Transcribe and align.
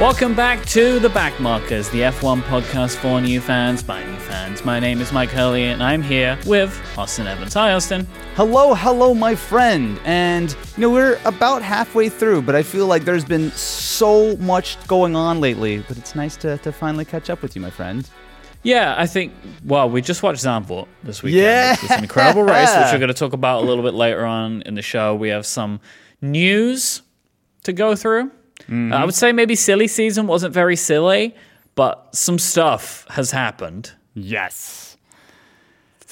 Welcome 0.00 0.34
back 0.34 0.64
to 0.68 0.98
The 0.98 1.08
Backmarkers, 1.08 1.90
the 1.90 2.00
F1 2.00 2.40
podcast 2.44 2.96
for 2.96 3.20
new 3.20 3.38
fans 3.38 3.82
by 3.82 4.02
new 4.02 4.16
fans. 4.16 4.64
My 4.64 4.80
name 4.80 4.98
is 5.02 5.10
Myke 5.10 5.28
Hurley, 5.28 5.64
and 5.64 5.82
I'm 5.82 6.00
here 6.00 6.38
with 6.46 6.74
Austin 6.96 7.26
Evans. 7.26 7.52
Hi, 7.52 7.74
Austin. 7.74 8.06
Hello, 8.34 8.72
hello, 8.72 9.12
my 9.12 9.34
friend. 9.34 10.00
And, 10.06 10.56
you 10.74 10.80
know, 10.80 10.90
we're 10.90 11.20
about 11.26 11.60
halfway 11.60 12.08
through, 12.08 12.40
but 12.40 12.54
I 12.54 12.62
feel 12.62 12.86
like 12.86 13.04
there's 13.04 13.26
been 13.26 13.50
so 13.50 14.38
much 14.38 14.82
going 14.86 15.14
on 15.14 15.38
lately. 15.38 15.84
But 15.86 15.98
it's 15.98 16.14
nice 16.14 16.34
to, 16.38 16.56
to 16.56 16.72
finally 16.72 17.04
catch 17.04 17.28
up 17.28 17.42
with 17.42 17.54
you, 17.54 17.60
my 17.60 17.68
friend. 17.68 18.08
Yeah, 18.62 18.94
I 18.96 19.06
think, 19.06 19.34
well, 19.66 19.90
we 19.90 20.00
just 20.00 20.22
watched 20.22 20.42
Zandvoort 20.42 20.88
this 21.02 21.22
weekend. 21.22 21.42
Yeah. 21.42 21.76
Was 21.82 21.90
an 21.90 22.04
incredible 22.04 22.42
race, 22.44 22.74
which 22.74 22.90
we're 22.90 23.00
going 23.00 23.08
to 23.08 23.14
talk 23.14 23.34
about 23.34 23.64
a 23.64 23.66
little 23.66 23.84
bit 23.84 23.92
later 23.92 24.24
on 24.24 24.62
in 24.62 24.76
the 24.76 24.82
show. 24.82 25.14
We 25.14 25.28
have 25.28 25.44
some 25.44 25.78
news 26.22 27.02
to 27.64 27.74
go 27.74 27.94
through. 27.94 28.30
Uh, 28.70 28.94
I 28.94 29.04
would 29.04 29.14
say 29.14 29.32
maybe 29.32 29.54
silly 29.54 29.86
season 29.88 30.26
wasn't 30.26 30.52
very 30.54 30.76
silly, 30.76 31.34
but 31.74 32.08
some 32.14 32.38
stuff 32.38 33.06
has 33.10 33.30
happened 33.30 33.92
Yes. 34.14 34.96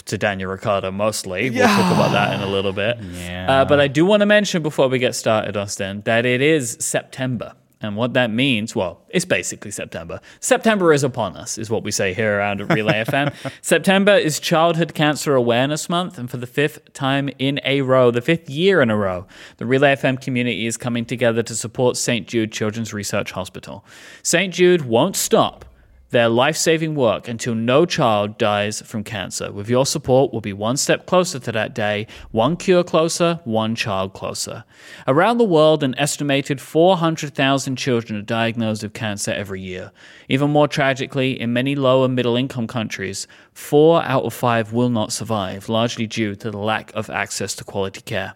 to 0.07 0.17
Daniel 0.17 0.51
Ricciardo 0.51 0.91
mostly. 0.91 1.51
We'll 1.51 1.67
talk 1.67 1.93
about 1.93 2.13
that 2.13 2.33
in 2.35 2.41
a 2.41 2.47
little 2.47 2.73
bit. 2.73 2.99
Yeah. 3.03 3.61
Uh, 3.61 3.65
but 3.67 3.79
I 3.81 3.89
do 3.89 4.07
want 4.07 4.21
to 4.21 4.27
mention 4.27 4.63
before 4.63 4.89
we 4.89 4.99
get 4.99 5.15
started, 5.15 5.57
Austin, 5.57 6.01
that 6.07 6.25
it 6.25 6.41
is 6.41 6.77
September. 6.81 7.53
And 7.81 7.95
what 7.95 8.13
that 8.15 8.31
means, 8.31 8.75
well, 8.75 9.03
it's 9.09 9.25
basically 9.25 9.71
September. 9.71 10.21
September 10.41 10.93
is 10.93 11.05
upon 11.05 11.37
us, 11.37 11.59
is 11.59 11.71
what 11.71 11.85
we 11.85 11.93
say 11.93 12.13
here 12.13 12.39
around 12.39 12.61
at 12.61 12.73
Relay 12.73 13.05
FM. 13.05 13.33
September 13.63 14.17
is 14.17 14.41
Childhood 14.41 14.95
Cancer 14.95 15.35
Awareness 15.37 15.89
Month. 15.89 16.19
And 16.19 16.29
for 16.29 16.39
the 16.39 16.47
fifth 16.47 16.93
time 16.93 17.31
in 17.39 17.61
a 17.65 17.83
row, 17.83 18.11
the 18.11 18.21
fifth 18.21 18.51
year 18.51 18.83
in 18.83 18.91
a 18.91 18.97
row, 18.97 19.27
the 19.59 19.67
Relay 19.67 19.95
FM 19.95 20.21
community 20.21 20.67
is 20.67 20.77
coming 20.77 21.05
together 21.05 21.43
to 21.45 21.55
support 21.55 21.97
St. 21.97 22.27
Jude 22.27 22.51
Children's 22.51 22.93
Research 22.93 23.31
Hospital. 23.31 23.85
St. 24.25 24.53
Jude 24.53 24.83
won't 24.83 25.15
stop 25.15 25.65
their 26.11 26.29
life 26.29 26.57
saving 26.57 26.95
work 26.95 27.29
until 27.29 27.55
no 27.55 27.85
child 27.85 28.39
dies 28.39 28.81
from 28.83 29.05
cancer. 29.05 29.53
With 29.53 29.69
your 29.69 29.85
support, 29.85 30.33
we'll 30.33 30.41
be 30.41 30.53
one 30.53 30.77
step 30.77 31.07
closer 31.07 31.39
to 31.39 31.53
that 31.53 31.75
day, 31.75 32.07
one 32.31 32.57
cure 32.57 32.83
closer, 32.83 33.41
one 33.45 33.75
child 33.75 34.15
closer. 34.15 34.65
Around 35.07 35.39
the 35.39 35.45
world, 35.45 35.83
an 35.83 35.95
estimated 35.99 36.61
400,000 36.61 37.77
children 37.77 38.19
are 38.19 38.23
diagnosed 38.23 38.83
with 38.83 38.95
cancer 38.95 39.33
every 39.33 39.61
year. 39.61 39.93
Even 40.29 40.51
more 40.51 40.69
tragically, 40.69 41.39
in 41.39 41.53
many 41.53 41.75
low 41.75 42.05
and 42.05 42.15
middle 42.15 42.37
income 42.37 42.67
countries, 42.67 43.27
four 43.53 44.03
out 44.03 44.25
of 44.25 44.33
five 44.33 44.73
will 44.73 44.91
not 44.91 45.13
survive, 45.13 45.69
largely 45.69 46.07
due 46.07 46.35
to 46.37 46.51
the 46.51 46.59
lack 46.59 46.91
of 46.95 47.11
access 47.11 47.55
to 47.57 47.65
quality 47.65 48.01
care. 48.01 48.35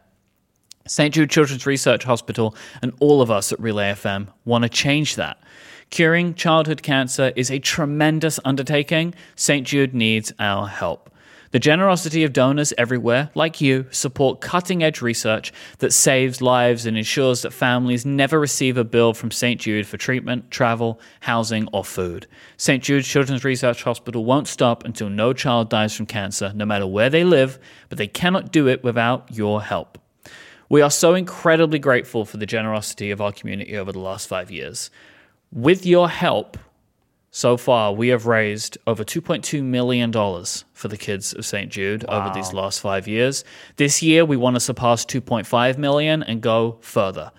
St. 0.86 1.14
Jude 1.14 1.30
Children's 1.30 1.64
Research 1.64 2.04
Hospital 2.04 2.56
and 2.82 2.92
all 3.00 3.22
of 3.22 3.30
us 3.30 3.52
at 3.52 3.60
Relay 3.60 3.92
FM 3.92 4.28
want 4.44 4.62
to 4.62 4.68
change 4.68 5.16
that. 5.16 5.40
Curing 5.92 6.32
childhood 6.32 6.82
cancer 6.82 7.34
is 7.36 7.50
a 7.50 7.58
tremendous 7.58 8.40
undertaking. 8.46 9.14
St. 9.36 9.66
Jude 9.66 9.92
needs 9.92 10.32
our 10.38 10.66
help. 10.66 11.10
The 11.50 11.58
generosity 11.58 12.24
of 12.24 12.32
donors 12.32 12.72
everywhere, 12.78 13.28
like 13.34 13.60
you, 13.60 13.84
support 13.90 14.40
cutting 14.40 14.82
edge 14.82 15.02
research 15.02 15.52
that 15.80 15.92
saves 15.92 16.40
lives 16.40 16.86
and 16.86 16.96
ensures 16.96 17.42
that 17.42 17.52
families 17.52 18.06
never 18.06 18.40
receive 18.40 18.78
a 18.78 18.84
bill 18.84 19.12
from 19.12 19.30
St. 19.30 19.60
Jude 19.60 19.86
for 19.86 19.98
treatment, 19.98 20.50
travel, 20.50 20.98
housing, 21.20 21.68
or 21.74 21.84
food. 21.84 22.26
St. 22.56 22.82
Jude 22.82 23.04
Children's 23.04 23.44
Research 23.44 23.82
Hospital 23.82 24.24
won't 24.24 24.48
stop 24.48 24.86
until 24.86 25.10
no 25.10 25.34
child 25.34 25.68
dies 25.68 25.94
from 25.94 26.06
cancer, 26.06 26.54
no 26.54 26.64
matter 26.64 26.86
where 26.86 27.10
they 27.10 27.22
live, 27.22 27.58
but 27.90 27.98
they 27.98 28.08
cannot 28.08 28.50
do 28.50 28.66
it 28.66 28.82
without 28.82 29.28
your 29.30 29.60
help. 29.60 29.98
We 30.70 30.80
are 30.80 30.90
so 30.90 31.14
incredibly 31.14 31.78
grateful 31.78 32.24
for 32.24 32.38
the 32.38 32.46
generosity 32.46 33.10
of 33.10 33.20
our 33.20 33.30
community 33.30 33.76
over 33.76 33.92
the 33.92 33.98
last 33.98 34.26
five 34.26 34.50
years. 34.50 34.90
With 35.52 35.84
your 35.84 36.08
help, 36.08 36.56
so 37.30 37.58
far, 37.58 37.92
we 37.92 38.08
have 38.08 38.26
raised 38.26 38.78
over 38.86 39.04
$2.2 39.04 39.62
million 39.62 40.10
for 40.72 40.88
the 40.88 40.96
kids 40.96 41.34
of 41.34 41.44
St. 41.44 41.70
Jude 41.70 42.06
over 42.08 42.32
these 42.34 42.54
last 42.54 42.80
five 42.80 43.06
years. 43.06 43.44
This 43.76 44.02
year, 44.02 44.24
we 44.24 44.38
want 44.38 44.56
to 44.56 44.60
surpass 44.60 45.04
2.5 45.04 45.76
million 45.76 46.22
and 46.22 46.40
go 46.40 46.78
further. 46.80 47.32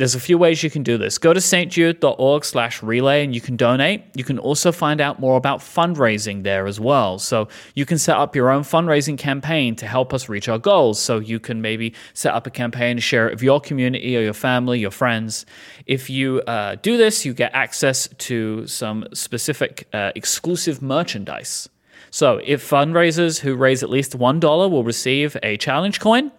There's 0.00 0.14
a 0.14 0.20
few 0.20 0.38
ways 0.38 0.62
you 0.62 0.70
can 0.70 0.82
do 0.82 0.96
this. 0.96 1.18
Go 1.18 1.34
to 1.34 1.40
stjude.org 1.40 2.44
slash 2.46 2.82
relay 2.82 3.22
and 3.22 3.34
you 3.34 3.42
can 3.42 3.54
donate. 3.54 4.02
You 4.14 4.24
can 4.24 4.38
also 4.38 4.72
find 4.72 4.98
out 4.98 5.20
more 5.20 5.36
about 5.36 5.60
fundraising 5.60 6.42
there 6.42 6.66
as 6.66 6.80
well. 6.80 7.18
So 7.18 7.48
you 7.74 7.84
can 7.84 7.98
set 7.98 8.16
up 8.16 8.34
your 8.34 8.48
own 8.48 8.62
fundraising 8.62 9.18
campaign 9.18 9.76
to 9.76 9.86
help 9.86 10.14
us 10.14 10.26
reach 10.30 10.48
our 10.48 10.58
goals. 10.58 10.98
So 10.98 11.18
you 11.18 11.38
can 11.38 11.60
maybe 11.60 11.92
set 12.14 12.32
up 12.32 12.46
a 12.46 12.50
campaign 12.50 12.96
to 12.96 13.02
share 13.02 13.28
it 13.28 13.34
with 13.34 13.42
your 13.42 13.60
community 13.60 14.16
or 14.16 14.22
your 14.22 14.32
family, 14.32 14.78
your 14.78 14.90
friends. 14.90 15.44
If 15.84 16.08
you 16.08 16.40
uh, 16.46 16.76
do 16.76 16.96
this, 16.96 17.26
you 17.26 17.34
get 17.34 17.52
access 17.52 18.08
to 18.08 18.66
some 18.66 19.04
specific 19.12 19.86
uh, 19.92 20.12
exclusive 20.14 20.80
merchandise. 20.80 21.68
So 22.10 22.40
if 22.42 22.66
fundraisers 22.66 23.40
who 23.40 23.54
raise 23.54 23.82
at 23.82 23.90
least 23.90 24.16
$1 24.16 24.70
will 24.70 24.82
receive 24.82 25.36
a 25.42 25.58
challenge 25.58 26.00
coin, 26.00 26.32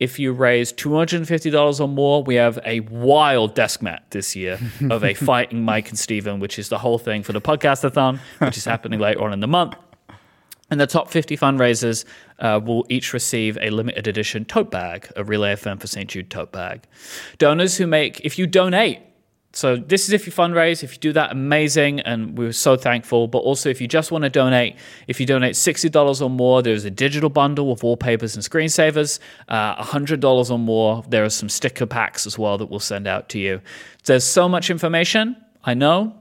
if 0.00 0.18
you 0.18 0.32
raise 0.32 0.72
$250 0.72 1.80
or 1.80 1.86
more, 1.86 2.24
we 2.24 2.34
have 2.36 2.58
a 2.64 2.80
wild 2.80 3.54
desk 3.54 3.82
mat 3.82 4.02
this 4.10 4.34
year 4.34 4.58
of 4.90 5.04
a 5.04 5.12
fighting 5.14 5.64
Myke 5.64 5.90
and 5.90 5.98
Stephen, 5.98 6.40
which 6.40 6.58
is 6.58 6.70
the 6.70 6.78
whole 6.78 6.98
thing 6.98 7.22
for 7.22 7.32
the 7.32 7.40
podcastathon, 7.40 8.18
which 8.38 8.56
is 8.56 8.64
happening 8.64 8.98
later 8.98 9.22
on 9.22 9.32
in 9.32 9.40
the 9.40 9.46
month. 9.46 9.74
And 10.70 10.80
the 10.80 10.86
top 10.86 11.10
50 11.10 11.36
fundraisers 11.36 12.04
uh, 12.38 12.60
will 12.64 12.86
each 12.88 13.12
receive 13.12 13.58
a 13.60 13.70
limited 13.70 14.06
edition 14.06 14.44
tote 14.44 14.70
bag, 14.70 15.10
a 15.16 15.24
Relay 15.24 15.54
FM 15.54 15.80
for 15.80 15.86
St. 15.86 16.08
Jude 16.08 16.30
tote 16.30 16.52
bag. 16.52 16.82
Donors 17.38 17.76
who 17.76 17.86
make, 17.86 18.20
if 18.20 18.38
you 18.38 18.46
donate, 18.46 19.00
so 19.52 19.76
this 19.76 20.06
is 20.06 20.12
if 20.12 20.26
you 20.26 20.32
fundraise. 20.32 20.84
If 20.84 20.92
you 20.92 20.98
do 20.98 21.12
that, 21.14 21.32
amazing, 21.32 22.00
and 22.00 22.38
we're 22.38 22.52
so 22.52 22.76
thankful. 22.76 23.26
But 23.26 23.38
also, 23.38 23.68
if 23.68 23.80
you 23.80 23.88
just 23.88 24.12
want 24.12 24.22
to 24.22 24.30
donate, 24.30 24.76
if 25.08 25.18
you 25.18 25.26
donate 25.26 25.56
sixty 25.56 25.88
dollars 25.88 26.22
or 26.22 26.30
more, 26.30 26.62
there's 26.62 26.84
a 26.84 26.90
digital 26.90 27.30
bundle 27.30 27.68
with 27.68 27.82
wallpapers 27.82 28.36
and 28.36 28.44
screensavers. 28.44 29.18
Uh, 29.48 29.82
hundred 29.82 30.20
dollars 30.20 30.50
or 30.50 30.58
more, 30.58 31.04
there 31.08 31.24
are 31.24 31.30
some 31.30 31.48
sticker 31.48 31.86
packs 31.86 32.26
as 32.26 32.38
well 32.38 32.58
that 32.58 32.66
we'll 32.66 32.80
send 32.80 33.08
out 33.08 33.28
to 33.30 33.38
you. 33.38 33.60
There's 34.04 34.24
so 34.24 34.48
much 34.48 34.70
information, 34.70 35.36
I 35.64 35.74
know, 35.74 36.14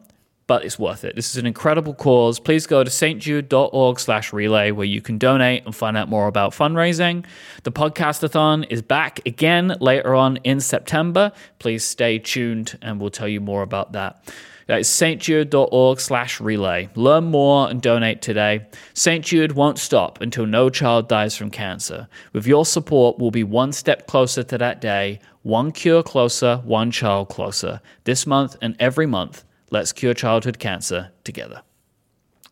but 0.49 0.65
it's 0.65 0.79
worth 0.79 1.03
it. 1.03 1.15
This 1.15 1.29
is 1.29 1.37
an 1.37 1.45
incredible 1.45 1.93
cause. 1.93 2.39
Please 2.39 2.65
go 2.65 2.83
to 2.83 2.89
stjude.org 2.89 3.99
slash 3.99 4.33
relay 4.33 4.71
where 4.71 4.87
you 4.87 4.99
can 4.99 5.19
donate 5.19 5.63
and 5.63 5.75
find 5.75 5.95
out 5.95 6.09
more 6.09 6.25
about 6.25 6.53
fundraising. 6.53 7.23
The 7.61 7.71
podcastathon 7.71 8.65
is 8.71 8.81
back 8.81 9.19
again 9.27 9.75
later 9.79 10.15
on 10.15 10.37
in 10.37 10.59
September. 10.59 11.33
Please 11.59 11.83
stay 11.83 12.17
tuned 12.17 12.79
and 12.81 12.99
we'll 12.99 13.11
tell 13.11 13.27
you 13.27 13.39
more 13.39 13.61
about 13.61 13.91
that. 13.91 14.27
That 14.65 14.79
is 14.79 14.87
stjude.org 14.87 15.99
slash 15.99 16.41
relay. 16.41 16.89
Learn 16.95 17.25
more 17.25 17.69
and 17.69 17.79
donate 17.79 18.23
today. 18.23 18.65
St. 18.95 19.23
Jude 19.23 19.51
won't 19.51 19.77
stop 19.77 20.19
until 20.19 20.47
no 20.47 20.71
child 20.71 21.07
dies 21.07 21.37
from 21.37 21.51
cancer. 21.51 22.07
With 22.33 22.47
your 22.47 22.65
support, 22.65 23.19
we'll 23.19 23.29
be 23.29 23.43
one 23.43 23.71
step 23.71 24.07
closer 24.07 24.41
to 24.41 24.57
that 24.57 24.81
day, 24.81 25.19
one 25.43 25.71
cure 25.71 26.01
closer, 26.01 26.57
one 26.65 26.89
child 26.89 27.29
closer. 27.29 27.81
This 28.05 28.25
month 28.25 28.57
and 28.63 28.75
every 28.79 29.05
month, 29.05 29.43
let's 29.71 29.91
cure 29.93 30.13
childhood 30.13 30.59
cancer 30.59 31.11
together. 31.23 31.61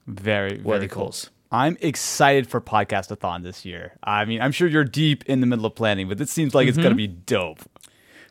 Very, 0.07 0.49
very 0.51 0.61
Worthy 0.61 0.87
cool. 0.87 1.03
calls. 1.05 1.29
I'm 1.51 1.77
excited 1.81 2.47
for 2.47 2.59
Podcastathon 2.59 3.43
this 3.43 3.65
year. 3.65 3.93
I 4.03 4.25
mean, 4.25 4.41
I'm 4.41 4.51
sure 4.51 4.67
you're 4.67 4.83
deep 4.83 5.23
in 5.27 5.39
the 5.39 5.47
middle 5.47 5.65
of 5.65 5.75
planning, 5.75 6.09
but 6.09 6.19
it 6.19 6.29
seems 6.29 6.53
like 6.53 6.67
it's 6.67 6.77
going 6.77 6.89
to 6.89 6.95
be 6.95 7.07
dope. 7.07 7.59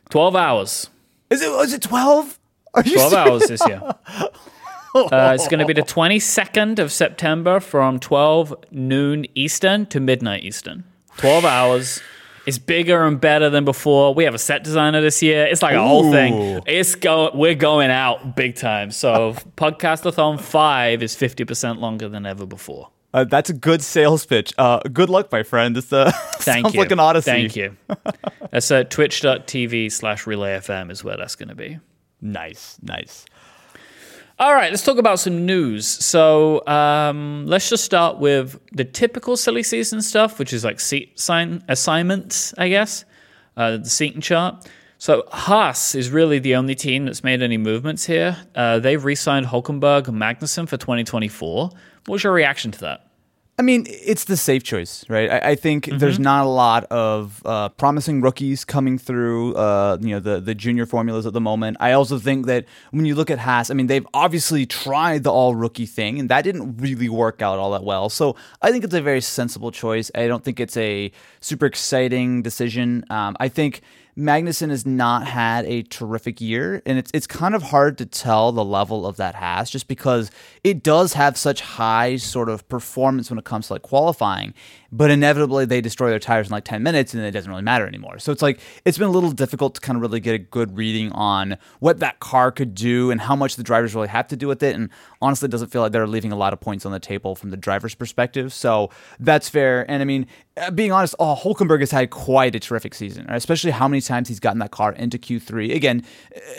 12 0.09 0.35
hours. 0.35 0.89
Is 1.29 1.41
it, 1.41 1.49
was 1.51 1.73
it 1.73 1.81
12? 1.81 2.39
Are 2.75 2.83
you 2.83 2.93
12 2.93 3.11
serious? 3.11 3.27
hours 3.27 3.47
this 3.47 3.67
year. 3.67 3.81
Uh, 4.95 5.33
it's 5.35 5.47
going 5.47 5.59
to 5.59 5.65
be 5.65 5.73
the 5.73 5.83
22nd 5.83 6.79
of 6.79 6.91
September 6.91 7.59
from 7.59 7.99
12 7.99 8.55
noon 8.71 9.27
Eastern 9.35 9.85
to 9.85 9.99
midnight 9.99 10.43
Eastern. 10.43 10.85
12 11.17 11.45
hours. 11.45 12.01
It's 12.47 12.57
bigger 12.57 13.03
and 13.03 13.19
better 13.19 13.49
than 13.49 13.65
before. 13.65 14.13
We 14.13 14.23
have 14.23 14.33
a 14.33 14.39
set 14.39 14.63
designer 14.63 15.01
this 15.01 15.21
year. 15.21 15.45
It's 15.45 15.61
like 15.61 15.75
a 15.75 15.85
whole 15.85 16.09
thing. 16.11 16.61
It's 16.65 16.95
go. 16.95 17.29
We're 17.33 17.55
going 17.55 17.91
out 17.91 18.37
big 18.37 18.55
time. 18.55 18.91
So 18.91 19.33
Podcastathon 19.57 20.39
five 20.39 21.03
is 21.03 21.13
50% 21.15 21.79
longer 21.79 22.07
than 22.07 22.25
ever 22.25 22.45
before. 22.45 22.89
Uh, 23.13 23.25
that's 23.25 23.49
a 23.49 23.53
good 23.53 23.81
sales 23.81 24.25
pitch. 24.25 24.53
Uh, 24.57 24.79
good 24.93 25.09
luck, 25.09 25.31
my 25.31 25.43
friend. 25.43 25.75
This 25.75 25.91
uh, 25.91 26.11
Thank 26.35 26.65
sounds 26.65 26.73
you. 26.73 26.79
like 26.79 26.91
an 26.91 26.99
odyssey. 26.99 27.31
Thank 27.31 27.55
you. 27.55 27.75
That's 28.49 28.71
at 28.71 28.91
twitch.tv 28.91 29.91
slash 29.91 30.25
relay 30.25 30.57
FM 30.57 30.89
is 30.89 31.03
where 31.03 31.17
that's 31.17 31.35
going 31.35 31.49
to 31.49 31.55
be. 31.55 31.79
Nice, 32.21 32.77
nice. 32.81 33.25
All 34.39 34.53
right, 34.53 34.69
let's 34.69 34.83
talk 34.83 34.99
about 34.99 35.19
some 35.19 35.47
news. 35.47 35.87
So 35.87 36.65
um, 36.67 37.47
let's 37.47 37.71
just 37.71 37.83
start 37.83 38.19
with 38.19 38.59
the 38.71 38.85
typical 38.85 39.35
silly 39.35 39.63
season 39.63 39.99
stuff, 39.99 40.37
which 40.37 40.53
is 40.53 40.63
like 40.63 40.79
seat 40.79 41.19
sign 41.19 41.63
assignments, 41.67 42.53
I 42.55 42.69
guess, 42.69 43.03
uh, 43.55 43.77
the 43.77 43.89
seating 43.89 44.21
chart. 44.21 44.69
So 44.99 45.23
Haas 45.31 45.95
is 45.95 46.11
really 46.11 46.37
the 46.37 46.53
only 46.55 46.75
team 46.75 47.05
that's 47.05 47.23
made 47.23 47.41
any 47.41 47.57
movements 47.57 48.05
here. 48.05 48.37
Uh, 48.53 48.77
they've 48.77 49.03
re-signed 49.03 49.47
Hulkenberg 49.47 50.07
and 50.07 50.21
Magnussen 50.21 50.69
for 50.69 50.77
2024. 50.77 51.69
What 51.69 51.79
was 52.07 52.23
your 52.23 52.33
reaction 52.33 52.69
to 52.73 52.79
that? 52.81 53.06
I 53.59 53.63
mean, 53.63 53.87
it's 53.89 54.25
the 54.25 54.37
safe 54.37 54.61
choice, 54.63 55.03
right? 55.09 55.31
I, 55.31 55.51
I 55.51 55.55
think 55.55 55.85
Mm-hmm. 55.85 55.97
there's 55.97 56.19
not 56.19 56.45
a 56.45 56.49
lot 56.49 56.83
of 56.91 57.41
uh, 57.43 57.69
promising 57.69 58.21
rookies 58.21 58.63
coming 58.63 58.99
through, 58.99 59.55
uh, 59.55 59.97
you 59.99 60.09
know, 60.09 60.19
the 60.19 60.39
the 60.39 60.53
junior 60.53 60.85
formulas 60.85 61.25
at 61.25 61.33
the 61.33 61.41
moment. 61.41 61.77
I 61.79 61.93
also 61.93 62.19
think 62.19 62.45
that 62.45 62.65
when 62.91 63.05
you 63.05 63.15
look 63.15 63.31
at 63.31 63.39
Haas, 63.39 63.71
I 63.71 63.73
mean, 63.73 63.87
they've 63.87 64.05
obviously 64.13 64.67
tried 64.67 65.23
the 65.23 65.31
all 65.31 65.55
rookie 65.55 65.87
thing, 65.87 66.19
and 66.19 66.29
that 66.29 66.43
didn't 66.43 66.77
really 66.77 67.09
work 67.09 67.41
out 67.41 67.57
all 67.57 67.71
that 67.71 67.83
well. 67.83 68.09
So 68.09 68.35
I 68.61 68.71
think 68.71 68.83
it's 68.83 68.93
a 68.93 69.01
very 69.01 69.21
sensible 69.21 69.71
choice. 69.71 70.11
I 70.13 70.27
don't 70.27 70.43
think 70.43 70.59
it's 70.59 70.77
a 70.77 71.11
super 71.39 71.65
exciting 71.65 72.43
decision. 72.43 73.05
Um, 73.09 73.35
I 73.39 73.49
think. 73.49 73.81
Magnussen 74.17 74.71
has 74.71 74.83
not 74.83 75.27
had 75.27 75.65
a 75.65 75.83
terrific 75.83 76.41
year, 76.41 76.81
and 76.87 76.97
it's 76.97 77.11
it's 77.13 77.27
kind 77.27 77.53
of 77.53 77.61
hard 77.61 77.99
to 77.99 78.05
tell 78.05 78.51
the 78.51 78.65
level 78.65 79.05
of 79.05 79.17
that 79.17 79.35
has 79.35 79.69
just 79.69 79.87
because 79.87 80.31
it 80.63 80.81
does 80.81 81.13
have 81.13 81.37
such 81.37 81.61
high 81.61 82.15
sort 82.15 82.49
of 82.49 82.67
performance 82.67 83.29
when 83.29 83.37
it 83.37 83.45
comes 83.45 83.67
to 83.67 83.73
like 83.73 83.83
qualifying, 83.83 84.55
but 84.91 85.11
inevitably 85.11 85.65
they 85.65 85.81
destroy 85.81 86.09
their 86.09 86.17
tires 86.17 86.47
in 86.47 86.51
like 86.51 86.63
10 86.63 86.81
minutes 86.81 87.13
and 87.13 87.23
it 87.23 87.29
doesn't 87.29 87.49
really 87.49 87.61
matter 87.61 87.85
anymore. 87.85 88.17
So 88.17 88.31
it's 88.31 88.41
like 88.41 88.59
it's 88.85 88.97
been 88.97 89.07
a 89.07 89.11
little 89.11 89.31
difficult 89.31 89.75
to 89.75 89.81
kind 89.81 89.97
of 89.97 90.01
really 90.01 90.19
get 90.19 90.33
a 90.33 90.39
good 90.39 90.75
reading 90.75 91.11
on 91.11 91.57
what 91.79 91.99
that 91.99 92.19
car 92.19 92.51
could 92.51 92.73
do 92.73 93.11
and 93.11 93.21
how 93.21 93.35
much 93.35 93.55
the 93.55 93.63
drivers 93.63 93.93
really 93.93 94.07
have 94.07 94.27
to 94.29 94.35
do 94.35 94.47
with 94.47 94.63
it. 94.63 94.75
And 94.75 94.89
honestly, 95.21 95.47
it 95.47 95.51
doesn't 95.51 95.69
feel 95.69 95.81
like 95.81 95.91
they're 95.91 96.07
leaving 96.07 96.31
a 96.31 96.35
lot 96.35 96.53
of 96.53 96.59
points 96.59 96.85
on 96.85 96.91
the 96.91 96.99
table 96.99 97.35
from 97.35 97.49
the 97.49 97.57
driver's 97.57 97.95
perspective. 97.95 98.53
So 98.53 98.89
that's 99.19 99.49
fair. 99.49 99.89
And 99.89 100.01
I 100.01 100.05
mean, 100.05 100.27
uh, 100.57 100.71
being 100.71 100.91
honest, 100.91 101.15
oh, 101.19 101.35
Hulkenberg 101.35 101.79
has 101.81 101.91
had 101.91 102.09
quite 102.09 102.55
a 102.55 102.59
terrific 102.59 102.93
season, 102.93 103.25
especially 103.29 103.71
how 103.71 103.87
many 103.87 104.01
times 104.01 104.27
he's 104.27 104.39
gotten 104.39 104.59
that 104.59 104.71
car 104.71 104.93
into 104.93 105.17
Q3. 105.17 105.75
Again, 105.75 106.03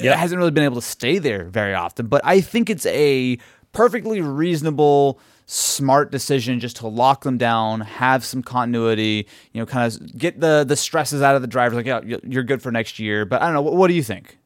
Yep. 0.00 0.14
it 0.14 0.18
hasn't 0.18 0.38
really 0.38 0.50
been 0.50 0.64
able 0.64 0.76
to 0.76 0.82
stay 0.86 1.18
there 1.18 1.44
very 1.44 1.74
often, 1.74 2.06
but 2.06 2.20
I 2.24 2.40
think 2.40 2.68
it's 2.70 2.86
a 2.86 3.38
perfectly 3.72 4.20
reasonable, 4.20 5.20
smart 5.46 6.10
decision 6.12 6.60
just 6.60 6.76
to 6.76 6.86
lock 6.86 7.24
them 7.24 7.38
down, 7.38 7.80
have 7.80 8.24
some 8.24 8.42
continuity, 8.42 9.26
you 9.52 9.60
know, 9.60 9.66
kind 9.66 9.90
of 9.92 10.16
get 10.18 10.40
the 10.40 10.64
the 10.66 10.76
stresses 10.76 11.22
out 11.22 11.36
of 11.36 11.42
the 11.42 11.48
drivers. 11.48 11.76
Like, 11.76 11.86
yeah, 11.86 12.00
you- 12.04 12.20
you're 12.24 12.42
good 12.42 12.60
for 12.62 12.70
next 12.70 12.98
year. 12.98 13.24
But 13.24 13.40
I 13.42 13.46
don't 13.46 13.54
know. 13.54 13.62
What, 13.62 13.74
what 13.76 13.88
do 13.88 13.94
you 13.94 14.02
think? 14.02 14.38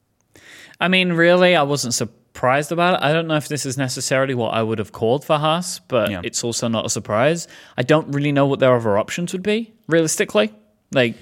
I 0.81 0.88
mean, 0.88 1.12
really, 1.12 1.55
I 1.56 1.62
wasn't 1.62 1.94
surprised 1.94 2.19
about 2.40 2.94
it. 2.94 3.00
I 3.05 3.12
don't 3.12 3.26
know 3.29 3.37
if 3.37 3.49
this 3.49 3.64
is 3.67 3.76
necessarily 3.79 4.34
what 4.34 4.55
I 4.55 4.62
would 4.62 4.79
have 4.79 4.93
called 4.93 5.25
for 5.25 5.38
Haas, 5.38 5.79
but 5.81 6.11
Yeah. 6.11 6.20
it's 6.25 6.43
also 6.44 6.69
not 6.69 6.84
a 6.87 6.90
surprise. 6.90 7.46
I 7.76 7.82
don't 7.82 8.08
really 8.12 8.32
know 8.32 8.46
what 8.46 8.58
their 8.61 8.75
other 8.75 8.99
options 8.99 9.32
would 9.32 9.43
be, 9.43 9.73
realistically. 9.87 10.52
Like, 10.93 11.14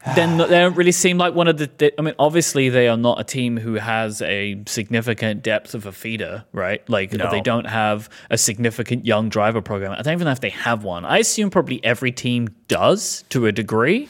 then 0.14 0.38
they 0.38 0.46
don't 0.46 0.76
really 0.76 0.92
seem 0.92 1.18
like 1.18 1.34
one 1.34 1.48
of 1.48 1.58
the. 1.58 1.68
the- 1.78 1.92
I 1.98 2.02
mean, 2.02 2.14
obviously, 2.18 2.68
they 2.68 2.86
are 2.88 2.96
not 2.96 3.20
a 3.20 3.24
team 3.24 3.56
who 3.56 3.74
has 3.74 4.22
a 4.22 4.56
significant 4.66 5.42
depth 5.42 5.74
of 5.74 5.86
a 5.86 5.92
feeder, 5.92 6.44
right? 6.52 6.88
Like, 6.88 7.12
No. 7.12 7.30
they 7.30 7.40
don't 7.40 7.66
have 7.66 8.08
a 8.30 8.38
significant 8.38 9.06
young 9.06 9.28
driver 9.28 9.60
program. 9.60 9.92
I 9.92 10.02
don't 10.02 10.12
even 10.14 10.26
know 10.26 10.30
if 10.32 10.40
they 10.40 10.50
have 10.50 10.84
one. 10.84 11.04
I 11.04 11.18
assume 11.18 11.50
probably 11.50 11.84
every 11.84 12.12
team 12.12 12.48
does 12.68 13.24
to 13.30 13.46
a 13.46 13.52
degree. 13.52 14.08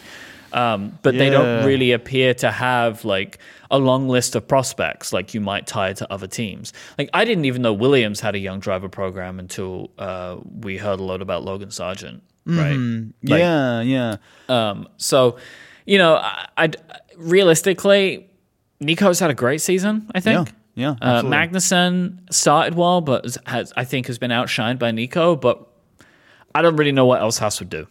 Um, 0.53 0.99
but 1.03 1.15
they 1.19 1.29
don't 1.31 1.67
really 1.67 1.93
appear 1.93 2.33
to 2.35 2.51
have 2.51 3.05
like 3.05 3.39
a 3.71 3.79
long 3.79 4.09
list 4.09 4.35
of 4.35 4.49
prospects 4.49 5.13
like 5.13 5.35
you 5.35 5.41
might 5.43 5.67
tie 5.67 5.93
to 5.93 6.11
other 6.13 6.27
teams. 6.27 6.73
Like 6.97 7.11
I 7.13 7.25
didn't 7.27 7.45
even 7.45 7.61
know 7.63 7.73
Williams 7.75 8.21
had 8.21 8.35
a 8.35 8.39
young 8.39 8.59
driver 8.61 8.89
program 8.89 9.39
until 9.39 9.91
uh, 9.99 10.39
we 10.61 10.79
heard 10.79 11.01
a 11.01 11.03
lot 11.03 11.21
about 11.21 11.45
Logan 11.45 11.69
Sargeant, 11.69 12.21
right? 12.47 12.77
Like, 13.23 13.41
yeah, 13.41 13.83
yeah. 13.83 14.17
Um, 14.49 14.89
so, 14.97 15.37
you 15.85 15.99
know, 15.99 16.15
I, 16.17 16.49
I'd 16.57 16.77
realistically, 17.17 18.27
Nico's 18.81 19.19
had 19.21 19.31
a 19.31 19.35
great 19.35 19.61
season. 19.61 20.11
I 20.15 20.21
think. 20.21 20.49
Yeah, 20.75 20.95
yeah, 21.03 21.09
Uh. 21.09 21.23
Magnussen 21.23 22.33
started 22.33 22.75
well, 22.75 23.01
but 23.01 23.25
has- 23.25 23.39
has 23.47 23.73
I 23.77 23.85
think 23.85 24.07
has 24.07 24.19
been 24.19 24.31
outshined 24.31 24.79
by 24.79 24.93
Nico. 24.93 25.37
But 25.37 25.67
I 26.55 26.63
don't 26.63 26.77
really 26.77 26.93
know 26.93 27.05
what 27.07 27.21
else 27.21 27.37
Haas 27.39 27.59
would 27.61 27.69
do. 27.71 27.87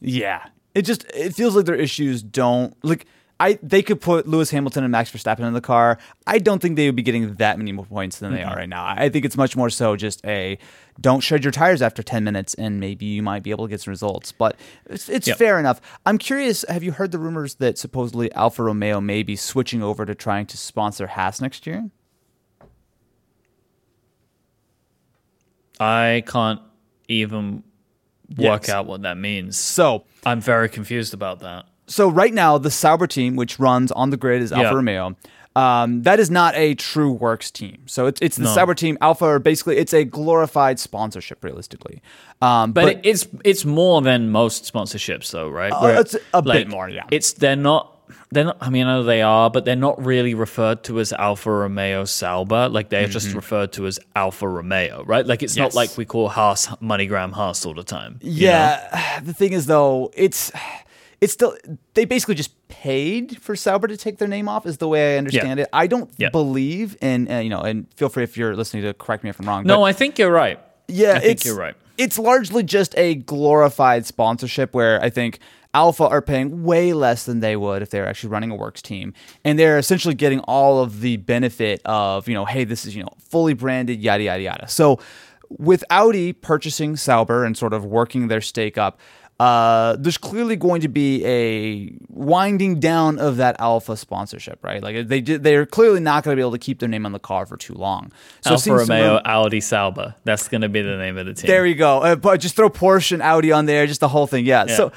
Yeah. 0.00 0.44
It 0.74 0.82
just 0.82 1.04
it 1.14 1.34
feels 1.34 1.54
like 1.54 1.66
their 1.66 1.74
issues 1.74 2.22
don't 2.22 2.76
like 2.84 3.06
I 3.40 3.58
they 3.62 3.82
could 3.82 4.00
put 4.00 4.28
Lewis 4.28 4.50
Hamilton 4.50 4.84
and 4.84 4.92
Max 4.92 5.10
Verstappen 5.10 5.40
in 5.40 5.54
the 5.54 5.60
car. 5.60 5.98
I 6.26 6.38
don't 6.38 6.62
think 6.62 6.76
they 6.76 6.86
would 6.86 6.96
be 6.96 7.02
getting 7.02 7.34
that 7.34 7.58
many 7.58 7.72
more 7.72 7.84
points 7.84 8.18
than 8.18 8.32
they 8.32 8.40
mm-hmm. 8.40 8.50
are 8.50 8.56
right 8.56 8.68
now. 8.68 8.84
I 8.86 9.08
think 9.08 9.24
it's 9.24 9.36
much 9.36 9.56
more 9.56 9.70
so 9.70 9.96
just 9.96 10.24
a 10.24 10.58
don't 11.00 11.20
shed 11.20 11.44
your 11.44 11.50
tires 11.50 11.82
after 11.82 12.02
10 12.02 12.22
minutes 12.22 12.54
and 12.54 12.78
maybe 12.78 13.06
you 13.06 13.22
might 13.22 13.42
be 13.42 13.50
able 13.50 13.66
to 13.66 13.70
get 13.70 13.80
some 13.80 13.90
results. 13.90 14.30
But 14.30 14.56
it's, 14.86 15.08
it's 15.08 15.26
Yep. 15.26 15.38
fair 15.38 15.58
enough. 15.58 15.80
I'm 16.06 16.18
curious, 16.18 16.64
have 16.68 16.84
you 16.84 16.92
heard 16.92 17.10
the 17.10 17.18
rumors 17.18 17.56
that 17.56 17.76
supposedly 17.78 18.32
Alfa 18.32 18.62
Romeo 18.62 19.00
may 19.00 19.24
be 19.24 19.34
switching 19.34 19.82
over 19.82 20.06
to 20.06 20.14
trying 20.14 20.46
to 20.46 20.56
sponsor 20.56 21.08
Haas 21.08 21.40
next 21.40 21.66
year? 21.66 21.90
I 25.80 26.22
can't 26.26 26.60
even 27.08 27.64
work 28.36 28.62
Yes. 28.66 28.68
out 28.70 28.86
what 28.86 29.02
that 29.02 29.16
means. 29.16 29.56
So, 29.56 30.04
I'm 30.26 30.40
very 30.40 30.68
confused 30.68 31.14
about 31.14 31.40
that. 31.40 31.66
so 31.86 32.08
right 32.08 32.32
now 32.32 32.58
the 32.58 32.70
Sauber 32.70 33.06
team, 33.06 33.36
which 33.36 33.58
runs 33.58 33.92
on 33.92 34.10
the 34.10 34.16
grid, 34.16 34.42
is 34.42 34.52
Alfa 34.52 34.64
Yeah. 34.70 34.74
Romeo. 34.74 35.16
Um, 35.56 36.02
that 36.02 36.18
is 36.18 36.30
not 36.32 36.56
a 36.56 36.74
true 36.74 37.12
works 37.12 37.48
team. 37.50 37.78
So 37.86 38.06
it's 38.06 38.20
it's 38.20 38.36
the 38.36 38.42
No. 38.44 38.54
Sauber 38.54 38.74
team. 38.74 38.98
Alfa 39.00 39.38
basically 39.38 39.76
it's 39.76 39.94
a 39.94 40.04
glorified 40.04 40.80
sponsorship, 40.80 41.44
realistically. 41.44 42.02
Um, 42.42 42.72
But, 42.72 42.84
but, 42.96 43.06
it's 43.06 43.28
it's 43.44 43.64
more 43.64 44.02
than 44.02 44.30
most 44.30 44.64
sponsorships, 44.72 45.30
though, 45.30 45.48
right? 45.48 45.72
Uh, 45.72 46.00
it's 46.00 46.16
a 46.32 46.42
bit 46.42 46.68
more, 46.68 46.88
yeah. 46.88 47.04
It's 47.12 47.34
they're 47.34 47.54
not. 47.54 47.93
They're 48.34 48.44
not. 48.44 48.58
I 48.60 48.68
mean, 48.70 48.86
I 48.86 48.94
know 48.96 49.02
they 49.04 49.22
are, 49.22 49.48
but 49.50 49.64
they're 49.64 49.76
not 49.76 50.04
really 50.04 50.34
referred 50.34 50.84
to 50.84 51.00
as 51.00 51.12
Alfa 51.12 51.50
Romeo 51.50 52.04
Sauber. 52.04 52.68
Like 52.68 52.88
they're 52.90 53.06
just 53.08 53.32
referred 53.34 53.72
to 53.72 53.86
as 53.86 53.98
Alfa 54.14 54.46
Romeo, 54.48 55.04
right? 55.04 55.26
Like 55.26 55.42
it's 55.42 55.54
Mm-hmm. 55.54 55.62
Yes. 55.64 55.74
not 55.74 55.80
like 55.80 55.96
we 55.96 56.04
call 56.04 56.28
Haas 56.28 56.66
MoneyGram 56.82 57.32
Haas 57.32 57.64
all 57.64 57.74
the 57.74 57.84
time. 57.84 58.18
you 58.20 58.46
know? 58.46 58.52
yeah, 58.52 59.20
the 59.24 59.32
thing 59.32 59.52
is 59.52 59.66
though, 59.66 60.10
it's 60.14 60.52
it's 61.20 61.32
still 61.32 61.56
they 61.94 62.04
basically 62.04 62.34
just 62.34 62.52
paid 62.68 63.40
for 63.40 63.54
Sauber 63.56 63.86
to 63.88 63.96
take 63.96 64.18
their 64.18 64.28
name 64.28 64.48
off. 64.48 64.66
Is 64.66 64.78
the 64.78 64.88
way 64.88 65.14
I 65.14 65.18
understand 65.18 65.60
it. 65.60 65.68
I 65.72 65.86
don't 65.86 66.10
Yeah. 66.18 66.30
believe, 66.30 66.96
and 67.00 67.30
uh, 67.30 67.36
you 67.36 67.48
know, 67.50 67.60
and 67.60 67.86
feel 67.96 68.08
free 68.08 68.24
if 68.24 68.36
you're 68.36 68.54
listening 68.56 68.82
to 68.82 68.92
correct 68.94 69.24
me 69.24 69.30
if 69.30 69.38
I'm 69.40 69.46
wrong. 69.48 69.64
No, 69.64 69.84
I 69.84 69.92
think 69.92 70.18
you're 70.18 70.32
right. 70.32 70.58
Yeah, 70.88 71.12
I 71.12 71.18
think 71.20 71.30
it's, 71.32 71.44
you're 71.46 71.56
right. 71.56 71.74
It's 71.96 72.18
largely 72.18 72.62
just 72.64 72.92
a 72.98 73.14
glorified 73.14 74.04
sponsorship 74.04 74.74
where 74.74 75.00
I 75.00 75.08
think 75.10 75.38
Alfa 75.74 76.04
are 76.04 76.22
paying 76.22 76.62
way 76.62 76.92
less 76.92 77.24
than 77.24 77.40
they 77.40 77.56
would 77.56 77.82
if 77.82 77.90
they 77.90 78.00
were 78.00 78.06
actually 78.06 78.30
running 78.30 78.50
a 78.50 78.54
works 78.54 78.80
team, 78.80 79.12
and 79.44 79.58
they're 79.58 79.76
essentially 79.78 80.14
getting 80.14 80.40
all 80.40 80.80
of 80.80 81.00
the 81.00 81.16
benefit 81.18 81.82
of 81.84 82.28
you 82.28 82.34
know, 82.34 82.44
hey, 82.44 82.64
this 82.64 82.86
is 82.86 82.94
you 82.96 83.02
know 83.02 83.10
fully 83.18 83.54
branded, 83.54 84.00
yada 84.00 84.22
yada 84.22 84.42
yada. 84.42 84.68
So 84.68 85.00
with 85.50 85.84
Audi 85.90 86.32
purchasing 86.32 86.96
Sauber 86.96 87.44
and 87.44 87.56
sort 87.56 87.72
of 87.74 87.84
working 87.84 88.28
their 88.28 88.40
stake 88.40 88.78
up. 88.78 88.98
Uh, 89.40 89.96
there's 89.98 90.16
clearly 90.16 90.54
going 90.54 90.80
to 90.80 90.86
be 90.86 91.24
a 91.26 91.92
winding 92.08 92.78
down 92.78 93.18
of 93.18 93.38
that 93.38 93.56
Alfa 93.58 93.96
sponsorship, 93.96 94.62
right? 94.62 94.80
Like 94.80 95.08
they 95.08 95.20
they're 95.20 95.66
clearly 95.66 95.98
not 95.98 96.22
going 96.22 96.36
to 96.36 96.36
be 96.36 96.40
able 96.40 96.52
to 96.52 96.58
keep 96.58 96.78
their 96.78 96.88
name 96.88 97.04
on 97.04 97.10
the 97.10 97.18
car 97.18 97.44
for 97.44 97.56
too 97.56 97.74
long. 97.74 98.12
So 98.42 98.52
Alfa 98.52 98.64
to 98.68 98.74
Romeo 98.76 99.14
me- 99.16 99.22
Audi 99.24 99.60
Sauber. 99.60 100.14
That's 100.22 100.46
going 100.46 100.60
to 100.60 100.68
be 100.68 100.82
the 100.82 100.96
name 100.96 101.18
of 101.18 101.26
the 101.26 101.34
team. 101.34 101.48
there 101.48 101.66
you 101.66 101.74
go. 101.74 101.98
Uh, 101.98 102.14
but 102.14 102.38
just 102.38 102.54
throw 102.54 102.70
Porsche 102.70 103.10
and 103.10 103.22
Audi 103.22 103.50
on 103.50 103.66
there, 103.66 103.88
just 103.88 103.98
the 104.00 104.08
whole 104.08 104.28
thing. 104.28 104.46
Yeah. 104.46 104.66
So 104.66 104.92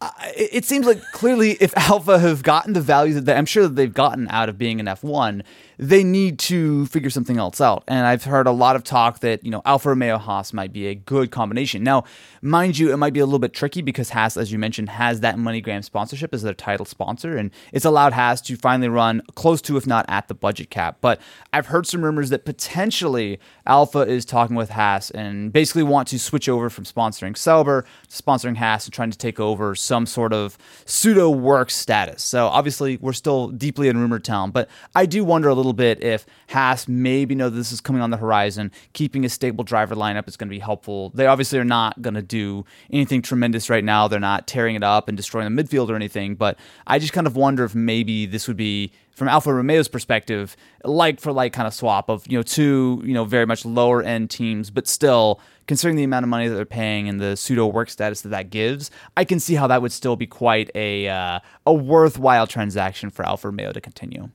it, 0.00 0.50
it 0.52 0.64
seems 0.64 0.86
like 0.86 1.02
clearly, 1.12 1.52
if 1.60 1.76
Alfa 1.76 2.18
have 2.18 2.42
gotten 2.42 2.72
the 2.72 2.80
value 2.80 3.14
that 3.14 3.24
they, 3.24 3.34
I'm 3.34 3.46
sure 3.46 3.64
that 3.64 3.76
they've 3.76 3.92
gotten 3.92 4.28
out 4.28 4.48
of 4.48 4.58
being 4.58 4.80
an 4.80 4.86
F1, 4.86 5.42
they 5.78 6.02
need 6.02 6.38
to 6.40 6.86
figure 6.86 7.08
something 7.08 7.38
else 7.38 7.60
out. 7.60 7.84
And 7.86 8.04
I've 8.04 8.24
heard 8.24 8.46
a 8.46 8.52
lot 8.52 8.76
of 8.76 8.82
talk 8.82 9.20
that 9.20 9.44
you 9.44 9.50
know 9.50 9.62
Alfa 9.64 9.90
Romeo 9.90 10.18
Haas 10.18 10.52
might 10.52 10.72
be 10.72 10.88
a 10.88 10.94
good 10.94 11.30
combination. 11.30 11.82
Now, 11.82 12.04
mind 12.42 12.78
you, 12.78 12.92
it 12.92 12.96
might 12.96 13.12
be 13.12 13.20
a 13.20 13.24
little 13.24 13.38
bit 13.38 13.52
tricky 13.52 13.80
because 13.80 14.10
Haas, 14.10 14.36
as 14.36 14.50
you 14.50 14.58
mentioned, 14.58 14.88
has 14.90 15.20
that 15.20 15.36
MoneyGram 15.36 15.84
sponsorship 15.84 16.34
as 16.34 16.42
their 16.42 16.54
title 16.54 16.84
sponsor, 16.84 17.36
and 17.36 17.50
it's 17.72 17.84
allowed 17.84 18.12
Haas 18.12 18.40
to 18.42 18.56
finally 18.56 18.88
run 18.88 19.22
close 19.34 19.62
to, 19.62 19.76
if 19.76 19.86
not 19.86 20.04
at 20.08 20.28
the 20.28 20.34
budget 20.34 20.70
cap. 20.70 20.98
But 21.00 21.20
I've 21.52 21.66
heard 21.66 21.86
some 21.86 22.04
rumors 22.04 22.30
that 22.30 22.44
potentially 22.44 23.38
Alfa 23.66 24.00
is 24.00 24.24
talking 24.24 24.56
with 24.56 24.70
Haas 24.70 25.10
and 25.10 25.52
basically 25.52 25.84
want 25.84 26.08
to 26.08 26.18
switch 26.18 26.48
over 26.48 26.68
from 26.70 26.84
sponsoring 26.84 27.36
Sauber 27.36 27.84
to 28.08 28.22
sponsoring 28.22 28.56
Haas 28.56 28.86
and 28.86 28.92
trying 28.92 29.10
to 29.10 29.18
take 29.18 29.38
over 29.38 29.74
some 29.74 30.06
sort 30.06 30.32
of 30.32 30.58
pseudo 30.86 31.30
work 31.30 31.70
status. 31.70 32.22
So 32.22 32.48
obviously, 32.48 32.96
we're 32.96 33.12
still 33.12 33.48
deeply 33.48 33.88
in 33.88 33.96
rumor 33.96 34.18
town, 34.18 34.50
but 34.50 34.68
I 34.94 35.06
do 35.06 35.24
wonder 35.24 35.48
a 35.48 35.54
little 35.54 35.67
bit 35.72 36.02
if 36.02 36.26
Haas 36.48 36.88
maybe 36.88 37.34
know 37.34 37.50
this 37.50 37.72
is 37.72 37.80
coming 37.80 38.02
on 38.02 38.10
the 38.10 38.16
horizon. 38.16 38.70
Keeping 38.92 39.24
a 39.24 39.28
stable 39.28 39.64
driver 39.64 39.94
lineup 39.94 40.28
is 40.28 40.36
going 40.36 40.48
to 40.48 40.54
be 40.54 40.58
helpful. 40.58 41.10
They 41.10 41.26
obviously 41.26 41.58
are 41.58 41.64
not 41.64 42.00
going 42.02 42.14
to 42.14 42.22
do 42.22 42.64
anything 42.90 43.22
tremendous 43.22 43.70
right 43.70 43.84
now. 43.84 44.08
They're 44.08 44.20
not 44.20 44.46
tearing 44.46 44.76
it 44.76 44.82
up 44.82 45.08
and 45.08 45.16
destroying 45.16 45.54
the 45.54 45.62
midfield 45.62 45.88
or 45.90 45.96
anything, 45.96 46.34
but 46.34 46.58
I 46.86 46.98
just 46.98 47.12
kind 47.12 47.26
of 47.26 47.36
wonder 47.36 47.64
if 47.64 47.74
maybe 47.74 48.26
this 48.26 48.48
would 48.48 48.56
be 48.56 48.92
from 49.18 49.26
Alfa 49.26 49.52
Romeo's 49.52 49.88
perspective, 49.88 50.56
like 50.84 51.20
for 51.20 51.32
like 51.32 51.52
kind 51.52 51.66
of 51.66 51.74
swap 51.74 52.08
of 52.08 52.24
you 52.28 52.38
know 52.38 52.42
two 52.42 53.02
you 53.04 53.12
know 53.12 53.24
very 53.24 53.46
much 53.46 53.64
lower 53.64 54.00
end 54.00 54.30
teams, 54.30 54.70
but 54.70 54.86
still 54.86 55.40
considering 55.66 55.96
the 55.96 56.04
amount 56.04 56.22
of 56.22 56.28
money 56.28 56.46
that 56.46 56.54
they're 56.54 56.64
paying 56.64 57.08
and 57.08 57.20
the 57.20 57.36
pseudo 57.36 57.66
work 57.66 57.90
status 57.90 58.20
that 58.22 58.30
that 58.30 58.50
gives, 58.50 58.92
I 59.16 59.24
can 59.24 59.40
see 59.40 59.54
how 59.56 59.66
that 59.66 59.82
would 59.82 59.92
still 59.92 60.14
be 60.14 60.26
quite 60.26 60.70
a 60.76 61.08
uh, 61.08 61.40
a 61.66 61.74
worthwhile 61.74 62.46
transaction 62.46 63.10
for 63.10 63.26
Alfa 63.26 63.48
Romeo 63.48 63.72
to 63.72 63.80
continue. 63.80 64.30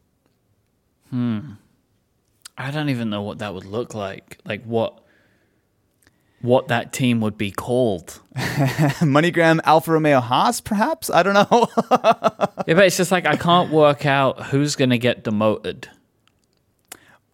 Hmm. 1.13 1.51
I 2.57 2.71
don't 2.71 2.89
even 2.89 3.11
know 3.11 3.21
what 3.21 3.37
that 3.37 3.53
would 3.53 3.65
look 3.65 3.93
like. 3.93 4.39
Like 4.45 4.63
what? 4.63 4.99
what 6.41 6.67
that 6.69 6.91
team 6.91 7.21
would 7.21 7.37
be 7.37 7.51
called. 7.51 8.19
MoneyGram 8.35 9.61
Alfa 9.63 9.91
Romeo 9.93 10.19
Haas, 10.19 10.59
perhaps? 10.59 11.09
I 11.09 11.23
don't 11.23 11.33
know. 11.33 11.67
Yeah, 12.65 12.75
but 12.75 12.85
it's 12.85 12.95
just 12.95 13.11
like 13.11 13.25
I 13.25 13.35
can't 13.35 13.71
work 13.71 14.05
out 14.05 14.45
who's 14.45 14.77
going 14.77 14.91
to 14.91 14.97
get 14.97 15.23
demoted, 15.25 15.89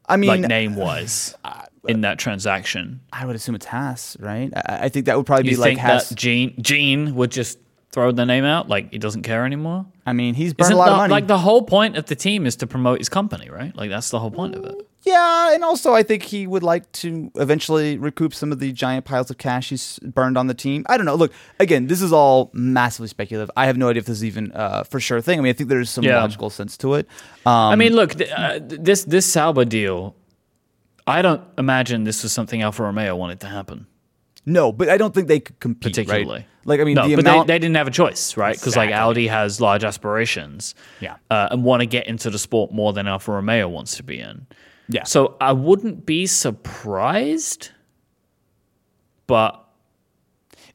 I 0.08 0.18
mean, 0.18 0.28
like 0.28 0.42
name 0.42 0.76
wise, 0.76 1.36
uh, 1.44 1.66
in 1.88 2.02
that 2.02 2.18
transaction. 2.18 3.02
I 3.14 3.28
would 3.28 3.36
assume 3.36 3.54
it's 3.54 3.68
Haas, 3.68 4.18
right? 4.20 4.52
I, 4.56 4.86
I 4.86 4.90
think 4.90 5.06
that 5.06 5.16
would 5.18 5.28
probably 5.28 5.52
You 5.52 5.58
be 5.58 5.62
like 5.62 5.78
Haas. 5.78 6.10
Gene 6.10 6.56
Gene 6.60 7.14
would 7.14 7.30
just 7.30 7.60
throw 7.92 8.12
the 8.12 8.26
name 8.26 8.44
out, 8.46 8.70
like 8.70 8.92
he 8.92 8.98
doesn't 9.00 9.24
care 9.24 9.46
anymore? 9.46 9.86
I 10.06 10.14
mean, 10.14 10.34
he's 10.36 10.54
burned 10.54 10.68
Isn't 10.68 10.76
a 10.76 10.78
lot 10.80 10.86
the, 10.88 10.92
of 10.92 10.98
money. 10.98 11.12
like 11.12 11.28
the 11.28 11.38
whole 11.40 11.64
point 11.64 11.98
of 11.98 12.06
the 12.06 12.16
team 12.16 12.46
is 12.46 12.56
to 12.58 12.68
promote 12.68 13.00
his 13.00 13.10
company, 13.10 13.50
right? 13.50 13.76
Like 13.76 13.90
that's 13.90 14.10
the 14.10 14.20
whole 14.20 14.32
point 14.32 14.56
of 14.56 14.64
it. 14.66 14.76
yeah, 15.04 15.54
and 15.54 15.64
also 15.64 15.94
I 15.94 16.04
think 16.04 16.24
he 16.24 16.46
would 16.46 16.62
like 16.64 16.92
to 17.02 17.32
eventually 17.36 17.98
recoup 17.98 18.34
some 18.34 18.52
of 18.52 18.60
the 18.60 18.72
giant 18.72 19.06
piles 19.06 19.30
of 19.32 19.38
cash 19.38 19.70
he's 19.70 19.98
burned 20.00 20.38
on 20.38 20.48
the 20.48 20.54
team. 20.54 20.86
I 20.88 20.98
don't 20.98 21.06
know. 21.06 21.16
Look, 21.16 21.32
again, 21.60 21.88
this 21.88 22.02
is 22.02 22.12
all 22.14 22.50
massively 22.54 23.08
speculative. 23.08 23.50
I 23.56 23.66
have 23.66 23.78
no 23.78 23.90
idea 23.90 24.02
if 24.02 24.06
this 24.06 24.18
is 24.18 24.26
even 24.26 24.52
uh, 24.52 24.84
for 24.84 25.00
sure 25.00 25.22
thing. 25.22 25.40
I 25.40 25.42
mean, 25.42 25.50
I 25.50 25.54
think 25.54 25.70
there's 25.70 25.90
some 25.90 26.04
Yeah. 26.04 26.22
logical 26.22 26.50
sense 26.50 26.78
to 26.78 26.94
it. 26.96 27.08
Um, 27.46 27.54
I 27.74 27.76
mean, 27.76 27.94
look, 27.94 28.16
th- 28.16 28.30
uh, 28.32 28.60
this 28.62 29.04
this 29.06 29.26
Sauber 29.26 29.66
deal. 29.66 30.16
I 31.08 31.24
don't 31.24 31.42
imagine 31.58 32.04
this 32.04 32.22
was 32.22 32.32
something 32.34 32.62
Alfa 32.62 32.84
Romeo 32.84 33.16
wanted 33.16 33.40
to 33.40 33.48
happen. 33.48 33.88
No, 34.46 34.72
but 34.72 34.90
I 34.90 34.98
don't 34.98 35.14
think 35.14 35.28
they 35.28 35.40
could 35.40 35.60
compete, 35.60 35.92
Particularly. 35.94 36.26
right? 36.40 36.46
Like, 36.66 36.80
I 36.80 36.84
mean, 36.84 36.96
No, 36.96 37.08
the 37.08 37.16
but 37.16 37.26
amount. 37.26 37.48
they, 37.48 37.54
they 37.54 37.60
didn't 37.60 37.76
have 37.76 37.88
a 37.88 37.92
choice, 37.92 38.36
right? 38.38 38.56
Because 38.56 38.76
like 38.76 38.92
Audi 38.92 39.28
has 39.28 39.60
large 39.62 39.84
aspirations, 39.84 40.76
Yeah. 41.00 41.16
uh, 41.30 41.50
and 41.52 41.64
want 41.64 41.82
to 41.82 41.86
get 41.86 42.08
into 42.08 42.30
the 42.30 42.40
sport 42.40 42.72
more 42.72 42.94
than 42.94 43.08
Alfa 43.08 43.32
Romeo 43.32 43.68
wants 43.68 43.98
to 43.98 44.04
be 44.04 44.20
in. 44.20 44.46
yeah. 44.88 45.04
So 45.04 45.36
I 45.42 45.52
wouldn't 45.54 46.06
be 46.06 46.26
surprised, 46.28 47.70
but 49.28 49.64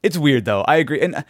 It's 0.02 0.16
weird 0.18 0.44
though. 0.44 0.62
I 0.62 0.76
agree, 0.76 1.00
and 1.00 1.14
uh, 1.16 1.22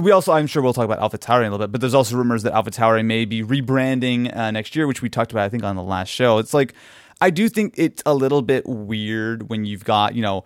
we 0.00 0.10
also, 0.10 0.32
I'm 0.32 0.46
sure 0.46 0.62
we'll 0.62 0.74
talk 0.74 0.84
about 0.84 0.98
AlphaTauri 1.00 1.40
in 1.42 1.46
a 1.48 1.50
little 1.52 1.58
bit. 1.66 1.72
But 1.72 1.80
there's 1.80 1.94
also 1.94 2.16
rumors 2.16 2.42
that 2.42 2.52
AlphaTauri 2.52 3.04
may 3.04 3.24
be 3.24 3.42
rebranding 3.42 4.34
uh, 4.36 4.50
next 4.50 4.76
year, 4.76 4.86
which 4.86 5.00
we 5.02 5.08
talked 5.08 5.30
about, 5.32 5.44
I 5.44 5.48
think, 5.48 5.62
on 5.64 5.76
the 5.76 5.82
last 5.82 6.08
show. 6.08 6.38
It's 6.38 6.52
like 6.52 6.74
I 7.20 7.30
do 7.30 7.48
think 7.48 7.74
it's 7.78 8.02
a 8.04 8.14
little 8.14 8.42
bit 8.42 8.66
weird 8.66 9.48
when 9.48 9.64
you've 9.64 9.84
got 9.84 10.14
you 10.14 10.22
know. 10.22 10.44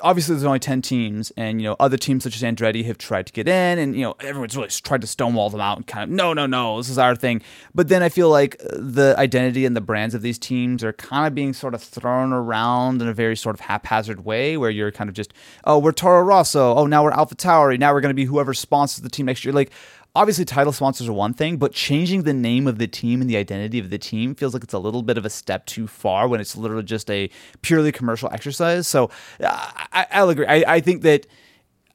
Obviously, 0.00 0.34
there's 0.34 0.44
only 0.44 0.60
ten 0.60 0.82
teams, 0.82 1.32
and 1.36 1.60
you 1.60 1.68
know 1.68 1.76
other 1.80 1.96
teams 1.96 2.22
such 2.22 2.36
as 2.36 2.42
Andretti 2.42 2.84
have 2.84 2.98
tried 2.98 3.26
to 3.26 3.32
get 3.32 3.48
in, 3.48 3.78
and 3.78 3.96
you 3.96 4.02
know 4.02 4.14
everyone's 4.20 4.56
really 4.56 4.68
tried 4.68 5.00
to 5.00 5.06
stonewall 5.06 5.50
them 5.50 5.60
out 5.60 5.76
and 5.76 5.86
kind 5.86 6.04
of 6.04 6.10
no, 6.10 6.32
no, 6.32 6.46
no, 6.46 6.78
this 6.78 6.88
is 6.88 6.98
our 6.98 7.16
thing. 7.16 7.42
But 7.74 7.88
then 7.88 8.02
I 8.02 8.08
feel 8.08 8.28
like 8.28 8.56
the 8.58 9.14
identity 9.18 9.64
and 9.66 9.76
the 9.76 9.80
brands 9.80 10.14
of 10.14 10.22
these 10.22 10.38
teams 10.38 10.84
are 10.84 10.92
kind 10.92 11.26
of 11.26 11.34
being 11.34 11.52
sort 11.52 11.74
of 11.74 11.82
thrown 11.82 12.32
around 12.32 13.02
in 13.02 13.08
a 13.08 13.14
very 13.14 13.36
sort 13.36 13.54
of 13.54 13.60
haphazard 13.60 14.24
way, 14.24 14.56
where 14.56 14.70
you're 14.70 14.92
kind 14.92 15.10
of 15.10 15.16
just, 15.16 15.32
oh, 15.64 15.78
we're 15.78 15.92
Toro 15.92 16.22
Rosso, 16.22 16.74
oh, 16.74 16.86
now 16.86 17.02
we're 17.02 17.12
AlphaTauri, 17.12 17.78
now 17.78 17.92
we're 17.92 18.00
going 18.00 18.10
to 18.10 18.14
be 18.14 18.26
whoever 18.26 18.54
sponsors 18.54 19.02
the 19.02 19.08
team 19.10 19.26
next 19.26 19.44
year. 19.44 19.52
Like, 19.52 19.72
obviously, 20.14 20.44
title 20.44 20.72
sponsors 20.72 21.08
are 21.08 21.12
one 21.12 21.34
thing, 21.34 21.56
but 21.56 21.72
changing 21.72 22.22
the 22.22 22.32
name 22.32 22.66
of 22.66 22.78
the 22.78 22.86
team 22.86 23.20
and 23.20 23.28
the 23.28 23.36
identity 23.36 23.78
of 23.78 23.90
the 23.90 23.98
team 23.98 24.34
feels 24.34 24.54
like 24.54 24.64
it's 24.64 24.74
a 24.74 24.78
little 24.78 25.02
bit 25.02 25.18
of 25.18 25.24
a 25.24 25.30
step 25.30 25.66
too 25.66 25.86
far 25.86 26.28
when 26.28 26.40
it's 26.40 26.56
literally 26.56 26.82
just 26.82 27.10
a 27.10 27.30
purely 27.62 27.92
commercial 27.92 28.28
exercise. 28.32 28.86
So 28.86 29.10
I, 29.40 30.06
I'll 30.10 30.30
agree. 30.30 30.46
I, 30.46 30.74
I 30.74 30.80
think 30.80 31.02
that 31.02 31.26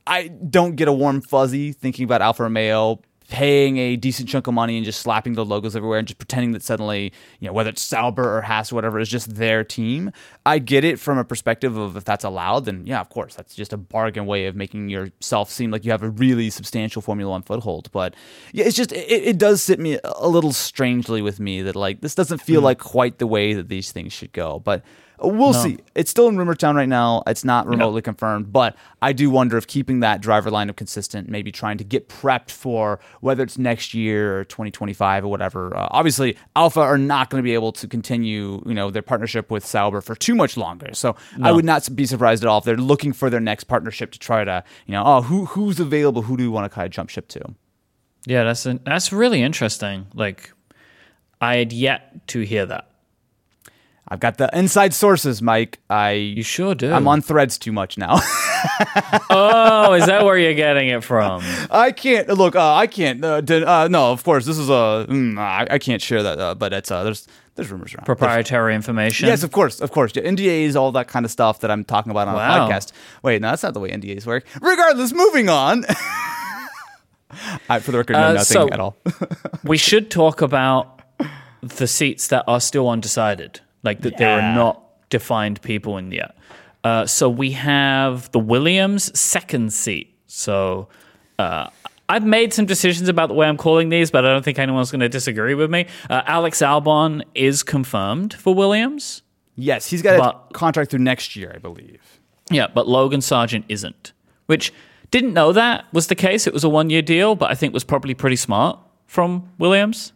I 0.05 0.27
don't 0.27 0.75
get 0.75 0.87
a 0.87 0.93
warm 0.93 1.21
fuzzy 1.21 1.71
thinking 1.71 2.03
about 2.05 2.21
Alfa 2.21 2.43
Romeo 2.43 2.99
paying 3.29 3.77
a 3.77 3.95
decent 3.95 4.27
chunk 4.27 4.47
of 4.47 4.55
money 4.55 4.75
and 4.75 4.83
just 4.83 5.01
slapping 5.01 5.33
the 5.33 5.45
logos 5.45 5.75
everywhere 5.75 5.99
and 5.99 6.07
just 6.07 6.17
pretending 6.17 6.51
that 6.51 6.63
suddenly, 6.63 7.13
you 7.39 7.47
know, 7.47 7.53
whether 7.53 7.69
it's 7.69 7.81
Sauber 7.81 8.37
or 8.37 8.41
Haas 8.41 8.71
or 8.71 8.75
whatever, 8.75 8.99
is 8.99 9.07
just 9.07 9.35
their 9.35 9.63
team. 9.63 10.11
I 10.47 10.57
get 10.57 10.83
it 10.83 10.99
from 10.99 11.19
a 11.19 11.23
perspective 11.23 11.77
of 11.77 11.95
if 11.95 12.03
that's 12.03 12.23
allowed, 12.23 12.65
then 12.65 12.87
yeah, 12.87 12.99
of 12.99 13.09
course, 13.09 13.35
that's 13.35 13.53
just 13.53 13.71
a 13.71 13.77
bargain 13.77 14.25
way 14.25 14.47
of 14.47 14.55
making 14.55 14.89
yourself 14.89 15.51
seem 15.51 15.69
like 15.69 15.85
you 15.85 15.91
have 15.91 16.01
a 16.01 16.09
really 16.09 16.49
substantial 16.49 17.03
Formula 17.03 17.29
One 17.29 17.43
foothold. 17.43 17.91
But 17.91 18.15
yeah, 18.51 18.65
it's 18.65 18.75
just, 18.75 18.91
it, 18.91 19.05
it 19.09 19.37
does 19.37 19.61
sit 19.61 19.79
me 19.79 19.99
a 20.03 20.27
little 20.27 20.51
strangely 20.51 21.21
with 21.21 21.39
me 21.39 21.61
that 21.61 21.75
like 21.75 22.01
this 22.01 22.15
doesn't 22.15 22.39
feel 22.39 22.61
hmm. 22.61 22.65
like 22.65 22.79
quite 22.79 23.19
the 23.19 23.27
way 23.27 23.53
that 23.53 23.69
these 23.69 23.91
things 23.91 24.11
should 24.11 24.33
go. 24.33 24.59
But 24.59 24.83
We'll 25.21 25.53
see. 25.53 25.79
It's 25.95 26.09
still 26.09 26.27
in 26.27 26.37
rumor 26.37 26.55
town 26.55 26.75
right 26.75 26.87
now. 26.87 27.23
It's 27.27 27.43
not 27.43 27.67
remotely 27.67 28.01
confirmed, 28.01 28.53
but 28.53 28.75
I 29.01 29.13
do 29.13 29.29
wonder 29.29 29.57
if 29.57 29.67
keeping 29.67 29.99
that 29.99 30.21
driver 30.21 30.49
lineup 30.49 30.75
consistent, 30.75 31.29
maybe 31.29 31.51
trying 31.51 31.77
to 31.77 31.83
get 31.83 32.09
prepped 32.09 32.51
for 32.51 32.99
whether 33.21 33.43
it's 33.43 33.57
next 33.57 33.93
year 33.93 34.39
or 34.39 34.43
2025 34.45 35.25
or 35.25 35.27
whatever. 35.27 35.75
Uh, 35.75 35.87
obviously, 35.91 36.37
Alfa 36.55 36.79
are 36.79 36.97
not 36.97 37.29
going 37.29 37.41
to 37.41 37.45
be 37.45 37.53
able 37.53 37.71
to 37.73 37.87
continue, 37.87 38.63
you 38.65 38.73
know, 38.73 38.91
their 38.91 39.01
partnership 39.01 39.51
with 39.51 39.65
Sauber 39.65 40.01
for 40.01 40.15
too 40.15 40.35
much 40.35 40.57
longer. 40.57 40.89
So 40.93 41.15
I 41.41 41.51
would 41.51 41.65
not 41.65 41.93
be 41.95 42.05
surprised 42.05 42.43
at 42.43 42.47
all 42.47 42.59
if 42.59 42.63
they're 42.63 42.77
looking 42.77 43.13
for 43.13 43.29
their 43.29 43.39
next 43.39 43.65
partnership 43.65 44.11
to 44.11 44.19
try 44.19 44.43
to, 44.43 44.63
you 44.85 44.93
know, 44.93 45.03
oh, 45.05 45.21
who 45.21 45.45
who's 45.45 45.79
available? 45.79 46.21
Who 46.23 46.37
do 46.37 46.43
we 46.43 46.49
want 46.49 46.65
to 46.65 46.73
kind 46.73 46.85
of 46.85 46.91
jump 46.91 47.09
ship 47.09 47.27
to? 47.29 47.55
yeah, 48.25 48.43
that's 48.43 48.65
an, 48.65 48.79
that's 48.85 49.11
really 49.11 49.41
interesting. 49.41 50.07
Like 50.13 50.51
I 51.41 51.57
had 51.57 51.73
yet 51.73 52.27
to 52.27 52.41
hear 52.41 52.65
that. 52.65 52.88
I've 54.11 54.19
got 54.19 54.37
the 54.37 54.49
inside 54.57 54.93
sources, 54.95 55.39
Myke. 55.41 55.75
I 55.89 56.11
You 56.13 56.41
sure 56.43 56.73
do. 56.73 56.91
I'm 56.91 57.07
on 57.07 57.21
threads 57.21 57.57
too 57.59 57.71
much 57.71 57.97
now. 57.97 58.19
Oh, 59.31 59.93
is 59.93 60.05
that 60.07 60.25
where 60.25 60.37
you're 60.37 60.53
getting 60.55 60.89
it 60.89 61.03
from? 61.03 61.41
I 61.71 61.91
can't 61.91 62.27
look. 62.29 62.55
Uh, 62.55 62.73
I 62.73 62.87
can't. 62.87 63.23
Uh, 63.23 63.39
den- 63.41 63.63
uh, 63.63 63.87
no, 63.87 64.11
of 64.11 64.23
course, 64.23 64.45
this 64.45 64.57
is 64.57 64.69
a. 64.69 65.05
Mm, 65.07 65.37
I, 65.39 65.67
I 65.69 65.77
can't 65.79 66.01
share 66.01 66.23
that. 66.23 66.39
Uh, 66.39 66.55
but 66.55 66.73
it's 66.73 66.91
uh, 66.91 67.03
there's 67.03 67.25
there's 67.55 67.71
rumors 67.71 67.93
around. 67.93 68.05
Proprietary 68.05 68.75
information. 68.75 69.27
Yes, 69.27 69.43
of 69.43 69.51
course, 69.51 69.79
of 69.79 69.91
course. 69.91 70.11
Yeah, 70.15 70.23
NDAs, 70.23 70.75
all 70.75 70.91
that 70.93 71.07
kind 71.07 71.23
of 71.25 71.31
stuff 71.31 71.59
that 71.61 71.71
I'm 71.71 71.85
talking 71.85 72.11
about 72.11 72.27
on 72.27 72.33
Wow. 72.35 72.67
a 72.67 72.69
podcast. 72.69 72.91
Wait, 73.23 73.41
no, 73.41 73.49
that's 73.51 73.63
not 73.63 73.73
the 73.73 73.79
way 73.79 73.91
NDAs 73.91 74.25
work. 74.25 74.45
Regardless, 74.61 75.13
moving 75.13 75.47
on. 75.47 75.85
I, 77.69 77.79
for 77.79 77.91
the 77.91 77.99
record, 77.99 78.13
know 78.13 78.29
Uh, 78.29 78.33
nothing 78.33 78.43
so- 78.45 78.69
at 78.69 78.79
all. 78.79 78.97
we 79.63 79.77
should 79.77 80.09
talk 80.11 80.41
about 80.41 81.01
the 81.61 81.87
seats 81.87 82.27
that 82.27 82.43
are 82.47 82.59
still 82.59 82.89
undecided, 82.89 83.61
like 83.83 84.01
that 84.01 84.17
there 84.17 84.39
are 84.39 84.55
not 84.55 84.83
defined 85.09 85.61
people 85.61 85.97
in 85.97 86.11
yet. 86.11 86.35
Uh, 86.83 87.05
so 87.05 87.29
we 87.29 87.51
have 87.51 88.31
the 88.31 88.39
Williams 88.39 89.17
second 89.19 89.73
seat. 89.73 90.15
So 90.27 90.87
uh, 91.37 91.69
I've 92.07 92.25
made 92.25 92.53
some 92.53 92.65
decisions 92.65 93.09
about 93.09 93.27
the 93.27 93.35
way 93.35 93.47
I'm 93.47 93.57
calling 93.57 93.89
these, 93.89 94.11
but 94.11 94.25
I 94.25 94.29
don't 94.29 94.43
think 94.43 94.59
anyone's 94.59 94.91
going 94.91 95.01
to 95.01 95.09
disagree 95.09 95.53
with 95.55 95.69
me. 95.69 95.87
Uh, 96.09 96.21
Alex 96.25 96.59
Albon 96.59 97.23
is 97.35 97.63
confirmed 97.63 98.33
for 98.33 98.53
Williams. 98.55 99.21
yes, 99.55 99.87
he's 99.87 100.01
got 100.01 100.19
a 100.49 100.53
contract 100.53 100.91
through 100.91 100.99
next 100.99 101.35
year, 101.35 101.51
I 101.53 101.57
believe. 101.59 102.01
Yeah, 102.49 102.67
but 102.67 102.87
Logan 102.87 103.19
Sargeant 103.19 103.63
isn't, 103.67 104.13
which 104.45 104.73
didn't 105.11 105.33
know 105.33 105.51
that 105.53 105.85
was 105.93 106.07
the 106.07 106.15
case. 106.15 106.47
It 106.47 106.53
was 106.53 106.63
a 106.63 106.69
one 106.69 106.89
year 106.89 107.01
deal, 107.01 107.35
but 107.35 107.51
I 107.51 107.55
think 107.55 107.73
was 107.73 107.83
probably 107.83 108.13
pretty 108.13 108.37
smart 108.37 108.79
from 109.05 109.51
Williams. 109.59 110.13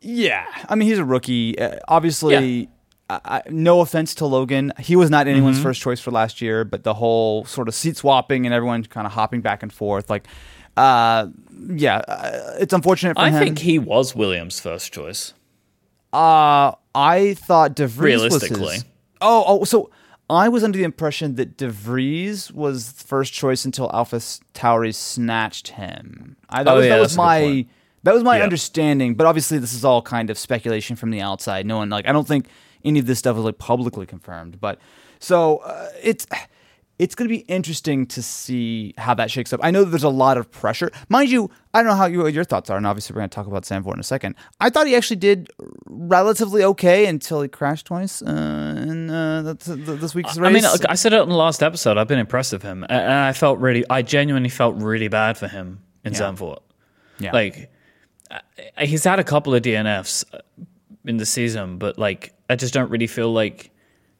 Yeah, 0.00 0.44
I 0.68 0.74
mean 0.74 0.88
he's 0.88 0.98
a 0.98 1.04
rookie. 1.04 1.58
Uh, 1.58 1.78
obviously, 1.88 2.36
I, 2.36 2.68
I, 3.08 3.42
no 3.48 3.80
offense 3.82 4.14
to 4.16 4.26
Logan, 4.26 4.72
he 4.80 4.96
was 4.96 5.10
not 5.10 5.28
anyone's 5.28 5.56
Mm-hmm. 5.56 5.62
first 5.62 5.80
choice 5.80 6.00
for 6.00 6.10
last 6.10 6.40
year. 6.42 6.64
But 6.64 6.82
the 6.82 6.94
whole 6.94 7.44
sort 7.44 7.68
of 7.68 7.74
seat 7.74 7.96
swapping 7.96 8.46
and 8.46 8.54
everyone 8.54 8.84
kind 8.84 9.06
of 9.06 9.12
hopping 9.12 9.40
back 9.42 9.62
and 9.62 9.72
forth, 9.72 10.10
like, 10.10 10.26
uh, 10.76 11.28
yeah, 11.68 11.98
uh, 11.98 12.56
it's 12.58 12.72
unfortunate 12.72 13.14
for 13.14 13.20
I 13.22 13.28
him. 13.30 13.36
I 13.36 13.38
think 13.44 13.58
he 13.60 13.78
was 13.78 14.14
Williams' 14.16 14.58
first 14.60 14.92
choice. 14.92 15.32
Uh, 16.12 16.72
I 16.94 17.34
thought 17.38 17.76
DeVries 17.76 17.88
was 17.88 17.98
Realistically. 17.98 18.74
his. 18.74 18.84
Oh, 19.20 19.44
oh, 19.46 19.64
so 19.64 19.90
I 20.28 20.48
was 20.48 20.64
under 20.64 20.76
the 20.78 20.84
impression 20.84 21.34
that 21.36 21.56
DeVries 21.56 22.50
was 22.52 22.90
first 22.92 23.32
choice 23.32 23.64
until 23.64 23.90
Alpha 23.92 24.16
Tauri 24.54 24.94
snatched 24.94 25.68
him. 25.68 26.36
I, 26.50 26.62
that 26.64 26.72
Oh, 26.72 26.76
was, 26.76 26.84
yeah, 26.86 26.94
that 26.96 27.00
was 27.00 27.16
my 27.16 27.66
that 28.02 28.14
was 28.14 28.22
my 28.22 28.38
Yeah. 28.38 28.44
understanding. 28.44 29.14
But 29.14 29.26
obviously, 29.26 29.58
this 29.58 29.74
is 29.74 29.84
all 29.84 30.02
kind 30.02 30.30
of 30.30 30.38
speculation 30.38 30.96
from 30.96 31.10
the 31.10 31.20
outside. 31.20 31.66
No 31.66 31.76
one 31.78 31.88
like 31.90 32.06
I 32.08 32.12
don't 32.12 32.26
think 32.26 32.46
any 32.86 33.00
of 33.00 33.06
this 33.06 33.18
stuff 33.18 33.36
is 33.36 33.44
like 33.44 33.58
publicly 33.58 34.06
confirmed. 34.06 34.60
But 34.60 34.78
so 35.18 35.58
uh, 35.58 35.88
it's. 36.02 36.26
It's 36.98 37.14
going 37.14 37.28
to 37.28 37.34
be 37.34 37.42
interesting 37.42 38.06
to 38.06 38.22
see 38.22 38.94
how 38.96 39.12
that 39.12 39.30
shakes 39.30 39.52
up. 39.52 39.60
I 39.62 39.70
know 39.70 39.84
that 39.84 39.90
there's 39.90 40.02
a 40.02 40.08
lot 40.08 40.38
of 40.38 40.50
pressure. 40.50 40.90
Mind 41.10 41.28
you, 41.28 41.50
I 41.74 41.82
don't 41.82 41.88
know 41.88 41.94
how 41.94 42.06
you, 42.06 42.22
what 42.22 42.32
your 42.32 42.42
thoughts 42.42 42.70
are, 42.70 42.78
and 42.78 42.86
obviously 42.86 43.12
we're 43.12 43.20
going 43.20 43.28
to 43.28 43.34
talk 43.34 43.46
about 43.46 43.66
Sanford 43.66 43.92
in 43.92 44.00
a 44.00 44.02
second. 44.02 44.34
I 44.60 44.70
thought 44.70 44.86
he 44.86 44.96
actually 44.96 45.16
did 45.16 45.50
relatively 45.84 46.64
okay 46.64 47.04
until 47.04 47.42
he 47.42 47.48
crashed 47.48 47.84
twice 47.84 48.22
uh, 48.22 48.82
in 48.88 49.10
uh, 49.10 49.42
th- 49.42 49.84
th- 49.84 50.00
this 50.00 50.14
week's 50.14 50.38
race. 50.38 50.48
I 50.48 50.52
mean, 50.54 50.64
I 50.88 50.94
said 50.94 51.12
it 51.12 51.20
in 51.20 51.28
the 51.28 51.34
last 51.36 51.62
episode. 51.62 51.98
I've 51.98 52.08
been 52.08 52.18
impressed 52.18 52.54
with 52.54 52.62
him, 52.62 52.82
and 52.88 53.12
I 53.12 53.34
felt 53.34 53.58
really, 53.58 53.84
I 53.90 54.00
genuinely 54.00 54.48
felt 54.48 54.76
really 54.76 55.08
bad 55.08 55.36
for 55.36 55.48
him 55.48 55.82
in 56.02 56.14
Zandvoort. 56.14 56.60
Yeah. 57.18 57.32
Like, 57.32 57.70
uh, 58.30 58.38
he's 58.78 59.04
had 59.04 59.18
a 59.18 59.24
couple 59.24 59.54
of 59.54 59.60
DNFs 59.60 60.24
in 61.06 61.16
the 61.16 61.26
season, 61.26 61.78
but 61.78 61.98
like, 61.98 62.32
I 62.50 62.56
just 62.56 62.74
don't 62.74 62.90
really 62.90 63.06
feel 63.06 63.32
like 63.32 63.70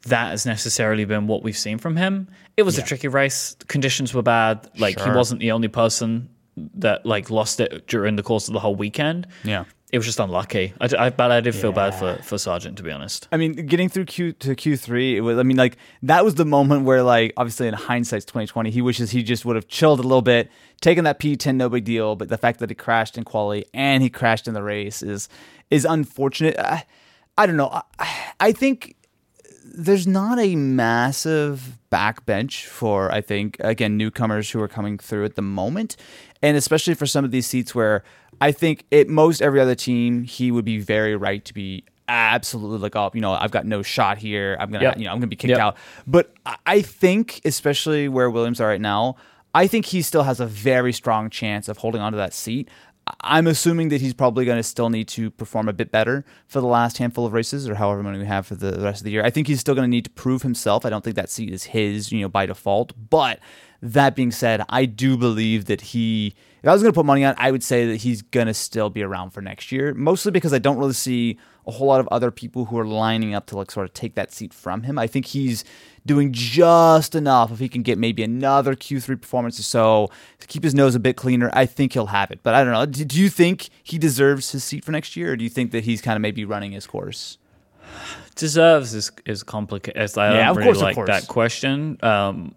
that 0.07 0.31
has 0.31 0.47
necessarily 0.47 1.05
been 1.05 1.27
what 1.27 1.43
we've 1.43 1.57
seen 1.57 1.79
from 1.79 1.97
him. 1.97 2.29
It 2.57 2.63
was 2.63 2.79
a 2.79 2.83
tricky 2.83 3.09
race. 3.09 3.57
Conditions 3.67 4.15
were 4.15 4.23
bad. 4.23 4.71
Like, 4.79 5.01
he 5.01 5.11
wasn't 5.11 5.41
the 5.41 5.53
only 5.53 5.69
person 5.69 6.29
that 6.75 7.05
like 7.05 7.31
lost 7.31 7.61
it 7.61 7.87
during 7.87 8.17
the 8.17 8.23
course 8.23 8.49
of 8.49 8.55
the 8.55 8.61
whole 8.61 8.77
weekend. 8.77 9.27
Yeah. 9.45 9.65
It 9.97 10.01
was 10.01 10.05
just 10.05 10.21
unlucky. 10.21 10.75
I, 10.79 10.91
I 11.07 11.09
but 11.09 11.31
I 11.31 11.41
did 11.41 11.55
feel 11.55 11.73
bad 11.73 11.95
for 11.95 12.23
for 12.23 12.37
Sargeant 12.37 12.77
to 12.77 12.83
be 12.83 12.91
honest. 12.91 13.29
I 13.33 13.39
mean, 13.39 13.55
getting 13.55 13.89
through 13.89 14.05
Q 14.05 14.33
to 14.33 14.55
Q 14.55 14.77
three, 14.77 15.17
it 15.17 15.23
was. 15.23 15.39
I 15.39 15.43
mean, 15.43 15.57
like 15.57 15.79
that 16.03 16.23
was 16.23 16.35
the 16.35 16.45
moment 16.45 16.85
where, 16.85 17.03
like, 17.03 17.33
obviously 17.39 17.67
in 17.67 17.73
hindsight, 17.73 18.27
twenty 18.27 18.47
twenty, 18.47 18.71
he 18.71 18.83
wishes 18.83 19.13
he 19.13 19.23
just 19.23 19.47
would 19.47 19.57
have 19.57 19.69
chilled 19.69 19.99
a 19.99 20.03
little 20.03 20.21
bit, 20.21 20.51
taken 20.83 21.05
that 21.05 21.19
P 21.19 21.35
ten, 21.35 21.57
no 21.57 21.71
big 21.71 21.85
deal. 21.85 22.15
But 22.15 22.29
the 22.29 22.37
fact 22.37 22.59
that 22.59 22.69
he 22.69 22.75
crashed 22.75 23.17
in 23.17 23.25
quali 23.25 23.65
and 23.73 24.03
he 24.03 24.11
crashed 24.11 24.47
in 24.47 24.53
the 24.53 24.63
race 24.63 25.03
is 25.03 25.31
is 25.71 25.87
unfortunate. 25.87 26.59
I, 26.59 26.85
I 27.39 27.47
don't 27.47 27.57
know. 27.57 27.71
I, 27.99 28.35
I 28.39 28.53
think 28.53 28.97
there's 29.65 30.07
not 30.07 30.39
a 30.39 30.57
massive 30.57 31.79
backbench 31.91 32.67
for 32.67 33.11
I 33.11 33.23
think 33.23 33.57
again 33.61 33.97
newcomers 33.97 34.51
who 34.51 34.61
are 34.61 34.69
coming 34.69 34.99
through 34.99 35.25
at 35.25 35.37
the 35.37 35.43
moment, 35.43 35.97
and 36.43 36.57
especially 36.57 36.95
for 36.95 37.07
some 37.07 37.25
of 37.25 37.31
these 37.31 37.47
seats 37.47 37.75
where 37.75 38.03
I 38.41 38.53
think 38.53 38.85
at 38.93 39.09
most 39.09 39.41
every 39.43 39.61
other 39.61 39.75
team 39.75 40.25
he 40.25 40.51
would 40.51 40.65
be 40.65 40.79
very 40.79 41.17
right 41.17 41.45
to 41.45 41.55
be 41.55 41.85
absolutely 42.09 42.79
like 42.79 42.95
oh 42.97 43.11
you 43.15 43.21
know 43.21 43.33
I've 43.33 43.51
got 43.51 43.67
no 43.67 43.83
shot 43.83 44.19
here 44.19 44.57
I'm 44.61 44.71
gonna 44.71 44.85
Yep. 44.85 44.99
you 44.99 45.05
know 45.05 45.11
I'm 45.13 45.19
gonna 45.19 45.27
be 45.27 45.37
kicked 45.37 45.51
Yep. 45.51 45.59
out. 45.61 45.77
But 46.07 46.33
I- 46.67 46.83
think 46.83 47.41
especially 47.45 48.09
where 48.09 48.31
Williams 48.31 48.61
are 48.61 48.69
right 48.69 48.81
now, 48.81 49.17
I 49.55 49.67
think 49.67 49.87
he 49.87 50.03
still 50.03 50.23
has 50.25 50.39
a 50.41 50.47
very 50.47 50.93
strong 50.93 51.31
chance 51.31 51.69
of 51.69 51.79
holding 51.79 52.01
onto 52.01 52.17
that 52.19 52.33
seat. 52.35 52.69
I'm 53.21 53.47
assuming 53.47 53.89
that 53.91 54.01
he's 54.01 54.15
probably 54.15 54.45
going 54.45 54.57
to 54.59 54.63
still 54.65 54.91
need 54.91 55.07
to 55.09 55.31
perform 55.31 55.69
a 55.69 55.73
bit 55.73 55.93
better 55.93 56.25
for 56.49 56.61
the 56.61 56.67
last 56.67 56.99
handful 56.99 57.25
of 57.25 57.33
races 57.33 57.69
or 57.69 57.77
however 57.77 58.03
many 58.03 58.19
we 58.19 58.25
have 58.27 58.49
for 58.49 58.57
the 58.57 58.81
rest 58.83 59.01
of 59.01 59.05
the 59.05 59.13
year. 59.13 59.25
I 59.25 59.31
think 59.31 59.47
he's 59.47 59.61
still 59.61 59.77
going 59.77 59.85
to 59.85 59.91
need 59.91 60.05
to 60.07 60.11
prove 60.11 60.43
himself. 60.43 60.85
I 60.85 60.91
don't 60.91 61.05
think 61.05 61.15
that 61.15 61.31
seat 61.31 61.51
is 61.53 61.63
his, 61.65 62.11
you 62.11 62.21
know, 62.23 62.29
by 62.29 62.47
default. 62.47 62.93
But 63.09 63.39
that 63.83 64.15
being 64.15 64.31
said, 64.31 64.63
I 64.69 64.85
do 64.87 65.17
believe 65.17 65.67
that 65.67 65.81
he, 65.81 66.35
if 66.63 66.69
I 66.69 66.73
was 66.73 66.83
going 66.83 66.93
to 66.93 66.97
put 66.97 67.07
money 67.07 67.25
on, 67.25 67.35
I 67.39 67.51
would 67.51 67.63
say 67.63 67.87
that 67.87 67.97
he's 67.97 68.23
going 68.23 68.47
to 68.47 68.55
still 68.55 68.91
be 68.91 69.03
around 69.03 69.31
for 69.31 69.41
next 69.41 69.71
year, 69.71 69.95
mostly 69.95 70.33
because 70.33 70.53
I 70.53 70.59
don't 70.59 70.79
really 70.79 70.93
see 70.95 71.39
a 71.67 71.73
whole 71.73 71.89
lot 71.89 71.99
of 72.01 72.09
other 72.09 72.31
people 72.31 72.67
who 72.67 72.79
are 72.79 72.87
lining 72.87 73.35
up 73.35 73.47
to 73.47 73.57
like 73.57 73.71
sort 73.71 73.87
of 73.87 73.93
take 73.93 74.15
that 74.15 74.33
seat 74.33 74.55
from 74.55 74.85
him. 74.85 74.99
I 74.99 75.07
think 75.07 75.27
he's 75.27 75.65
doing 76.07 76.33
just 76.33 77.15
enough 77.17 77.51
if 77.51 77.59
he 77.59 77.69
can 77.69 77.83
get 77.83 77.99
maybe 77.99 78.23
another 78.23 78.75
Q3 78.77 79.21
performance 79.21 79.59
or 79.59 79.65
so 79.65 80.09
to 80.39 80.47
keep 80.47 80.63
his 80.63 80.75
nose 80.75 80.95
a 80.95 81.01
bit 81.01 81.17
cleaner. 81.17 81.51
I 81.53 81.67
think 81.67 81.93
he'll 81.95 82.07
have 82.07 82.31
it. 82.31 82.41
But 82.45 82.55
I 82.55 82.63
don't 82.63 82.73
know. 82.73 82.87
Do, 82.87 83.21
you 83.21 83.29
think 83.29 83.69
he 83.83 83.99
deserves 83.99 84.53
his 84.53 84.63
seat 84.63 84.85
for 84.85 84.93
next 84.93 85.17
year 85.17 85.33
or 85.33 85.37
do 85.37 85.43
you 85.43 85.51
think 85.51 85.73
that 85.73 85.85
he's 85.85 86.01
kind 86.01 86.15
of 86.17 86.23
maybe 86.23 86.45
running 86.45 86.71
his 86.73 86.87
course? 86.87 87.39
Deserves 88.35 88.95
is 88.95 89.11
is 89.25 89.43
complicated. 89.43 89.97
I 90.19 90.35
Yeah, 90.35 90.47
don't 90.47 90.51
of 90.51 90.57
really 90.59 90.67
course, 90.67 90.77
of 90.79 90.83
like 90.83 90.95
course. 90.95 91.07
that 91.09 91.29
question. 91.29 91.99
Um, 92.03 92.55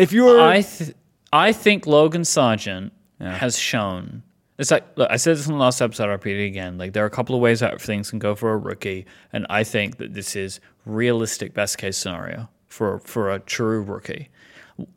If 0.00 0.12
you're, 0.12 0.40
I 0.40 0.62
th- 0.62 0.94
I 1.32 1.52
think 1.52 1.86
Logan 1.86 2.22
Sargeant 2.22 2.90
has 3.20 3.58
shown. 3.58 4.22
It's 4.58 4.70
like 4.70 4.84
look, 4.96 5.08
I 5.10 5.16
said 5.16 5.36
this 5.36 5.46
in 5.46 5.52
the 5.52 5.58
last 5.58 5.80
episode. 5.80 6.04
I'll 6.04 6.10
repeat 6.10 6.36
it 6.38 6.46
again. 6.46 6.76
Like 6.78 6.92
there 6.92 7.02
are 7.02 7.06
a 7.06 7.10
couple 7.10 7.34
of 7.34 7.40
ways 7.40 7.60
that 7.60 7.80
things 7.80 8.10
can 8.10 8.18
go 8.18 8.34
for 8.34 8.52
a 8.52 8.56
rookie, 8.58 9.06
and 9.32 9.46
I 9.48 9.64
think 9.64 9.98
that 9.98 10.12
this 10.14 10.36
is 10.36 10.60
realistic 10.84 11.54
best 11.54 11.78
case 11.78 11.96
scenario 11.96 12.48
for 12.66 12.98
for 13.00 13.30
a 13.30 13.38
true 13.40 13.80
rookie, 13.82 14.28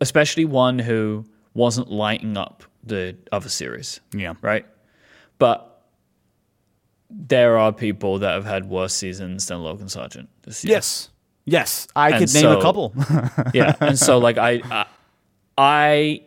especially 0.02 0.46
one 0.46 0.80
who 0.80 1.26
wasn't 1.54 1.90
lighting 1.92 2.36
up 2.36 2.64
the 2.84 3.16
other 3.32 3.48
series. 3.50 4.02
Yeah. 4.14 4.34
Right. 4.42 4.66
But 5.40 5.70
there 7.10 7.58
are 7.58 7.72
people 7.72 8.20
that 8.20 8.34
have 8.34 8.46
had 8.46 8.66
worse 8.66 8.94
seasons 8.94 9.46
than 9.48 9.62
Logan 9.64 9.88
Sargeant 9.88 10.28
this 10.44 10.64
year. 10.64 10.74
Yes. 10.76 11.10
Yes. 11.46 11.88
I 11.96 12.10
And 12.12 12.20
could 12.20 12.34
name 12.34 12.42
so- 12.44 12.60
a 12.60 12.62
couple. 12.62 12.94
yeah 13.54 13.76
and 13.82 13.98
so 14.00 14.18
like 14.18 14.38
I, 14.38 14.86
I 15.58 16.22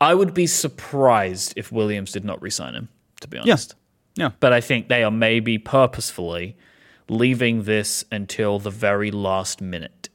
i 0.00 0.14
would 0.14 0.34
be 0.34 0.46
surprised 0.46 1.52
if 1.56 1.72
williams 1.72 2.12
did 2.12 2.24
not 2.24 2.40
resign 2.42 2.74
him 2.74 2.88
to 3.20 3.28
be 3.28 3.38
honest 3.38 3.74
yeah. 4.16 4.30
but 4.40 4.52
i 4.52 4.60
think 4.60 4.88
they 4.88 5.02
are 5.02 5.10
maybe 5.10 5.58
purposefully 5.58 6.56
leaving 7.08 7.62
this 7.64 8.04
until 8.12 8.58
the 8.58 8.70
very 8.70 9.10
last 9.10 9.60
minute 9.60 10.08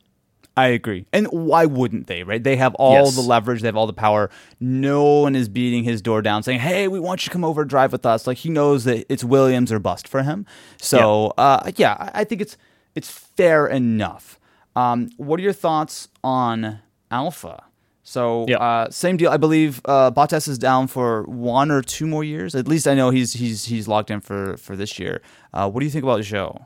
I 0.55 0.67
agree. 0.67 1.07
And 1.11 1.25
why 1.27 1.65
wouldn't 1.65 2.05
they, 2.05 2.21
right? 2.21 2.43
They 2.43 2.57
have 2.57 2.75
all 2.75 3.05
Yes. 3.05 3.15
the 3.15 3.21
leverage, 3.21 3.61
they 3.61 3.67
have 3.67 3.75
all 3.75 3.87
the 3.87 3.93
power. 3.93 4.29
No 4.59 5.21
one 5.21 5.35
is 5.35 5.49
beating 5.49 5.83
his 5.83 6.01
door 6.01 6.21
down 6.21 6.43
saying, 6.43 6.59
hey, 6.59 6.87
we 6.87 6.99
want 6.99 7.23
you 7.23 7.29
to 7.29 7.33
come 7.33 7.43
over 7.43 7.61
and 7.61 7.69
drive 7.69 7.91
with 7.91 8.05
us. 8.05 8.27
Like 8.27 8.37
he 8.37 8.49
knows 8.49 8.83
that 8.83 9.05
it's 9.09 9.23
Williams 9.23 9.71
or 9.71 9.79
bust 9.79 10.07
for 10.07 10.21
him. 10.21 10.45
So, 10.79 11.33
yeah, 11.37 11.43
uh, 11.43 11.71
yeah 11.75 11.95
I 11.99 12.21
I 12.21 12.23
think 12.23 12.41
it's 12.41 12.55
it's 12.93 13.09
fair 13.09 13.65
enough. 13.65 14.39
Um, 14.75 15.09
what 15.17 15.39
are 15.39 15.43
your 15.43 15.53
thoughts 15.53 16.07
on 16.23 16.79
Alfa? 17.09 17.63
So, 18.05 18.45
Yeah. 18.49 18.57
uh, 18.57 18.89
same 18.91 19.15
deal. 19.17 19.31
I 19.31 19.37
believe 19.37 19.79
uh, 19.85 20.11
Bottas 20.11 20.47
is 20.49 20.57
down 20.57 20.87
for 20.87 21.23
one 21.23 21.71
or 21.71 21.81
two 21.81 22.05
more 22.05 22.23
years. 22.23 22.53
At 22.53 22.67
least 22.67 22.85
I 22.87 22.95
know 22.95 23.09
he's 23.11 23.33
he's 23.33 23.65
he's 23.65 23.87
locked 23.87 24.11
in 24.11 24.19
for 24.19 24.57
for 24.57 24.75
this 24.75 24.99
year. 24.99 25.21
Uh, 25.53 25.69
what 25.69 25.79
do 25.79 25.85
you 25.85 25.91
think 25.91 26.03
about 26.03 26.19
Zhou? 26.21 26.65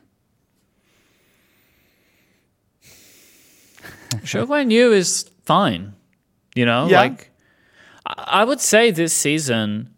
Zhou 4.23 4.45
Guan 4.47 4.71
Yu 4.71 4.91
is 4.93 5.30
fine 5.45 5.93
you 6.56 6.65
know 6.65 6.88
Yeah. 6.88 7.02
like 7.02 7.32
I 8.06 8.39
I 8.41 8.43
would 8.45 8.62
say 8.62 8.91
this 8.91 9.13
season, 9.13 9.93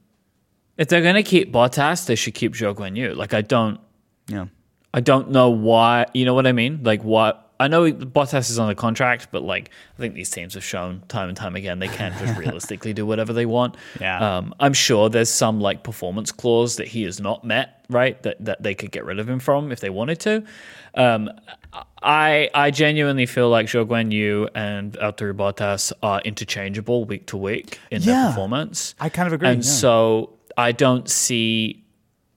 if 0.77 0.87
they're 0.87 1.01
going 1.03 1.15
to 1.15 1.23
keep 1.23 1.51
Bottas, 1.53 2.05
they 2.07 2.15
should 2.15 2.33
keep 2.33 2.53
Zhou 2.53 2.73
Guan 2.73 2.95
Yu. 2.97 3.13
Like, 3.13 3.33
I 3.35 3.41
don't, 3.41 3.79
Yeah. 4.27 4.45
I 4.93 4.99
don't 5.01 5.29
know 5.29 5.49
why. 5.51 6.07
You 6.15 6.25
know 6.25 6.33
what 6.33 6.47
I 6.47 6.51
mean? 6.51 6.79
Like 6.81 7.03
what? 7.03 7.48
I 7.61 7.67
know 7.67 7.91
Bottas 7.91 8.49
is 8.49 8.57
on 8.57 8.69
the 8.69 8.75
contract, 8.75 9.27
but 9.31 9.43
like 9.43 9.69
I 9.97 9.99
think 9.99 10.13
these 10.13 10.29
teams 10.29 10.53
have 10.53 10.63
shown 10.63 11.03
time 11.09 11.27
and 11.27 11.37
time 11.37 11.55
again 11.55 11.79
they 11.79 11.89
can't 11.89 12.15
just 12.17 12.37
realistically 12.43 12.93
do 12.93 13.05
whatever 13.05 13.33
they 13.33 13.45
want. 13.45 13.75
Yeah. 13.99 14.37
Um, 14.37 14.53
I'm 14.59 14.73
sure 14.73 15.09
there's 15.09 15.29
some 15.29 15.59
like 15.59 15.83
performance 15.83 16.31
clause 16.31 16.77
that 16.77 16.87
he 16.87 17.03
has 17.03 17.19
not 17.19 17.43
met, 17.43 17.83
right? 17.89 18.21
That 18.23 18.43
that 18.45 18.63
they 18.63 18.75
could 18.75 18.91
get 18.91 19.03
rid 19.03 19.19
of 19.19 19.27
him 19.29 19.39
from 19.39 19.71
if 19.71 19.81
they 19.81 19.89
wanted 19.89 20.19
to. 20.21 20.43
Um, 20.95 21.29
I 22.01 22.49
I 22.53 22.71
genuinely 22.71 23.25
feel 23.25 23.49
like 23.49 23.67
Zhou 23.67 23.85
Guan 23.85 24.11
Yu 24.11 24.47
and 24.55 24.93
Valtteri 24.93 25.33
Bottas 25.35 25.91
are 26.01 26.21
interchangeable 26.21 27.03
week 27.05 27.27
to 27.27 27.37
week 27.37 27.79
in 27.91 28.01
Yeah. 28.01 28.13
their 28.23 28.29
performance. 28.31 28.95
I 28.99 29.09
kind 29.09 29.27
of 29.27 29.33
agree. 29.33 29.49
And 29.49 29.63
yeah. 29.63 29.69
so 29.69 30.33
I 30.57 30.71
don't 30.71 31.09
see 31.09 31.83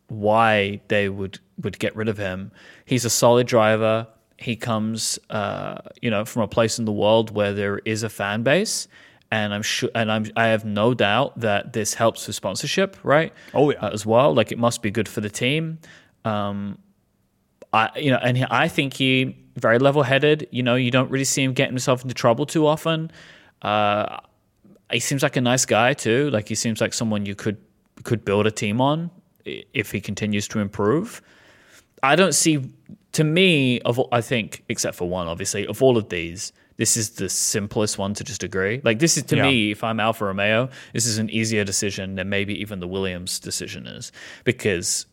why 0.08 0.80
they 0.88 1.08
would 1.08 1.38
would 1.62 1.78
get 1.78 1.94
rid 1.94 2.08
of 2.08 2.18
him. 2.18 2.50
He's 2.84 3.04
a 3.04 3.10
solid 3.10 3.46
driver. 3.46 4.08
He 4.42 4.56
comes, 4.56 5.18
uh, 5.30 5.78
you 6.00 6.10
know, 6.10 6.24
from 6.24 6.42
a 6.42 6.48
place 6.48 6.78
in 6.78 6.84
the 6.84 6.92
world 6.92 7.30
where 7.30 7.52
there 7.52 7.78
is 7.78 8.02
a 8.02 8.08
fan 8.08 8.42
base, 8.42 8.88
and 9.30 9.54
I'm 9.54 9.62
sure, 9.62 9.90
and 9.94 10.12
I'm, 10.12 10.26
I 10.36 10.48
have 10.48 10.64
no 10.64 10.92
doubt 10.94 11.40
that 11.40 11.72
this 11.72 11.94
helps 11.94 12.26
with 12.26 12.36
sponsorship, 12.36 12.96
right? 13.02 13.32
Oh, 13.54 13.70
yeah. 13.70 13.78
uh, 13.78 13.90
as 13.90 14.04
well. 14.04 14.34
Like 14.34 14.52
it 14.52 14.58
must 14.58 14.82
be 14.82 14.90
good 14.90 15.08
for 15.08 15.20
the 15.20 15.30
team. 15.30 15.78
Um, 16.24 16.78
I, 17.72 17.90
you 17.96 18.10
know, 18.10 18.18
and 18.22 18.36
he, 18.36 18.44
I 18.50 18.68
think 18.68 18.94
he 18.94 19.36
very 19.56 19.78
level 19.78 20.02
headed. 20.02 20.48
You 20.50 20.62
know, 20.62 20.74
you 20.74 20.90
don't 20.90 21.10
really 21.10 21.24
see 21.24 21.42
him 21.42 21.52
getting 21.52 21.72
himself 21.72 22.02
into 22.02 22.14
trouble 22.14 22.46
too 22.46 22.66
often. 22.66 23.10
Uh, 23.62 24.18
he 24.90 25.00
seems 25.00 25.22
like 25.22 25.36
a 25.36 25.40
nice 25.40 25.64
guy 25.64 25.94
too. 25.94 26.30
Like 26.30 26.48
he 26.48 26.54
seems 26.54 26.80
like 26.80 26.92
someone 26.92 27.26
you 27.26 27.34
could 27.34 27.56
could 28.04 28.24
build 28.24 28.46
a 28.46 28.50
team 28.50 28.80
on 28.80 29.10
if 29.44 29.92
he 29.92 30.00
continues 30.00 30.48
to 30.48 30.58
improve. 30.58 31.22
I 32.02 32.16
don't 32.16 32.34
see. 32.34 32.70
To 33.12 33.24
me, 33.24 33.80
of 33.80 34.00
I 34.10 34.20
think, 34.20 34.64
except 34.68 34.96
for 34.96 35.08
one, 35.08 35.26
obviously, 35.26 35.66
of 35.66 35.82
all 35.82 35.96
of 35.98 36.08
these, 36.08 36.52
this 36.76 36.96
is 36.96 37.10
the 37.10 37.28
simplest 37.28 37.98
one 37.98 38.14
to 38.14 38.24
just 38.24 38.42
agree. 38.42 38.80
Like 38.82 38.98
this 38.98 39.16
is 39.16 39.24
to 39.24 39.36
Yeah. 39.36 39.42
me, 39.42 39.70
if 39.70 39.84
I'm 39.84 40.00
Alfa 40.00 40.24
Romeo, 40.24 40.70
this 40.94 41.06
is 41.06 41.18
an 41.18 41.28
easier 41.30 41.64
decision 41.64 42.14
than 42.14 42.28
maybe 42.28 42.58
even 42.60 42.80
the 42.80 42.88
Williams 42.88 43.38
decision 43.38 43.86
is 43.86 44.12
because 44.44 45.06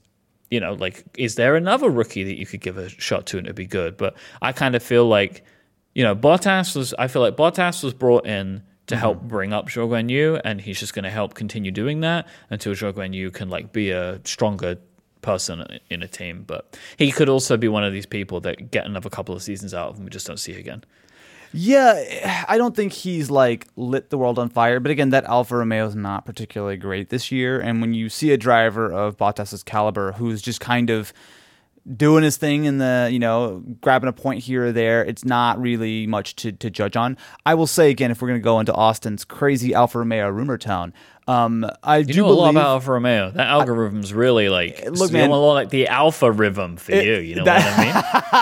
you 0.50 0.60
know, 0.60 0.74
like, 0.74 1.04
is 1.18 1.36
there 1.36 1.56
another 1.56 1.90
rookie 1.90 2.24
that 2.24 2.38
you 2.38 2.46
could 2.46 2.62
give 2.62 2.78
a 2.78 2.90
shot 2.90 3.26
to 3.28 3.38
and 3.38 3.46
it'd 3.46 3.56
be 3.56 3.66
good? 3.66 3.98
But 3.98 4.16
I 4.42 4.52
kind 4.52 4.76
of 4.76 4.82
feel 4.82 5.06
like, 5.06 5.44
you 5.94 6.04
know, 6.04 6.16
Bottas 6.16 6.76
was, 6.76 6.94
I 6.98 7.08
feel 7.08 7.22
like 7.22 7.36
Bottas 7.36 7.84
was 7.84 7.94
brought 7.94 8.26
in 8.26 8.64
to 8.88 8.98
help 8.98 9.20
mm-hmm. 9.20 9.28
bring 9.28 9.54
up 9.54 9.70
Zhou 9.70 9.88
Guan 9.88 10.10
Yu, 10.10 10.40
and 10.44 10.60
he's 10.60 10.80
just 10.80 10.96
going 10.96 11.04
to 11.04 11.12
help 11.12 11.36
continue 11.36 11.72
doing 11.72 12.00
that 12.00 12.28
until 12.50 12.74
Zhou 12.74 12.92
Guan 12.94 13.14
Yu 13.14 13.30
can, 13.30 13.50
like, 13.50 13.72
be 13.72 13.92
a 13.92 14.20
stronger 14.24 14.78
person 15.22 15.66
in 15.90 16.04
a 16.04 16.08
team. 16.08 16.44
But 16.46 16.78
he 16.98 17.12
could 17.12 17.30
also 17.30 17.58
be 17.58 17.68
one 17.68 17.84
of 17.84 17.94
these 17.94 18.06
people 18.06 18.40
that 18.42 18.72
get 18.72 18.86
another 18.86 19.10
couple 19.10 19.36
of 19.36 19.42
seasons 19.42 19.74
out 19.74 19.90
of 19.90 19.96
and 19.96 20.06
we 20.06 20.10
just 20.10 20.28
don't 20.28 20.38
see 20.38 20.54
again. 20.54 20.84
Yeah, 21.52 22.46
I 22.48 22.58
don't 22.58 22.76
think 22.76 22.94
he's 22.94 23.32
like 23.32 23.68
lit 23.76 24.12
the 24.12 24.18
world 24.18 24.38
on 24.38 24.50
fire. 24.50 24.80
But 24.80 24.92
again, 24.92 25.10
that 25.10 25.26
Alfa 25.26 25.58
Romeo 25.58 25.88
is 25.88 25.96
not 25.96 26.26
particularly 26.26 26.78
great 26.78 27.10
this 27.10 27.32
year. 27.32 27.60
And 27.60 27.82
when 27.82 27.94
you 27.94 28.10
see 28.10 28.32
a 28.32 28.38
driver 28.38 28.92
of 28.92 29.18
Bottas's 29.18 29.64
caliber 29.64 30.12
who's 30.14 30.42
just 30.42 30.60
kind 30.60 30.90
of 30.90 31.12
doing 31.96 32.24
his 32.24 32.38
thing 32.38 32.66
in 32.66 32.78
the, 32.78 33.10
you 33.12 33.20
know, 33.20 33.64
grabbing 33.82 34.10
a 34.10 34.14
point 34.14 34.44
here 34.44 34.68
or 34.68 34.72
there, 34.72 35.04
it's 35.04 35.26
not 35.26 35.60
really 35.60 36.08
much 36.08 36.36
to, 36.38 36.52
to 36.52 36.70
judge 36.70 36.96
on. 36.96 37.18
I 37.46 37.56
will 37.56 37.68
say 37.68 37.90
again, 37.90 38.12
if 38.12 38.22
we're 38.22 38.28
going 38.28 38.40
to 38.40 38.44
go 38.44 38.60
into 38.60 38.74
Austin's 38.74 39.26
crazy 39.26 39.74
Alfa 39.74 40.00
Romeo 40.00 40.30
rumor 40.30 40.58
town, 40.58 40.94
um, 41.28 41.70
I 41.84 41.98
You 41.98 42.06
do 42.06 42.22
know 42.22 42.26
a 42.26 42.30
lot 42.30 42.36
believe 42.36 42.56
about 42.56 42.68
Alfa 42.70 42.92
Romeo. 42.92 43.32
That 43.32 43.48
algorithm's 43.48 44.14
really 44.14 44.50
like, 44.50 44.84
Look, 44.90 45.12
man- 45.12 45.30
a 45.30 45.36
lot 45.36 45.54
like 45.54 45.70
the 45.70 45.88
Alpha 45.88 46.32
rhythm 46.32 46.78
for 46.78 46.96
you. 46.96 47.18
You 47.18 47.36
know 47.36 47.44
what 47.44 47.62
I 47.62 48.38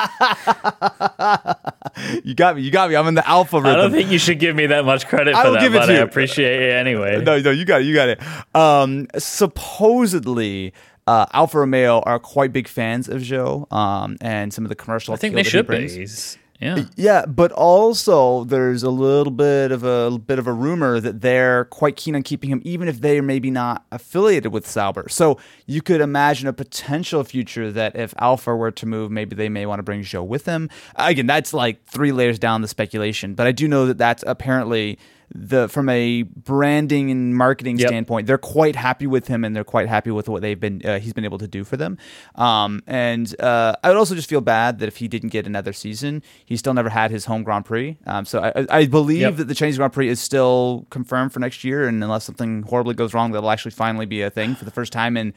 mean? 2.05 2.21
you 2.23 2.33
got 2.33 2.55
me, 2.55 2.61
you 2.61 2.71
got 2.71 2.89
me. 2.89 2.95
I'm 2.95 3.07
in 3.07 3.15
the 3.15 3.27
Alpha 3.27 3.57
I 3.57 3.75
don't 3.75 3.91
think 3.91 4.09
you 4.09 4.17
should 4.17 4.39
give 4.39 4.55
me 4.55 4.67
that 4.67 4.85
much 4.85 5.05
credit 5.07 5.35
I 5.35 5.43
for 5.43 5.51
that, 5.51 5.61
give 5.61 5.75
it 5.75 5.79
but 5.79 5.89
I 5.89 5.95
appreciate 5.95 6.61
it 6.61 6.73
anyway. 6.75 7.21
no, 7.21 7.39
no, 7.39 7.51
you 7.51 7.65
got 7.65 7.81
it. 7.81 7.87
You 7.87 7.93
got 7.93 8.09
it. 8.09 8.21
Um, 8.55 9.07
supposedly, 9.17 10.73
uh, 11.07 11.25
Alfa 11.33 11.59
Romeo 11.59 11.99
are 12.01 12.19
quite 12.19 12.53
big 12.53 12.67
fans 12.67 13.07
of 13.09 13.21
Zhou 13.21 13.71
um, 13.73 14.17
and 14.21 14.53
some 14.53 14.65
of 14.65 14.69
the 14.69 14.75
commercial. 14.75 15.13
I 15.13 15.17
think 15.17 15.33
they 15.35 15.43
should 15.43 15.67
be. 15.67 15.87
He's- 15.89 16.37
yeah. 16.59 16.85
Yeah, 16.95 17.25
but 17.27 17.51
also 17.51 18.43
there's 18.45 18.81
a 18.81 18.89
little 18.89 19.31
bit 19.31 19.71
of 19.71 19.83
a 19.83 20.17
bit 20.17 20.39
of 20.39 20.47
a 20.47 20.51
rumor 20.51 20.99
that 20.99 21.21
they're 21.21 21.65
quite 21.65 21.95
keen 21.95 22.15
on 22.15 22.23
keeping 22.23 22.49
him, 22.49 22.63
even 22.65 22.87
if 22.87 23.01
they 23.01 23.19
are 23.19 23.21
maybe 23.21 23.51
not 23.51 23.85
affiliated 23.91 24.51
with 24.51 24.67
Sauber. 24.67 25.05
So 25.07 25.37
you 25.67 25.83
could 25.83 26.01
imagine 26.01 26.47
a 26.47 26.53
potential 26.53 27.23
future 27.23 27.71
that 27.71 27.95
if 27.95 28.15
Alfa 28.17 28.55
were 28.55 28.71
to 28.71 28.85
move, 28.87 29.11
maybe 29.11 29.35
they 29.35 29.49
may 29.49 29.67
want 29.67 29.77
to 29.77 29.83
bring 29.83 30.01
Zhou 30.01 30.25
with 30.25 30.45
them. 30.45 30.67
Again, 30.95 31.27
that's 31.27 31.53
like 31.53 31.85
three 31.85 32.11
layers 32.11 32.39
down 32.39 32.61
the 32.63 32.67
speculation, 32.67 33.35
but 33.35 33.45
I 33.45 33.51
do 33.51 33.67
know 33.67 33.85
that 33.85 33.99
that's 33.99 34.23
apparently 34.25 34.97
the 35.33 35.67
from 35.67 35.89
a 35.89 36.23
branding 36.23 37.11
and 37.11 37.35
marketing 37.35 37.77
Yep. 37.77 37.87
standpoint, 37.89 38.27
they're 38.27 38.37
quite 38.37 38.75
happy 38.75 39.07
with 39.07 39.27
him 39.27 39.43
and 39.43 39.55
they're 39.55 39.63
quite 39.65 39.87
happy 39.89 40.09
with 40.11 40.29
what 40.29 40.41
they've 40.41 40.59
been 40.59 40.81
uh, 40.85 40.99
he's 40.99 41.13
been 41.13 41.25
able 41.25 41.37
to 41.39 41.47
do 41.47 41.63
for 41.63 41.75
them. 41.77 41.97
Um, 42.35 42.81
and 42.87 43.33
uh, 43.41 43.75
I 43.83 43.89
would 43.89 43.97
also 43.97 44.15
just 44.15 44.29
feel 44.29 44.41
bad 44.41 44.79
that 44.79 44.87
if 44.87 44.97
he 44.97 45.07
didn't 45.07 45.29
get 45.29 45.45
another 45.45 45.73
season, 45.73 46.23
he 46.45 46.55
still 46.55 46.73
never 46.73 46.89
had 46.89 47.11
his 47.11 47.25
home 47.25 47.43
Grand 47.43 47.65
Prix. 47.65 47.97
Um, 48.05 48.25
so 48.25 48.39
I, 48.41 48.65
I- 48.69 48.85
believe 48.87 49.19
Yep. 49.21 49.35
that 49.35 49.43
the 49.49 49.55
Chinese 49.55 49.77
Grand 49.77 49.91
Prix 49.93 50.07
is 50.07 50.19
still 50.19 50.85
confirmed 50.89 51.33
for 51.33 51.39
next 51.39 51.63
year, 51.63 51.87
and 51.87 52.01
unless 52.01 52.23
something 52.23 52.63
horribly 52.63 52.93
goes 52.95 53.13
wrong, 53.13 53.31
that'll 53.33 53.51
actually 53.51 53.71
finally 53.71 54.05
be 54.05 54.21
a 54.21 54.29
thing 54.29 54.55
for 54.55 54.63
the 54.65 54.71
first 54.71 54.93
time 54.93 55.17
in 55.17 55.33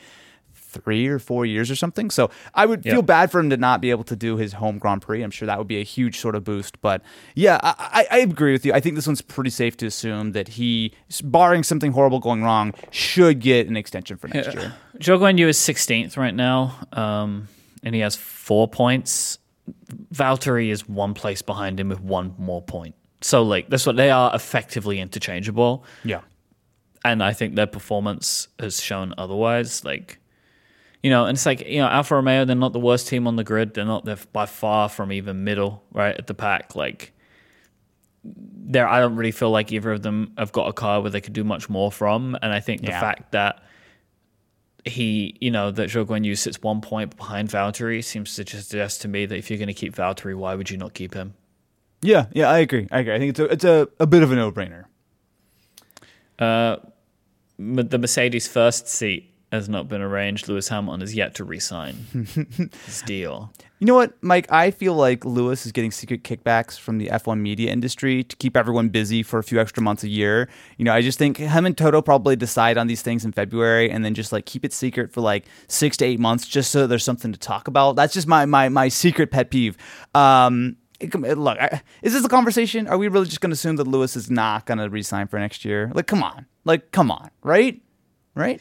three 0.70 1.06
or 1.08 1.18
four 1.18 1.44
years 1.44 1.70
or 1.70 1.76
something. 1.76 2.10
So 2.10 2.30
I 2.54 2.64
would 2.66 2.84
Yep. 2.84 2.94
feel 2.94 3.02
bad 3.02 3.30
for 3.30 3.40
him 3.40 3.50
to 3.50 3.56
not 3.56 3.80
be 3.80 3.90
able 3.90 4.04
to 4.04 4.16
do 4.16 4.36
his 4.36 4.54
home 4.54 4.78
Grand 4.78 5.02
Prix. 5.02 5.22
I'm 5.22 5.30
sure 5.30 5.46
that 5.46 5.58
would 5.58 5.66
be 5.68 5.80
a 5.80 5.84
huge 5.84 6.18
sort 6.18 6.34
of 6.34 6.44
boost. 6.44 6.80
But 6.80 7.02
yeah, 7.34 7.58
I, 7.62 8.06
I, 8.10 8.18
agree 8.18 8.52
with 8.52 8.64
you. 8.64 8.72
I 8.72 8.80
think 8.80 8.94
this 8.94 9.06
one's 9.06 9.22
pretty 9.22 9.50
safe 9.50 9.76
to 9.78 9.86
assume 9.86 10.32
that 10.32 10.48
he, 10.48 10.92
barring 11.24 11.62
something 11.62 11.92
horrible 11.92 12.20
going 12.20 12.42
wrong, 12.42 12.72
should 12.90 13.40
get 13.40 13.66
an 13.66 13.76
extension 13.76 14.16
for 14.16 14.28
next 14.28 14.54
year. 14.54 14.74
Zhou 14.98 15.18
Guan 15.18 15.38
Yu 15.38 15.48
is 15.48 15.58
16th 15.58 16.16
right 16.16 16.34
now, 16.34 16.76
um, 16.92 17.48
and 17.82 17.94
he 17.94 18.00
has 18.02 18.14
four 18.16 18.68
points. 18.68 19.38
Valtteri 20.14 20.70
is 20.70 20.88
one 20.88 21.14
place 21.14 21.42
behind 21.42 21.78
him 21.80 21.88
with 21.88 22.00
one 22.00 22.34
more 22.38 22.62
point. 22.62 22.94
So, 23.20 23.42
like, 23.42 23.68
that's 23.68 23.86
what 23.86 23.96
they 23.96 24.10
are 24.10 24.34
effectively 24.34 24.98
interchangeable. 25.00 25.84
Yeah. 26.04 26.20
and 27.04 27.22
I 27.22 27.32
think 27.32 27.54
their 27.54 27.66
performance 27.66 28.48
has 28.58 28.80
shown 28.82 29.14
otherwise. 29.16 29.84
Like, 29.84 30.18
you 31.02 31.10
know, 31.10 31.24
and 31.26 31.36
it's 31.36 31.46
like 31.46 31.66
you 31.66 31.78
know, 31.78 31.88
Alfa 31.88 32.14
Romeo, 32.16 32.44
they're 32.44 32.56
not 32.56 32.72
the 32.72 32.80
worst 32.80 33.08
team 33.08 33.26
on 33.26 33.36
the 33.36 33.44
grid. 33.44 33.74
They're 33.74 33.84
not. 33.84 34.04
They're 34.04 34.18
by 34.32 34.46
far 34.46 34.88
from 34.88 35.12
even 35.12 35.44
middle, 35.44 35.82
right 35.92 36.16
at 36.16 36.26
the 36.26 36.34
pack. 36.34 36.74
Like, 36.76 37.12
there, 38.24 38.86
I 38.88 39.00
don't 39.00 39.16
really 39.16 39.30
feel 39.32 39.50
like 39.50 39.72
either 39.72 39.92
of 39.92 40.02
them 40.02 40.32
have 40.36 40.52
got 40.52 40.68
a 40.68 40.72
car 40.72 41.00
where 41.00 41.10
they 41.10 41.20
could 41.20 41.32
do 41.32 41.44
much 41.44 41.68
more 41.70 41.90
from. 41.90 42.36
And 42.42 42.52
I 42.52 42.60
think 42.60 42.82
the 42.82 42.88
Yeah. 42.88 43.00
fact 43.00 43.32
that 43.32 43.62
he, 44.84 45.36
you 45.40 45.50
know, 45.50 45.70
that 45.70 45.90
Zhou 45.90 46.06
Guan 46.06 46.24
Yu 46.24 46.34
sits 46.36 46.60
one 46.62 46.80
point 46.80 47.16
behind 47.16 47.48
Valtteri 47.50 48.02
seems 48.02 48.34
to 48.36 48.44
suggest 48.46 49.02
to 49.02 49.08
me 49.08 49.26
that 49.26 49.36
if 49.36 49.50
you're 49.50 49.58
going 49.58 49.68
to 49.68 49.74
keep 49.74 49.94
Valtteri, 49.94 50.34
why 50.34 50.54
would 50.54 50.70
you 50.70 50.76
not 50.76 50.94
keep 50.94 51.14
him? 51.14 51.34
Yeah, 52.02 52.26
yeah, 52.32 52.48
I 52.48 52.58
agree. 52.60 52.88
I 52.90 53.00
agree. 53.00 53.14
I 53.14 53.18
think 53.18 53.30
it's 53.30 53.40
a 53.40 53.44
it's 53.44 53.64
a, 53.64 53.88
a 53.98 54.06
bit 54.06 54.22
of 54.22 54.32
a 54.32 54.36
no 54.36 54.50
brainer. 54.50 54.84
Uh, 56.38 56.76
the 57.58 57.98
Mercedes 57.98 58.48
first 58.48 58.88
seat 58.88 59.29
has 59.52 59.68
not 59.68 59.88
been 59.88 60.00
arranged. 60.00 60.48
Lewis 60.48 60.68
Hamilton 60.68 61.02
is 61.02 61.14
yet 61.14 61.34
to 61.36 61.44
re-sign 61.44 61.94
his 62.86 63.02
deal. 63.02 63.52
You 63.80 63.86
know 63.86 63.94
what, 63.94 64.20
Myke? 64.20 64.46
I 64.50 64.70
feel 64.70 64.94
like 64.94 65.24
Lewis 65.24 65.64
is 65.64 65.72
getting 65.72 65.90
secret 65.90 66.22
kickbacks 66.22 66.78
from 66.78 66.98
the 66.98 67.06
F1 67.08 67.40
media 67.40 67.72
industry 67.72 68.22
to 68.24 68.36
keep 68.36 68.56
everyone 68.56 68.90
busy 68.90 69.22
for 69.22 69.38
a 69.38 69.42
few 69.42 69.58
extra 69.58 69.82
months 69.82 70.04
a 70.04 70.08
year. 70.08 70.50
You 70.76 70.84
know, 70.84 70.92
I 70.92 71.00
just 71.00 71.18
think 71.18 71.38
him 71.38 71.64
and 71.64 71.76
Toto 71.76 72.02
probably 72.02 72.36
decide 72.36 72.76
on 72.76 72.88
these 72.88 73.00
things 73.00 73.24
in 73.24 73.32
February 73.32 73.90
and 73.90 74.04
then 74.04 74.14
just 74.14 74.32
like 74.32 74.44
keep 74.44 74.64
it 74.66 74.72
secret 74.74 75.12
for 75.12 75.22
like 75.22 75.46
six 75.66 75.96
to 75.96 76.04
eight 76.04 76.20
months 76.20 76.46
just 76.46 76.70
so 76.70 76.86
there's 76.86 77.04
something 77.04 77.32
to 77.32 77.38
talk 77.38 77.68
about. 77.68 77.96
That's 77.96 78.12
just 78.12 78.26
my 78.26 78.44
my 78.44 78.68
my 78.68 78.88
secret 78.88 79.30
pet 79.30 79.50
peeve. 79.50 79.78
Um, 80.14 80.76
look, 81.14 81.58
I, 81.58 81.82
is 82.02 82.12
this 82.12 82.24
a 82.24 82.28
conversation? 82.28 82.86
Are 82.86 82.98
we 82.98 83.08
really 83.08 83.26
just 83.26 83.40
going 83.40 83.50
to 83.50 83.54
assume 83.54 83.76
that 83.76 83.86
Lewis 83.86 84.16
is 84.16 84.30
not 84.30 84.66
going 84.66 84.78
to 84.78 84.90
resign 84.90 85.26
for 85.26 85.38
next 85.38 85.64
year? 85.64 85.90
Like, 85.94 86.06
come 86.06 86.22
on, 86.22 86.46
like, 86.64 86.92
come 86.92 87.10
on, 87.10 87.30
right, 87.42 87.80
right, 88.34 88.60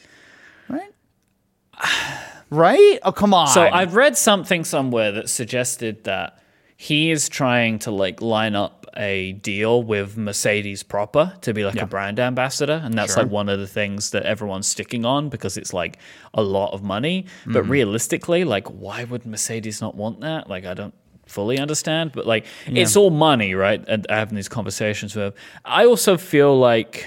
right? 2.50 2.98
Oh, 3.02 3.12
come 3.12 3.34
on. 3.34 3.48
So 3.48 3.62
I've 3.62 3.94
read 3.94 4.16
something 4.16 4.64
somewhere 4.64 5.12
that 5.12 5.28
suggested 5.28 6.04
that 6.04 6.38
he 6.76 7.10
is 7.10 7.28
trying 7.28 7.78
to 7.80 7.90
like 7.90 8.22
line 8.22 8.54
up 8.54 8.86
a 8.96 9.32
deal 9.32 9.82
with 9.82 10.16
Mercedes 10.16 10.82
proper 10.82 11.34
to 11.42 11.52
be 11.54 11.64
like 11.64 11.76
Yeah. 11.76 11.82
a 11.84 11.86
brand 11.86 12.18
ambassador, 12.18 12.80
and 12.82 12.94
that's 12.94 13.14
Sure. 13.14 13.22
like 13.22 13.30
one 13.32 13.48
of 13.48 13.60
the 13.60 13.66
things 13.66 14.10
that 14.10 14.24
everyone's 14.24 14.66
sticking 14.66 15.04
on 15.04 15.28
because 15.28 15.56
it's 15.56 15.72
like 15.72 15.98
a 16.34 16.42
lot 16.42 16.72
of 16.72 16.82
money. 16.82 17.26
But 17.46 17.62
Mm-hmm. 17.62 17.70
realistically, 17.70 18.44
like, 18.44 18.66
why 18.68 19.04
would 19.04 19.26
Mercedes 19.26 19.80
not 19.80 19.94
want 19.94 20.20
that? 20.22 20.48
Like, 20.48 20.64
I 20.66 20.74
don't 20.74 20.94
fully 21.26 21.58
understand, 21.58 22.10
but 22.12 22.26
like, 22.26 22.44
it's 22.66 22.96
all 22.96 23.10
money, 23.10 23.54
right? 23.54 23.84
And 23.86 24.04
having 24.10 24.34
these 24.34 24.48
conversations 24.48 25.14
with, 25.14 25.34
I 25.64 25.84
also 25.84 26.16
feel 26.16 26.58
like, 26.58 27.06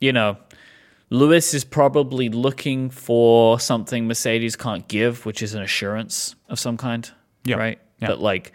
you 0.00 0.12
know. 0.12 0.36
Lewis 1.14 1.54
is 1.54 1.64
probably 1.64 2.28
looking 2.28 2.90
for 2.90 3.60
something 3.60 4.06
Mercedes 4.08 4.56
can't 4.56 4.86
give, 4.88 5.24
which 5.24 5.42
is 5.42 5.54
an 5.54 5.62
assurance 5.62 6.34
of 6.48 6.58
some 6.58 6.76
kind. 6.76 7.10
Yeah. 7.44 7.56
Right? 7.56 7.78
Yeah. 8.00 8.08
But 8.08 8.20
like 8.20 8.52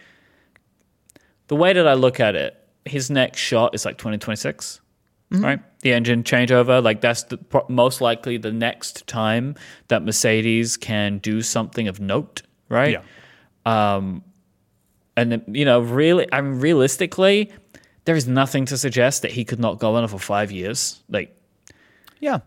the 1.48 1.56
way 1.56 1.74
that 1.74 1.88
I 1.88 1.94
look 1.94 2.20
at 2.20 2.36
it, 2.36 2.56
his 2.86 3.10
next 3.10 3.40
shot 3.40 3.74
is 3.74 3.86
like 3.86 3.98
2026. 3.98 4.82
Mm-hmm. 5.32 5.44
Right? 5.46 5.60
The 5.82 5.94
engine 5.94 6.24
changeover, 6.24 6.84
like 6.84 7.02
that's 7.02 7.24
the 7.24 7.38
pro- 7.38 7.66
most 7.70 8.02
likely 8.02 8.38
the 8.38 8.52
next 8.52 9.08
time 9.08 9.56
that 9.88 10.04
Mercedes 10.04 10.76
can 10.76 11.20
do 11.20 11.42
something 11.42 11.88
of 11.88 12.00
note, 12.00 12.42
right? 12.68 13.00
yeah. 13.66 14.12
And 15.18 15.44
you 15.48 15.66
know, 15.66 15.82
really, 15.82 16.28
I 16.32 16.42
mean, 16.42 16.60
realistically, 16.62 17.52
there 18.06 18.16
is 18.16 18.28
nothing 18.28 18.66
to 18.66 18.78
suggest 18.78 19.22
that 19.22 19.32
he 19.32 19.44
could 19.46 19.60
not 19.60 19.78
go 19.78 19.96
on 19.96 20.08
for 20.08 20.18
five 20.18 20.52
years. 20.52 21.04
Like, 21.10 21.36
Yeah. 22.20 22.40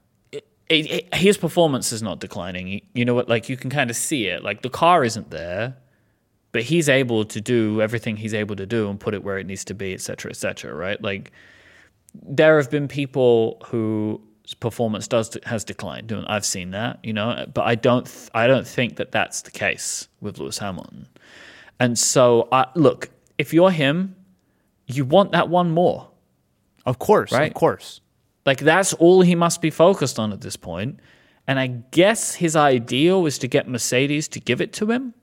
It, 0.72 1.14
his 1.14 1.36
performance 1.38 1.92
is 1.92 2.02
not 2.02 2.20
declining. 2.20 2.82
You- 2.94 3.04
know 3.04 3.14
what? 3.14 3.28
Like 3.28 3.48
you 3.48 3.56
can 3.56 3.70
kind 3.70 3.90
of 3.90 3.96
see 3.96 4.26
it. 4.26 4.42
Like 4.42 4.62
the 4.62 4.70
car 4.70 5.04
isn't 5.04 5.30
there, 5.30 5.76
but 6.52 6.62
he's 6.62 6.88
able 6.88 7.24
to 7.24 7.40
do 7.40 7.80
everything 7.80 8.16
he's 8.16 8.34
able 8.34 8.56
to 8.56 8.66
do 8.66 8.88
and 8.90 8.98
put 8.98 9.14
it 9.14 9.22
where 9.24 9.38
it 9.38 9.46
needs 9.46 9.64
to 9.66 9.74
be, 9.74 9.92
et 9.94 10.00
cetera, 10.00 10.30
et 10.30 10.36
cetera. 10.36 10.74
Right? 10.74 11.00
Like 11.02 11.32
there 12.14 12.58
have 12.58 12.70
been 12.70 12.88
people 12.88 13.62
whose 13.66 14.18
performance 14.60 15.08
does 15.08 15.36
has 15.44 15.64
declined. 15.64 16.12
I've 16.26 16.44
seen 16.44 16.72
that. 16.72 16.98
You 17.02 17.12
know, 17.14 17.46
but 17.52 17.62
I 17.62 17.74
don't. 17.74 18.06
th- 18.06 18.28
I 18.34 18.46
don't 18.46 18.66
think 18.66 18.96
that 18.96 19.12
that's 19.12 19.42
the 19.42 19.50
case 19.50 20.08
with 20.20 20.38
Lewis 20.38 20.58
Hamilton. 20.58 21.08
And 21.80 21.98
so, 21.98 22.48
I, 22.52 22.66
look, 22.76 23.10
if 23.38 23.52
you're 23.52 23.72
him, 23.72 24.14
you 24.86 25.04
want 25.04 25.32
that 25.32 25.48
one 25.48 25.70
more. 25.72 26.10
Of 26.86 26.98
course. 27.00 27.32
Right? 27.32 27.48
Of 27.48 27.54
course. 27.54 28.01
Like 28.44 28.58
that's 28.58 28.92
all 28.94 29.22
he 29.22 29.34
must 29.34 29.60
be 29.60 29.70
focused 29.70 30.18
on 30.18 30.32
at 30.32 30.40
this 30.40 30.56
point. 30.56 31.00
And 31.46 31.58
I 31.58 31.66
guess 31.66 32.34
his 32.34 32.54
ideal 32.54 33.22
was 33.22 33.38
to 33.38 33.48
get 33.48 33.68
Mercedes 33.68 34.28
to 34.28 34.40
give 34.40 34.60
it 34.60 34.72
to 34.74 34.90
him, 34.90 35.14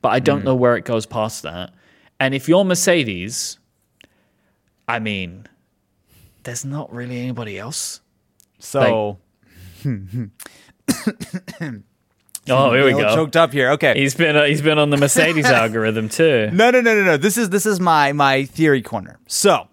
but 0.00 0.08
I 0.10 0.18
don't 0.18 0.44
know 0.44 0.54
where 0.54 0.76
it 0.76 0.84
goes 0.84 1.04
past 1.04 1.42
that. 1.42 1.74
And 2.18 2.34
if 2.34 2.48
you're 2.48 2.64
Mercedes, 2.64 3.58
I 4.88 4.98
mean, 4.98 5.46
there's 6.44 6.64
not 6.64 6.92
really 6.92 7.20
anybody 7.20 7.58
else. 7.58 8.00
So. 8.58 9.18
Oh, 12.48 12.72
here 12.72 12.84
we 12.84 12.92
go. 12.92 13.14
Choked 13.14 13.36
up 13.36 13.52
here. 13.52 13.70
Okay. 13.72 13.94
He's 13.98 14.14
been 14.14 14.36
uh, 14.36 14.44
he's 14.44 14.62
been 14.62 14.78
on 14.78 14.90
the 14.90 14.96
Mercedes 14.96 15.46
algorithm 15.46 16.08
too. 16.08 16.48
No, 16.52 16.70
no, 16.70 16.80
no, 16.80 16.94
no, 16.94 17.04
no. 17.04 17.16
This 17.16 17.36
is 17.36 17.50
this 17.50 17.66
is 17.66 17.80
my 17.80 18.12
my 18.12 18.44
theory 18.44 18.82
corner. 18.82 19.18
So, 19.26 19.66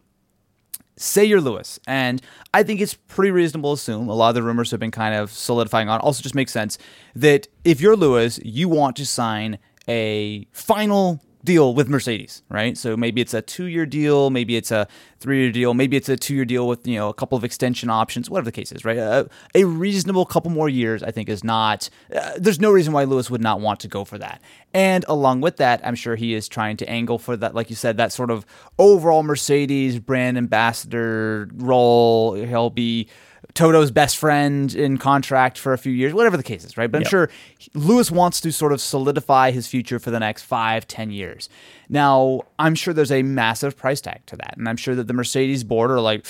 say 1.04 1.26
you're 1.26 1.42
Lewis, 1.42 1.80
and 1.86 2.22
I 2.54 2.64
think 2.64 2.82
it's 2.82 2.94
pretty 2.94 3.32
reasonable 3.32 3.76
to 3.76 3.80
assume 3.80 4.10
a 4.10 4.14
lot 4.14 4.30
of 4.30 4.36
the 4.36 4.44
rumors 4.44 4.72
have 4.72 4.80
been 4.80 4.92
kind 4.92 5.14
of 5.14 5.32
solidifying 5.32 5.90
on. 5.90 6.00
Also, 6.00 6.24
just 6.24 6.36
makes 6.36 6.52
sense 6.52 6.78
that 7.16 7.48
if 7.64 7.82
you're 7.82 7.96
Lewis, 7.96 8.40
you 8.44 8.70
want 8.70 8.96
to 8.98 9.06
sign 9.06 9.60
a 9.88 10.48
final 10.52 11.22
deal 11.44 11.74
with 11.74 11.90
Mercedes, 11.90 12.42
right? 12.50 12.78
So 12.78 12.96
maybe 12.96 13.20
it's 13.22 13.34
a 13.34 13.42
two-year 13.42 13.86
deal, 13.86 14.30
maybe 14.30 14.56
it's 14.56 14.72
a 14.72 14.88
three-year 15.20 15.52
deal, 15.52 15.74
maybe 15.74 15.98
it's 15.98 16.10
a 16.10 16.16
two-year 16.16 16.46
deal 16.46 16.68
with 16.68 16.88
you 16.88 16.96
know 16.96 17.10
a 17.10 17.14
couple 17.14 17.38
of 17.38 17.44
extension 17.44 17.90
options, 17.90 18.30
whatever 18.30 18.46
the 18.46 18.52
case 18.52 18.72
is, 18.72 18.86
right? 18.86 18.98
A, 18.98 19.30
a 19.56 19.64
reasonable 19.66 20.26
couple 20.26 20.52
more 20.52 20.70
years, 20.70 21.04
I 21.04 21.12
think, 21.12 21.30
is 21.30 21.44
not. 21.44 21.90
Uh, 22.16 22.32
there's 22.38 22.60
no 22.60 22.72
reason 22.72 22.94
why 22.94 23.04
Lewis 23.04 23.30
would 23.30 23.42
not 23.42 23.60
want 23.60 23.80
to 23.82 23.88
go 23.88 24.06
for 24.06 24.18
that. 24.18 24.42
And 24.74 25.06
along 25.08 25.42
with 25.42 25.58
that, 25.58 25.82
I'm 25.86 25.96
sure 25.96 26.16
he 26.16 26.34
is 26.34 26.48
trying 26.48 26.78
to 26.78 26.90
angle 26.90 27.20
for 27.20 27.38
that, 27.38 27.54
like 27.54 27.70
you 27.70 27.76
said, 27.76 27.98
that 27.98 28.12
sort 28.12 28.32
of 28.32 28.46
overall 28.80 29.24
Mercedes 29.24 30.00
brand 30.00 30.38
ambassador 30.38 31.50
role. 31.56 32.34
He'll 32.34 32.70
be 32.70 33.10
Toto's 33.54 33.92
best 33.92 34.18
friend 34.18 34.74
in 34.74 34.98
contract 34.98 35.60
for 35.60 35.74
a 35.74 35.78
few 35.78 35.92
years, 35.92 36.14
whatever 36.14 36.38
the 36.38 36.44
case 36.44 36.64
is, 36.64 36.76
right? 36.76 36.92
But 36.92 36.98
I'm 36.98 37.02
Yep. 37.04 37.10
sure 37.10 37.30
Lewis 37.76 38.10
wants 38.10 38.42
to 38.42 38.52
sort 38.52 38.74
of 38.74 38.82
solidify 38.82 39.52
his 39.52 39.68
future 39.68 40.00
for 40.00 40.10
the 40.10 40.20
next 40.20 40.42
five, 40.44 40.88
ten 40.88 41.12
years. 41.12 41.50
Now, 41.88 42.42
I'm 42.58 42.74
sure 42.74 42.94
there's 42.94 43.12
a 43.12 43.22
massive 43.22 43.78
price 43.78 44.02
tag 44.02 44.26
to 44.28 44.36
that. 44.38 44.56
And 44.58 44.68
I'm 44.68 44.78
sure 44.78 44.96
that 44.96 45.08
the 45.08 45.14
Mercedes 45.14 45.64
board 45.64 45.92
are 45.92 46.00
like, 46.02 46.26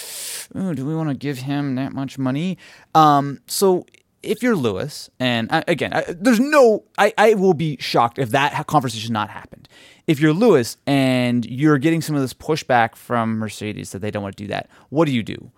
oh, 0.53 0.73
do 0.73 0.85
we 0.85 0.93
want 0.95 1.09
to 1.09 1.15
give 1.15 1.37
him 1.39 1.75
that 1.75 1.93
much 1.93 2.17
money? 2.17 2.57
Um, 2.93 3.39
so 3.47 3.85
if 4.21 4.43
you're 4.43 4.55
Lewis, 4.55 5.09
and 5.19 5.49
I, 5.51 5.63
again, 5.67 5.93
I, 5.93 6.03
there's 6.09 6.39
no, 6.39 6.83
I, 6.97 7.13
I 7.17 7.33
will 7.35 7.53
be 7.53 7.77
shocked 7.79 8.19
if 8.19 8.31
that 8.31 8.67
conversation 8.67 9.13
not 9.13 9.29
happened. 9.29 9.69
If 10.07 10.19
you're 10.19 10.33
Lewis 10.33 10.75
and 10.85 11.45
you're 11.45 11.77
getting 11.77 12.01
some 12.01 12.15
of 12.15 12.21
this 12.21 12.33
pushback 12.33 12.95
from 12.95 13.37
Mercedes 13.37 13.91
that 13.91 13.99
they 13.99 14.11
don't 14.11 14.23
want 14.23 14.35
to 14.35 14.43
do 14.43 14.47
that, 14.49 14.69
what 14.89 15.05
do 15.05 15.13
you 15.13 15.23
do? 15.23 15.51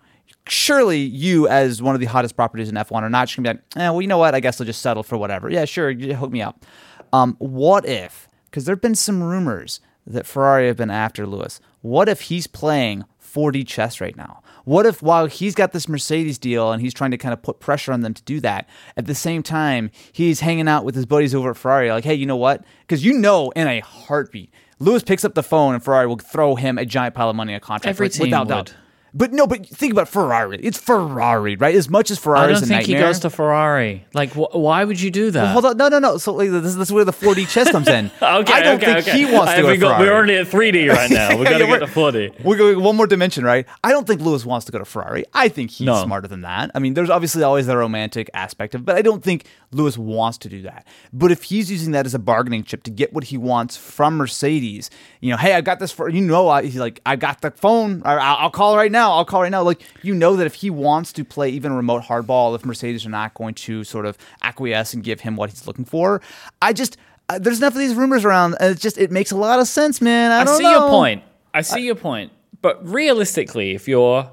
Surely 0.48 0.98
you, 1.00 1.48
as 1.48 1.82
one 1.82 1.94
of 1.94 2.00
the 2.00 2.06
hottest 2.06 2.36
properties 2.36 2.68
in 2.68 2.74
F1, 2.76 3.02
are 3.02 3.10
not 3.10 3.26
just 3.28 3.36
gonna 3.36 3.54
be 3.54 3.58
like, 3.58 3.64
eh, 3.76 3.90
well, 3.90 4.00
you 4.00 4.08
know 4.08 4.18
what? 4.18 4.34
I 4.34 4.40
guess 4.40 4.60
I'll 4.60 4.66
just 4.66 4.80
settle 4.82 5.02
for 5.02 5.16
whatever. 5.18 5.50
Yeah, 5.50 5.64
sure, 5.64 5.90
you 5.90 6.14
hook 6.14 6.30
me 6.30 6.42
up. 6.42 6.64
Um, 7.12 7.36
what 7.38 7.86
if? 7.86 8.28
Because 8.44 8.64
there've 8.64 8.80
been 8.80 8.94
some 8.94 9.22
rumors 9.22 9.80
that 10.06 10.26
Ferrari 10.26 10.68
have 10.68 10.76
been 10.76 10.90
after 10.90 11.26
Lewis. 11.26 11.60
What 11.82 12.08
if 12.08 12.22
he's 12.22 12.46
playing 12.46 13.04
4D 13.20 13.66
chess 13.66 14.00
right 14.00 14.16
now? 14.16 14.42
What 14.64 14.86
if 14.86 15.02
while 15.02 15.26
he's 15.26 15.54
got 15.54 15.72
this 15.72 15.88
Mercedes 15.88 16.38
deal 16.38 16.72
and 16.72 16.80
he's 16.82 16.94
trying 16.94 17.12
to 17.12 17.18
kind 17.18 17.32
of 17.32 17.42
put 17.42 17.60
pressure 17.60 17.92
on 17.92 18.00
them 18.00 18.14
to 18.14 18.22
do 18.22 18.40
that, 18.40 18.68
at 18.96 19.06
the 19.06 19.14
same 19.14 19.42
time 19.42 19.90
he's 20.12 20.40
hanging 20.40 20.68
out 20.68 20.84
with 20.84 20.94
his 20.94 21.06
buddies 21.06 21.34
over 21.34 21.50
at 21.50 21.56
Ferrari, 21.56 21.90
like, 21.90 22.04
hey, 22.04 22.14
you 22.14 22.26
know 22.26 22.36
what? 22.36 22.64
Because 22.80 23.04
you 23.04 23.12
know 23.12 23.50
in 23.50 23.66
a 23.68 23.80
heartbeat, 23.80 24.52
Lewis 24.78 25.02
picks 25.02 25.24
up 25.24 25.34
the 25.34 25.42
phone 25.42 25.74
and 25.74 25.82
Ferrari 25.84 26.06
will 26.06 26.16
throw 26.18 26.54
him 26.56 26.78
a 26.78 26.84
giant 26.84 27.14
pile 27.14 27.30
of 27.30 27.36
money 27.36 27.52
in 27.52 27.56
a 27.56 27.60
contract 27.60 27.86
Every 27.96 28.08
team 28.08 28.26
without 28.26 28.46
would. 28.46 28.54
doubt. 28.54 28.74
But 29.18 29.32
no, 29.32 29.46
but 29.46 29.66
think 29.66 29.92
about 29.92 30.08
Ferrari. 30.08 30.58
It's 30.62 30.76
Ferrari, 30.76 31.56
right? 31.56 31.74
As 31.74 31.88
much 31.88 32.10
as 32.10 32.18
I 32.18 32.20
Ferrari 32.20 32.46
don't 32.52 32.56
is 32.56 32.62
a 32.64 32.66
think 32.66 32.84
he 32.86 32.94
goes 32.94 33.18
to 33.20 33.30
Ferrari. 33.30 34.04
Like, 34.12 34.32
wh- 34.34 34.54
why 34.54 34.84
would 34.84 35.00
you 35.00 35.10
do 35.10 35.30
that? 35.30 35.52
Hold 35.54 35.64
on, 35.64 35.76
no, 35.78 35.88
no, 35.88 35.98
no. 35.98 36.18
So 36.18 36.34
like, 36.34 36.50
this, 36.50 36.74
this 36.74 36.88
is 36.88 36.92
where 36.92 37.04
the 37.06 37.12
4D 37.14 37.48
chess 37.48 37.70
comes 37.70 37.88
in. 37.88 38.10
Okay, 38.22 38.52
I 38.52 38.60
don't 38.62 38.76
okay, 38.76 38.86
think 38.94 39.08
okay. 39.08 39.18
he 39.18 39.24
wants 39.24 39.52
to 39.52 39.58
I- 39.58 39.62
go 39.62 39.68
we 39.68 39.74
to 39.74 39.78
got- 39.80 39.88
Ferrari. 39.96 40.06
We're 40.10 40.14
already 40.14 40.34
at 40.36 40.46
3D 40.48 40.90
right 40.92 41.10
now. 41.20 41.36
We 41.38 41.44
got 41.44 41.58
to 41.58 41.64
Yeah, 41.64 41.70
get 41.70 41.78
to 41.78 41.86
40. 41.86 42.32
We're 42.44 42.56
going 42.58 42.82
one 42.82 42.94
more 42.96 43.06
dimension, 43.06 43.42
right? 43.42 43.64
I 43.82 43.90
don't 43.92 44.06
think 44.06 44.20
Lewis 44.20 44.44
wants 44.44 44.66
to 44.66 44.72
go 44.72 44.78
to 44.78 44.84
Ferrari. 44.84 45.24
I 45.32 45.48
think 45.48 45.70
he's 45.70 45.86
No. 45.86 46.02
smarter 46.04 46.28
than 46.28 46.42
that. 46.42 46.70
I 46.74 46.78
mean, 46.78 46.92
there's 46.92 47.08
obviously 47.08 47.42
always 47.42 47.66
the 47.66 47.76
romantic 47.78 48.28
aspect 48.34 48.74
of, 48.74 48.82
it, 48.82 48.84
but 48.84 48.96
I 48.96 49.02
don't 49.02 49.22
think 49.22 49.46
Lewis 49.72 49.98
wants 49.98 50.38
to 50.38 50.48
do 50.48 50.62
that. 50.62 50.86
But 51.12 51.32
if 51.32 51.44
he's 51.44 51.70
using 51.70 51.92
that 51.92 52.06
as 52.06 52.14
a 52.14 52.18
bargaining 52.18 52.64
chip 52.64 52.82
to 52.84 52.90
get 52.90 53.12
what 53.12 53.24
he 53.24 53.36
wants 53.36 53.76
from 53.76 54.16
Mercedes, 54.16 54.90
you 55.20 55.30
know, 55.30 55.36
hey, 55.36 55.54
I 55.54 55.60
got 55.60 55.78
this 55.78 55.92
for 55.92 56.08
you 56.08 56.20
know, 56.20 56.48
I, 56.48 56.62
he's 56.62 56.76
like, 56.76 57.00
I 57.04 57.16
got 57.16 57.40
the 57.40 57.50
phone. 57.50 58.02
I, 58.04 58.14
I'll, 58.14 58.36
I'll 58.36 58.50
call 58.50 58.76
right 58.76 58.92
now. 58.92 59.12
I'll 59.12 59.24
call 59.24 59.42
right 59.42 59.50
now. 59.50 59.62
Like 59.62 59.82
you 60.02 60.14
know 60.14 60.36
that 60.36 60.46
if 60.46 60.54
he 60.54 60.70
wants 60.70 61.12
to 61.14 61.24
play 61.24 61.50
even 61.50 61.72
remote 61.72 62.02
hardball, 62.02 62.54
if 62.54 62.64
Mercedes 62.64 63.04
are 63.06 63.10
not 63.10 63.34
going 63.34 63.54
to 63.54 63.84
sort 63.84 64.06
of 64.06 64.16
acquiesce 64.42 64.94
and 64.94 65.02
give 65.02 65.20
him 65.20 65.36
what 65.36 65.50
he's 65.50 65.66
looking 65.66 65.84
for, 65.84 66.20
I 66.62 66.72
just. 66.72 66.96
Uh, 67.28 67.40
there's 67.40 67.58
enough 67.58 67.72
of 67.72 67.80
these 67.80 67.96
rumors 67.96 68.24
around, 68.24 68.54
and 68.60 68.70
it's 68.70 68.80
just 68.80 68.96
it 68.98 69.10
makes 69.10 69.32
a 69.32 69.36
lot 69.36 69.58
of 69.58 69.66
sense, 69.66 70.00
man. 70.00 70.30
I, 70.30 70.42
I 70.42 70.56
see 70.56 70.62
know. 70.62 70.70
your 70.70 70.88
point. 70.88 71.24
I 71.52 71.62
see 71.62 71.80
your 71.80 71.96
point. 71.96 72.30
But 72.62 72.86
realistically, 72.88 73.74
if 73.74 73.88
you're 73.88 74.30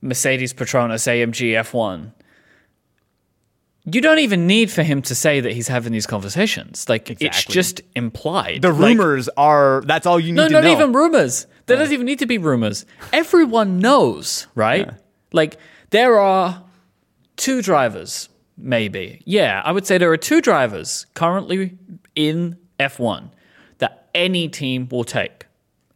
Mercedes 0.00 0.54
Petronas 0.54 1.06
AMG 1.08 1.52
F1, 1.52 2.12
you 3.84 4.00
don't 4.00 4.18
even 4.18 4.46
need 4.46 4.70
for 4.70 4.82
him 4.82 5.00
to 5.02 5.14
say 5.14 5.40
that 5.40 5.52
he's 5.52 5.68
having 5.68 5.92
these 5.92 6.06
conversations. 6.06 6.88
Like 6.88 7.10
it's 7.20 7.44
just 7.44 7.80
implied. 7.96 8.62
The 8.62 8.72
Like, 8.72 8.88
rumors 8.98 9.28
are 9.36 9.82
that's 9.86 10.06
all 10.06 10.20
you 10.20 10.32
need 10.32 10.36
no, 10.36 10.48
not 10.48 10.64
know. 10.64 10.72
even 10.72 10.92
rumors. 10.92 11.46
There 11.66 11.76
doesn't 11.76 11.92
even 11.94 12.06
need 12.06 12.18
to 12.18 12.26
be 12.26 12.38
rumors. 12.38 12.84
Everyone 13.12 13.78
knows, 13.78 14.46
right? 14.54 14.90
Like 15.32 15.56
there 15.90 16.18
are 16.18 16.62
two 17.36 17.62
drivers, 17.62 18.28
maybe. 18.58 19.22
Yeah, 19.24 19.62
I 19.64 19.72
would 19.72 19.86
say 19.86 19.96
there 19.98 20.10
are 20.12 20.16
two 20.16 20.40
drivers 20.40 21.06
currently 21.14 21.78
in 22.14 22.58
F1 22.78 23.30
that 23.78 24.08
any 24.14 24.48
team 24.48 24.88
will 24.90 25.04
take. 25.04 25.46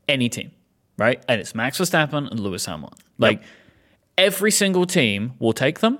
Any 0.08 0.28
team, 0.28 0.52
right? 0.96 1.22
And 1.28 1.40
it's 1.40 1.54
Max 1.54 1.78
Verstappen 1.78 2.30
and 2.30 2.38
Lewis 2.40 2.66
Hamilton. 2.66 2.98
Like 3.18 3.42
every 4.16 4.50
single 4.50 4.86
team 4.86 5.32
will 5.38 5.52
take 5.54 5.80
them, 5.80 5.98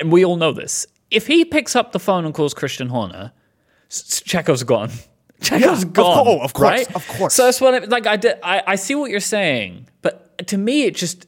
and 0.00 0.12
we 0.12 0.24
all 0.24 0.36
know 0.36 0.52
this. 0.52 0.86
If 1.10 1.26
he 1.26 1.44
picks 1.44 1.76
up 1.76 1.92
the 1.92 1.98
phone 1.98 2.24
and 2.24 2.34
calls 2.34 2.54
Christian 2.54 2.88
Horner, 2.88 3.32
S- 3.90 4.22
Checo's 4.24 4.62
gone. 4.62 4.90
Checo's 5.42 5.82
of 5.84 5.92
gone. 5.92 6.24
cour- 6.24 6.34
oh, 6.36 6.40
of 6.40 6.52
course, 6.52 6.70
right? 6.70 6.94
of 6.96 7.06
course. 7.08 7.34
So 7.34 7.44
that's 7.44 7.60
what 7.60 7.74
I, 7.74 7.78
like 7.86 8.06
I, 8.06 8.16
did, 8.16 8.38
I 8.42 8.62
I 8.66 8.74
see 8.76 8.94
what 8.94 9.10
you're 9.10 9.20
saying, 9.20 9.88
but 10.00 10.46
to 10.48 10.56
me 10.56 10.84
it 10.84 10.94
just 10.96 11.26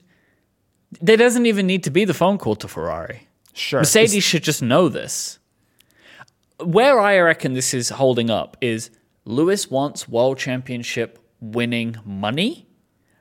there 1.01 1.17
doesn't 1.17 1.47
even 1.47 1.67
need 1.67 1.83
to 1.85 1.91
be 1.91 2.05
the 2.05 2.15
phone 2.15 2.39
call 2.39 2.55
to 2.57 2.69
Ferrari. 2.69 3.29
Sure. 3.53 3.81
Mercedes 3.81 4.23
should 4.25 4.43
just 4.45 4.63
know 4.63 4.89
this. 4.89 5.39
Where 6.63 7.01
I 7.01 7.19
reckon 7.19 7.55
this 7.55 7.75
is 7.75 7.89
holding 7.91 8.31
up 8.31 8.57
is 8.61 8.91
Lewis 9.25 9.71
wants 9.71 10.09
world 10.09 10.39
championship 10.39 11.19
winning 11.41 11.97
money. 12.05 12.67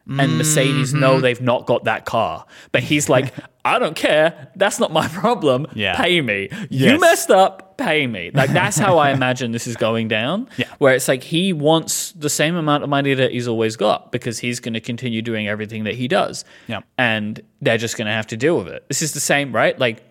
And 0.06 0.38
Mercedes 0.38 0.92
Mm-hmm. 0.92 1.00
know 1.00 1.22
they've 1.22 1.40
not 1.42 1.66
got 1.66 1.86
that 1.86 2.04
car. 2.06 2.46
But 2.74 2.84
he's 2.84 3.08
like, 3.08 3.34
I 3.66 3.80
don't 3.80 3.96
care. 3.96 4.50
That's 4.58 4.78
not 4.80 4.92
my 4.92 5.08
problem. 5.22 5.66
Yeah. 5.74 5.96
Pay 5.96 6.20
me. 6.20 6.50
Yes. 6.70 6.92
You 6.92 7.00
messed 7.00 7.32
up. 7.32 7.78
Pay 7.78 8.06
me. 8.08 8.30
Like, 8.36 8.52
that's 8.52 8.78
how 8.78 8.98
I 8.98 9.12
imagine 9.12 9.52
this 9.54 9.66
is 9.66 9.78
going 9.78 10.10
down. 10.10 10.50
Yeah. 10.58 10.68
Where 10.78 10.94
it's 10.94 11.08
like 11.08 11.24
he 11.24 11.54
wants 11.54 12.12
the 12.12 12.30
same 12.30 12.56
amount 12.56 12.84
of 12.84 12.90
money 12.90 13.14
that 13.14 13.32
he's 13.32 13.48
always 13.48 13.78
got 13.78 14.12
because 14.12 14.40
he's 14.40 14.60
going 14.60 14.74
to 14.74 14.82
continue 14.82 15.22
doing 15.22 15.48
everything 15.48 15.86
that 15.86 15.96
he 15.96 16.08
does. 16.10 16.44
Yeah. 16.68 16.82
And 16.98 17.42
they're 17.62 17.78
just 17.78 17.96
going 17.98 18.08
to 18.08 18.14
have 18.14 18.28
to 18.28 18.38
deal 18.38 18.58
with 18.58 18.68
it. 18.68 18.86
This 18.90 19.02
is 19.02 19.14
the 19.14 19.20
same, 19.22 19.54
right? 19.56 19.80
Like, 19.80 20.04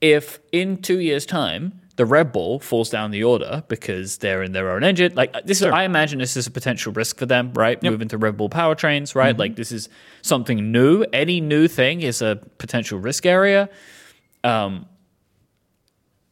if 0.00 0.40
in 0.52 0.82
two 0.82 0.98
years' 0.98 1.24
time 1.24 1.80
the 1.96 2.04
Red 2.04 2.30
Bull 2.30 2.60
falls 2.60 2.90
down 2.90 3.10
the 3.10 3.24
order 3.24 3.64
because 3.68 4.18
they're 4.18 4.42
in 4.42 4.52
their 4.52 4.70
own 4.70 4.84
engine, 4.84 5.14
like 5.14 5.34
this, 5.44 5.62
I 5.62 5.84
imagine 5.84 6.18
this 6.18 6.36
is 6.36 6.46
a 6.46 6.50
potential 6.50 6.92
risk 6.92 7.18
for 7.18 7.26
them, 7.26 7.52
right? 7.54 7.82
Moving 7.82 8.08
to 8.08 8.18
Red 8.18 8.36
Bull 8.36 8.50
powertrains, 8.50 9.14
right? 9.14 9.30
Mm-hmm. 9.30 9.40
Like 9.40 9.56
this 9.56 9.72
is 9.72 9.88
something 10.22 10.70
new. 10.70 11.04
Any 11.12 11.40
new 11.40 11.68
thing 11.68 12.02
is 12.02 12.20
a 12.20 12.36
potential 12.58 12.98
risk 12.98 13.24
area. 13.24 13.70
Um, 14.44 14.86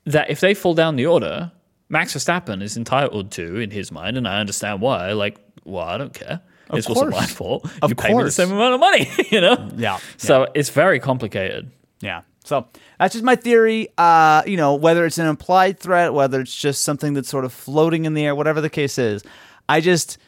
that 0.04 0.28
if 0.28 0.40
they 0.40 0.52
fall 0.52 0.74
down 0.74 0.96
the 0.96 1.06
order, 1.06 1.50
Max 1.88 2.14
Verstappen 2.14 2.62
is 2.62 2.76
entitled 2.76 3.30
to, 3.32 3.56
in 3.56 3.70
his 3.70 3.90
mind, 3.90 4.18
and 4.18 4.28
I 4.28 4.40
understand 4.40 4.82
why. 4.82 5.12
Like, 5.12 5.38
well, 5.64 5.84
I 5.84 5.96
don't 5.96 6.12
care. 6.12 6.42
this 6.72 6.88
wasn't 6.88 7.10
my 7.10 7.26
fault. 7.26 7.64
Of 7.80 7.90
you 7.90 7.96
pay 7.96 8.12
me 8.12 8.22
the 8.22 8.30
same 8.30 8.52
amount 8.52 8.74
of 8.74 8.80
money, 8.80 9.10
you 9.30 9.40
know? 9.40 9.70
Yeah. 9.76 9.98
So 10.18 10.46
it's 10.54 10.68
very 10.68 11.00
complicated. 11.00 11.70
Yeah. 12.00 12.22
So 12.44 12.68
that's 12.98 13.14
just 13.14 13.24
my 13.24 13.36
theory. 13.36 13.88
Uh, 13.98 14.42
you 14.46 14.56
know, 14.56 14.74
whether 14.74 15.04
it's 15.04 15.18
an 15.18 15.26
implied 15.26 15.78
threat, 15.80 16.14
whether 16.14 16.40
it's 16.40 16.54
just 16.54 16.82
something 16.82 17.14
that's 17.14 17.28
sort 17.28 17.44
of 17.44 17.52
floating 17.52 18.04
in 18.04 18.14
the 18.14 18.24
air, 18.24 18.34
whatever 18.34 18.60
the 18.60 18.70
case 18.70 18.98
is, 18.98 19.24
I 19.68 19.80
just 19.80 20.18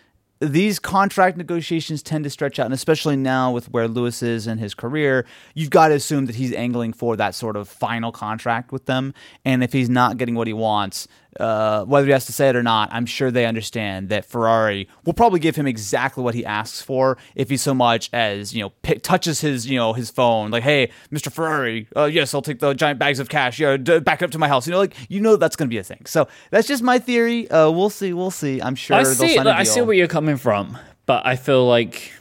these 0.40 0.79
contract 0.79 1.38
negotiations 1.38 2.02
tend 2.02 2.24
to 2.24 2.31
stretch 2.31 2.59
out, 2.59 2.66
and 2.66 2.74
especially 2.74 3.16
now 3.16 3.52
with 3.52 3.70
where 3.70 3.88
Lewis 3.88 4.22
is 4.22 4.46
in 4.46 4.59
his 4.59 4.74
career, 4.74 5.24
you've 5.55 5.70
got 5.70 5.88
to 5.88 5.94
assume 5.94 6.26
that 6.26 6.37
he's 6.37 6.52
angling 6.52 6.92
for 6.92 7.16
that 7.16 7.35
sort 7.35 7.57
of 7.57 7.68
final 7.68 8.12
contract 8.12 8.70
with 8.70 8.85
them. 8.85 9.14
And 9.44 9.64
if 9.64 9.72
he's 9.72 9.88
not 9.88 10.18
getting 10.18 10.35
what 10.35 10.46
he 10.46 10.52
wants, 10.52 11.09
uh, 11.40 11.85
whether 11.85 12.07
he 12.07 12.12
has 12.12 12.27
to 12.27 12.33
say 12.33 12.49
it 12.49 12.57
or 12.57 12.62
not, 12.62 12.88
I'm 12.92 13.07
sure 13.07 13.31
they 13.31 13.46
understand 13.46 14.09
that 14.09 14.25
Ferrari 14.25 14.88
will 15.05 15.12
probably 15.12 15.40
give 15.40 15.57
him 15.57 15.66
exactly 15.66 16.22
what 16.22 16.35
he 16.35 16.44
asks 16.44 16.81
for 16.83 17.18
if 17.35 17.51
he 17.51 17.57
so 17.57 17.75
much 17.75 18.11
as 18.12 18.55
you 18.55 18.62
know 18.62 18.70
pi 18.83 18.94
touches 18.94 19.40
his 19.40 19.66
you 19.66 19.77
know 19.77 19.92
his 19.92 20.11
phone 20.11 20.51
like, 20.51 20.62
hey, 20.62 20.90
Mr. 21.12 21.31
Ferrari, 21.31 21.88
uh, 21.96 22.05
yes, 22.05 22.35
I'll 22.35 22.42
take 22.42 22.59
the 22.61 22.75
giant 22.75 22.99
bags 22.99 23.18
of 23.18 23.29
cash. 23.29 23.59
Yeah, 23.59 23.77
d- 23.77 24.01
back 24.01 24.22
up 24.22 24.31
to 24.33 24.38
my 24.38 24.49
house. 24.49 24.66
You 24.66 24.72
know, 24.72 24.79
like 24.79 24.94
you 25.09 25.20
know 25.20 25.37
that's 25.37 25.57
going 25.57 25.68
to 25.68 25.75
be 25.75 25.79
a 25.79 25.85
thing. 25.85 26.03
So 26.07 26.29
that's 26.51 26.68
just 26.68 26.83
my 26.83 26.99
theory. 26.99 27.51
Uh, 27.51 27.70
we'll 27.70 27.90
see. 27.90 28.12
We'll 28.12 28.31
see. 28.31 28.61
I'm 28.61 28.75
sure 28.75 28.96
I 28.96 29.05
they'll 29.05 29.14
see. 29.14 29.38
I 29.38 29.62
see 29.62 29.81
where 29.81 29.96
you're 29.96 30.09
coming 30.09 30.37
from, 30.37 30.79
but 31.07 31.27
I 31.27 31.37
feel 31.37 31.66
like 31.66 32.12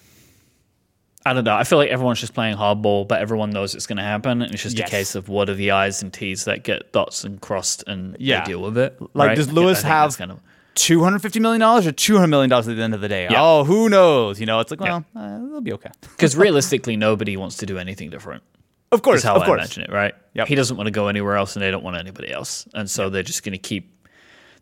I 1.25 1.33
don't 1.33 1.43
know. 1.43 1.55
I 1.55 1.63
feel 1.63 1.79
like 1.79 1.89
everyone's 1.89 2.19
just 2.19 2.33
playing 2.35 2.55
hardball, 2.55 3.07
but 3.07 3.19
everyone 3.19 3.49
knows 3.49 3.73
it's 3.73 3.87
going 3.87 3.97
to 3.97 4.03
happen, 4.03 4.41
and 4.43 4.53
it's 4.53 4.61
just 4.61 4.77
Yes. 4.77 4.87
a 4.87 4.91
case 4.91 5.15
of 5.15 5.27
what 5.27 5.49
are 5.49 5.55
the 5.55 5.71
I's 5.71 6.03
and 6.03 6.13
T's 6.13 6.45
that 6.45 6.63
get 6.63 6.91
dots 6.91 7.23
and 7.23 7.41
crossed, 7.41 7.83
and 7.87 8.15
Yeah. 8.19 8.41
they 8.41 8.51
deal 8.51 8.61
with 8.61 8.77
it. 8.77 8.95
Like, 9.15 9.29
right? 9.29 9.35
does 9.35 9.51
Lewis 9.51 9.79
think 9.81 9.87
have- 9.91 10.17
kind 10.17 10.31
of 10.31 10.39
Two 10.75 11.03
hundred 11.05 11.19
fifty 11.21 11.39
million 11.39 11.61
dollars 11.61 11.87
or 11.87 11.93
two 11.93 12.15
hundred 12.17 12.27
million 12.27 12.49
dollars 12.49 12.67
at 12.67 12.75
the 12.75 12.83
end 12.83 12.93
of 12.93 12.99
the 12.99 13.07
day. 13.07 13.27
Yeah. 13.31 13.41
Oh, 13.41 13.63
who 13.63 13.87
knows? 13.87 14.41
You 14.41 14.45
know, 14.45 14.59
it's 14.59 14.69
like, 14.71 14.81
well, 14.81 15.05
uh, 15.15 15.39
it'll 15.47 15.61
be 15.61 15.71
okay. 15.71 15.89
because 16.01 16.35
realistically, 16.45 16.97
nobody 16.97 17.37
wants 17.37 17.55
to 17.57 17.65
do 17.65 17.77
anything 17.77 18.09
different. 18.09 18.43
Of 18.91 19.01
course, 19.01 19.23
how 19.23 19.35
of 19.35 19.43
I 19.43 19.45
course. 19.45 19.59
imagine 19.59 19.83
it, 19.83 19.89
right? 19.89 20.13
Yep. 20.33 20.47
He 20.49 20.55
doesn't 20.55 20.75
want 20.75 20.87
to 20.87 20.91
go 20.91 21.07
anywhere 21.07 21.37
else, 21.37 21.55
and 21.55 21.63
they 21.63 21.71
don't 21.71 21.83
want 21.83 21.95
anybody 21.95 22.29
else, 22.29 22.67
and 22.73 22.89
so 22.89 23.09
they're 23.09 23.23
just 23.23 23.43
going 23.43 23.53
to 23.53 23.57
keep. 23.57 23.89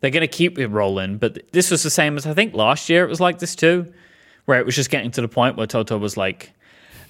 They're 0.00 0.12
going 0.12 0.20
to 0.20 0.28
keep 0.28 0.56
it 0.56 0.68
rolling, 0.68 1.18
but 1.18 1.50
this 1.52 1.72
was 1.72 1.82
the 1.82 1.90
same 1.90 2.16
as 2.16 2.26
I 2.26 2.32
think 2.32 2.54
last 2.54 2.88
year. 2.88 3.04
It 3.04 3.08
was 3.08 3.18
like 3.20 3.40
this 3.40 3.56
too, 3.56 3.92
where 4.44 4.60
it 4.60 4.64
was 4.66 4.76
just 4.76 4.90
getting 4.90 5.10
to 5.12 5.20
the 5.20 5.26
point 5.28 5.56
where 5.56 5.66
Toto 5.66 5.98
was 5.98 6.16
like, 6.16 6.52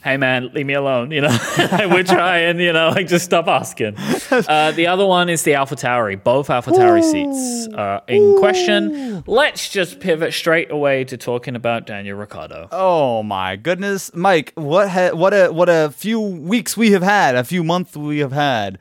"Hey 0.04 0.16
man, 0.18 0.50
leave 0.52 0.66
me 0.66 0.74
alone," 0.74 1.10
you 1.10 1.22
know. 1.22 1.36
We're 1.90 2.04
trying, 2.04 2.60
you 2.60 2.72
know, 2.72 2.90
like 2.90 3.08
just 3.08 3.24
stop 3.24 3.48
asking. 3.48 3.96
Uh, 4.30 4.70
the 4.72 4.86
other 4.86 5.06
one 5.06 5.28
is 5.28 5.42
the 5.42 5.52
AlphaTauri. 5.52 6.22
Both 6.22 6.48
AlphaTauri 6.48 7.02
seats 7.02 7.74
are 7.74 8.02
in 8.06 8.38
question. 8.38 9.24
Let's 9.26 9.68
just 9.70 10.00
pivot 10.00 10.32
straight 10.34 10.70
away 10.70 11.04
to 11.04 11.16
talking 11.16 11.56
about 11.56 11.86
Daniel 11.86 12.18
Ricciardo. 12.18 12.68
Oh 12.70 13.22
my 13.22 13.56
goodness, 13.56 14.10
Myke! 14.10 14.50
What 14.56 14.90
ha- 14.90 15.12
what 15.14 15.32
a 15.32 15.48
what 15.48 15.68
a 15.68 15.90
few 15.90 16.20
weeks 16.20 16.76
we 16.76 16.90
have 16.92 17.02
had, 17.02 17.34
a 17.34 17.44
few 17.44 17.64
months 17.64 17.96
we 17.96 18.18
have 18.18 18.32
had. 18.32 18.78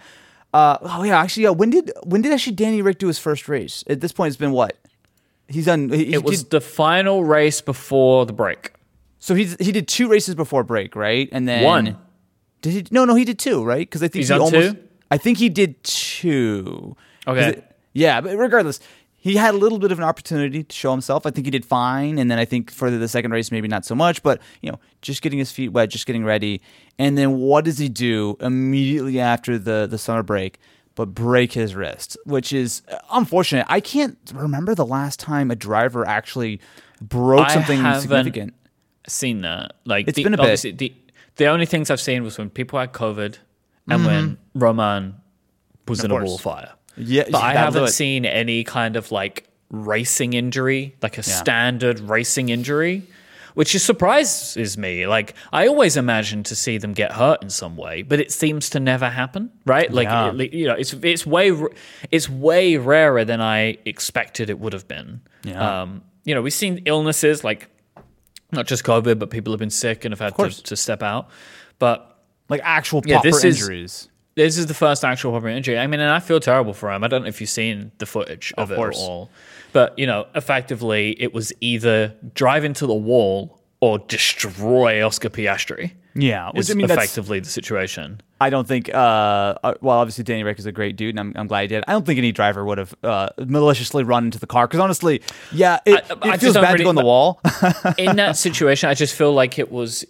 Uh, 0.54 0.78
oh 0.82 1.04
yeah, 1.04 1.20
actually, 1.20 1.44
yeah. 1.44 1.50
When 1.50 1.70
did 1.70 1.92
when 2.04 2.22
did 2.22 2.32
actually 2.32 2.56
Danny 2.56 2.82
Rick 2.82 3.00
do 3.00 3.08
his 3.08 3.18
first 3.18 3.48
race? 3.48 3.84
At 3.88 4.02
this 4.02 4.12
point, 4.12 4.28
it's 4.28 4.38
been 4.38 4.52
what? 4.52 4.78
He's 5.48 5.66
done. 5.66 5.90
He 5.90 6.14
It 6.14 6.24
was 6.24 6.44
did- 6.44 6.52
the 6.52 6.62
final 6.62 7.24
race 7.24 7.62
before 7.62 8.26
the 8.26 8.34
break. 8.34 8.73
So 9.24 9.36
he's 9.36 9.56
he 9.58 9.72
did 9.72 9.88
two 9.88 10.10
races 10.10 10.36
before 10.36 10.66
break, 10.66 10.98
right? 10.98 11.30
And 11.32 11.48
then 11.48 11.64
One. 11.64 11.98
Did 12.62 12.72
he? 12.74 12.86
No, 12.92 13.06
no, 13.06 13.16
he 13.16 13.24
did 13.24 13.40
two, 13.40 13.64
right? 13.64 13.80
Because 13.88 14.04
I 14.04 14.10
think 14.10 14.22
He's 14.24 14.28
he 14.28 14.34
almost. 14.34 14.54
two? 14.54 14.78
I 15.10 15.18
think 15.18 15.38
he 15.38 15.48
did 15.48 15.82
two. 15.84 16.98
Okay. 17.26 17.50
it- 17.52 17.76
yeah, 17.94 18.20
but 18.20 18.36
regardless, 18.36 18.82
he 19.16 19.36
had 19.38 19.54
a 19.54 19.58
little 19.58 19.80
bit 19.80 19.94
of 19.94 19.98
an 20.00 20.04
opportunity 20.04 20.64
to 20.64 20.76
show 20.76 20.92
himself. 20.92 21.26
I 21.26 21.30
think 21.32 21.48
he 21.48 21.52
did 21.52 21.64
fine, 21.66 22.18
and 22.20 22.30
then 22.30 22.38
I 22.38 22.44
think 22.44 22.70
for 22.70 22.92
the 22.92 23.08
second 23.08 23.32
race, 23.32 23.50
maybe 23.50 23.70
not 23.70 23.86
so 23.86 23.96
much. 23.96 24.24
But 24.24 24.42
you 24.62 24.70
know, 24.72 24.80
just 25.02 25.22
getting 25.22 25.40
his 25.40 25.54
feet 25.54 25.70
wet, 25.70 25.90
just 25.90 26.06
getting 26.06 26.26
ready, 26.26 26.62
and 27.00 27.18
then 27.18 27.38
what 27.38 27.64
does 27.64 27.78
he 27.78 27.88
do 27.88 28.36
immediately 28.42 29.22
after 29.22 29.58
the 29.58 29.88
the 29.90 29.98
summer 29.98 30.24
break? 30.24 30.60
But 30.96 31.14
break 31.14 31.54
his 31.54 31.76
wrist, 31.76 32.18
which 32.26 32.52
is 32.52 32.82
uh, 32.92 32.98
unfortunate. 33.14 33.66
I 33.70 33.80
can't 33.80 34.18
remember 34.34 34.76
the 34.76 34.86
last 34.86 35.18
time 35.20 35.50
a 35.50 35.56
driver 35.56 36.06
actually 36.06 36.60
broke 37.02 37.50
something 37.52 37.82
significant. 38.02 38.54
Seen 39.08 39.42
that? 39.42 39.74
Like 39.86 40.08
It's 40.08 40.16
the, 40.16 40.24
been 40.24 40.34
a 40.34 40.38
bit. 40.38 40.78
the 40.78 40.94
the 41.36 41.46
only 41.48 41.66
things 41.66 41.90
I've 41.92 42.00
seen 42.02 42.24
was 42.24 42.38
when 42.38 42.50
people 42.50 42.80
had 42.80 42.94
COVID 42.94 43.38
and 43.90 44.06
when 44.06 44.38
Romain 44.54 45.16
was 45.88 46.04
in 46.04 46.12
a 46.12 46.14
Mm-hmm. 46.16 46.26
wall 46.26 46.38
fire. 46.38 46.72
Yeah, 46.96 47.24
but 47.32 47.42
I 47.42 47.54
haven't 47.54 47.90
seen 47.90 48.24
any 48.26 48.64
kind 48.64 48.96
of 48.96 49.12
like 49.12 49.48
racing 49.70 50.34
injury, 50.34 50.96
like 51.02 51.18
a 51.18 51.24
standard 51.24 52.00
racing 52.00 52.50
injury, 52.50 53.02
which 53.56 53.76
surprises 53.80 54.78
me. 54.78 55.08
Like 55.08 55.34
I 55.52 55.68
always 55.68 55.98
imagine 55.98 56.44
to 56.44 56.56
see 56.56 56.78
them 56.78 56.94
get 56.94 57.12
hurt 57.14 57.42
in 57.42 57.50
some 57.50 57.76
way, 57.76 58.04
but 58.04 58.20
it 58.20 58.32
seems 58.32 58.70
to 58.72 58.80
never 58.80 59.10
happen, 59.10 59.52
right? 59.66 59.92
Like 59.92 60.06
Yeah. 60.08 60.34
it- 60.36 60.54
you 60.54 60.68
know, 60.68 60.76
it's 60.76 60.94
it's 60.94 61.26
way 61.26 61.52
it's 62.12 62.30
way 62.30 62.78
rarer 62.78 63.26
than 63.26 63.42
I 63.42 63.78
expected 63.86 64.50
it 64.52 64.60
would 64.60 64.74
have 64.74 64.88
been. 64.88 65.22
Yeah. 65.44 65.82
Um, 65.82 66.04
you 66.26 66.34
know, 66.36 66.42
we've 66.44 66.54
seen 66.54 66.84
illnesses 66.86 67.44
like 67.44 67.70
not 68.54 68.68
just 68.68 68.84
COVID, 68.84 69.20
but 69.20 69.30
people 69.30 69.52
have 69.54 69.60
been 69.60 69.70
sick 69.70 70.06
and 70.06 70.12
have 70.14 70.20
had 70.20 70.36
to, 70.38 70.64
to 70.64 70.76
step 70.76 71.02
out. 71.04 71.30
But 71.80 72.10
Like 72.50 72.62
actual 72.64 73.02
Yeah, 73.06 73.16
proper 73.16 73.30
this 73.32 73.44
is- 73.44 73.62
injuries. 73.62 74.10
this 74.36 74.58
is 74.58 74.66
the 74.68 74.74
first 74.74 75.04
actual 75.06 75.32
proper 75.32 75.48
injury. 75.48 75.78
I 75.80 75.88
mean, 75.88 76.00
and 76.00 76.12
I 76.12 76.20
feel 76.20 76.40
terrible 76.40 76.74
for 76.74 76.92
him. 76.92 77.04
I 77.04 77.08
don't 77.08 77.22
know 77.24 77.28
if 77.30 77.40
you've 77.42 77.50
seen 77.50 77.92
the 78.00 78.06
footage 78.06 78.54
of, 78.58 78.64
Of 78.70 78.72
it 78.72 78.76
course. 78.76 78.98
at 78.98 79.02
all. 79.10 79.30
But, 79.72 79.98
you 79.98 80.06
know, 80.06 80.28
effectively, 80.36 81.16
it 81.20 81.34
was 81.34 81.52
either 81.62 82.14
drive 82.36 82.64
into 82.64 82.86
the 82.86 82.94
wall 82.94 83.60
or 83.80 83.98
destroy 84.00 85.06
Oscar 85.06 85.30
Piastri. 85.30 85.92
Yeah, 86.16 86.52
which 86.54 86.70
I 86.70 86.76
mean, 86.76 86.86
effectively 86.90 87.40
the 87.40 87.50
situation. 87.50 88.22
I 88.40 88.50
don't 88.50 88.68
think. 88.68 88.90
Uh, 88.94 88.98
uh, 89.64 89.74
well, 89.82 89.98
obviously, 89.98 90.24
Danny 90.24 90.44
Rick 90.44 90.60
is 90.60 90.66
a 90.66 90.72
great 90.72 90.96
dude, 90.96 91.10
and 91.16 91.20
I'm, 91.20 91.34
I'm 91.36 91.48
glad 91.48 91.62
he 91.62 91.68
did. 91.70 91.84
I 91.88 91.94
don't 91.94 92.06
think 92.06 92.18
any 92.20 92.32
driver 92.32 92.64
would 92.66 92.78
have 92.78 92.94
uh, 93.04 93.30
maliciously 93.40 94.04
run 94.04 94.26
into 94.26 94.38
the 94.40 94.46
car 94.48 94.68
because 94.68 94.80
honestly, 94.80 95.22
yeah, 95.52 95.80
it, 95.86 96.04
I- 96.12 96.30
I 96.30 96.34
it 96.36 96.42
feels 96.42 96.54
bad 96.56 96.78
to 96.78 96.84
go 96.84 96.90
on 96.90 96.96
the 96.96 97.04
wall. 97.06 97.40
In 97.98 98.16
that 98.18 98.38
situation, 98.38 98.90
I 98.90 98.94
just 98.94 99.16
feel 99.16 99.34
like 99.34 99.58
it 99.58 99.72
was, 99.72 100.06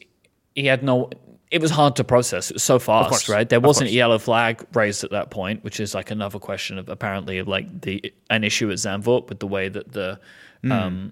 he 0.55 0.65
had 0.65 0.83
no, 0.83 1.09
it 1.51 1.61
was 1.61 1.71
hard 1.71 1.95
to 1.97 2.03
process. 2.03 2.49
It 2.49 2.55
was 2.55 2.63
so 2.63 2.79
fast, 2.79 3.09
course. 3.09 3.29
right? 3.29 3.47
There 3.47 3.59
wasn't 3.61 3.89
a 3.89 3.93
yellow 3.93 4.17
flag 4.19 4.65
raised 4.73 5.03
at 5.03 5.11
that 5.11 5.29
point, 5.29 5.63
which 5.63 5.79
is 5.79 5.93
like 5.95 6.11
another 6.11 6.39
question 6.39 6.77
of 6.79 6.89
apparently 6.89 7.41
like 7.43 7.81
the 7.81 8.11
an 8.29 8.43
issue 8.43 8.69
at 8.71 8.77
Zandvoort 8.77 9.29
with 9.29 9.39
the 9.39 9.47
way 9.47 9.69
that 9.69 9.91
the 9.93 10.19
Hmm. 10.63 10.71
um, 10.71 11.11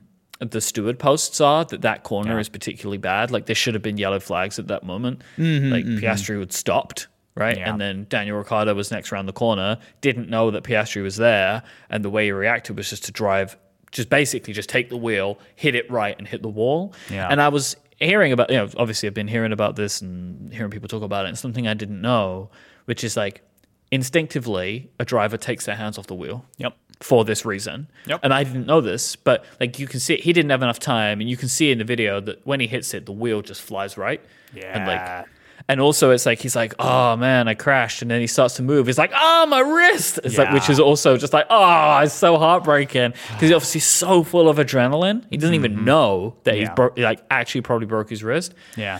the 0.49 0.59
steward 0.61 0.97
posts 0.97 1.39
are. 1.39 1.63
That 1.65 1.81
that 1.83 2.03
corner 2.03 2.39
is 2.39 2.49
particularly 2.49 2.97
bad. 2.97 3.29
Like 3.29 3.45
there 3.45 3.55
should 3.55 3.75
have 3.75 3.83
been 3.83 3.97
yellow 3.97 4.19
flags 4.19 4.57
at 4.57 4.67
that 4.67 4.83
moment. 4.83 5.21
like 5.37 5.85
Piastri 5.85 6.39
would 6.39 6.51
stopped. 6.51 7.07
Right. 7.35 7.55
Mm-hmm, 7.55 7.59
Yeah. 7.61 7.71
And 7.71 7.79
then 7.81 8.05
Daniel 8.09 8.37
Ricciardo 8.39 8.73
was 8.73 8.91
next 8.91 9.11
around 9.11 9.27
the 9.27 9.33
corner, 9.33 9.77
didn't 10.01 10.29
know 10.29 10.51
that 10.51 10.63
Piastri 10.63 11.01
was 11.03 11.15
there. 11.15 11.63
And 11.89 12.03
the 12.03 12.09
way 12.09 12.25
he 12.25 12.31
reacted 12.31 12.75
was 12.75 12.89
just 12.89 13.05
to 13.05 13.11
drive, 13.11 13.55
just 13.91 14.09
basically 14.09 14.53
just 14.53 14.67
take 14.67 14.89
the 14.89 14.97
wheel, 14.97 15.39
hit 15.55 15.73
it 15.75 15.89
right, 15.89 16.17
and 16.17 16.27
hit 16.27 16.41
the 16.41 16.49
wall. 16.49 16.93
Yeah. 17.09 17.27
And 17.29 17.39
I 17.41 17.47
was 17.47 17.77
hearing 17.99 18.33
about, 18.33 18.49
you 18.49 18.57
know, 18.57 18.67
obviously 18.77 19.07
I've 19.07 19.13
been 19.13 19.29
hearing 19.29 19.53
about 19.53 19.75
this 19.77 20.01
and 20.01 20.51
hearing 20.53 20.71
people 20.71 20.89
talk 20.89 21.03
about 21.03 21.25
it, 21.25 21.29
and 21.29 21.37
something 21.37 21.67
I 21.67 21.73
didn't 21.73 22.01
know, 22.01 22.49
which 22.85 23.03
is 23.03 23.15
like 23.15 23.43
instinctively 23.91 24.89
a 24.99 25.05
driver 25.05 25.37
takes 25.37 25.65
their 25.65 25.75
hands 25.75 25.97
off 25.97 26.07
the 26.07 26.15
wheel. 26.15 26.45
Yep. 26.57 26.75
For 27.01 27.25
this 27.25 27.45
reason. 27.45 27.87
Yep. 28.05 28.19
And 28.23 28.33
I 28.33 28.43
didn't 28.43 28.67
know 28.67 28.79
this, 28.79 29.15
but 29.15 29.43
like 29.59 29.79
you 29.79 29.87
can 29.87 29.99
see 29.99 30.17
he 30.17 30.31
didn't 30.33 30.51
have 30.51 30.61
enough 30.63 30.79
time, 30.79 31.19
and 31.19 31.29
you 31.29 31.35
can 31.35 31.49
see 31.49 31.71
in 31.71 31.77
the 31.79 31.83
video 31.83 32.19
that 32.21 32.45
when 32.45 32.59
he 32.59 32.67
hits 32.67 32.93
it, 32.93 33.05
the 33.05 33.11
wheel 33.11 33.41
just 33.41 33.61
flies 33.61 33.97
right. 33.97 34.21
Yeah. 34.53 34.77
And 34.77 34.87
like 34.87 35.27
and 35.67 35.79
also 35.79 36.09
it's 36.11 36.25
like 36.25 36.39
he's 36.39 36.55
like, 36.55 36.73
Oh 36.79 37.15
man, 37.15 37.47
I 37.47 37.53
crashed, 37.53 38.01
and 38.01 38.09
then 38.11 38.19
he 38.21 38.27
starts 38.27 38.55
to 38.57 38.63
move. 38.63 38.87
He's 38.87 38.97
like, 38.97 39.11
Oh 39.15 39.45
my 39.47 39.59
wrist. 39.59 40.19
It's 40.23 40.37
like 40.37 40.51
which 40.53 40.69
is 40.69 40.79
also 40.79 41.17
just 41.17 41.33
like, 41.33 41.45
oh, 41.49 41.97
it's 41.99 42.13
so 42.13 42.37
heartbreaking. 42.37 43.11
Because 43.11 43.41
he's 43.41 43.51
obviously 43.51 43.81
so 43.81 44.23
full 44.23 44.47
of 44.49 44.57
adrenaline. 44.57 45.25
He 45.29 45.37
doesn't 45.37 45.55
even 45.55 45.83
know 45.85 46.35
that 46.43 46.55
he's 46.55 46.67
Mm-hmm. 46.67 46.71
Yeah. 46.71 46.75
broke 46.75 46.97
like 46.99 47.19
actually 47.31 47.61
probably 47.61 47.87
broke 47.87 48.09
his 48.09 48.23
wrist. 48.23 48.53
yeah. 48.77 48.99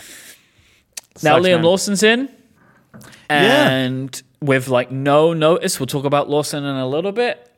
Now 1.23 1.35
Sucks, 1.35 1.45
Liam 1.45 1.55
man. 1.57 1.63
Lawson's 1.63 2.03
in, 2.03 2.29
Yeah. 3.29 3.69
and 3.69 4.23
with 4.41 4.69
like 4.69 4.91
no 4.91 5.33
notice, 5.33 5.79
we'll 5.79 5.87
talk 5.87 6.05
about 6.05 6.29
Lawson 6.29 6.63
in 6.63 6.75
a 6.77 6.87
little 6.87 7.11
bit. 7.11 7.50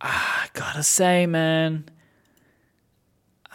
I 0.00 0.46
gotta 0.54 0.82
say, 0.82 1.26
man, 1.26 1.84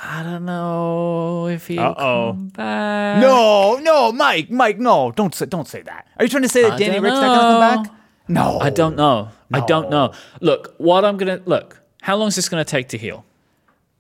I 0.02 0.24
don't 0.24 0.46
know 0.46 1.48
if 1.48 1.68
he'll 1.68 1.82
Uh-oh. 1.82 2.32
come 2.34 2.48
back. 2.50 3.22
No, 3.22 3.78
no, 3.82 4.12
Myke, 4.12 4.50
Myke, 4.52 4.78
no, 4.78 5.12
don't 5.12 5.34
say, 5.34 5.46
don't 5.46 5.68
say 5.68 5.82
that. 5.84 6.08
Are 6.18 6.26
you 6.26 6.30
trying 6.30 6.44
to 6.44 6.50
say 6.50 6.62
that 6.64 6.74
I 6.74 6.78
Danny 6.78 7.00
Rick's 7.00 7.16
not 7.16 7.36
gonna 7.36 7.76
come 7.76 7.84
back? 7.86 7.96
No, 8.28 8.60
I 8.60 8.70
don't 8.70 8.96
know. 8.96 9.30
I 9.54 9.60
don't 9.62 9.90
know. 9.90 10.12
Look, 10.42 10.74
what 10.78 11.06
I'm 11.06 11.18
gonna 11.18 11.42
look. 11.46 11.82
How 12.02 12.16
long 12.18 12.28
is 12.28 12.36
this 12.36 12.50
gonna 12.50 12.66
take 12.66 12.90
to 12.90 12.98
heal? 12.98 13.24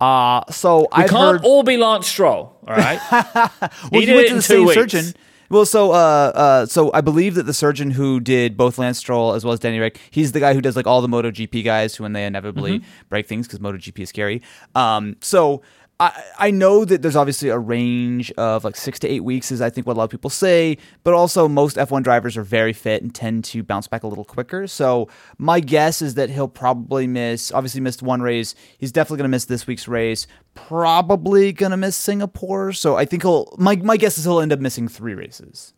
Uh 0.01 0.43
so 0.51 0.81
We 0.81 0.87
I've 0.91 1.09
can't 1.09 1.37
heard. 1.37 1.41
all 1.45 1.63
be 1.63 1.77
Lance 1.77 2.07
Stroll, 2.07 2.57
all 2.67 2.75
right? 2.75 2.99
well, 3.11 3.61
he 3.91 3.99
he 4.01 4.05
did 4.05 4.15
went 4.15 4.25
it 4.25 4.29
to 4.29 4.31
in 4.31 4.35
the 4.37 4.41
two 4.41 4.41
same 4.41 4.65
weeks. 4.65 4.73
surgeon. 4.75 5.13
Well, 5.49 5.65
so 5.65 5.91
uh, 5.91 6.31
uh, 6.35 6.65
so 6.65 6.91
I 6.93 7.01
believe 7.01 7.35
that 7.35 7.43
the 7.43 7.53
surgeon 7.53 7.91
who 7.91 8.19
did 8.19 8.57
both 8.57 8.77
Lance 8.77 8.97
Stroll 8.97 9.33
as 9.33 9.43
well 9.45 9.53
as 9.53 9.59
Danny 9.59 9.79
Rick, 9.79 9.99
he's 10.11 10.31
the 10.31 10.39
guy 10.39 10.53
who 10.53 10.61
does 10.61 10.75
like 10.75 10.87
all 10.87 11.01
the 11.01 11.07
MotoGP 11.07 11.63
guys 11.63 11.95
who 11.95 12.03
when 12.03 12.13
they 12.13 12.25
inevitably 12.25 12.79
Mm-hmm. 12.79 12.87
break 13.09 13.27
things 13.27 13.47
because 13.47 13.59
MotoGP 13.59 13.99
is 13.99 14.09
scary. 14.09 14.41
Um, 14.73 15.15
so 15.21 15.61
I 15.99 16.23
I 16.37 16.51
know 16.51 16.83
that 16.83 17.01
there's 17.01 17.15
obviously 17.15 17.49
a 17.49 17.57
range 17.57 18.31
of 18.33 18.63
like 18.63 18.75
six 18.75 18.99
to 18.99 19.07
eight 19.07 19.23
weeks 19.23 19.51
is 19.51 19.61
I 19.61 19.69
think 19.69 19.87
what 19.87 19.93
a 19.93 19.97
lot 19.99 20.03
of 20.05 20.09
people 20.09 20.29
say, 20.29 20.77
but 21.03 21.13
also 21.13 21.47
most 21.47 21.77
F1 21.77 22.03
drivers 22.03 22.35
are 22.35 22.43
very 22.43 22.73
fit 22.73 23.01
and 23.01 23.13
tend 23.13 23.45
to 23.45 23.63
bounce 23.63 23.87
back 23.87 24.03
a 24.03 24.07
little 24.07 24.25
quicker. 24.25 24.67
So 24.67 25.07
my 25.37 25.59
guess 25.59 26.01
is 26.01 26.15
that 26.15 26.29
he'll 26.29 26.47
probably 26.47 27.07
miss. 27.07 27.51
Obviously 27.51 27.81
missed 27.81 28.01
one 28.01 28.21
race. 28.21 28.55
He's 28.77 28.91
definitely 28.91 29.17
going 29.17 29.29
to 29.29 29.35
miss 29.35 29.45
this 29.45 29.67
week's 29.67 29.87
race. 29.87 30.27
Probably 30.53 31.53
going 31.53 31.71
to 31.71 31.77
miss 31.77 31.95
Singapore. 31.95 32.73
So 32.73 32.95
I 32.97 33.05
think 33.05 33.23
he'll. 33.23 33.53
My 33.57 33.77
my 33.77 33.97
guess 33.97 34.17
is 34.17 34.25
he'll 34.25 34.41
end 34.41 34.51
up 34.51 34.59
missing 34.59 34.87
three 34.87 35.13
races. 35.13 35.73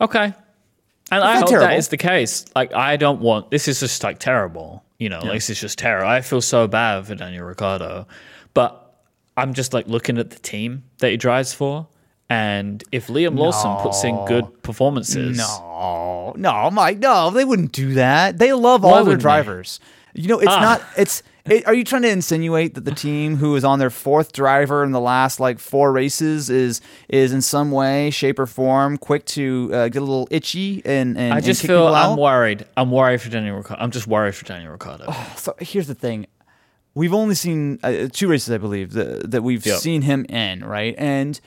Okay. 0.00 0.34
And 1.10 1.22
I 1.22 1.36
hope 1.36 1.48
terrible. 1.48 1.68
that 1.68 1.78
is 1.78 1.88
the 1.88 1.96
case. 1.96 2.44
Like, 2.56 2.74
I 2.74 2.96
don't 2.96 3.20
want 3.20 3.50
this 3.50 3.68
is 3.68 3.80
just 3.80 4.02
like 4.02 4.18
terrible. 4.18 4.84
You 4.98 5.08
know, 5.08 5.20
like, 5.20 5.34
this 5.34 5.50
is 5.50 5.60
just 5.60 5.78
terrible. 5.78 6.08
I 6.08 6.20
feel 6.20 6.40
so 6.40 6.66
bad 6.66 7.06
for 7.06 7.14
Daniel 7.14 7.44
Ricciardo, 7.44 8.06
but 8.54 8.85
I'm 9.36 9.54
just 9.54 9.72
like 9.74 9.86
looking 9.86 10.18
at 10.18 10.30
the 10.30 10.38
team 10.38 10.84
that 10.98 11.10
he 11.10 11.16
drives 11.16 11.52
for, 11.52 11.88
and 12.30 12.82
if 12.92 13.08
Liam 13.08 13.38
Lawson 13.38 13.76
puts 13.82 14.02
in 14.04 14.24
good 14.26 14.62
performances, 14.62 15.36
No, 15.38 16.34
no, 16.36 16.50
Myke, 16.72 16.98
no, 17.00 17.30
they 17.30 17.44
wouldn't 17.44 17.72
do 17.72 17.94
that. 17.94 18.38
They 18.38 18.52
love 18.52 18.84
all 18.84 18.94
their 18.94 19.04
wouldn't 19.04 19.18
they? 19.20 19.22
drivers. 19.22 19.80
You 20.14 20.28
know, 20.28 20.38
it's 20.38 20.50
Ah. 20.52 20.60
not. 20.60 20.82
It's. 20.96 21.22
It, 21.44 21.64
are 21.64 21.74
you 21.74 21.84
trying 21.84 22.02
to 22.02 22.08
insinuate 22.10 22.74
that 22.74 22.84
the 22.84 22.90
team 22.90 23.36
who 23.36 23.54
is 23.54 23.64
on 23.64 23.78
their 23.78 23.90
fourth 23.90 24.32
driver 24.32 24.82
in 24.82 24.90
the 24.90 24.98
last 25.00 25.38
like 25.38 25.60
four 25.60 25.92
races 25.92 26.50
is 26.50 26.80
is 27.08 27.32
in 27.32 27.40
some 27.40 27.70
way, 27.70 28.10
shape, 28.10 28.40
or 28.40 28.46
form 28.46 28.96
quick 28.98 29.24
to 29.26 29.70
uh, 29.72 29.88
get 29.88 30.02
a 30.02 30.04
little 30.04 30.26
itchy 30.32 30.82
and 30.84 31.16
and 31.16 31.32
I 31.32 31.36
and 31.36 31.44
just 31.44 31.60
kick 31.60 31.68
feel 31.70 31.86
I'm 31.86 32.12
out? 32.12 32.18
worried. 32.18 32.64
I'm 32.76 32.90
worried 32.90 33.20
for 33.22 33.28
Daniel 33.28 33.58
Ricciardo. 33.58 33.80
I'm 33.80 33.92
just 33.92 34.08
worried 34.08 34.34
for 34.34 34.44
Daniel 34.44 34.72
Ricciardo. 34.72 35.12
So 35.36 35.54
here's 35.60 35.86
the 35.86 35.94
thing. 35.94 36.26
We've 36.96 37.14
only 37.14 37.34
seen 37.36 37.78
uh, 37.84 38.08
two 38.10 38.26
races, 38.26 38.50
I 38.50 38.58
believe, 38.58 38.92
that, 38.94 39.30
that 39.30 39.42
we've 39.42 39.64
Yep. 39.64 39.78
seen 39.78 40.02
him 40.02 40.24
in, 40.30 40.64
right? 40.64 40.94
And 40.96 41.38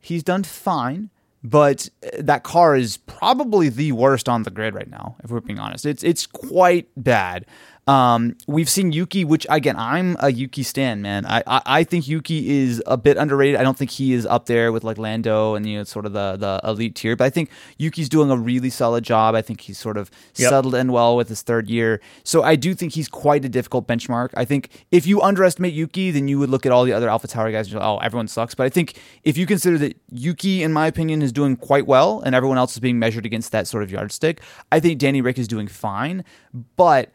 he's 0.00 0.22
done 0.22 0.42
fine, 0.44 1.10
but 1.42 1.88
uh, 2.02 2.08
that 2.20 2.42
car 2.42 2.74
is 2.74 2.96
probably 2.96 3.68
the 3.68 3.92
worst 3.92 4.28
on 4.30 4.44
the 4.44 4.50
grid 4.50 4.74
right 4.74 4.88
now, 4.90 5.16
if 5.22 5.30
we're 5.30 5.40
being 5.40 5.58
honest. 5.58 5.84
It's 5.84 6.02
it's 6.02 6.26
quite 6.26 6.88
bad. 6.96 7.44
Um, 7.86 8.34
we've 8.46 8.68
seen 8.68 8.92
Yuki, 8.92 9.26
which 9.26 9.46
again, 9.50 9.76
I'm 9.76 10.16
a 10.20 10.32
Yuki 10.32 10.62
stan, 10.62 11.02
man. 11.02 11.26
I, 11.26 11.42
I 11.46 11.62
I 11.66 11.84
think 11.84 12.08
Yuki 12.08 12.62
is 12.62 12.82
a 12.86 12.96
bit 12.96 13.18
underrated. 13.18 13.60
I 13.60 13.62
don't 13.62 13.76
think 13.76 13.90
he 13.90 14.14
is 14.14 14.24
up 14.24 14.46
there 14.46 14.72
with 14.72 14.84
like 14.84 14.96
Lando 14.96 15.54
and 15.54 15.66
you 15.68 15.76
know 15.78 15.84
sort 15.84 16.06
of 16.06 16.14
the 16.14 16.36
the 16.38 16.60
elite 16.66 16.94
tier, 16.94 17.14
but 17.14 17.24
I 17.24 17.30
think 17.30 17.50
Yuki's 17.76 18.08
doing 18.08 18.30
a 18.30 18.36
really 18.38 18.70
solid 18.70 19.04
job. 19.04 19.34
I 19.34 19.42
think 19.42 19.60
he's 19.60 19.76
sort 19.78 19.98
of 19.98 20.10
Yep. 20.36 20.48
settled 20.50 20.74
in 20.74 20.92
well 20.92 21.14
with 21.16 21.28
his 21.28 21.42
third 21.42 21.68
year. 21.68 22.00
So 22.22 22.42
I 22.42 22.56
do 22.56 22.74
think 22.74 22.94
he's 22.94 23.08
quite 23.08 23.44
a 23.44 23.48
difficult 23.50 23.86
benchmark. 23.86 24.30
I 24.34 24.44
think 24.46 24.70
if 24.90 25.06
you 25.06 25.20
underestimate 25.20 25.74
Yuki, 25.74 26.10
then 26.10 26.26
you 26.26 26.38
would 26.38 26.48
look 26.50 26.64
at 26.64 26.72
all 26.72 26.84
the 26.84 26.92
other 26.94 27.08
AlphaTauri 27.08 27.52
guys 27.52 27.66
and 27.66 27.72
you're 27.72 27.80
like, 27.80 27.88
oh, 27.88 27.98
everyone 27.98 28.28
sucks. 28.28 28.54
But 28.54 28.64
I 28.64 28.70
think 28.70 28.98
if 29.24 29.36
you 29.36 29.44
consider 29.46 29.76
that 29.78 29.96
Yuki, 30.10 30.62
in 30.62 30.72
my 30.72 30.86
opinion, 30.86 31.20
is 31.20 31.32
doing 31.32 31.56
quite 31.56 31.86
well 31.86 32.20
and 32.20 32.34
everyone 32.34 32.56
else 32.58 32.72
is 32.72 32.80
being 32.80 32.98
measured 32.98 33.26
against 33.26 33.52
that 33.52 33.66
sort 33.66 33.82
of 33.82 33.90
yardstick, 33.90 34.40
I 34.72 34.80
think 34.80 34.98
Danny 34.98 35.20
Rick 35.20 35.38
is 35.38 35.46
doing 35.46 35.68
fine. 35.68 36.24
But 36.76 37.12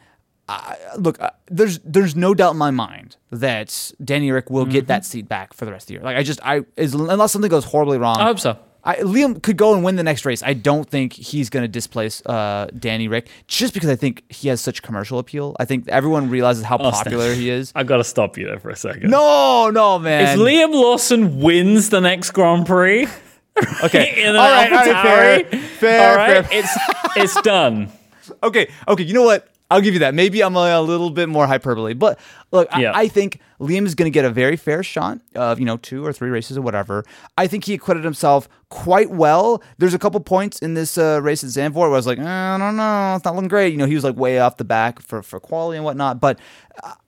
I, 0.50 0.78
look, 0.98 1.22
uh, 1.22 1.30
there's 1.48 1.80
there's 1.80 2.16
no 2.16 2.34
doubt 2.34 2.52
in 2.54 2.58
my 2.58 2.72
mind 2.72 3.16
that 3.32 3.92
Danny 4.04 4.32
Rick 4.32 4.50
will 4.50 4.64
Mm-hmm. 4.64 4.72
get 4.72 4.88
that 4.88 5.06
seat 5.06 5.28
back 5.30 5.54
for 5.54 5.66
the 5.66 5.72
rest 5.72 5.84
of 5.84 5.88
the 5.90 5.94
year. 5.96 6.04
Like 6.04 6.18
I 6.18 6.24
just 6.24 6.40
I 6.44 6.64
is, 6.76 6.94
unless 6.94 7.32
something 7.32 7.50
goes 7.50 7.66
horribly 7.66 7.98
wrong. 7.98 8.18
I 8.18 8.24
hope 8.26 8.40
so. 8.40 8.58
I, 8.82 8.96
Liam 8.96 9.44
could 9.44 9.58
go 9.58 9.74
and 9.76 9.84
win 9.84 9.98
the 9.98 10.04
next 10.04 10.24
race. 10.26 10.42
I 10.42 10.54
don't 10.54 10.90
think 10.90 11.12
he's 11.12 11.50
going 11.50 11.64
to 11.64 11.68
displace 11.68 12.26
uh, 12.26 12.68
Danny 12.80 13.10
Rick 13.10 13.28
just 13.46 13.74
because 13.74 13.90
I 13.90 13.98
think 13.98 14.24
he 14.32 14.48
has 14.48 14.62
such 14.62 14.82
commercial 14.82 15.20
appeal. 15.20 15.54
I 15.60 15.66
think 15.66 15.90
everyone 15.90 16.30
realizes 16.30 16.64
how 16.64 16.78
popular 16.78 17.34
he 17.34 17.50
is. 17.50 17.74
I 17.76 17.84
got 17.84 17.98
to 17.98 18.06
stop 18.06 18.38
you 18.38 18.46
there 18.46 18.58
for 18.58 18.70
a 18.70 18.78
second. 18.78 19.10
No, 19.12 19.70
no, 19.70 20.00
man. 20.00 20.40
If 20.40 20.40
Liam 20.46 20.72
Lawson 20.74 21.42
wins 21.42 21.90
the 21.90 22.00
next 22.00 22.32
Grand 22.32 22.66
Prix, 22.66 23.06
okay, 23.84 24.26
all 24.28 24.34
right, 24.34 24.72
all 24.72 24.78
right, 25.04 25.46
fair, 25.52 25.62
fair, 25.62 26.10
all 26.12 26.16
right, 26.16 26.46
fair. 26.46 26.60
it's 26.60 26.78
it's 27.18 27.42
done. 27.42 27.92
okay, 28.44 28.70
okay. 28.88 29.04
You 29.04 29.14
know 29.14 29.24
what? 29.24 29.49
I'll 29.72 29.82
give 29.82 29.94
you 29.94 30.00
that. 30.00 30.16
Maybe 30.16 30.42
I'm 30.42 30.56
a, 30.56 30.60
a 30.60 30.82
little 30.82 31.12
bit 31.12 31.30
more 31.30 31.46
hyperbole, 31.46 31.94
but 31.94 32.20
look, 32.52 32.68
Yeah. 32.76 32.92
I, 32.92 33.02
I 33.02 33.08
think 33.08 33.40
Liam 33.60 33.86
is 33.86 33.94
going 33.94 34.12
to 34.12 34.14
get 34.14 34.26
a 34.26 34.30
very 34.32 34.56
fair 34.56 34.82
shot 34.82 35.20
of 35.36 35.60
you 35.60 35.66
know 35.66 35.78
two 35.78 36.04
or 36.06 36.12
three 36.12 36.30
races 36.30 36.58
or 36.58 36.62
whatever. 36.62 37.04
I 37.38 37.46
think 37.48 37.66
he 37.66 37.76
acquitted 37.76 38.04
himself 38.04 38.50
quite 38.70 39.12
well. 39.12 39.62
There's 39.78 39.94
a 39.94 40.00
couple 40.00 40.20
points 40.22 40.60
in 40.60 40.74
this 40.74 40.98
uh, 40.98 41.20
race 41.22 41.44
at 41.44 41.52
Zandvoort 41.52 41.76
where 41.76 41.86
I 41.90 41.90
was 41.92 42.08
like, 42.08 42.18
"Eh, 42.20 42.24
I 42.26 42.58
don't 42.58 42.76
know, 42.78 43.16
it's 43.16 43.26
not 43.26 43.36
looking 43.36 43.48
great. 43.48 43.72
You 43.72 43.78
know, 43.78 43.86
he 43.86 43.96
was 43.96 44.04
like 44.04 44.16
way 44.16 44.40
off 44.40 44.58
the 44.58 44.66
back 44.66 45.00
for 45.02 45.22
for 45.22 45.40
quality 45.40 45.78
and 45.78 45.86
whatnot, 45.86 46.20
but 46.20 46.40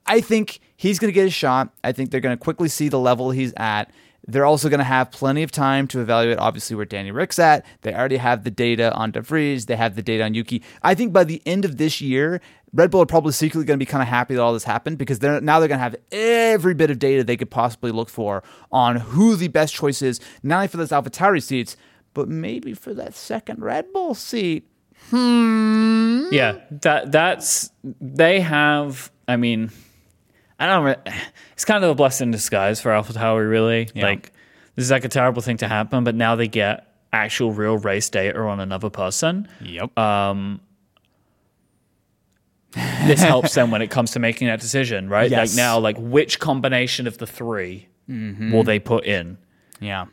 I 0.06 0.20
think 0.20 0.60
he's 0.76 0.98
going 0.98 1.08
to 1.08 1.14
get 1.14 1.26
a 1.26 1.30
shot. 1.30 1.72
I 1.82 1.92
think 1.92 2.10
they're 2.10 2.20
going 2.20 2.36
to 2.36 2.42
quickly 2.42 2.68
see 2.68 2.88
the 2.88 2.98
level 2.98 3.30
he's 3.30 3.52
at. 3.56 3.90
They're 4.26 4.44
also 4.44 4.68
going 4.68 4.78
to 4.78 4.84
have 4.84 5.10
plenty 5.10 5.42
of 5.42 5.50
time 5.50 5.88
to 5.88 6.00
evaluate, 6.00 6.38
obviously, 6.38 6.76
where 6.76 6.84
Danny 6.84 7.10
Rick's 7.10 7.38
at. 7.38 7.66
They 7.80 7.92
already 7.92 8.18
have 8.18 8.44
the 8.44 8.52
data 8.52 8.92
on 8.94 9.10
De 9.10 9.20
Vries. 9.20 9.66
They 9.66 9.74
have 9.76 9.96
the 9.96 10.02
data 10.02 10.22
on 10.24 10.34
Yuki. 10.34 10.62
I 10.82 10.94
think 10.94 11.12
by 11.12 11.24
the 11.24 11.42
end 11.44 11.64
of 11.64 11.76
this 11.76 12.00
year, 12.00 12.40
Red 12.72 12.90
Bull 12.90 13.02
are 13.02 13.06
probably 13.06 13.32
secretly 13.32 13.66
going 13.66 13.78
to 13.78 13.84
be 13.84 13.90
kind 13.90 14.00
of 14.00 14.08
happy 14.08 14.34
that 14.34 14.40
all 14.40 14.52
this 14.52 14.64
happened 14.64 14.96
because 14.96 15.18
they're 15.18 15.40
now 15.40 15.58
they're 15.58 15.68
going 15.68 15.78
to 15.78 15.82
have 15.82 15.96
every 16.12 16.72
bit 16.72 16.90
of 16.90 16.98
data 16.98 17.24
they 17.24 17.36
could 17.36 17.50
possibly 17.50 17.90
look 17.90 18.08
for 18.08 18.42
on 18.70 18.96
who 18.96 19.34
the 19.34 19.48
best 19.48 19.74
choice 19.74 20.02
is, 20.02 20.20
not 20.42 20.56
only 20.56 20.68
for 20.68 20.76
those 20.76 20.90
AlphaTauri 20.90 21.42
seats, 21.42 21.76
but 22.14 22.28
maybe 22.28 22.74
for 22.74 22.94
that 22.94 23.14
second 23.14 23.62
Red 23.62 23.92
Bull 23.92 24.14
seat. 24.14 24.68
Hmm. 25.10 26.28
Yeah, 26.30 26.60
that 26.82 27.10
that's 27.12 27.70
they 27.82 28.40
have. 28.40 29.10
I 29.26 29.36
mean, 29.36 29.70
I 30.62 30.66
don't. 30.66 30.84
Re- 30.84 31.14
it's 31.54 31.64
kind 31.64 31.82
of 31.82 31.90
a 31.90 31.94
blessing 31.94 32.28
in 32.28 32.30
disguise 32.30 32.80
for 32.80 32.90
AlphaTauri, 32.90 33.50
really. 33.50 33.88
Like 33.96 34.32
this 34.76 34.84
is 34.84 34.90
like 34.92 35.04
a 35.04 35.08
terrible 35.08 35.42
thing 35.42 35.56
to 35.58 35.68
happen, 35.68 36.04
but 36.04 36.14
now 36.14 36.36
they 36.36 36.46
get 36.46 36.86
actual 37.12 37.52
real 37.52 37.76
race 37.78 38.08
data 38.08 38.38
on 38.38 38.60
another 38.60 38.88
person. 38.88 39.48
Yep. 39.60 39.98
Um, 39.98 40.60
this 42.72 43.20
helps 43.20 43.54
them 43.54 43.72
when 43.72 43.82
it 43.82 43.90
comes 43.90 44.12
to 44.12 44.20
making 44.20 44.46
that 44.46 44.60
decision, 44.60 45.08
right? 45.08 45.30
Yes. 45.30 45.50
Like 45.50 45.56
now, 45.56 45.80
like 45.80 45.96
which 45.98 46.38
combination 46.38 47.08
of 47.08 47.18
the 47.18 47.26
3 47.26 47.88
mm-hmm. 48.08 48.52
will 48.52 48.62
they 48.62 48.78
put 48.78 49.04
in? 49.04 49.38
Yeah. 49.80 50.06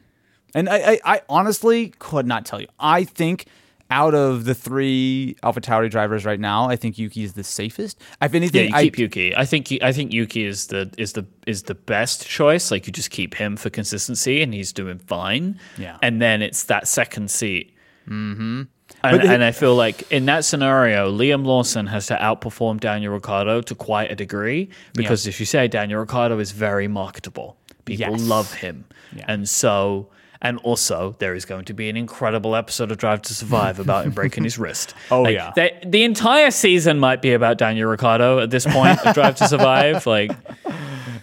And 0.56 0.68
I, 0.68 0.78
I, 0.78 1.00
I 1.06 1.22
honestly 1.30 1.94
could 2.00 2.26
not 2.26 2.46
tell 2.46 2.60
you. 2.60 2.68
I 2.80 3.04
think 3.04 3.46
out 3.92 4.14
of 4.14 4.46
the 4.46 4.54
three 4.54 5.36
AlphaTauri 5.44 5.90
drivers 5.90 6.24
right 6.26 6.40
now, 6.40 6.70
I 6.70 6.76
think 6.76 6.98
Yuki 7.00 7.24
is 7.24 7.34
the 7.34 7.44
safest. 7.44 8.00
If 8.22 8.32
Yeah, 8.32 8.38
anything, 8.38 8.70
you 8.70 8.76
I, 8.76 8.84
keep 8.84 8.98
Yuki. 9.00 9.36
I 9.36 9.46
think 9.46 9.72
I 9.82 9.92
think 9.92 10.14
Yuki 10.14 10.46
is 10.46 10.68
the 10.68 10.92
is 10.98 11.14
the 11.14 11.26
is 11.48 11.64
the 11.64 11.76
best 11.76 12.28
choice. 12.28 12.70
Like 12.72 12.86
you 12.88 12.94
just 12.94 13.10
keep 13.10 13.34
him 13.36 13.58
for 13.58 13.70
consistency, 13.70 14.42
and 14.42 14.54
he's 14.54 14.72
doing 14.74 15.00
fine. 15.00 15.60
Yeah. 15.78 15.98
and 16.02 16.22
then 16.22 16.42
it's 16.42 16.64
that 16.66 16.88
second 16.88 17.32
seat. 17.32 17.76
Mm-hmm. 18.08 18.64
And, 19.04 19.22
the- 19.22 19.30
and 19.30 19.44
I 19.44 19.52
feel 19.52 19.76
like 19.76 20.12
in 20.12 20.26
that 20.26 20.44
scenario, 20.46 21.12
Liam 21.12 21.46
Lawson 21.46 21.88
has 21.88 22.08
to 22.08 22.16
outperform 22.18 22.80
Daniel 22.80 23.14
Ricciardo 23.14 23.62
to 23.62 23.76
quite 23.76 24.12
a 24.12 24.16
degree 24.16 24.70
because, 24.94 25.26
as 25.28 25.40
you 25.40 25.46
say, 25.46 25.68
Daniel 25.68 26.00
Ricciardo 26.00 26.40
is 26.40 26.52
very 26.52 26.88
marketable. 26.88 27.58
People 27.86 28.12
Yes. 28.18 28.22
love 28.22 28.54
him, 28.54 28.86
Yeah. 29.16 29.26
and 29.28 29.48
so. 29.50 30.10
And 30.42 30.58
also, 30.60 31.16
there 31.20 31.36
is 31.36 31.44
going 31.44 31.66
to 31.66 31.74
be 31.74 31.90
an 31.90 31.98
incredible 31.98 32.56
episode 32.56 32.92
of 32.92 32.98
Drive 32.98 33.22
to 33.24 33.34
Survive 33.36 33.78
about 33.80 34.06
him 34.06 34.12
breaking 34.12 34.46
his 34.46 34.58
wrist. 34.58 34.94
Oh, 35.12 35.24
Like, 35.24 35.34
yeah. 35.34 35.52
they- 35.56 35.78
the 35.86 36.04
entire 36.04 36.50
season 36.50 36.98
might 36.98 37.22
be 37.22 37.34
about 37.34 37.58
Daniel 37.58 37.90
Ricciardo 37.90 38.40
at 38.40 38.50
this 38.50 38.66
point 38.66 39.06
of 39.06 39.14
Drive 39.14 39.36
to 39.38 39.48
Survive. 39.50 40.06
Like, 40.06 40.32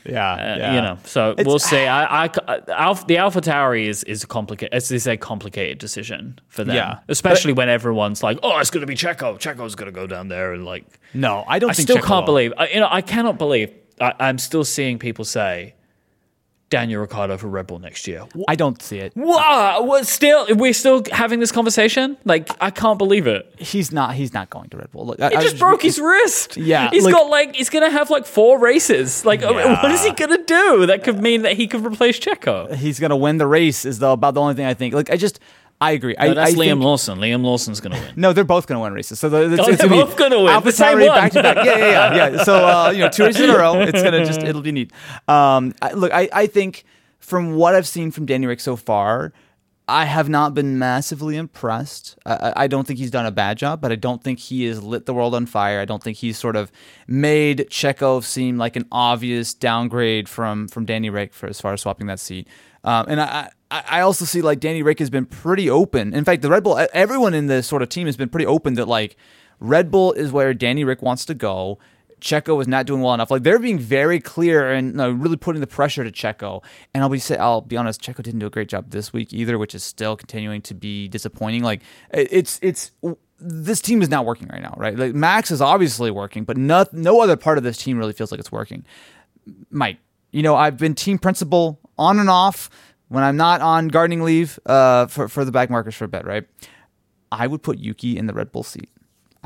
yeah, 0.05 0.69
uh, 0.71 0.75
you 0.75 0.81
know, 0.83 0.99
so 1.05 1.35
we'll 1.39 1.59
see. 1.59 1.77
I, 1.87 2.25
I, 2.27 2.31
Alpha, 2.69 3.05
the 3.07 3.17
AlphaTauri 3.17 3.87
is 3.87 4.05
is 4.05 4.23
a 4.23 4.27
complicated. 4.27 4.75
It's, 4.77 4.91
it's 4.91 5.07
a 5.07 5.17
complicated 5.17 5.79
decision 5.79 6.39
for 6.49 6.63
them. 6.65 6.77
Yeah. 6.77 6.99
especially 7.09 7.53
when 7.53 7.69
everyone's 7.69 8.23
like, 8.23 8.39
"Oh, 8.43 8.59
it's 8.59 8.71
going 8.71 8.83
to 8.83 8.87
be 8.87 8.95
Checo. 8.95 9.39
Checo's 9.39 9.75
going 9.75 9.93
to 9.93 9.99
go 9.99 10.07
down 10.07 10.29
there," 10.29 10.53
and 10.53 10.65
like, 10.65 10.85
No, 11.15 11.45
I 11.49 11.59
don't 11.59 11.71
I 11.71 11.73
think 11.73 11.89
still 11.89 11.97
Checo 11.99 12.03
can't 12.07 12.21
will. 12.23 12.27
believe. 12.27 12.53
I, 12.57 12.69
you 12.69 12.81
know, 12.81 12.89
I 12.91 13.01
cannot 13.03 13.39
believe. 13.39 13.73
I, 14.01 14.13
I'm 14.21 14.39
still 14.39 14.65
seeing 14.65 14.99
people 14.99 15.25
say 15.25 15.75
Daniel 16.69 17.01
Ricciardo 17.01 17.37
for 17.37 17.47
Red 17.47 17.69
Bull 17.69 17.79
next 17.79 18.09
year. 18.09 18.25
I 18.49 18.57
don't 18.57 18.83
see 18.83 18.99
it. 18.99 19.13
Wow, 19.15 19.83
what? 19.83 20.05
Still, 20.07 20.47
we're 20.57 20.73
still 20.73 21.03
having 21.13 21.39
this 21.39 21.53
conversation. 21.53 22.17
Like, 22.25 22.49
I 22.61 22.71
can't 22.71 22.99
believe 22.99 23.29
it. 23.29 23.55
He's 23.57 23.93
not. 23.93 24.15
He's 24.17 24.33
not 24.35 24.51
going 24.51 24.69
to 24.71 24.79
Red 24.79 24.91
Bull. 24.91 25.07
Look, 25.07 25.21
I, 25.21 25.29
He 25.31 25.37
I 25.37 25.41
just 25.43 25.55
was- 25.55 25.61
broke 25.61 25.83
his 25.83 26.01
wrist. 26.09 26.57
Yeah, 26.57 26.91
he's 26.91 27.05
like- 27.05 27.15
got 27.15 27.31
like 27.31 27.55
he's 27.55 27.71
gonna 27.71 27.91
have 27.91 28.11
like 28.11 28.27
four 28.27 28.59
races. 28.59 29.25
Like, 29.25 29.43
oh, 29.43 29.57
Yeah. 29.57 29.81
what 29.81 29.93
is 29.93 30.05
he 30.05 30.11
gonna 30.13 30.43
do? 30.43 30.87
That 30.87 31.05
could 31.05 31.23
mean 31.23 31.43
that 31.43 31.53
he 31.57 31.69
could 31.69 31.85
replace 31.87 32.19
Checo. 32.19 32.75
He's 32.75 32.99
gonna 32.99 33.17
win 33.17 33.39
the 33.39 33.47
race. 33.47 33.85
Is 33.85 34.01
the, 34.01 34.09
about 34.09 34.35
the 34.35 34.41
only 34.41 34.55
thing 34.55 34.67
I 34.67 34.75
think. 34.75 34.93
Like 34.93 35.11
I 35.11 35.17
just, 35.17 35.39
I 35.81 35.91
agree. 35.93 36.17
I, 36.17 36.33
that's 36.33 36.53
I 36.53 36.55
Liam 36.55 36.59
think- 36.59 36.81
Lawson. 36.83 37.19
Liam 37.19 37.43
Lawson's 37.45 37.81
gonna 37.81 37.97
win. 38.01 38.13
No, 38.17 38.33
they're 38.33 38.45
both 38.45 38.67
going 38.67 38.77
to 38.79 38.83
win 38.83 38.93
races. 38.95 39.21
So 39.21 39.27
it's, 39.29 39.61
Oh, 39.63 39.69
it's 39.71 39.81
they're 39.81 39.91
both 39.91 40.17
gonna 40.17 40.43
win. 40.43 40.63
The 40.65 40.73
same 40.73 40.99
one. 41.01 41.09
back 41.09 41.33
to 41.33 41.43
back. 41.43 41.57
Yeah, 41.57 41.77
yeah, 41.77 42.15
yeah, 42.15 42.29
yeah. 42.31 42.45
So 42.45 42.55
uh, 42.55 42.91
you 42.95 43.01
know, 43.01 43.11
two 43.11 43.25
races 43.25 43.43
in 43.43 43.51
a 43.51 43.59
row. 43.59 43.81
It's 43.81 44.03
gonna 44.03 44.25
just 44.25 44.41
it'll 44.43 44.63
be 44.63 44.73
neat. 44.73 44.91
Um, 45.29 45.75
I, 45.83 45.93
look, 45.93 46.13
I, 46.13 46.29
I 46.33 46.47
think 46.47 46.85
from 47.19 47.57
what 47.57 47.75
I've 47.75 47.87
seen 47.87 48.11
from 48.11 48.25
Danny 48.25 48.47
Rick 48.47 48.61
so 48.61 48.75
far, 48.77 49.33
I 49.89 50.05
have 50.07 50.29
not 50.29 50.53
been 50.53 50.79
massively 50.81 51.37
impressed. 51.37 52.19
I, 52.27 52.53
I- 52.57 52.67
don't 52.67 52.87
think 52.87 52.99
he's 52.99 53.11
done 53.13 53.25
a 53.27 53.31
bad 53.31 53.57
job, 53.57 53.81
but 53.81 53.93
I 53.93 53.95
don't 53.95 54.23
think 54.23 54.41
he 54.41 54.65
has 54.65 54.83
lit 54.83 55.07
the 55.07 55.15
world 55.15 55.35
on 55.35 55.47
fire. 55.47 55.79
I 55.81 55.85
don't 55.85 56.03
think 56.03 56.17
he's 56.17 56.37
sort 56.37 56.57
of 56.57 56.73
made 57.07 57.69
Checo 57.71 58.23
seem 58.23 58.59
like 58.59 58.75
an 58.75 58.87
obvious 58.91 59.55
downgrade 59.55 60.29
from 60.29 60.67
from 60.69 60.85
Danny 60.87 61.09
Rick 61.11 61.33
for 61.33 61.47
as 61.49 61.61
far 61.61 61.73
as 61.73 61.83
swapping 61.83 62.09
that 62.09 62.19
seat. 62.19 62.49
Um, 62.83 63.07
and 63.09 63.21
I, 63.21 63.51
I 63.71 63.85
I 63.89 64.01
also 64.01 64.25
see 64.25 64.43
like 64.43 64.59
Danny 64.59 64.83
Rick 64.83 64.99
has 64.99 65.11
been 65.11 65.27
pretty 65.27 65.71
open. 65.71 66.13
In 66.15 66.25
fact, 66.25 66.43
the 66.43 66.51
Red 66.51 66.65
Bull, 66.65 66.85
everyone 66.93 67.35
in 67.35 67.47
the 67.47 67.63
sort 67.63 67.83
of 67.83 67.89
team 67.89 68.07
has 68.07 68.17
been 68.17 68.29
pretty 68.29 68.47
open 68.47 68.75
that 68.75 68.89
like 68.89 69.17
Red 69.61 69.91
Bull 69.93 70.13
is 70.15 70.33
where 70.33 70.53
Danny 70.53 70.83
Rick 70.83 71.03
wants 71.03 71.25
to 71.27 71.35
go. 71.35 71.79
Checo 72.21 72.57
was 72.57 72.67
not 72.67 72.87
doing 72.87 73.03
well 73.03 73.15
enough. 73.15 73.31
Like 73.31 73.43
they're 73.43 73.59
being 73.59 73.79
very 73.79 74.21
clear 74.21 74.71
and 74.71 74.89
you 74.89 74.95
know, 74.95 75.11
really 75.11 75.37
putting 75.37 75.61
the 75.61 75.67
pressure 75.67 76.03
to 76.03 76.11
Checo. 76.11 76.63
And 76.95 77.03
I'll 77.03 77.11
be 77.11 77.19
say, 77.19 77.37
I'll 77.37 77.61
be 77.61 77.77
honest, 77.77 78.01
Checo 78.03 78.23
didn't 78.23 78.41
do 78.41 78.47
a 78.47 78.51
great 78.51 78.69
job 78.69 78.91
this 78.91 79.13
week 79.13 79.33
either, 79.33 79.59
which 79.59 79.75
is 79.75 79.83
still 79.83 80.17
continuing 80.17 80.63
to 80.63 80.75
be 80.75 81.09
disappointing. 81.09 81.63
Like 81.63 81.83
it's 82.11 82.59
it's 82.63 82.93
this 83.39 83.81
team 83.81 84.03
is 84.03 84.09
not 84.09 84.25
working 84.25 84.49
right 84.49 84.63
now, 84.63 84.75
right? 84.77 84.97
Like 84.97 85.15
Max 85.15 85.51
is 85.51 85.61
obviously 85.61 86.11
working, 86.11 86.45
but 86.45 86.57
no 86.57 86.87
no 86.93 87.21
other 87.21 87.37
part 87.37 87.59
of 87.59 87.65
this 87.65 87.79
team 87.79 87.99
really 87.99 88.13
feels 88.13 88.31
like 88.31 88.41
it's 88.41 88.53
working. 88.53 88.85
Myke, 89.73 89.99
you 90.33 90.43
know, 90.43 90.57
I've 90.57 90.77
been 90.77 90.95
team 90.95 91.19
principal 91.19 91.81
on 91.99 92.19
and 92.19 92.31
off 92.31 92.71
when 93.09 93.23
I'm 93.23 93.37
not 93.37 93.61
on 93.61 93.89
gardening 93.89 94.23
leave 94.23 94.59
uh, 94.67 95.07
for, 95.07 95.29
for 95.29 95.45
the 95.45 95.53
Backmarkers 95.53 95.95
for 95.95 96.05
a 96.05 96.09
bit, 96.09 96.25
right? 96.25 96.45
I 97.31 97.47
would 97.47 97.63
put 97.63 97.79
Yuki 97.79 98.17
in 98.17 98.27
the 98.27 98.33
Red 98.33 98.53
Bull 98.53 98.63
seat. 98.63 98.89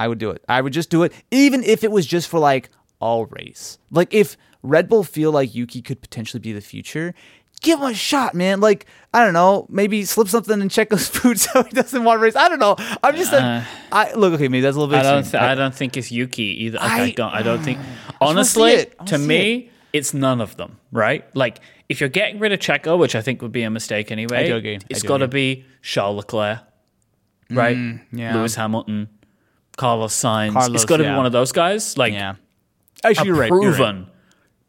I 0.00 0.08
would 0.08 0.18
do 0.18 0.30
it. 0.30 0.42
I 0.48 0.60
would 0.60 0.72
just 0.72 0.88
do 0.90 1.02
it, 1.02 1.12
even 1.30 1.62
if 1.62 1.84
it 1.84 1.90
was 1.92 2.06
just 2.06 2.28
for 2.28 2.40
like 2.40 2.70
all 3.00 3.26
race. 3.26 3.78
Like 3.90 4.14
if 4.14 4.36
Red 4.62 4.88
Bull 4.88 5.04
feel 5.04 5.30
like 5.30 5.54
Yuki 5.54 5.82
could 5.82 6.00
potentially 6.00 6.40
be 6.40 6.52
the 6.52 6.60
future, 6.62 7.14
give 7.60 7.78
him 7.80 7.86
a 7.86 7.94
shot, 7.94 8.34
man. 8.34 8.60
Like 8.60 8.86
I 9.12 9.22
don't 9.24 9.34
know, 9.34 9.66
maybe 9.68 10.04
slip 10.04 10.28
something 10.28 10.60
in 10.60 10.68
Checo's 10.70 11.08
food 11.16 11.38
so 11.38 11.62
he 11.64 11.70
doesn't 11.70 12.02
want 12.02 12.18
to 12.18 12.22
race. 12.22 12.36
I 12.36 12.48
don't 12.48 12.58
know. 12.58 12.76
I'm 13.02 13.14
just 13.14 13.30
like, 13.32 13.42
uh, 13.42 13.62
I 13.92 14.14
look 14.14 14.32
okay. 14.34 14.48
Maybe 14.48 14.62
that's 14.62 14.76
a 14.76 14.80
little 14.80 14.92
bit. 14.94 15.04
I 15.04 15.10
don't. 15.10 15.22
Th- 15.22 15.34
I 15.42 15.54
don't 15.54 15.74
think 15.74 15.96
it's 15.96 16.10
Yuki 16.10 16.64
either. 16.64 16.78
Like, 16.78 16.90
I, 16.90 17.02
I- 17.04 17.10
don't. 17.10 17.34
I 17.34 17.42
don't 17.42 17.62
think. 17.62 17.78
Honestly, 18.22 18.72
it. 18.72 18.94
Wanna 18.98 19.18
me, 19.18 19.70
it's 19.92 20.14
none 20.14 20.40
of 20.40 20.56
them. 20.56 20.78
Right? 20.92 21.24
Like 21.36 21.60
if 21.90 22.00
you're 22.00 22.08
getting 22.08 22.38
rid 22.38 22.52
of 22.52 22.60
Checo, 22.60 22.98
which 22.98 23.14
I 23.14 23.20
think 23.22 23.42
would 23.42 23.52
be 23.52 23.62
a 23.64 23.70
mistake 23.70 24.10
anyway. 24.12 24.44
I 24.44 24.46
do 24.46 24.56
agree. 24.56 24.76
I 24.76 24.80
It's 24.88 25.02
got 25.02 25.18
to 25.18 25.28
be 25.28 25.64
Charles 25.82 26.16
Leclerc, 26.16 26.60
right? 27.50 27.76
Mm, 27.76 28.00
yeah. 28.12 28.34
Lewis 28.36 28.54
Hamilton, 28.54 29.08
Carlos 29.80 30.14
Sainz. 30.14 30.52
Carlos, 30.52 30.74
it's 30.74 30.84
got 30.84 30.98
to 30.98 31.04
yeah. 31.04 31.12
be 31.12 31.16
one 31.16 31.26
of 31.26 31.32
those 31.32 31.52
guys. 31.52 31.96
Like 31.96 32.12
yeah. 32.12 32.34
Actually, 33.02 33.28
you're 33.28 33.36
right. 33.36 33.48
you're 33.48 33.70
right. 33.72 33.76
proven, 33.76 34.06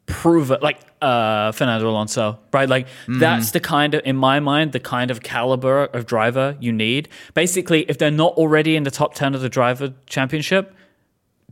proven, 0.06 0.58
like 0.62 0.78
uh, 1.02 1.52
Fernando 1.52 1.88
Alonso, 1.90 2.38
right? 2.52 2.68
Like 2.68 2.86
Mm-hmm. 2.86 3.18
that's 3.18 3.50
the 3.50 3.60
kind 3.60 3.92
of, 3.94 4.00
in 4.04 4.16
my 4.16 4.40
mind, 4.40 4.72
the 4.72 4.80
kind 4.80 5.10
of 5.10 5.20
caliber 5.22 5.84
of 5.96 6.06
driver 6.06 6.56
you 6.60 6.72
need. 6.72 7.08
Basically, 7.34 7.80
if 7.90 7.98
they're 7.98 8.10
not 8.24 8.32
already 8.34 8.74
in 8.76 8.84
the 8.84 8.90
top 8.90 9.14
ten 9.14 9.34
of 9.34 9.40
the 9.42 9.48
driver 9.50 9.92
championship, 10.06 10.74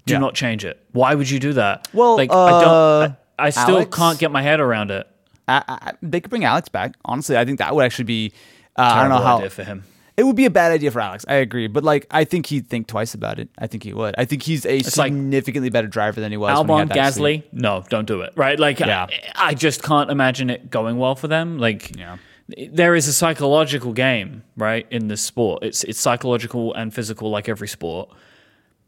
do 0.06 0.14
Yeah. 0.14 0.20
not 0.20 0.34
change 0.34 0.64
it. 0.64 0.76
Why 0.92 1.14
would 1.14 1.28
you 1.28 1.38
do 1.38 1.52
that? 1.52 1.86
Well, 1.92 2.16
like 2.16 2.32
I 2.32 2.34
uh, 2.34 2.60
don't, 2.60 3.16
I, 3.38 3.46
I 3.46 3.50
still 3.50 3.76
Alex? 3.76 3.96
can't 3.96 4.18
get 4.18 4.30
my 4.30 4.42
head 4.42 4.58
around 4.60 4.90
it. 4.90 5.06
I, 5.46 5.62
I, 5.68 5.92
they 6.00 6.20
could 6.20 6.30
bring 6.30 6.44
Alex 6.44 6.68
back. 6.70 6.94
Honestly, 7.04 7.36
I 7.36 7.44
think 7.44 7.58
that 7.58 7.74
would 7.74 7.84
actually 7.84 8.04
be. 8.04 8.32
Uh, 8.76 8.82
I 8.82 9.00
don't 9.02 9.10
know 9.10 9.18
how 9.18 9.36
idea 9.38 9.50
for 9.50 9.64
him. 9.64 9.84
It 10.16 10.24
would 10.24 10.36
be 10.36 10.44
a 10.44 10.50
bad 10.50 10.72
idea 10.72 10.90
for 10.90 11.00
Alex. 11.00 11.24
I 11.28 11.34
agree, 11.34 11.66
but 11.66 11.84
like 11.84 12.06
I 12.10 12.24
think 12.24 12.46
he'd 12.46 12.66
think 12.68 12.86
twice 12.86 13.14
about 13.14 13.38
it. 13.38 13.48
I 13.58 13.66
think 13.66 13.82
he 13.84 13.92
would. 13.92 14.14
I 14.18 14.24
think 14.24 14.42
he's 14.42 14.66
a 14.66 14.76
like- 14.78 14.84
significantly 14.86 15.70
better 15.70 15.88
driver 15.88 16.20
than 16.20 16.30
he 16.30 16.36
was. 16.36 16.58
he 16.58 16.64
Albon, 16.64 16.88
seat. 16.88 16.96
Gasly, 16.96 17.42
no, 17.52 17.84
don't 17.88 18.06
do 18.06 18.20
it. 18.22 18.32
Right? 18.36 18.58
Like, 18.58 18.80
Yeah. 18.80 19.06
I, 19.34 19.48
I 19.50 19.54
just 19.54 19.82
can't 19.82 20.10
imagine 20.10 20.50
it 20.50 20.70
going 20.70 20.98
well 20.98 21.14
for 21.14 21.28
them. 21.28 21.58
Like, 21.58 21.96
Yeah. 21.96 22.18
there 22.72 22.94
is 22.94 23.06
a 23.08 23.12
psychological 23.12 23.92
game, 23.92 24.42
right, 24.56 24.86
in 24.90 25.08
this 25.08 25.22
sport. 25.22 25.62
It's 25.62 25.84
it's 25.84 25.98
psychological 26.00 26.74
and 26.74 26.92
physical, 26.92 27.30
like 27.30 27.48
every 27.48 27.68
sport. 27.68 28.10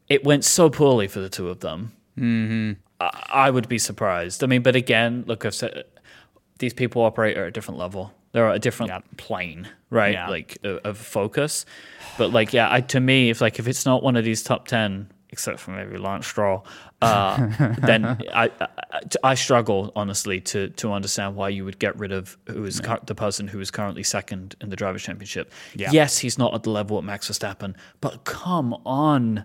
It 0.09 0.25
went 0.25 0.45
so 0.45 0.68
poorly 0.68 1.09
for 1.09 1.20
the 1.20 1.29
two 1.31 1.49
of 1.49 1.61
them. 1.61 1.93
Mm-hmm. 2.18 2.73
I, 3.01 3.27
I 3.47 3.51
would 3.51 3.68
be 3.68 3.79
surprised. 3.79 4.45
I 4.45 4.47
mean, 4.47 4.62
but 4.62 4.77
again, 4.77 5.25
look, 5.27 5.45
I've 5.47 5.55
said 5.55 5.85
these 6.59 6.75
people 6.75 7.03
operate 7.03 7.37
at 7.37 7.47
a 7.47 7.51
different 7.51 7.79
level. 7.79 8.12
They're 8.33 8.51
a 8.51 8.59
different 8.59 8.91
Yeah. 8.91 9.01
plane, 9.16 9.68
right? 9.91 10.14
Yeah. 10.14 10.28
Like 10.28 10.59
of, 10.64 10.78
of 10.85 10.99
focus. 10.99 11.64
But 12.18 12.33
like, 12.33 12.53
yeah, 12.53 12.72
I, 12.72 12.80
to 12.80 13.01
me, 13.01 13.30
if 13.30 13.41
like 13.41 13.59
if 13.59 13.68
it's 13.68 13.85
not 13.87 14.03
one 14.03 14.16
of 14.16 14.24
these 14.24 14.43
top 14.43 14.66
ten, 14.68 15.11
except 15.30 15.59
for 15.61 15.70
maybe 15.70 15.97
Lance 15.99 16.26
Stroll, 16.26 16.66
uh, 17.01 17.49
then 17.78 18.05
I, 18.05 18.51
I 18.61 18.68
I 19.24 19.35
struggle 19.35 19.93
honestly 19.97 20.41
to 20.41 20.68
to 20.70 20.93
understand 20.93 21.37
why 21.37 21.49
you 21.51 21.64
would 21.64 21.78
get 21.78 21.99
rid 21.99 22.12
of 22.12 22.37
who 22.49 22.64
is 22.64 22.80
cur- 22.80 23.01
the 23.07 23.14
person 23.14 23.49
who 23.49 23.61
is 23.61 23.70
currently 23.70 24.03
second 24.03 24.55
in 24.61 24.68
the 24.70 24.76
drivers' 24.76 25.03
championship. 25.03 25.51
Yeah. 25.74 25.91
Yes, 25.93 26.18
he's 26.18 26.39
not 26.39 26.55
at 26.55 26.62
the 26.64 26.70
level 26.70 26.99
of 26.99 27.05
Max 27.05 27.28
Verstappen, 27.30 27.74
but 28.01 28.24
come 28.24 28.74
on, 28.87 29.45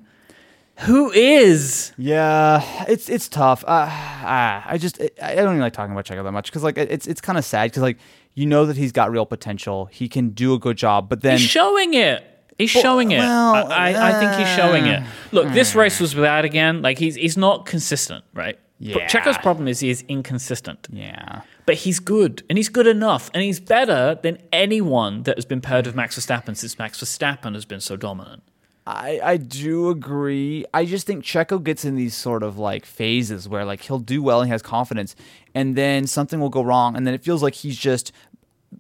who 0.79 1.11
is? 1.11 1.93
Yeah, 1.97 2.61
it's 2.87 3.09
it's 3.09 3.27
tough. 3.29 3.63
Uh, 3.63 3.87
ah, 3.89 4.63
I 4.67 4.77
just 4.77 5.01
I 5.21 5.35
don't 5.35 5.47
even 5.53 5.59
like 5.59 5.73
talking 5.73 5.93
about 5.93 6.05
Checo 6.05 6.23
that 6.23 6.31
much 6.31 6.47
because 6.47 6.63
like 6.63 6.77
it's 6.77 7.07
it's 7.07 7.21
kind 7.21 7.37
of 7.37 7.45
sad 7.45 7.71
because 7.71 7.83
like 7.83 7.97
you 8.37 8.45
know 8.45 8.67
that 8.67 8.77
he's 8.77 8.91
got 8.91 9.09
real 9.09 9.25
potential. 9.25 9.85
He 9.87 10.07
can 10.07 10.29
do 10.29 10.53
a 10.53 10.59
good 10.59 10.77
job, 10.77 11.09
but 11.09 11.21
then 11.21 11.39
He's 11.39 11.49
showing 11.49 11.95
it. 11.95 12.23
He's 12.59 12.69
showing 12.69 13.09
it. 13.09 13.17
well, 13.17 13.71
I, 13.71 13.93
I, 13.93 14.09
I 14.09 14.19
think 14.19 14.31
he's 14.39 14.55
showing 14.55 14.85
it. 14.85 15.03
Look, 15.31 15.51
this 15.53 15.75
uh, 15.75 15.79
race 15.79 15.99
was 15.99 16.13
bad 16.13 16.45
again. 16.45 16.83
Like 16.83 16.99
he's 16.99 17.15
he's 17.15 17.35
not 17.35 17.65
consistent, 17.65 18.23
right? 18.35 18.59
But 18.79 18.87
Yeah. 18.87 19.07
Checo's 19.07 19.39
problem 19.39 19.67
is 19.67 19.79
he 19.79 19.89
is 19.89 20.03
inconsistent. 20.07 20.87
yeah, 20.91 21.41
But 21.65 21.75
he's 21.77 21.99
good, 21.99 22.43
and 22.47 22.59
he's 22.59 22.69
good 22.69 22.85
enough, 22.85 23.31
and 23.33 23.41
he's 23.41 23.59
better 23.59 24.19
than 24.21 24.37
anyone 24.53 25.23
that 25.23 25.35
has 25.35 25.45
been 25.45 25.61
paired 25.61 25.87
with 25.87 25.95
Max 25.95 26.15
Verstappen 26.17 26.55
since 26.55 26.77
Max 26.77 27.01
Verstappen 27.01 27.55
has 27.55 27.65
been 27.65 27.81
so 27.81 27.97
dominant. 27.97 28.43
I 28.87 29.19
I 29.21 29.37
do 29.37 29.89
agree. 29.89 30.65
I 30.73 30.85
just 30.85 31.05
think 31.05 31.25
Checo 31.25 31.61
gets 31.61 31.83
in 31.83 31.95
these 31.95 32.15
sort 32.15 32.41
of 32.41 32.57
like 32.57 32.85
phases 32.85 33.47
where 33.49 33.65
like 33.65 33.81
he'll 33.81 33.99
do 33.99 34.23
well 34.23 34.39
and 34.39 34.47
he 34.47 34.51
has 34.51 34.61
confidence, 34.61 35.13
and 35.53 35.75
then 35.75 36.07
something 36.07 36.39
will 36.39 36.49
go 36.49 36.61
wrong, 36.61 36.95
and 36.95 37.05
then 37.05 37.13
it 37.13 37.21
feels 37.21 37.43
like 37.43 37.53
he's 37.53 37.77
just 37.77 38.13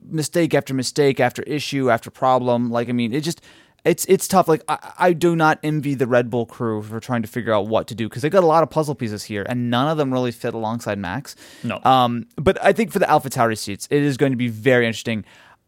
mistake 0.09 0.53
after 0.53 0.73
mistake 0.73 1.19
after 1.19 1.43
issue 1.43 1.89
after 1.89 2.09
problem. 2.09 2.71
Like 2.71 2.87
I 2.87 2.93
mean, 2.93 3.13
it 3.13 3.21
just 3.21 3.41
it's 3.83 4.05
it's 4.05 4.29
tough. 4.29 4.47
Like 4.47 4.63
I, 4.69 4.93
I 4.97 5.13
do 5.13 5.35
not 5.35 5.59
envy 5.61 5.93
the 5.93 6.07
Red 6.07 6.29
Bull 6.29 6.45
crew 6.45 6.81
for 6.83 7.01
trying 7.01 7.21
to 7.23 7.27
figure 7.27 7.53
out 7.53 7.67
what 7.67 7.87
to 7.87 7.95
do 7.95 8.07
because 8.07 8.21
they 8.21 8.29
got 8.29 8.43
a 8.43 8.47
lot 8.47 8.63
of 8.63 8.69
puzzle 8.69 8.95
pieces 8.95 9.25
here, 9.25 9.45
and 9.49 9.69
none 9.69 9.89
of 9.89 9.97
them 9.97 10.13
really 10.13 10.31
fit 10.31 10.53
alongside 10.53 10.97
Max. 10.99 11.35
No. 11.63 11.81
Um, 11.83 12.27
but 12.37 12.57
I 12.63 12.71
think 12.71 12.93
for 12.93 12.99
the 12.99 13.05
AlphaTauri 13.05 13.57
seats, 13.57 13.89
it 13.91 14.03
is 14.03 14.15
going 14.15 14.31
to 14.31 14.37
be 14.37 14.47
very 14.47 14.87
interesting. 14.87 15.25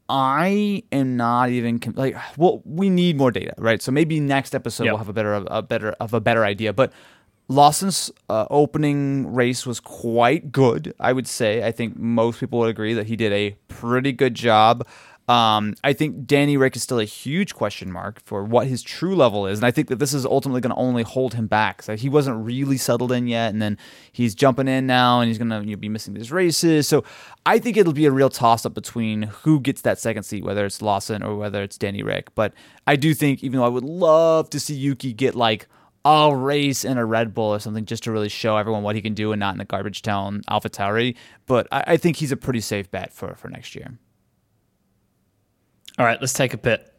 I 0.10 0.84
am 0.92 1.16
not 1.18 1.50
even 1.50 1.80
like 1.96 2.16
well, 2.38 2.62
we 2.66 2.90
need 2.90 3.18
more 3.18 3.32
data, 3.32 3.54
right? 3.58 3.82
So 3.82 3.92
maybe 3.92 4.20
next 4.20 4.56
episode 4.56 4.86
Yep. 4.86 4.92
we'll 4.92 4.98
have 4.98 5.10
a 5.10 5.14
better 5.14 5.34
a 5.48 5.62
better 5.62 5.92
of 6.00 6.14
a 6.14 6.20
better 6.20 6.44
idea. 6.44 6.74
But 6.74 6.92
Lawson's 7.48 8.12
uh, 8.30 8.46
opening 8.52 9.34
race 9.34 9.66
was 9.66 9.80
quite 9.80 10.52
good, 10.52 10.94
I 11.00 11.14
would 11.14 11.28
say. 11.28 11.64
I 11.66 11.72
think 11.72 11.98
most 11.98 12.40
people 12.40 12.60
would 12.60 12.70
agree 12.70 12.94
that 12.94 13.08
he 13.08 13.16
did 13.16 13.32
a 13.34 13.58
pretty 13.68 14.12
good 14.12 14.36
job. 14.36 14.86
Um, 15.30 15.76
I 15.84 15.94
think 15.94 16.26
Danny 16.26 16.58
Rick 16.58 16.76
is 16.76 16.82
still 16.82 17.00
a 17.00 17.06
huge 17.06 17.54
question 17.54 17.92
mark 17.92 18.20
for 18.26 18.44
what 18.44 18.66
his 18.66 18.82
true 18.82 19.16
level 19.16 19.46
is, 19.46 19.60
and 19.60 19.66
I 19.66 19.70
think 19.70 19.88
that 19.90 20.00
this 20.00 20.12
is 20.12 20.26
ultimately 20.26 20.60
going 20.60 20.74
to 20.74 20.82
only 20.82 21.04
hold 21.04 21.36
him 21.36 21.46
back. 21.46 21.84
So 21.84 21.96
he 21.96 22.10
wasn't 22.10 22.44
really 22.44 22.78
settled 22.78 23.12
in 23.12 23.28
yet, 23.28 23.54
and 23.54 23.62
then 23.62 23.78
he's 24.12 24.34
jumping 24.34 24.68
in 24.68 24.88
now, 24.88 25.20
and 25.20 25.28
he's 25.28 25.38
going 25.38 25.52
to 25.52 25.60
you 25.64 25.76
know, 25.76 25.80
be 25.80 25.88
missing 25.88 26.16
these 26.16 26.32
races. 26.32 26.88
So 26.88 27.04
I 27.46 27.60
think 27.60 27.78
it'll 27.78 27.94
be 27.94 28.08
a 28.08 28.12
real 28.12 28.32
toss 28.32 28.66
up 28.66 28.74
between 28.74 29.22
who 29.22 29.60
gets 29.60 29.82
that 29.82 30.00
second 30.00 30.24
seat, 30.24 30.44
whether 30.44 30.66
it's 30.66 30.82
Lawson 30.82 31.22
or 31.22 31.36
whether 31.36 31.62
it's 31.62 31.78
Danny 31.78 32.02
Rick. 32.02 32.34
But 32.34 32.54
I 32.88 32.96
do 32.96 33.14
think, 33.14 33.44
even 33.44 33.60
though 33.60 33.66
I 33.66 33.70
would 33.70 33.84
love 33.84 34.50
to 34.50 34.60
see 34.60 34.74
Yuki 34.74 35.14
get 35.14 35.36
like 35.36 35.68
a 36.06 36.36
race 36.36 36.84
in 36.84 36.98
a 36.98 37.06
Red 37.06 37.36
Bull 37.36 37.54
or 37.54 37.60
something 37.60 37.86
just 37.86 38.02
to 38.06 38.12
really 38.12 38.30
show 38.30 38.58
everyone 38.58 38.82
what 38.82 38.96
he 38.96 39.02
can 39.04 39.14
do 39.14 39.32
and 39.32 39.40
not 39.40 39.54
in 39.54 39.62
a 39.62 39.66
garbage 39.66 40.02
town 40.02 40.42
AlphaTauri. 40.50 41.16
But 41.46 41.68
I, 41.72 41.84
I 41.86 41.98
think 41.98 42.18
he's 42.18 42.32
a 42.32 42.38
pretty 42.38 42.62
safe 42.62 42.90
bet 42.90 43.14
for, 43.14 43.36
for 43.36 43.48
next 43.48 43.76
year. 43.76 44.00
All 46.00 46.06
right, 46.06 46.20
let's 46.22 46.32
take 46.32 46.54
a 46.54 46.58
pit. 46.58 46.92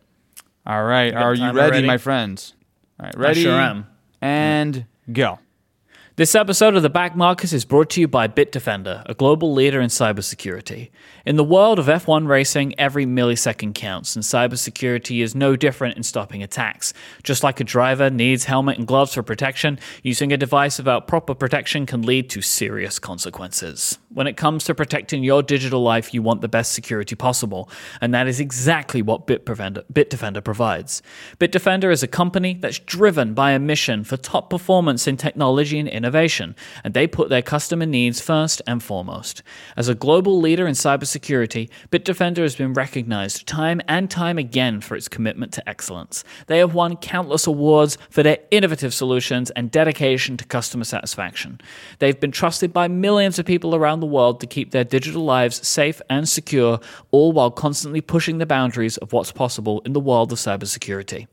All 0.67 0.85
right. 0.85 1.15
Are 1.15 1.35
you 1.35 1.53
ready, 1.53 1.77
ready? 1.77 1.87
my 1.87 1.97
friends? 1.97 2.53
All 3.01 3.07
right. 3.07 3.17
Ready? 3.17 3.43
sure 3.43 3.55
am. 3.59 3.87
And 4.21 4.85
go. 5.11 5.39
This 6.21 6.35
episode 6.35 6.77
of 6.77 6.83
The 6.83 6.91
Backmarkers 6.91 7.55
is 7.55 7.65
brought 7.65 7.89
to 7.93 8.01
you 8.03 8.07
by 8.07 8.29
Bitdefender, 8.29 9.05
a 9.07 9.15
global 9.15 9.55
leader 9.55 9.81
in 9.81 9.89
cybersecurity. 9.89 10.91
In 11.25 11.37
the 11.37 11.45
world 11.45 11.79
of 11.79 11.87
F1 11.87 12.29
racing, 12.29 12.79
every 12.79 13.07
millisecond 13.07 13.75
counts, 13.75 14.15
and 14.15 14.23
cybersecurity 14.23 15.23
is 15.23 15.35
no 15.35 15.57
different 15.57 15.97
in 15.97 16.03
stopping 16.03 16.43
attacks. 16.43 16.93
Just 17.23 17.43
like 17.43 17.59
a 17.59 17.65
driver 17.65 18.11
needs 18.11 18.45
helmet 18.45 18.77
and 18.77 18.87
gloves 18.87 19.15
for 19.15 19.23
protection, 19.23 19.79
using 20.03 20.31
a 20.31 20.37
device 20.37 20.77
without 20.77 21.09
proper 21.09 21.35
protection 21.35 21.87
can 21.87 22.03
lead 22.03 22.29
to 22.29 22.43
serious 22.43 22.99
consequences. 22.99 23.99
When 24.11 24.27
it 24.27 24.37
comes 24.37 24.65
to 24.65 24.75
protecting 24.75 25.25
your 25.25 25.43
digital 25.43 25.83
life, 25.83 26.13
you 26.13 26.21
want 26.21 26.43
the 26.43 26.49
best 26.49 26.73
security 26.73 27.15
possible, 27.15 27.71
and 28.03 28.13
that 28.13 28.29
is 28.29 28.41
exactly 28.41 29.01
what 29.01 29.27
Bitdefender, 29.27 29.85
Bitdefender 29.91 30.45
provides. 30.45 31.01
Bitdefender 31.39 31.91
is 31.91 32.03
a 32.03 32.09
company 32.09 32.59
that's 32.61 32.79
driven 32.79 33.33
by 33.33 33.53
a 33.53 33.59
mission 33.59 34.05
for 34.05 34.19
top 34.19 34.51
performance 34.51 35.07
in 35.07 35.17
technology 35.17 35.79
and 35.79 35.89
innovation, 35.89 36.10
and 36.13 36.95
they 36.95 37.07
put 37.07 37.29
their 37.29 37.43
customer 37.43 37.87
needs 37.87 38.21
first 38.21 38.63
and 38.67 38.83
foremost. 38.83 39.43
As 39.77 39.89
a 39.89 39.95
global 39.95 40.41
leader 40.41 40.67
in 40.67 40.75
cybersecurity, 40.75 41.71
Bitdefender 41.91 42.39
has 42.39 42.57
been 42.57 42.75
recognized 42.75 43.47
time 43.47 43.81
and 43.89 44.11
time 44.11 44.39
again 44.39 44.81
for 44.81 44.97
its 44.97 45.09
commitment 45.09 45.53
to 45.53 45.69
excellence. 45.69 46.25
They 46.47 46.59
have 46.59 46.75
won 46.75 46.97
countless 46.97 47.47
awards 47.47 47.99
for 48.11 48.23
their 48.23 48.39
innovative 48.51 48.95
solutions 48.95 49.51
and 49.51 49.71
dedication 49.71 50.37
to 50.37 50.45
customer 50.45 50.85
satisfaction. 50.85 51.61
They've 51.99 52.19
been 52.19 52.33
trusted 52.33 52.73
by 52.73 52.89
millions 52.89 53.39
of 53.39 53.47
people 53.47 53.75
around 53.75 54.01
the 54.01 54.07
world 54.07 54.41
to 54.41 54.47
keep 54.47 54.71
their 54.71 54.85
digital 54.85 55.25
lives 55.25 55.67
safe 55.67 56.01
and 56.11 56.29
secure, 56.29 56.81
all 57.11 57.33
while 57.33 57.51
constantly 57.51 58.01
pushing 58.01 58.39
the 58.39 58.47
boundaries 58.47 58.97
of 58.99 59.13
what's 59.13 59.33
possible 59.33 59.81
in 59.85 59.93
the 59.93 60.01
world 60.01 60.33
of 60.33 60.39
cybersecurity. 60.39 61.27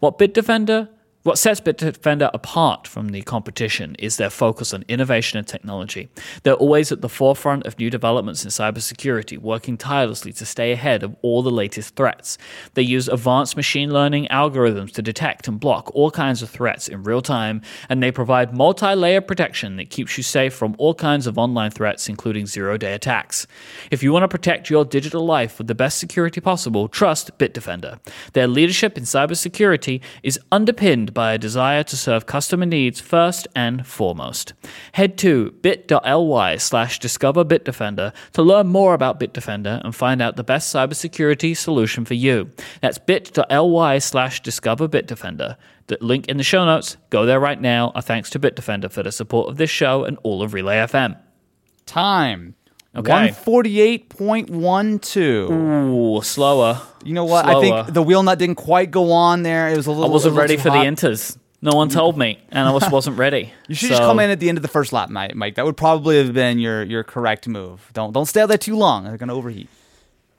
What 0.00 0.18
Bitdefender 0.18 0.88
what 1.24 1.38
sets 1.38 1.58
Bitdefender 1.58 2.28
apart 2.34 2.86
from 2.86 3.08
the 3.08 3.22
competition 3.22 3.96
is 3.98 4.18
their 4.18 4.28
focus 4.28 4.74
on 4.74 4.84
innovation 4.88 5.38
and 5.38 5.48
technology. 5.48 6.10
They're 6.42 6.52
always 6.52 6.92
at 6.92 7.00
the 7.00 7.08
forefront 7.08 7.64
of 7.64 7.78
new 7.78 7.88
developments 7.88 8.44
in 8.44 8.50
cybersecurity, 8.50 9.38
working 9.38 9.78
tirelessly 9.78 10.34
to 10.34 10.44
stay 10.44 10.72
ahead 10.72 11.02
of 11.02 11.16
all 11.22 11.42
the 11.42 11.50
latest 11.50 11.96
threats. 11.96 12.36
They 12.74 12.82
use 12.82 13.08
advanced 13.08 13.56
machine 13.56 13.90
learning 13.90 14.28
algorithms 14.30 14.92
to 14.92 15.02
detect 15.02 15.48
and 15.48 15.58
block 15.58 15.90
all 15.94 16.10
kinds 16.10 16.42
of 16.42 16.50
threats 16.50 16.88
in 16.88 17.04
real 17.04 17.22
time, 17.22 17.62
and 17.88 18.02
they 18.02 18.12
provide 18.12 18.54
multi 18.54 18.94
layer 18.94 19.22
protection 19.22 19.76
that 19.76 19.88
keeps 19.88 20.18
you 20.18 20.22
safe 20.22 20.52
from 20.52 20.76
all 20.76 20.92
kinds 20.92 21.26
of 21.26 21.38
online 21.38 21.70
threats, 21.70 22.06
including 22.06 22.44
zero 22.44 22.76
day 22.76 22.92
attacks. 22.92 23.46
If 23.90 24.02
you 24.02 24.12
want 24.12 24.24
to 24.24 24.28
protect 24.28 24.68
your 24.68 24.84
digital 24.84 25.24
life 25.24 25.56
with 25.56 25.68
the 25.68 25.74
best 25.74 25.98
security 25.98 26.42
possible, 26.42 26.86
trust 26.86 27.38
Bitdefender. 27.38 27.98
Their 28.34 28.46
leadership 28.46 28.98
in 28.98 29.04
cybersecurity 29.04 30.02
is 30.22 30.38
underpinned 30.52 31.13
by 31.14 31.32
a 31.32 31.38
desire 31.38 31.84
to 31.84 31.96
serve 31.96 32.26
customer 32.26 32.66
needs 32.66 33.00
first 33.00 33.46
and 33.54 33.86
foremost. 33.86 34.52
Head 34.92 35.16
to 35.18 35.52
bit.ly 35.62 36.56
slash 36.56 36.98
discover 36.98 37.44
Bitdefender 37.44 38.12
to 38.32 38.42
learn 38.42 38.66
more 38.66 38.94
about 38.94 39.20
Bitdefender 39.20 39.80
and 39.84 39.94
find 39.94 40.20
out 40.20 40.36
the 40.36 40.44
best 40.44 40.74
cybersecurity 40.74 41.56
solution 41.56 42.04
for 42.04 42.14
you. 42.14 42.50
That's 42.80 42.98
bit.ly 42.98 43.98
slash 43.98 44.42
discover 44.42 44.88
Bitdefender. 44.88 45.56
The 45.86 45.98
link 46.00 46.28
in 46.28 46.38
the 46.38 46.42
show 46.42 46.64
notes. 46.64 46.96
Go 47.10 47.26
there 47.26 47.40
right 47.40 47.60
now. 47.60 47.92
Our 47.94 48.02
thanks 48.02 48.30
to 48.30 48.40
Bitdefender 48.40 48.90
for 48.90 49.02
the 49.02 49.12
support 49.12 49.48
of 49.48 49.56
this 49.56 49.70
show 49.70 50.04
and 50.04 50.18
all 50.22 50.42
of 50.42 50.54
Relay 50.54 50.76
FM. 50.78 51.18
Time. 51.86 52.54
Okay. 52.96 53.10
148.12. 53.10 55.50
Ooh, 55.50 56.22
slower. 56.22 56.80
You 57.04 57.14
know 57.14 57.24
what? 57.24 57.44
Slower. 57.44 57.56
I 57.56 57.60
think 57.82 57.94
the 57.94 58.02
wheel 58.02 58.22
nut 58.22 58.38
didn't 58.38 58.56
quite 58.56 58.90
go 58.90 59.12
on 59.12 59.42
there. 59.42 59.68
It 59.68 59.76
was 59.76 59.86
a 59.86 59.90
little 59.90 60.06
I 60.06 60.12
wasn't 60.12 60.36
ready 60.36 60.56
for 60.56 60.64
the 60.64 60.78
hot. 60.78 60.86
inters. 60.86 61.36
No 61.62 61.72
one 61.74 61.88
told 61.88 62.18
me, 62.18 62.38
and 62.50 62.68
I 62.68 62.72
was, 62.72 62.86
wasn't 62.90 63.16
ready. 63.16 63.50
You 63.68 63.74
should 63.74 63.88
just 63.88 64.02
come 64.02 64.20
in 64.20 64.28
at 64.28 64.38
the 64.38 64.50
end 64.50 64.58
of 64.58 64.62
the 64.62 64.68
first 64.68 64.92
lap, 64.92 65.08
Myke. 65.08 65.32
Myke. 65.32 65.54
That 65.54 65.64
would 65.64 65.78
probably 65.78 66.18
have 66.18 66.34
been 66.34 66.58
your, 66.58 66.82
your 66.82 67.02
correct 67.04 67.48
move. 67.48 67.88
Don't 67.94 68.12
don't 68.12 68.26
stay 68.26 68.42
out 68.42 68.48
there 68.50 68.58
too 68.58 68.76
long. 68.76 69.04
They're 69.04 69.16
gonna 69.16 69.34
overheat. 69.34 69.68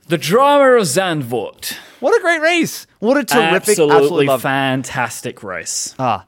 The 0.08 0.20
drama 0.20 0.74
of 0.74 0.84
Zandvoort. 0.84 1.78
What 2.00 2.16
a 2.16 2.22
great 2.22 2.42
race! 2.42 2.86
What 3.00 3.18
a 3.18 3.24
terrific, 3.24 3.70
absolutely, 3.70 3.96
absolutely, 3.96 4.38
fantastic 4.38 5.42
race. 5.42 5.96
Ah. 5.98 6.26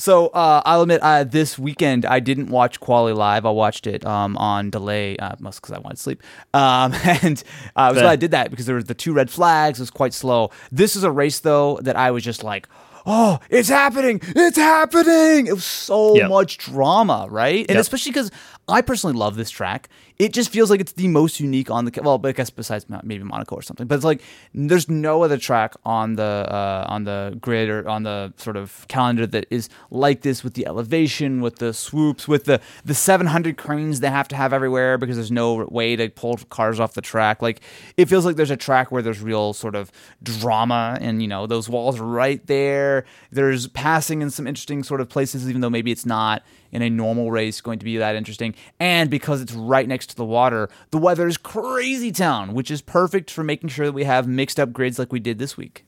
So 0.00 0.28
uh, 0.28 0.62
I'll 0.64 0.82
admit, 0.82 1.00
uh, 1.02 1.24
this 1.24 1.58
weekend 1.58 2.06
I 2.06 2.20
didn't 2.20 2.48
watch 2.48 2.80
Quali 2.80 3.12
live. 3.12 3.44
I 3.44 3.50
watched 3.50 3.86
it 3.86 4.04
um, 4.06 4.34
on 4.38 4.70
delay, 4.70 5.16
uh, 5.18 5.36
mostly 5.38 5.60
because 5.60 5.76
I 5.76 5.78
wanted 5.78 5.96
to 5.96 6.02
sleep. 6.02 6.22
Um, 6.54 6.94
and 7.22 7.42
uh, 7.76 7.80
I 7.80 7.90
was 7.90 8.00
glad 8.00 8.10
I 8.10 8.16
did 8.16 8.30
that 8.30 8.50
because 8.50 8.64
there 8.64 8.76
was 8.76 8.86
the 8.86 8.94
two 8.94 9.12
red 9.12 9.30
flags. 9.30 9.78
It 9.78 9.82
was 9.82 9.90
quite 9.90 10.14
slow. 10.14 10.50
This 10.72 10.96
is 10.96 11.04
a 11.04 11.10
race 11.10 11.40
though 11.40 11.78
that 11.82 11.96
I 11.96 12.10
was 12.12 12.24
just 12.24 12.42
like, 12.42 12.66
oh, 13.04 13.40
it's 13.50 13.68
happening, 13.68 14.20
it's 14.24 14.56
happening. 14.56 15.46
It 15.46 15.52
was 15.54 15.64
so 15.64 16.14
Yep. 16.16 16.28
much 16.30 16.58
drama, 16.58 17.26
right? 17.30 17.66
And 17.68 17.76
Yep. 17.76 17.80
especially 17.80 18.12
because 18.12 18.30
I 18.68 18.80
personally 18.80 19.16
love 19.16 19.36
this 19.36 19.50
track. 19.50 19.88
It 20.20 20.34
just 20.34 20.50
feels 20.50 20.68
like 20.68 20.82
it's 20.82 20.92
the 20.92 21.08
most 21.08 21.40
unique 21.40 21.70
on 21.70 21.86
the 21.86 22.00
well, 22.02 22.20
I 22.22 22.32
guess 22.32 22.50
besides 22.50 22.84
maybe 23.02 23.24
Monaco 23.24 23.56
or 23.56 23.62
something. 23.62 23.86
But 23.86 23.94
it's 23.94 24.04
like 24.04 24.20
there's 24.52 24.86
no 24.86 25.22
other 25.22 25.38
track 25.38 25.72
on 25.86 26.16
the 26.16 26.22
uh, 26.22 26.84
on 26.90 27.04
the 27.04 27.38
grid 27.40 27.70
or 27.70 27.88
on 27.88 28.02
the 28.02 28.34
sort 28.36 28.58
of 28.58 28.84
calendar 28.88 29.26
that 29.28 29.46
is 29.48 29.70
like 29.90 30.20
this 30.20 30.44
with 30.44 30.52
the 30.52 30.66
elevation, 30.66 31.40
with 31.40 31.56
the 31.56 31.72
swoops, 31.72 32.28
with 32.28 32.44
the 32.44 32.60
the 32.84 32.94
700 32.94 33.56
cranes 33.56 34.00
they 34.00 34.10
have 34.10 34.28
to 34.28 34.36
have 34.36 34.52
everywhere 34.52 34.98
because 34.98 35.16
there's 35.16 35.30
no 35.30 35.64
way 35.70 35.96
to 35.96 36.10
pull 36.10 36.36
cars 36.50 36.78
off 36.78 36.92
the 36.92 37.00
track. 37.00 37.40
Like 37.40 37.62
it 37.96 38.04
feels 38.04 38.26
like 38.26 38.36
there's 38.36 38.50
a 38.50 38.58
track 38.58 38.92
where 38.92 39.00
there's 39.00 39.22
real 39.22 39.54
sort 39.54 39.74
of 39.74 39.90
drama 40.22 40.98
and 41.00 41.22
you 41.22 41.28
know 41.28 41.46
those 41.46 41.66
walls 41.66 41.98
are 41.98 42.04
right 42.04 42.46
there. 42.46 43.06
There's 43.30 43.68
passing 43.68 44.20
in 44.20 44.28
some 44.28 44.46
interesting 44.46 44.82
sort 44.82 45.00
of 45.00 45.08
places, 45.08 45.48
even 45.48 45.62
though 45.62 45.70
maybe 45.70 45.90
it's 45.90 46.04
not 46.04 46.42
in 46.72 46.82
a 46.82 46.90
normal 46.90 47.30
race 47.30 47.60
going 47.60 47.78
to 47.78 47.84
be 47.84 47.96
that 47.96 48.16
interesting. 48.16 48.54
And 48.78 49.10
because 49.10 49.40
it's 49.40 49.52
right 49.52 49.86
next 49.86 50.08
to 50.08 50.16
the 50.16 50.24
water, 50.24 50.68
the 50.90 50.98
weather 50.98 51.26
is 51.26 51.36
crazy 51.36 52.12
town, 52.12 52.54
which 52.54 52.70
is 52.70 52.82
perfect 52.82 53.30
for 53.30 53.44
making 53.44 53.70
sure 53.70 53.86
that 53.86 53.92
we 53.92 54.04
have 54.04 54.26
mixed 54.26 54.60
up 54.60 54.72
grids 54.72 54.98
like 54.98 55.12
we 55.12 55.20
did 55.20 55.38
this 55.38 55.56
week. 55.56 55.84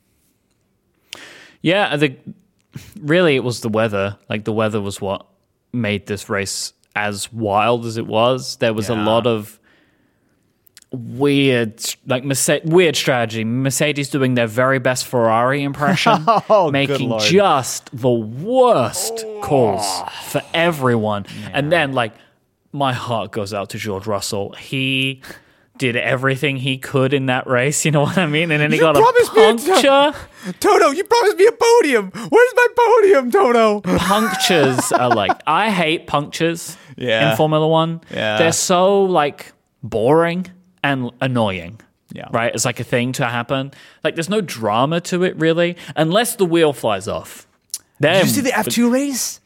Yeah, 1.60 1.96
the 1.96 2.16
really 3.00 3.36
it 3.36 3.44
was 3.44 3.60
the 3.60 3.68
weather. 3.68 4.18
Like 4.28 4.44
the 4.44 4.52
weather 4.52 4.80
was 4.80 5.00
what 5.00 5.26
made 5.72 6.06
this 6.06 6.28
race 6.28 6.72
as 6.94 7.32
wild 7.32 7.86
as 7.86 7.96
it 7.96 8.06
was. 8.06 8.56
There 8.56 8.74
was 8.74 8.88
a 8.88 8.94
lot 8.94 9.26
of 9.26 9.58
weird 10.92 11.82
like 12.06 12.24
Merce- 12.24 12.60
weird 12.64 12.96
strategy. 12.96 13.44
Mercedes 13.44 14.08
doing 14.10 14.34
their 14.34 14.46
very 14.46 14.78
best 14.78 15.06
Ferrari 15.06 15.62
impression, 15.62 16.24
Oh, 16.50 16.70
making 16.70 17.18
just 17.20 17.90
the 17.92 18.10
worst 18.10 19.24
oh. 19.26 19.40
calls 19.42 19.86
for 20.24 20.42
everyone. 20.54 21.26
And 21.52 21.72
then 21.72 21.92
like 21.92 22.12
my 22.72 22.92
heart 22.92 23.32
goes 23.32 23.52
out 23.52 23.70
to 23.70 23.78
George 23.78 24.06
Russell. 24.06 24.52
He 24.52 25.22
did 25.78 25.96
everything 25.96 26.56
he 26.58 26.78
could 26.78 27.12
in 27.12 27.26
that 27.26 27.46
race, 27.46 27.84
you 27.84 27.90
know 27.90 28.02
what 28.02 28.16
I 28.18 28.26
mean? 28.26 28.50
And 28.50 28.60
then 28.60 28.70
he 28.70 28.76
You 28.76 28.82
got 28.82 28.96
a 28.96 29.00
me 29.00 29.06
a 29.06 29.54
puncture. 29.56 30.18
Toto, 30.60 30.90
you 30.90 31.02
promised 31.04 31.36
me 31.38 31.46
a 31.46 31.52
podium. 31.52 32.10
Where's 32.14 32.52
my 32.54 32.66
podium, 32.76 33.30
Toto? 33.30 33.80
punctures 33.80 34.92
are 34.92 35.10
like 35.10 35.32
I 35.46 35.70
hate 35.70 36.06
punctures 36.06 36.76
Yeah. 36.96 37.30
in 37.30 37.36
Formula 37.36 37.66
One. 37.66 38.00
Yeah. 38.10 38.38
They're 38.38 38.52
so 38.52 39.04
like 39.04 39.52
boring 39.82 40.46
and 40.82 41.10
annoying. 41.20 41.80
Yeah. 42.12 42.28
Right? 42.30 42.54
It's 42.54 42.64
like 42.64 42.78
a 42.80 42.84
thing 42.84 43.12
to 43.12 43.26
happen. 43.26 43.72
Like 44.04 44.14
there's 44.16 44.28
no 44.28 44.40
drama 44.40 45.00
to 45.02 45.22
it 45.22 45.36
really, 45.36 45.76
unless 45.96 46.36
the 46.36 46.44
wheel 46.44 46.72
flies 46.72 47.08
off. 47.08 47.46
Then, 48.00 48.16
Did 48.16 48.26
you 48.26 48.32
see 48.32 48.40
the 48.40 48.56
F 48.56 48.66
two 48.68 48.90
race? 48.90 49.40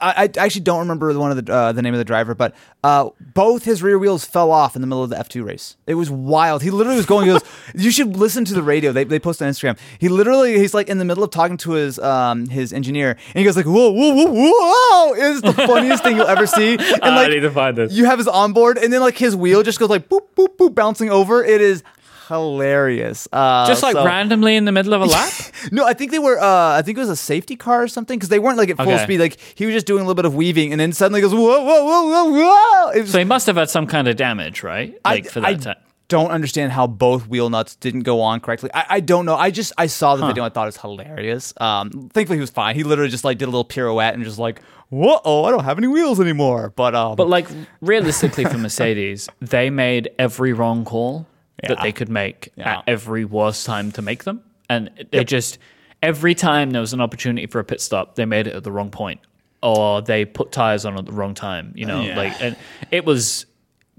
I, 0.00 0.24
I 0.24 0.30
actually 0.38 0.62
don't 0.62 0.80
remember 0.80 1.12
the 1.12 1.18
one 1.20 1.36
of 1.36 1.44
the 1.44 1.52
uh, 1.52 1.72
the 1.72 1.82
name 1.82 1.94
of 1.94 1.98
the 1.98 2.04
driver, 2.04 2.34
but 2.34 2.54
uh, 2.84 3.10
both 3.34 3.64
his 3.64 3.82
rear 3.82 3.98
wheels 3.98 4.24
fell 4.24 4.50
off 4.50 4.74
in 4.76 4.80
the 4.82 4.86
middle 4.86 5.02
of 5.02 5.10
the 5.10 5.18
F 5.18 5.28
two 5.28 5.44
race. 5.44 5.76
It 5.86 5.94
was 5.94 6.10
wild. 6.10 6.62
He 6.62 6.70
literally 6.70 6.96
was 6.96 7.06
going. 7.06 7.26
He 7.26 7.32
goes, 7.32 7.42
"You 7.74 7.90
should 7.90 8.16
listen 8.16 8.44
to 8.46 8.54
the 8.54 8.62
radio." 8.62 8.92
They 8.92 9.04
they 9.04 9.18
post 9.18 9.42
on 9.42 9.48
Instagram. 9.48 9.78
He 9.98 10.08
literally 10.08 10.58
he's 10.58 10.74
like 10.74 10.88
in 10.88 10.98
the 10.98 11.04
middle 11.04 11.24
of 11.24 11.30
talking 11.30 11.56
to 11.58 11.72
his 11.72 11.98
um 11.98 12.46
his 12.48 12.72
engineer, 12.72 13.10
and 13.10 13.34
he 13.34 13.44
goes 13.44 13.56
like, 13.56 13.66
"Whoa 13.66 13.90
whoa 13.90 14.14
whoa 14.14 14.32
whoa!" 14.32 15.14
It's 15.14 15.40
the 15.42 15.52
funniest 15.52 16.02
thing 16.02 16.16
you'll 16.16 16.26
ever 16.26 16.46
see. 16.46 16.78
And 17.02 17.14
I 17.14 17.28
need 17.28 17.40
to 17.40 17.50
find 17.50 17.76
this. 17.76 17.92
you 17.92 18.04
have 18.04 18.18
his 18.18 18.28
onboard, 18.28 18.78
and 18.78 18.92
then 18.92 19.00
like 19.00 19.16
his 19.16 19.34
wheel 19.34 19.62
just 19.62 19.78
goes 19.78 19.88
like 19.90 20.08
boop 20.08 20.26
boop 20.36 20.56
boop 20.56 20.74
bouncing 20.74 21.10
over. 21.10 21.42
It 21.44 21.60
is 21.60 21.82
hilarious. 22.30 23.28
Uh, 23.32 23.66
just 23.66 23.82
like 23.82 23.92
so- 23.92 24.04
randomly 24.06 24.56
in 24.56 24.64
the 24.64 24.72
middle 24.72 24.94
of 24.94 25.02
a 25.02 25.06
lap. 25.06 25.32
no, 25.72 25.84
I 25.84 25.92
think 25.92 26.10
they 26.12 26.18
were. 26.18 26.38
Uh, 26.40 26.76
I 26.78 26.82
think 26.82 26.96
it 26.96 27.00
was 27.00 27.10
a 27.10 27.16
safety 27.16 27.56
car 27.56 27.82
or 27.82 27.88
something 27.88 28.18
because 28.18 28.30
they 28.30 28.38
weren't 28.38 28.56
like 28.56 28.70
at 28.70 28.76
full 28.78 28.88
Okay. 28.88 29.02
speed. 29.04 29.20
Like 29.20 29.36
he 29.54 29.66
was 29.66 29.74
just 29.74 29.86
doing 29.86 30.00
a 30.00 30.04
little 30.04 30.14
bit 30.14 30.24
of 30.24 30.34
weaving, 30.34 30.72
and 30.72 30.80
then 30.80 30.92
suddenly 30.92 31.20
goes 31.20 31.34
whoa, 31.34 31.40
whoa, 31.62 31.84
whoa, 31.84 32.04
whoa, 32.08 32.30
whoa. 32.30 32.90
It 32.92 33.02
was, 33.02 33.10
so 33.12 33.18
he 33.18 33.24
must 33.24 33.46
have 33.46 33.56
had 33.56 33.68
some 33.68 33.86
kind 33.86 34.08
of 34.08 34.16
damage, 34.16 34.62
right? 34.62 34.98
Like 35.04 35.26
I, 35.26 35.28
for 35.28 35.40
that 35.40 35.60
time. 35.60 35.76
don't 36.08 36.30
understand 36.30 36.72
how 36.72 36.86
both 36.86 37.28
wheel 37.28 37.50
nuts 37.50 37.76
didn't 37.76 38.02
go 38.02 38.20
on 38.20 38.40
correctly. 38.40 38.70
I, 38.72 38.86
I 38.88 39.00
don't 39.00 39.26
know. 39.26 39.36
I 39.36 39.50
just 39.50 39.72
I 39.76 39.86
saw 39.86 40.16
the 40.16 40.26
video. 40.26 40.44
and 40.44 40.50
I 40.50 40.54
thought 40.54 40.64
it 40.64 40.74
was 40.74 40.76
hilarious. 40.78 41.52
Um, 41.60 41.90
thankfully 42.12 42.38
he 42.38 42.40
was 42.40 42.50
fine. 42.50 42.74
He 42.74 42.82
literally 42.84 43.10
just 43.10 43.24
like 43.24 43.38
did 43.38 43.44
a 43.44 43.50
little 43.50 43.64
pirouette 43.64 44.14
and 44.14 44.24
just 44.24 44.38
like 44.38 44.60
whoa, 44.88 45.20
oh, 45.24 45.44
I 45.44 45.52
don't 45.52 45.62
have 45.62 45.78
any 45.78 45.86
wheels 45.86 46.20
anymore. 46.20 46.72
But 46.74 46.96
um, 46.96 47.14
But 47.14 47.28
like 47.28 47.46
realistically 47.80 48.44
for 48.44 48.58
Mercedes, 48.58 49.28
they 49.40 49.70
made 49.70 50.10
every 50.18 50.52
wrong 50.52 50.84
call 50.84 51.26
that 51.68 51.80
they 51.82 51.92
could 51.92 52.08
make 52.08 52.50
Yeah. 52.56 52.78
at 52.78 52.84
every 52.86 53.24
worst 53.24 53.66
time 53.66 53.92
to 53.92 54.02
make 54.02 54.24
them. 54.24 54.42
And 54.68 54.90
they 55.10 55.24
just 55.24 55.58
every 56.02 56.34
time 56.34 56.70
there 56.70 56.80
was 56.80 56.92
an 56.92 57.00
opportunity 57.00 57.46
for 57.46 57.58
a 57.58 57.64
pit 57.64 57.80
stop, 57.80 58.14
they 58.16 58.24
made 58.24 58.46
it 58.46 58.54
at 58.54 58.64
the 58.64 58.72
wrong 58.72 58.90
point. 58.90 59.20
Or 59.62 60.00
they 60.00 60.24
put 60.24 60.52
tires 60.52 60.84
on 60.86 60.96
at 60.98 61.04
the 61.04 61.12
wrong 61.12 61.34
time, 61.34 61.72
you 61.76 61.84
know, 61.86 62.00
Yeah. 62.02 62.16
like 62.16 62.40
and 62.42 62.56
it 62.90 63.04
was 63.04 63.46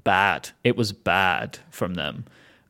bad. 0.04 0.50
It 0.64 0.76
was 0.76 0.92
bad 0.92 1.60
from 1.70 1.94
them. 1.94 2.26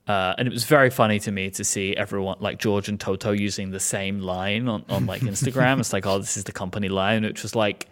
Uh, 0.08 0.34
and 0.38 0.48
it 0.48 0.52
was 0.52 0.66
very 0.66 0.90
funny 0.90 1.20
to 1.20 1.32
me 1.32 1.50
to 1.52 1.64
see 1.64 1.96
everyone 1.96 2.36
like 2.42 2.58
George 2.60 2.90
and 2.90 3.00
Toto 3.00 3.32
using 3.32 3.72
the 3.72 3.80
same 3.80 4.20
line 4.20 4.68
on, 4.68 4.84
on 4.90 5.06
like 5.06 5.22
Instagram. 5.34 5.80
it's 5.80 5.94
like, 5.94 6.06
oh, 6.06 6.18
this 6.20 6.36
is 6.36 6.44
the 6.44 6.52
company 6.52 6.90
line, 6.90 7.24
which 7.24 7.44
was 7.44 7.56
like 7.56 7.88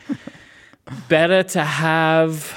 better 1.07 1.43
to 1.43 1.63
have 1.63 2.53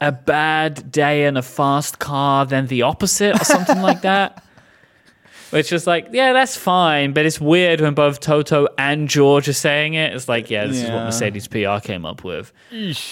a 0.00 0.12
bad 0.12 0.90
day 0.90 1.26
in 1.26 1.36
a 1.36 1.42
fast 1.42 1.98
car 1.98 2.46
than 2.46 2.66
the 2.66 2.82
opposite 2.82 3.40
or 3.40 3.44
something 3.44 3.80
like 3.82 4.02
that. 4.02 4.42
Which 5.50 5.72
is 5.72 5.86
like, 5.86 6.08
yeah, 6.10 6.32
that's 6.32 6.56
fine, 6.56 7.12
but 7.12 7.26
it's 7.26 7.40
weird 7.40 7.80
when 7.80 7.94
both 7.94 8.18
Toto 8.18 8.66
and 8.76 9.08
George 9.08 9.48
are 9.48 9.52
saying 9.52 9.94
it. 9.94 10.12
It's 10.12 10.28
like, 10.28 10.50
yeah, 10.50 10.66
this 10.66 10.78
is 10.78 10.84
what 10.84 10.94
Yeah. 10.94 11.04
Mercedes 11.04 11.46
PR 11.46 11.78
came 11.80 12.04
up 12.04 12.24
with. 12.24 12.52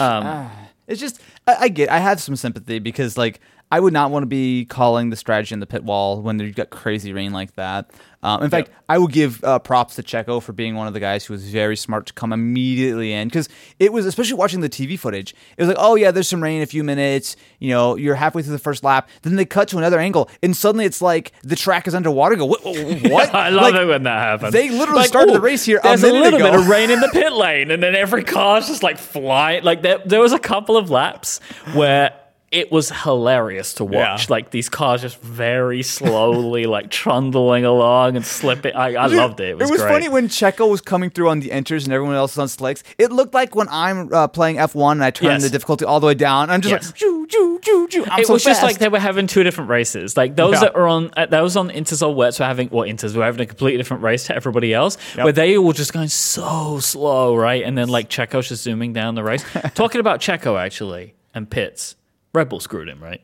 Um, 0.00 0.50
It's 0.88 1.00
just 1.00 1.20
I, 1.46 1.54
I 1.60 1.68
get 1.68 1.88
I 1.88 1.98
have 1.98 2.20
some 2.20 2.34
sympathy 2.34 2.80
because 2.80 3.16
like 3.16 3.38
I 3.70 3.78
would 3.78 3.92
not 3.92 4.10
want 4.10 4.24
to 4.24 4.26
be 4.26 4.64
calling 4.64 5.10
the 5.10 5.16
strategy 5.16 5.52
in 5.54 5.60
the 5.60 5.66
pit 5.66 5.84
wall 5.84 6.20
when 6.20 6.38
you've 6.40 6.56
got 6.56 6.70
crazy 6.70 7.12
rain 7.12 7.32
like 7.32 7.54
that. 7.54 7.90
Um, 8.24 8.42
in 8.44 8.50
fact, 8.50 8.70
I 8.88 8.98
would 8.98 9.10
give 9.10 9.42
uh, 9.42 9.58
props 9.58 9.96
to 9.96 10.02
Checo 10.02 10.40
for 10.40 10.52
being 10.52 10.76
one 10.76 10.86
of 10.86 10.94
the 10.94 11.00
guys 11.00 11.24
who 11.24 11.32
was 11.34 11.48
very 11.48 11.76
smart 11.76 12.06
to 12.06 12.12
come 12.12 12.32
immediately 12.32 13.12
in 13.12 13.26
because 13.28 13.48
it 13.80 13.92
was 13.92 14.06
especially 14.06 14.34
watching 14.34 14.60
the 14.60 14.68
TV 14.68 14.96
footage. 14.98 15.34
It 15.56 15.62
was 15.62 15.68
like, 15.68 15.76
oh 15.80 15.96
yeah, 15.96 16.12
there's 16.12 16.28
some 16.28 16.42
rain, 16.42 16.58
in 16.58 16.62
a 16.62 16.66
few 16.66 16.84
minutes. 16.84 17.36
You 17.58 17.70
know, 17.70 17.96
you're 17.96 18.14
halfway 18.14 18.42
through 18.42 18.52
the 18.52 18.58
first 18.60 18.84
lap. 18.84 19.08
Then 19.22 19.34
they 19.36 19.44
cut 19.44 19.68
to 19.68 19.78
another 19.78 19.98
angle, 19.98 20.30
and 20.42 20.56
suddenly 20.56 20.84
it's 20.84 21.02
like 21.02 21.32
the 21.42 21.56
track 21.56 21.88
is 21.88 21.94
underwater. 21.94 22.36
Go 22.36 22.46
what? 22.46 22.62
what? 22.64 23.34
I 23.34 23.48
love 23.48 23.72
Like, 23.72 23.82
it 23.82 23.86
when 23.86 24.02
that 24.04 24.18
happens. 24.20 24.52
they 24.52 24.70
literally 24.70 25.04
started 25.04 25.34
the 25.34 25.40
race 25.40 25.64
here 25.64 25.78
a 25.78 25.82
There's 25.82 26.04
a, 26.04 26.06
minute 26.06 26.22
little 26.22 26.40
ago. 26.40 26.50
bit 26.52 26.60
of 26.60 26.68
rain 26.68 26.90
in 26.90 27.00
the 27.00 27.08
pit 27.12 27.32
lane, 27.32 27.70
and 27.72 27.82
then 27.82 27.94
every 27.96 28.22
car's 28.22 28.68
just 28.68 28.82
like 28.84 28.98
flying. 28.98 29.64
Like 29.64 29.82
there, 29.82 29.98
there 30.04 30.20
was 30.20 30.32
a 30.32 30.38
couple 30.38 30.76
of 30.76 30.90
laps 30.90 31.40
where 31.74 32.12
it 32.52 32.70
was 32.70 32.90
hilarious 32.90 33.72
to 33.74 33.84
watch. 33.84 33.94
Yeah. 34.24 34.26
Like 34.28 34.50
these 34.50 34.68
cars 34.68 35.00
just 35.00 35.18
very 35.22 35.82
slowly 35.82 36.66
like 36.76 36.90
trundling 36.90 37.64
along 37.64 38.14
and 38.16 38.24
slipping. 38.26 38.74
I, 38.74 38.94
I 38.94 39.06
loved 39.06 39.40
it. 39.40 39.48
It 39.48 39.58
was, 39.58 39.70
it 39.70 39.72
was 39.72 39.80
great. 39.80 39.90
funny 39.92 40.08
when 40.10 40.28
Checo 40.28 40.70
was 40.70 40.80
coming 40.82 41.08
through 41.10 41.30
on 41.30 41.40
the 41.40 41.48
inters 41.48 41.84
and 41.84 41.92
everyone 41.94 42.14
else 42.14 42.32
was 42.36 42.38
on 42.42 42.48
slicks. 42.48 42.84
It 42.98 43.10
looked 43.10 43.32
like 43.32 43.54
when 43.54 43.68
I'm 43.70 44.12
uh, 44.12 44.28
playing 44.28 44.56
F1 44.56 44.92
and 44.92 45.02
I 45.04 45.10
turn 45.10 45.30
Yes. 45.30 45.42
the 45.42 45.50
difficulty 45.50 45.86
all 45.86 45.98
the 45.98 46.06
way 46.06 46.14
down. 46.14 46.50
I'm 46.50 46.60
just 46.60 46.72
Yes. 46.72 46.86
like, 46.86 46.94
choo, 46.96 47.26
choo, 47.26 47.58
choo, 47.62 47.88
choo. 47.88 48.04
I'm 48.10 48.20
it 48.20 48.26
so 48.26 48.34
was 48.34 48.44
just 48.44 48.62
like 48.62 48.78
they 48.78 48.88
were 48.90 48.98
having 49.00 49.26
two 49.26 49.42
different 49.42 49.70
races. 49.70 50.16
Like 50.16 50.36
those 50.36 50.54
Yeah. 50.54 50.60
that 50.60 50.76
are 50.76 50.86
on 50.86 51.10
uh, 51.16 51.26
those 51.26 51.56
on 51.56 51.70
Inters 51.70 52.06
or 52.06 52.14
Wets 52.14 52.38
were 52.38 52.44
having 52.46 52.68
what 52.68 52.86
Inters 52.88 53.16
were 53.16 53.24
having 53.24 53.40
a 53.40 53.46
completely 53.46 53.78
different 53.78 54.02
race 54.02 54.24
to 54.26 54.36
everybody 54.36 54.74
else, 54.74 54.98
Yep. 55.16 55.24
where 55.24 55.32
they 55.32 55.56
were 55.56 55.72
just 55.72 55.92
going 55.94 56.08
so 56.08 56.78
slow, 56.80 57.34
right? 57.34 57.62
And 57.64 57.78
then 57.78 57.88
like 57.88 58.10
Checo's 58.10 58.48
just 58.48 58.62
zooming 58.62 58.92
down 58.92 59.14
the 59.14 59.22
race. 59.24 59.42
Talking 59.74 60.00
about 60.00 60.20
Checo 60.20 60.60
actually 60.60 61.14
and 61.34 61.48
Pitts, 61.48 61.96
Red 62.32 62.48
Bull 62.48 62.60
screwed 62.60 62.88
him, 62.88 63.02
right? 63.02 63.20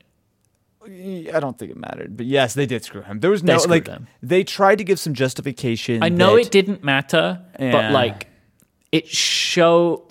I 0.84 1.40
don't 1.40 1.58
think 1.58 1.70
it 1.70 1.76
mattered, 1.76 2.16
but 2.16 2.24
yes, 2.24 2.54
they 2.54 2.64
did 2.64 2.82
screw 2.82 3.02
him. 3.02 3.20
There 3.20 3.30
was 3.30 3.42
no 3.42 3.58
screwed 3.58 3.70
like 3.70 3.88
him. 3.88 4.08
they 4.22 4.42
tried 4.42 4.78
to 4.78 4.84
give 4.84 4.98
some 4.98 5.12
justification. 5.12 6.02
I 6.02 6.08
know 6.08 6.36
that- 6.36 6.46
it 6.46 6.50
didn't 6.50 6.82
matter, 6.82 7.42
but 7.58 7.92
like 7.92 8.28
it 8.90 9.06
show 9.06 10.08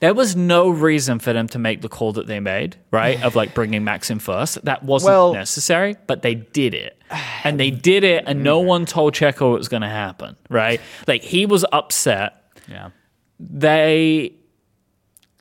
there 0.00 0.12
was 0.12 0.34
no 0.34 0.68
reason 0.68 1.20
for 1.20 1.32
them 1.32 1.46
to 1.46 1.60
make 1.60 1.80
the 1.80 1.88
call 1.88 2.12
that 2.14 2.26
they 2.26 2.40
made, 2.40 2.76
right? 2.90 3.22
Of 3.22 3.36
like 3.36 3.54
bringing 3.54 3.84
Max 3.84 4.10
in 4.10 4.18
first. 4.18 4.62
That 4.64 4.82
wasn't 4.82 5.12
Well- 5.12 5.32
necessary, 5.32 5.96
but 6.08 6.22
they 6.22 6.34
did 6.34 6.74
it. 6.74 6.98
And 7.44 7.60
they 7.60 7.70
did 7.70 8.04
it 8.04 8.24
and 8.26 8.42
no 8.42 8.62
mm. 8.62 8.66
one 8.66 8.86
told 8.86 9.14
Checo 9.14 9.54
it 9.54 9.58
was 9.58 9.68
going 9.68 9.82
to 9.82 9.88
happen, 9.88 10.36
right? 10.48 10.80
Like 11.06 11.22
he 11.22 11.46
was 11.46 11.64
upset. 11.70 12.42
Yeah. 12.66 12.90
They 13.38 14.32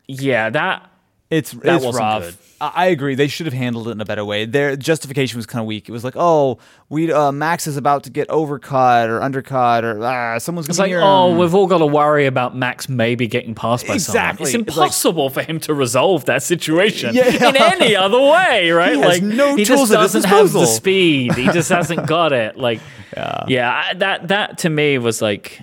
yeah, 0.08 0.50
that 0.50 0.91
It's 1.32 1.52
That 1.52 1.82
it's 1.82 1.98
rough. 1.98 2.24
good. 2.24 2.36
I 2.60 2.88
agree. 2.88 3.16
They 3.16 3.28
should 3.28 3.48
have 3.48 3.56
handled 3.56 3.88
it 3.88 3.92
in 3.92 4.02
a 4.02 4.06
better 4.06 4.24
way. 4.24 4.46
Their 4.46 4.76
justification 4.76 5.38
was 5.38 5.48
kind 5.48 5.62
of 5.62 5.66
weak. 5.66 5.90
It 5.90 5.92
was 5.92 6.04
like, 6.04 6.14
oh, 6.16 6.60
we 6.90 7.12
uh, 7.12 7.32
Max 7.32 7.66
is 7.66 7.76
about 7.76 8.04
to 8.04 8.12
get 8.12 8.28
overcut 8.28 9.08
or 9.10 9.20
undercut 9.20 9.84
or 9.84 10.04
ah, 10.04 10.38
someone's 10.38 10.70
It's 10.70 10.78
going 10.78 10.92
like, 10.92 11.00
to 11.00 11.04
oh, 11.04 11.36
we've 11.40 11.56
all 11.56 11.66
got 11.66 11.80
to 11.80 11.88
worry 11.88 12.28
about 12.28 12.56
Max 12.56 12.88
maybe 12.88 13.26
getting 13.28 13.56
passed 13.56 13.88
by 13.88 13.96
Exactly. 13.96 14.46
someone. 14.52 14.62
It's 14.68 14.70
It's 14.70 14.78
like- 14.78 14.86
impossible 14.90 15.30
for 15.32 15.42
him 15.42 15.60
to 15.62 15.74
resolve 15.74 16.26
that 16.26 16.44
situation 16.44 17.16
Yeah. 17.16 17.50
in 17.50 17.56
any 17.56 17.96
other 18.06 18.20
way, 18.22 18.70
right? 18.70 18.96
Like 18.98 19.24
no 19.24 19.56
he 19.56 19.66
tools 19.66 19.90
just 19.90 19.94
at 19.94 20.02
his 20.02 20.12
doesn't 20.14 20.30
have 20.30 20.52
the 20.52 20.68
speed. 20.68 21.34
He 21.34 21.46
just 21.48 21.70
hasn't 21.70 22.06
got 22.06 22.32
it. 22.32 22.58
Like, 22.58 22.80
yeah, 23.48 23.72
I- 23.90 23.94
that 23.96 24.28
that 24.28 24.60
to 24.60 24.70
me 24.70 24.98
was 25.00 25.20
like. 25.22 25.62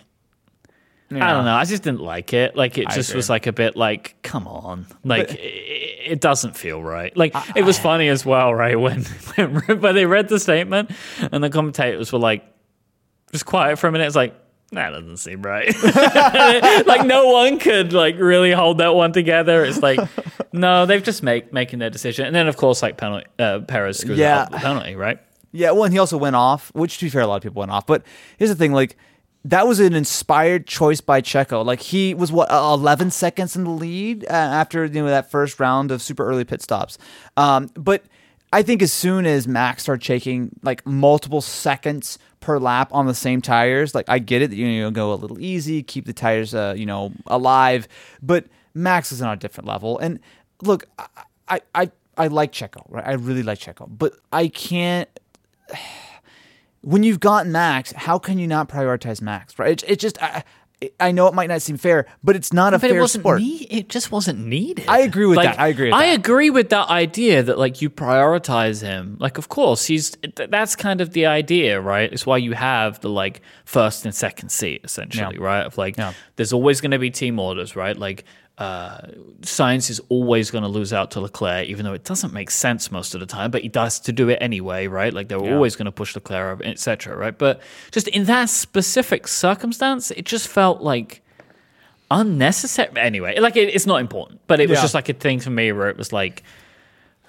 I 1.11 1.33
don't 1.33 1.45
know. 1.47 1.55
I 1.55 1.65
just 1.65 1.83
didn't 1.83 2.01
like 2.01 2.35
it. 2.35 2.55
Like 2.55 2.77
it 2.77 2.87
I 2.87 2.95
just 2.95 3.11
agree. 3.11 3.19
was 3.19 3.31
like 3.31 3.47
a 3.47 3.53
bit 3.53 3.77
like, 3.77 4.17
come 4.23 4.47
on. 4.47 4.87
Like 5.05 5.31
it, 5.33 5.39
it 6.13 6.21
doesn't 6.21 6.57
feel 6.57 6.83
right. 6.83 7.17
Like 7.17 7.35
it 7.57 7.65
was 7.65 7.79
funny 7.79 8.09
as 8.09 8.27
well, 8.27 8.55
right? 8.55 8.79
When 8.81 9.05
when, 9.37 9.81
when 9.81 9.95
they 9.95 10.05
read 10.07 10.29
the 10.29 10.39
statement 10.39 10.91
and 11.33 11.43
the 11.43 11.49
commentators 11.51 12.13
were 12.13 12.19
like, 12.19 12.45
just 13.33 13.47
quiet 13.47 13.79
for 13.79 13.87
a 13.87 13.93
minute. 13.93 14.07
It's 14.07 14.17
like 14.17 14.35
that 14.73 14.91
doesn't 14.91 15.17
seem 15.17 15.41
right. 15.41 15.75
like 16.87 17.07
no 17.07 17.29
one 17.31 17.59
could 17.59 17.93
like 17.95 18.17
really 18.19 18.53
hold 18.53 18.79
that 18.79 18.95
one 18.95 19.13
together. 19.13 19.65
It's 19.65 19.81
like 19.83 19.99
no, 20.53 20.85
they've 20.85 21.03
just 21.03 21.23
make 21.23 21.53
making 21.55 21.79
their 21.79 21.89
decision. 21.91 22.27
And 22.27 22.35
then 22.35 22.49
of 22.49 22.57
course 22.59 22.83
like 22.83 22.99
penalty, 22.99 23.27
uh, 23.39 23.61
Perez 23.61 23.99
screwed 23.99 24.19
Yeah. 24.19 24.41
up 24.43 24.51
the 24.51 24.59
penalty, 24.59 24.95
right? 24.95 25.19
Yeah, 25.53 25.71
well, 25.71 25.85
and 25.85 25.95
he 25.95 25.99
also 25.99 26.19
went 26.19 26.37
off, 26.37 26.71
which 26.75 26.99
to 26.99 27.07
be 27.07 27.09
fair, 27.11 27.23
a 27.23 27.27
lot 27.27 27.37
of 27.37 27.43
people 27.43 27.61
went 27.61 27.71
off. 27.71 27.87
But 27.87 28.03
here's 28.37 28.51
the 28.51 28.55
thing: 28.57 28.73
like 28.73 28.99
that 29.49 29.67
was 29.67 29.81
an 29.81 29.95
inspired 29.95 30.67
choice 30.67 31.01
by 31.01 31.23
Checo. 31.23 31.65
Like 31.65 31.81
he 31.81 32.13
was 32.13 32.31
what 32.31 32.51
uh, 32.51 32.75
11 32.75 33.11
seconds 33.11 33.57
in 33.57 33.65
the 33.65 33.71
lead 33.71 34.25
uh, 34.25 34.33
after 34.33 34.85
you 34.85 35.03
know 35.03 35.07
that 35.07 35.31
first 35.31 35.59
round 35.59 35.91
of 35.91 36.03
super 36.03 36.27
early 36.27 36.45
pit 36.45 36.61
stops. 36.61 36.99
Um, 37.37 37.71
but 37.75 38.05
I 38.53 38.63
think 38.63 38.83
as 38.83 38.93
soon 38.93 39.25
as 39.25 39.49
Max 39.49 39.83
started 39.83 40.07
taking 40.07 40.51
like 40.63 40.87
multiple 40.87 41.41
seconds 41.41 42.19
per 42.41 42.59
lap 42.59 42.91
on 42.93 43.07
the 43.07 43.15
same 43.15 43.41
tires, 43.41 43.95
like 43.95 44.09
I 44.09 44.19
get 44.19 44.43
it 44.43 44.51
that 44.51 44.57
you 44.57 44.83
know 44.83 44.91
go 44.91 45.15
a 45.15 45.17
little 45.17 45.41
easy, 45.41 45.83
keep 45.83 46.05
the 46.05 46.13
tires 46.13 46.55
uh, 46.55 46.75
you 46.77 46.85
know 46.85 47.13
alive, 47.27 47.89
but 48.23 48.45
Max 48.75 49.13
is 49.13 49.23
on 49.23 49.33
a 49.33 49.37
different 49.37 49.67
level. 49.67 49.99
And 49.99 50.21
look, 50.63 50.85
I 50.99 51.07
I 51.49 51.61
I, 51.75 51.91
I 52.19 52.27
like 52.27 52.53
Checo, 52.53 52.85
right? 52.91 53.07
I 53.07 53.13
really 53.13 53.43
like 53.43 53.61
Checo, 53.61 53.89
but 53.89 54.13
I 54.31 54.49
can't 54.49 55.09
when 56.89 57.03
you've 57.03 57.21
got 57.21 57.47
Max, 57.47 57.93
how 57.93 58.19
can 58.19 58.39
you 58.39 58.47
not 58.47 58.69
prioritize 58.69 59.21
Max? 59.21 59.59
Right? 59.59 59.83
It, 59.83 59.91
it 59.91 59.99
just 59.99 60.21
I, 60.23 60.43
I 61.01 61.11
know 61.11 61.27
it 61.27 61.35
might 61.35 61.49
not 61.49 61.61
seem 61.61 61.77
fair, 61.77 62.07
but 62.23 62.37
it's 62.37 62.53
not 62.53 62.73
a 62.73 62.79
But 62.79 62.89
fair 62.91 62.99
it 62.99 63.01
wasn't 63.01 63.23
sport. 63.23 63.41
need- 63.41 63.67
it 63.69 63.89
just 63.89 64.13
wasn't 64.13 64.39
needed. 64.47 64.87
I 64.89 65.01
agree 65.01 65.27
with 65.27 65.37
Like, 65.37 65.51
that. 65.57 65.61
I 65.61 65.69
agree 65.69 65.87
with 65.91 65.95
I 65.95 66.07
that. 66.07 66.19
agree 66.21 66.51
with 66.51 66.69
that 66.71 66.89
idea 66.89 67.43
that 67.43 67.59
like 67.59 67.83
you 67.83 67.91
prioritize 67.91 68.81
him. 68.81 69.17
Like 69.19 69.39
of 69.39 69.49
course 69.49 69.87
he's 69.87 70.11
th- 70.37 70.49
that's 70.51 70.77
kind 70.77 71.01
of 71.01 71.13
the 71.13 71.27
idea, 71.27 71.81
right? 71.81 72.13
It's 72.13 72.25
why 72.27 72.37
you 72.37 72.53
have 72.53 73.01
the 73.01 73.11
like 73.11 73.41
first 73.65 74.05
and 74.05 74.15
second 74.15 74.51
seat 74.51 74.83
essentially, 74.85 75.37
Yeah. 75.37 75.45
right? 75.45 75.67
Of 75.67 75.79
like 75.79 75.97
Yeah. 75.97 76.13
there's 76.37 76.53
always 76.53 76.81
going 76.81 76.93
to 76.93 76.99
be 76.99 77.11
team 77.11 77.39
orders, 77.39 77.75
right? 77.77 77.97
Like 77.99 78.25
uh, 78.59 79.03
Sainz 79.43 79.89
is 79.89 80.01
always 80.09 80.51
going 80.51 80.63
to 80.63 80.69
lose 80.69 80.93
out 80.93 81.13
to 81.13 81.21
Leclerc, 81.21 81.67
even 81.69 81.85
though 81.85 81.93
it 81.93 82.03
doesn't 82.05 82.33
make 82.33 82.51
sense 82.51 82.91
most 82.91 83.15
of 83.15 83.21
the 83.21 83.27
time, 83.27 83.53
but 83.53 83.63
he 83.63 83.69
does 83.69 84.01
to 84.01 84.13
do 84.13 84.29
it 84.29 84.39
anyway, 84.41 84.89
right? 84.89 85.13
Like 85.15 85.29
they're 85.29 85.41
Yeah. 85.45 85.55
always 85.55 85.77
going 85.77 85.87
to 85.87 85.93
push 85.93 86.15
Leclerc 86.17 86.55
over, 86.55 86.65
etc., 86.65 87.17
right? 87.17 87.39
But 87.39 87.61
just 87.93 88.09
in 88.09 88.25
that 88.25 88.49
specific 88.51 89.29
circumstance, 89.29 90.11
it 90.11 90.25
just 90.25 90.49
felt 90.49 90.81
like 90.83 91.23
unnecessary. 92.11 92.91
Anyway, 92.97 93.39
like 93.39 93.57
it, 93.57 93.75
it's 93.75 93.87
not 93.87 94.01
important, 94.01 94.41
but 94.47 94.61
it 94.61 94.69
was 94.69 94.79
Yeah. 94.79 94.83
just 94.83 94.95
like 94.95 95.09
a 95.09 95.13
thing 95.15 95.41
for 95.41 95.51
me 95.51 95.73
where 95.73 95.89
it 95.89 95.97
was 95.97 96.13
like, 96.13 96.43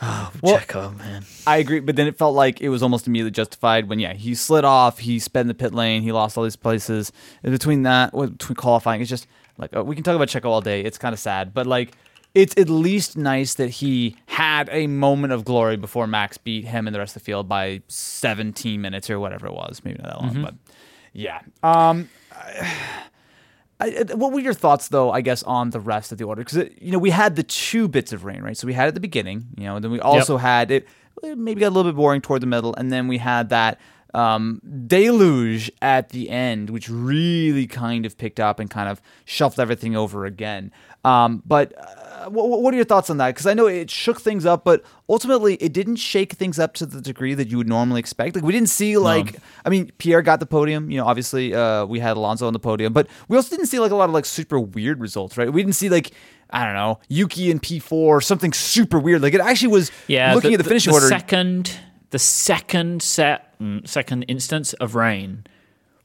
oh, 0.02 0.32
Well- 0.42 0.58
Checo, 0.58 0.98
man. 0.98 1.26
I 1.46 1.58
agree, 1.58 1.80
but 1.80 1.96
then 1.96 2.08
it 2.08 2.18
felt 2.18 2.34
like 2.36 2.62
it 2.62 2.70
was 2.70 2.82
almost 2.82 3.06
immediately 3.06 3.32
justified 3.32 3.90
when 3.90 4.00
yeah 4.00 4.14
he 4.14 4.34
slid 4.36 4.64
off, 4.66 5.00
he 5.00 5.20
sped 5.20 5.42
in 5.42 5.48
the 5.48 5.54
pit 5.54 5.74
lane, 5.74 6.02
he 6.02 6.12
lost 6.12 6.38
all 6.38 6.44
these 6.44 6.56
places. 6.56 7.12
And 7.44 7.52
between 7.52 7.84
that, 7.84 8.14
between 8.14 8.56
qualifying, 8.56 9.02
it's 9.02 9.10
just 9.10 9.28
like 9.60 9.76
uh, 9.76 9.84
we 9.84 9.94
can 9.96 10.04
talk 10.04 10.16
about 10.16 10.30
Checo 10.30 10.46
all 10.46 10.62
day. 10.62 10.82
It's 10.82 10.98
kind 10.98 11.14
of 11.14 11.20
sad, 11.20 11.54
but 11.54 11.68
like 11.68 11.94
it's 12.34 12.54
at 12.58 12.70
least 12.70 13.18
nice 13.18 13.56
that 13.56 13.70
he 13.70 14.16
had 14.28 14.70
a 14.72 14.88
moment 14.88 15.34
of 15.34 15.44
glory 15.46 15.78
before 15.78 16.08
Max 16.08 16.38
beat 16.38 16.66
him 16.66 16.88
and 16.88 16.96
the 16.96 17.00
rest 17.00 17.16
of 17.16 17.22
the 17.22 17.26
field 17.26 17.48
by 17.50 17.82
17 17.88 18.80
minutes 18.80 19.10
or 19.10 19.20
whatever 19.20 19.48
it 19.48 19.54
was. 19.54 19.82
Maybe 19.84 20.00
not 20.02 20.12
that 20.12 20.22
long, 20.22 20.42
but 20.44 20.54
yeah. 21.12 21.42
Um, 21.64 22.08
I, 23.80 23.88
I- 24.10 24.14
what 24.16 24.32
were 24.34 24.40
your 24.40 24.54
thoughts, 24.54 24.90
though? 24.90 25.12
I 25.12 25.22
guess 25.22 25.42
on 25.44 25.70
the 25.72 25.80
rest 25.80 26.12
of 26.12 26.18
the 26.18 26.26
order, 26.26 26.44
because 26.44 26.70
you 26.82 26.92
know 26.92 27.00
we 27.00 27.10
had 27.12 27.36
the 27.36 27.44
two 27.44 27.88
bits 27.88 28.12
of 28.14 28.26
rain, 28.26 28.42
right? 28.42 28.58
So 28.58 28.68
we 28.68 28.74
had 28.74 28.86
it 28.86 28.90
at 28.90 28.94
the 28.96 29.00
beginning, 29.00 29.46
you 29.58 29.64
know, 29.66 29.76
and 29.76 29.84
then 29.84 29.92
we 29.92 30.00
also 30.00 30.38
had 30.38 30.72
it. 30.72 30.88
it 31.24 31.38
Maybe 31.38 31.62
got 31.62 31.70
a 31.70 31.76
little 31.76 31.92
bit 31.92 31.96
boring 31.98 32.22
toward 32.22 32.42
the 32.42 32.48
middle, 32.48 32.74
and 32.76 32.92
then 32.92 33.08
we 33.08 33.18
had 33.18 33.50
that 33.50 33.80
um, 34.14 34.62
deluge 34.88 35.72
at 35.82 36.10
the 36.10 36.30
end, 36.30 36.70
which 36.70 36.90
really 36.90 37.68
kind 37.68 38.06
of 38.06 38.18
picked 38.18 38.40
up 38.40 38.60
and 38.60 38.70
kind 38.70 38.90
of 38.90 39.02
shuffled 39.26 39.60
everything 39.60 39.96
over 39.96 40.26
again. 40.26 40.72
Um, 41.06 41.42
but 41.46 41.74
uh, 41.78 42.30
what, 42.30 42.62
what 42.62 42.74
are 42.74 42.76
your 42.76 42.86
thoughts 42.86 43.10
on 43.10 43.18
that? 43.18 43.30
Because 43.30 43.46
I 43.46 43.54
know 43.54 43.68
it 43.68 43.90
shook 43.90 44.20
things 44.20 44.46
up, 44.46 44.66
but 44.66 44.84
ultimately 45.08 45.56
it 45.56 45.72
didn't 45.72 45.96
shake 45.96 46.34
things 46.34 46.60
up 46.60 46.74
to 46.76 46.86
the 46.86 47.00
degree 47.00 47.34
that 47.36 47.48
you 47.48 47.58
would 47.58 47.70
normally 47.70 48.00
expect. 48.00 48.36
Like 48.36 48.44
we 48.44 48.52
didn't 48.52 48.70
see 48.70 48.98
like 48.98 49.38
I 49.64 49.70
mean 49.70 49.92
Pierre 49.98 50.22
got 50.22 50.42
the 50.42 50.46
podium. 50.46 50.92
You 50.92 50.98
know, 50.98 51.06
obviously 51.06 51.54
uh, 51.54 51.86
we 51.86 52.00
had 52.00 52.18
Alonso 52.18 52.48
on 52.48 52.54
the 52.54 52.60
podium, 52.60 52.92
but 52.92 53.08
we 53.30 53.38
also 53.38 53.56
didn't 53.56 53.68
see 53.68 53.80
like 53.80 53.92
a 53.92 53.96
lot 53.96 54.10
of 54.10 54.14
like 54.14 54.26
super 54.26 54.60
weird 54.60 55.00
results, 55.00 55.38
right? 55.38 55.52
We 55.52 55.62
didn't 55.64 55.76
see 55.76 55.88
like 55.90 56.12
I 56.50 56.66
don't 56.66 56.74
know 56.74 57.00
Yuki 57.08 57.50
and 57.50 57.62
P 57.62 57.80
four 57.80 58.20
something 58.20 58.52
super 58.52 59.00
weird. 59.00 59.22
Like 59.22 59.34
it 59.34 59.40
actually 59.40 59.70
was 59.70 59.90
Yeah, 60.08 60.34
looking 60.34 60.54
at 60.54 60.58
the 60.58 60.66
finishing 60.66 60.92
the 60.92 60.96
order. 60.98 61.08
Second, 61.08 61.78
the 62.12 62.20
second 62.20 63.02
set, 63.02 63.58
mm, 63.60 63.88
second 63.88 64.24
instance 64.24 64.74
of 64.74 64.96
rain 64.96 65.46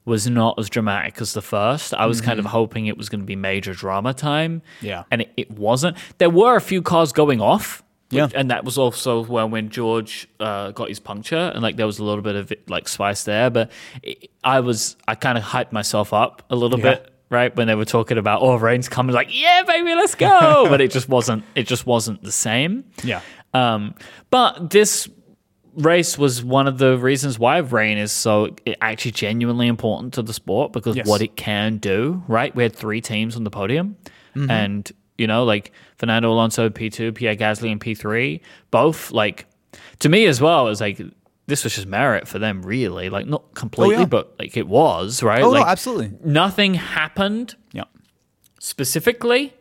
was 0.05 0.29
not 0.29 0.59
as 0.59 0.69
dramatic 0.69 1.19
as 1.19 1.33
the 1.33 1.41
first. 1.41 1.93
I 1.93 2.05
was 2.05 2.21
kind 2.21 2.37
of 2.39 2.45
hoping 2.45 2.85
it 2.85 2.95
was 2.95 3.09
going 3.09 3.21
to 3.21 3.25
be 3.25 3.35
major 3.35 3.73
drama 3.73 4.13
time. 4.13 4.61
Mm-hmm. 4.77 4.85
Yeah. 4.85 5.03
and 5.09 5.21
it, 5.21 5.29
it 5.35 5.51
wasn't. 5.51 5.97
There 6.19 6.29
were 6.29 6.55
a 6.55 6.61
few 6.61 6.81
cars 6.83 7.11
going 7.11 7.41
off. 7.41 7.81
Yeah. 8.11 8.29
and 8.35 8.51
that 8.51 8.63
was 8.63 8.77
also 8.77 9.25
when 9.25 9.49
when 9.49 9.69
George 9.69 10.27
uh, 10.39 10.69
got 10.71 10.89
his 10.89 10.99
puncture, 10.99 11.51
and 11.53 11.63
like 11.63 11.75
there 11.75 11.87
was 11.87 11.97
a 11.97 12.03
little 12.03 12.21
bit 12.21 12.35
of 12.35 12.53
like 12.67 12.87
spice 12.87 13.23
there. 13.23 13.49
But 13.49 13.71
it, 14.03 14.29
I 14.43 14.59
was 14.59 14.95
I 15.07 15.15
kind 15.15 15.39
of 15.39 15.43
hyped 15.43 15.71
myself 15.71 16.13
up 16.13 16.43
a 16.51 16.55
little 16.55 16.79
Yeah. 16.79 16.93
bit 16.95 17.11
right 17.31 17.53
when 17.55 17.65
they 17.65 17.73
were 17.73 17.83
talking 17.83 18.19
about 18.19 18.43
oh 18.43 18.55
rain's 18.57 18.87
coming 18.87 19.15
like 19.15 19.29
yeah 19.31 19.63
baby 19.63 19.95
let's 19.95 20.13
go 20.13 20.67
but 20.69 20.79
it 20.81 20.91
just 20.91 21.09
wasn't 21.09 21.43
it 21.55 21.65
just 21.65 21.87
wasn't 21.87 22.21
the 22.21 22.31
same 22.31 22.83
Yeah. 23.03 23.21
um 23.55 23.95
but 24.29 24.69
this 24.69 25.09
race 25.75 26.17
was 26.17 26.43
one 26.43 26.67
of 26.67 26.77
the 26.77 26.97
reasons 26.97 27.37
why 27.37 27.57
rain 27.57 27.97
is 27.97 28.11
so 28.11 28.55
actually 28.81 29.11
genuinely 29.11 29.67
important 29.67 30.13
to 30.13 30.21
the 30.21 30.33
sport 30.33 30.71
because 30.71 30.95
Yes. 30.95 31.07
what 31.07 31.21
it 31.21 31.35
can 31.35 31.77
do 31.77 32.23
right 32.27 32.55
we 32.55 32.63
had 32.63 32.73
three 32.75 33.01
teams 33.01 33.35
on 33.35 33.43
the 33.43 33.51
podium 33.51 33.97
Mm-hmm. 34.35 34.51
and 34.51 34.91
you 35.17 35.27
know 35.27 35.45
like 35.45 35.71
fernando 35.97 36.29
alonso 36.31 36.67
p2 36.69 37.15
pierre 37.15 37.35
gasly 37.37 37.71
and 37.71 37.79
p3 37.79 38.41
both 38.69 39.11
like 39.11 39.45
to 39.99 40.09
me 40.09 40.25
as 40.25 40.41
well 40.41 40.67
is 40.67 40.81
like 40.81 40.99
this 41.47 41.63
was 41.63 41.73
just 41.75 41.87
merit 41.87 42.27
for 42.27 42.37
them 42.39 42.61
really 42.61 43.09
like 43.09 43.25
not 43.27 43.53
completely 43.53 43.95
Oh, 43.95 43.99
yeah. 43.99 44.05
but 44.05 44.35
like 44.39 44.57
it 44.57 44.67
was 44.67 45.23
right 45.23 45.41
Oh, 45.41 45.51
no, 45.53 45.59
like 45.59 45.67
absolutely. 45.67 46.11
nothing 46.23 46.73
happened 46.73 47.55
Yeah. 47.71 47.83
specifically 48.59 49.53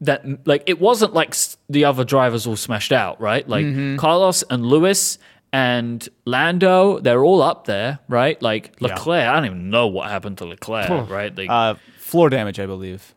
that 0.00 0.46
like 0.46 0.62
it 0.66 0.80
wasn't 0.80 1.14
like 1.14 1.34
the 1.68 1.84
other 1.84 2.04
drivers 2.04 2.46
all 2.46 2.56
smashed 2.56 2.92
out, 2.92 3.20
right? 3.20 3.48
Like 3.48 3.64
Carlos 3.96 4.42
and 4.50 4.66
Lewis 4.66 5.18
and 5.54 6.08
Lando, 6.24 6.98
they're 6.98 7.24
all 7.24 7.40
up 7.40 7.66
there, 7.66 8.00
right? 8.08 8.40
Like 8.42 8.74
Leclerc, 8.80 9.24
I 9.28 9.32
don't 9.36 9.44
even 9.46 9.70
know 9.70 9.86
what 9.86 10.10
happened 10.10 10.38
to 10.38 10.44
Leclerc, 10.46 11.08
right? 11.08 11.36
Like, 11.36 11.48
Uh, 11.48 11.74
floor 11.98 12.28
damage, 12.28 12.58
I 12.58 12.66
believe. 12.66 13.14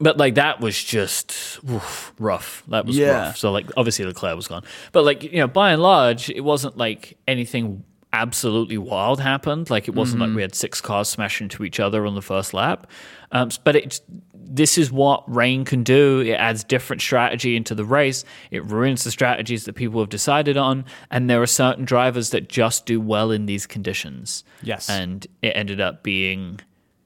but 0.00 0.16
like 0.16 0.34
that 0.36 0.60
was 0.60 0.82
just 0.82 1.58
oof, 1.70 2.12
rough. 2.18 2.62
That 2.68 2.86
was 2.86 2.96
Yeah. 2.96 3.10
rough. 3.26 3.36
So 3.36 3.52
like 3.52 3.66
obviously 3.76 4.04
Leclerc 4.06 4.34
was 4.34 4.48
gone, 4.48 4.64
but 4.92 5.04
like 5.04 5.22
you 5.24 5.38
know 5.38 5.46
by 5.46 5.72
and 5.72 5.82
large 5.82 6.30
it 6.30 6.40
wasn't 6.40 6.76
like 6.78 7.18
anything 7.28 7.84
absolutely 8.12 8.78
wild 8.78 9.20
happened. 9.20 9.68
Like 9.70 9.86
it 9.86 9.94
wasn't 9.94 10.22
Mm-hmm. 10.22 10.30
like 10.32 10.36
we 10.36 10.42
had 10.42 10.54
six 10.54 10.80
cars 10.80 11.08
smash 11.08 11.40
into 11.40 11.64
each 11.64 11.78
other 11.80 12.06
on 12.06 12.14
the 12.14 12.22
first 12.22 12.54
lap. 12.54 12.86
Um, 13.30 13.50
but 13.64 13.76
it 13.76 14.00
this 14.46 14.76
is 14.78 14.90
what 14.92 15.22
rain 15.32 15.64
can 15.64 15.82
do. 15.82 16.20
It 16.20 16.32
adds 16.34 16.64
different 16.64 17.02
strategy 17.02 17.56
into 17.56 17.74
the 17.74 17.84
race. 17.84 18.24
It 18.50 18.64
ruins 18.64 19.04
the 19.04 19.10
strategies 19.10 19.64
that 19.64 19.74
people 19.74 20.00
have 20.00 20.08
decided 20.08 20.56
on, 20.56 20.84
and 21.10 21.28
there 21.30 21.40
are 21.42 21.46
certain 21.46 21.84
drivers 21.84 22.30
that 22.30 22.48
just 22.48 22.86
do 22.86 23.00
well 23.00 23.30
in 23.30 23.46
these 23.46 23.66
conditions. 23.66 24.44
Yes. 24.62 24.88
and 24.88 25.26
it 25.42 25.52
ended 25.56 25.80
up 25.80 26.02
being 26.02 26.60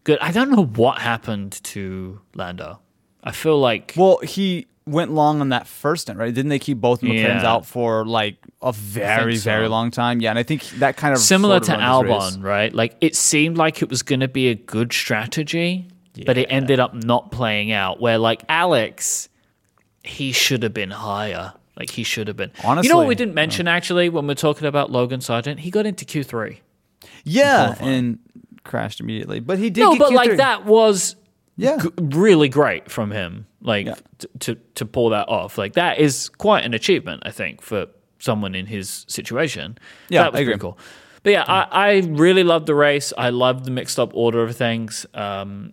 good. 0.04 0.18
I 0.20 0.30
don't 0.32 0.50
know 0.50 0.64
what 0.64 0.98
happened 0.98 1.60
to 1.64 2.20
Lando. 2.34 2.80
I 3.24 3.32
feel 3.32 3.58
like 3.58 3.94
Well, 3.96 4.18
he 4.18 4.66
went 4.86 5.12
long 5.12 5.40
on 5.42 5.50
that 5.50 5.66
first 5.66 6.02
stint, 6.02 6.18
right? 6.18 6.32
Didn't 6.32 6.48
they 6.48 6.58
keep 6.58 6.78
both 6.78 7.02
McLarens 7.02 7.42
Yeah. 7.42 7.50
out 7.52 7.66
for 7.66 8.06
like 8.06 8.36
a 8.62 8.72
very, 8.72 9.36
so. 9.36 9.44
very 9.50 9.68
long 9.68 9.90
time? 9.90 10.20
Yeah, 10.22 10.30
and 10.30 10.38
I 10.38 10.44
think 10.44 10.62
that 10.78 10.96
kind 10.96 11.12
of 11.12 11.18
similar 11.20 11.56
sort 11.62 11.78
of 11.78 11.80
to 11.80 11.86
ruined 11.86 12.08
his 12.08 12.14
race. 12.26 12.36
Albon, 12.38 12.42
right? 12.44 12.74
Like 12.74 12.96
it 13.02 13.14
seemed 13.16 13.58
like 13.58 13.82
it 13.82 13.90
was 13.90 14.02
going 14.02 14.20
to 14.20 14.28
be 14.28 14.48
a 14.48 14.54
good 14.54 14.92
strategy, 14.94 15.88
but 16.26 16.36
it 16.38 16.46
ended 16.50 16.80
up 16.80 16.94
not 16.94 17.30
playing 17.30 17.72
out. 17.72 18.00
Where 18.00 18.18
like 18.18 18.42
Alex, 18.48 19.28
he 20.02 20.32
should 20.32 20.62
have 20.62 20.74
been 20.74 20.90
higher. 20.90 21.52
Like 21.78 21.90
he 21.90 22.02
should 22.02 22.26
have 22.28 22.36
been. 22.36 22.50
Honestly, 22.64 22.88
you 22.88 22.92
know 22.92 22.98
what 22.98 23.06
we 23.06 23.14
didn't 23.14 23.34
mention 23.34 23.68
actually 23.68 24.08
when 24.08 24.26
we're 24.26 24.34
talking 24.34 24.66
about 24.66 24.90
Logan 24.90 25.20
Sargeant? 25.20 25.58
He 25.60 25.70
got 25.70 25.86
into 25.86 26.04
Q 26.04 26.24
three. 26.24 26.60
Yeah, 27.24 27.76
and 27.80 28.18
crashed 28.64 29.00
immediately. 29.00 29.40
But 29.40 29.58
he 29.58 29.70
did. 29.70 29.82
No, 29.82 29.96
but 29.96 30.12
like 30.12 30.30
Q3. 30.30 30.36
that 30.38 30.64
was 30.66 31.14
Yeah. 31.56 31.78
g- 31.80 31.88
really 32.00 32.48
great 32.48 32.90
from 32.90 33.10
him. 33.12 33.46
Like 33.60 33.86
Yeah. 33.86 33.94
t- 34.18 34.28
to 34.40 34.54
to 34.74 34.86
pull 34.86 35.10
that 35.10 35.28
off. 35.28 35.56
Like 35.58 35.74
that 35.74 35.98
is 35.98 36.28
quite 36.30 36.64
an 36.64 36.74
achievement, 36.74 37.22
I 37.24 37.30
think, 37.30 37.62
for 37.62 37.86
someone 38.18 38.54
in 38.56 38.66
his 38.66 39.04
situation. 39.08 39.78
Yeah, 40.08 40.22
that 40.24 40.32
was 40.32 40.38
I 40.38 40.42
agree. 40.42 40.52
pretty 40.54 40.60
cool. 40.62 40.78
But 41.22 41.32
yeah, 41.32 41.44
I, 41.46 41.66
I 41.70 41.96
really 42.08 42.42
loved 42.44 42.66
the 42.66 42.74
race. 42.74 43.12
I 43.16 43.30
loved 43.30 43.64
the 43.64 43.70
mixed 43.70 43.98
up 43.98 44.10
order 44.14 44.42
of 44.42 44.56
things. 44.56 45.06
Um, 45.14 45.72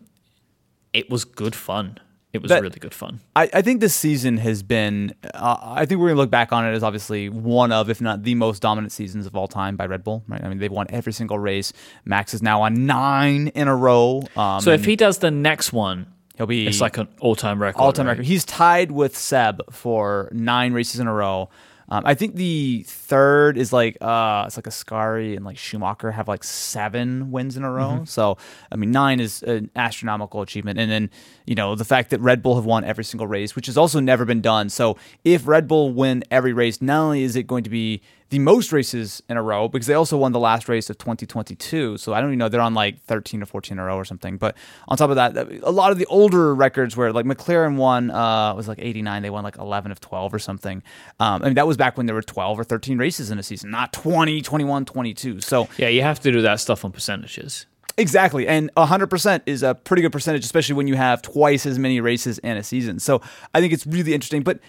it 0.95 1.09
was 1.09 1.25
good 1.25 1.55
fun. 1.55 1.99
It 2.33 2.41
was 2.41 2.49
That- 2.49 2.61
really 2.63 2.79
good 2.79 2.93
fun. 2.93 3.21
I, 3.33 3.49
I 3.53 3.61
think 3.61 3.79
this 3.79 3.95
season 3.95 4.37
has 4.37 4.61
been. 4.61 5.13
Uh, 5.33 5.55
I 5.61 5.85
think 5.85 6.01
we're 6.01 6.09
gonna 6.09 6.19
look 6.19 6.29
back 6.31 6.51
on 6.51 6.65
it 6.65 6.73
as 6.73 6.83
obviously 6.83 7.29
one 7.29 7.71
of, 7.71 7.89
if 7.89 8.01
not 8.01 8.23
the 8.23 8.35
most 8.35 8.61
dominant 8.61 8.91
seasons 8.91 9.25
of 9.25 9.35
all 9.37 9.47
time 9.47 9.77
by 9.77 9.85
Red 9.85 10.03
Bull. 10.03 10.21
Right? 10.27 10.43
I 10.43 10.49
mean, 10.49 10.57
they've 10.57 10.71
won 10.71 10.87
every 10.89 11.13
single 11.13 11.39
race. 11.39 11.71
Max 12.03 12.33
is 12.33 12.41
now 12.41 12.61
on 12.63 12.85
nine 12.85 13.47
in 13.49 13.69
a 13.69 13.75
row. 13.75 14.21
Um, 14.35 14.59
So 14.59 14.71
if 14.71 14.83
he 14.83 14.97
does 14.97 15.19
the 15.19 15.31
next 15.31 15.71
one, 15.71 16.07
he'll 16.37 16.45
be 16.45 16.67
it's 16.67 16.81
like 16.81 16.97
an 16.97 17.07
all 17.21 17.35
time 17.35 17.61
record. 17.61 17.79
all 17.81 17.93
time 17.93 18.05
right? 18.07 18.13
record. 18.13 18.25
He's 18.25 18.43
tied 18.43 18.91
with 18.91 19.15
Seb 19.17 19.61
for 19.71 20.27
nine 20.33 20.73
races 20.73 20.99
in 20.99 21.07
a 21.07 21.13
row. 21.13 21.49
Um, 21.89 22.03
I 22.05 22.15
think 22.15 22.35
the 22.35 22.83
third 22.87 23.57
is 23.57 23.71
like 23.71 23.97
uh, 24.01 24.43
it's 24.47 24.57
like 24.57 24.65
Ascari 24.65 25.35
and 25.35 25.45
like 25.45 25.57
Schumacher 25.57 26.11
have 26.11 26.27
like 26.27 26.43
seven 26.43 27.31
wins 27.31 27.57
in 27.57 27.63
a 27.63 27.71
row. 27.71 27.89
Mm-hmm. 27.89 28.05
So 28.05 28.37
I 28.71 28.75
mean, 28.75 28.91
nine 28.91 29.19
is 29.19 29.43
an 29.43 29.69
astronomical 29.75 30.41
achievement. 30.41 30.79
And 30.79 30.91
then 30.91 31.09
you 31.45 31.55
know 31.55 31.75
the 31.75 31.85
fact 31.85 32.09
that 32.09 32.19
Red 32.21 32.41
Bull 32.41 32.55
have 32.55 32.65
won 32.65 32.83
every 32.83 33.03
single 33.03 33.27
race, 33.27 33.55
which 33.55 33.67
has 33.67 33.77
also 33.77 33.99
never 33.99 34.25
been 34.25 34.41
done. 34.41 34.69
So 34.69 34.97
if 35.23 35.47
Red 35.47 35.67
Bull 35.67 35.93
win 35.93 36.23
every 36.31 36.53
race, 36.53 36.81
not 36.81 36.99
only 36.99 37.23
is 37.23 37.35
it 37.35 37.43
going 37.47 37.63
to 37.63 37.69
be 37.69 38.01
the 38.35 38.39
most 38.39 38.73
races 38.73 39.23
in 39.29 39.37
a 39.37 39.41
row 39.41 39.69
because 39.69 39.87
they 39.87 39.93
also 39.93 40.17
won 40.17 40.33
the 40.33 40.39
last 40.39 40.67
race 40.67 40.89
of 40.89 40.97
2022. 40.97 41.95
So 41.95 42.13
I 42.13 42.19
don't 42.19 42.31
even 42.31 42.39
know 42.39 42.49
they're 42.49 42.59
on 42.59 42.73
like 42.73 43.01
13 43.03 43.41
or 43.41 43.45
14 43.45 43.77
in 43.77 43.79
a 43.79 43.85
row 43.85 43.95
or 43.95 44.03
something. 44.03 44.35
But 44.35 44.57
on 44.89 44.97
top 44.97 45.09
of 45.09 45.15
that, 45.15 45.37
a 45.63 45.71
lot 45.71 45.93
of 45.93 45.97
the 45.97 46.05
older 46.07 46.53
records 46.53 46.97
where 46.97 47.13
like 47.13 47.25
McLaren 47.25 47.77
won 47.77 48.11
uh, 48.11 48.53
was 48.53 48.67
like 48.67 48.79
89. 48.79 49.21
They 49.21 49.29
won 49.29 49.45
like 49.45 49.57
11 49.57 49.89
of 49.89 50.01
12 50.01 50.33
or 50.33 50.39
something. 50.39 50.83
Um, 51.21 51.43
I 51.43 51.45
mean 51.45 51.53
that 51.53 51.65
was 51.65 51.77
back 51.77 51.95
when 51.95 52.07
there 52.07 52.15
were 52.15 52.21
12 52.21 52.59
or 52.59 52.65
13 52.65 52.97
races 52.97 53.31
in 53.31 53.39
a 53.39 53.43
season, 53.43 53.71
not 53.71 53.93
20, 53.93 54.41
21, 54.41 54.83
22. 54.83 55.39
So 55.39 55.69
Yeah, 55.77 55.87
you 55.87 56.01
have 56.01 56.19
to 56.19 56.31
do 56.31 56.41
that 56.41 56.59
stuff 56.59 56.83
on 56.83 56.91
percentages. 56.91 57.67
Exactly. 57.97 58.45
And 58.47 58.73
100% 58.75 59.41
is 59.45 59.63
a 59.63 59.73
pretty 59.73 60.01
good 60.01 60.11
percentage, 60.11 60.43
especially 60.43 60.75
when 60.75 60.87
you 60.87 60.95
have 60.95 61.21
twice 61.21 61.65
as 61.65 61.79
many 61.79 62.01
races 62.01 62.39
in 62.39 62.57
a 62.57 62.63
season. 62.63 62.99
So 62.99 63.21
I 63.53 63.61
think 63.61 63.71
it's 63.71 63.87
really 63.87 64.13
interesting. 64.13 64.43
But 64.43 64.59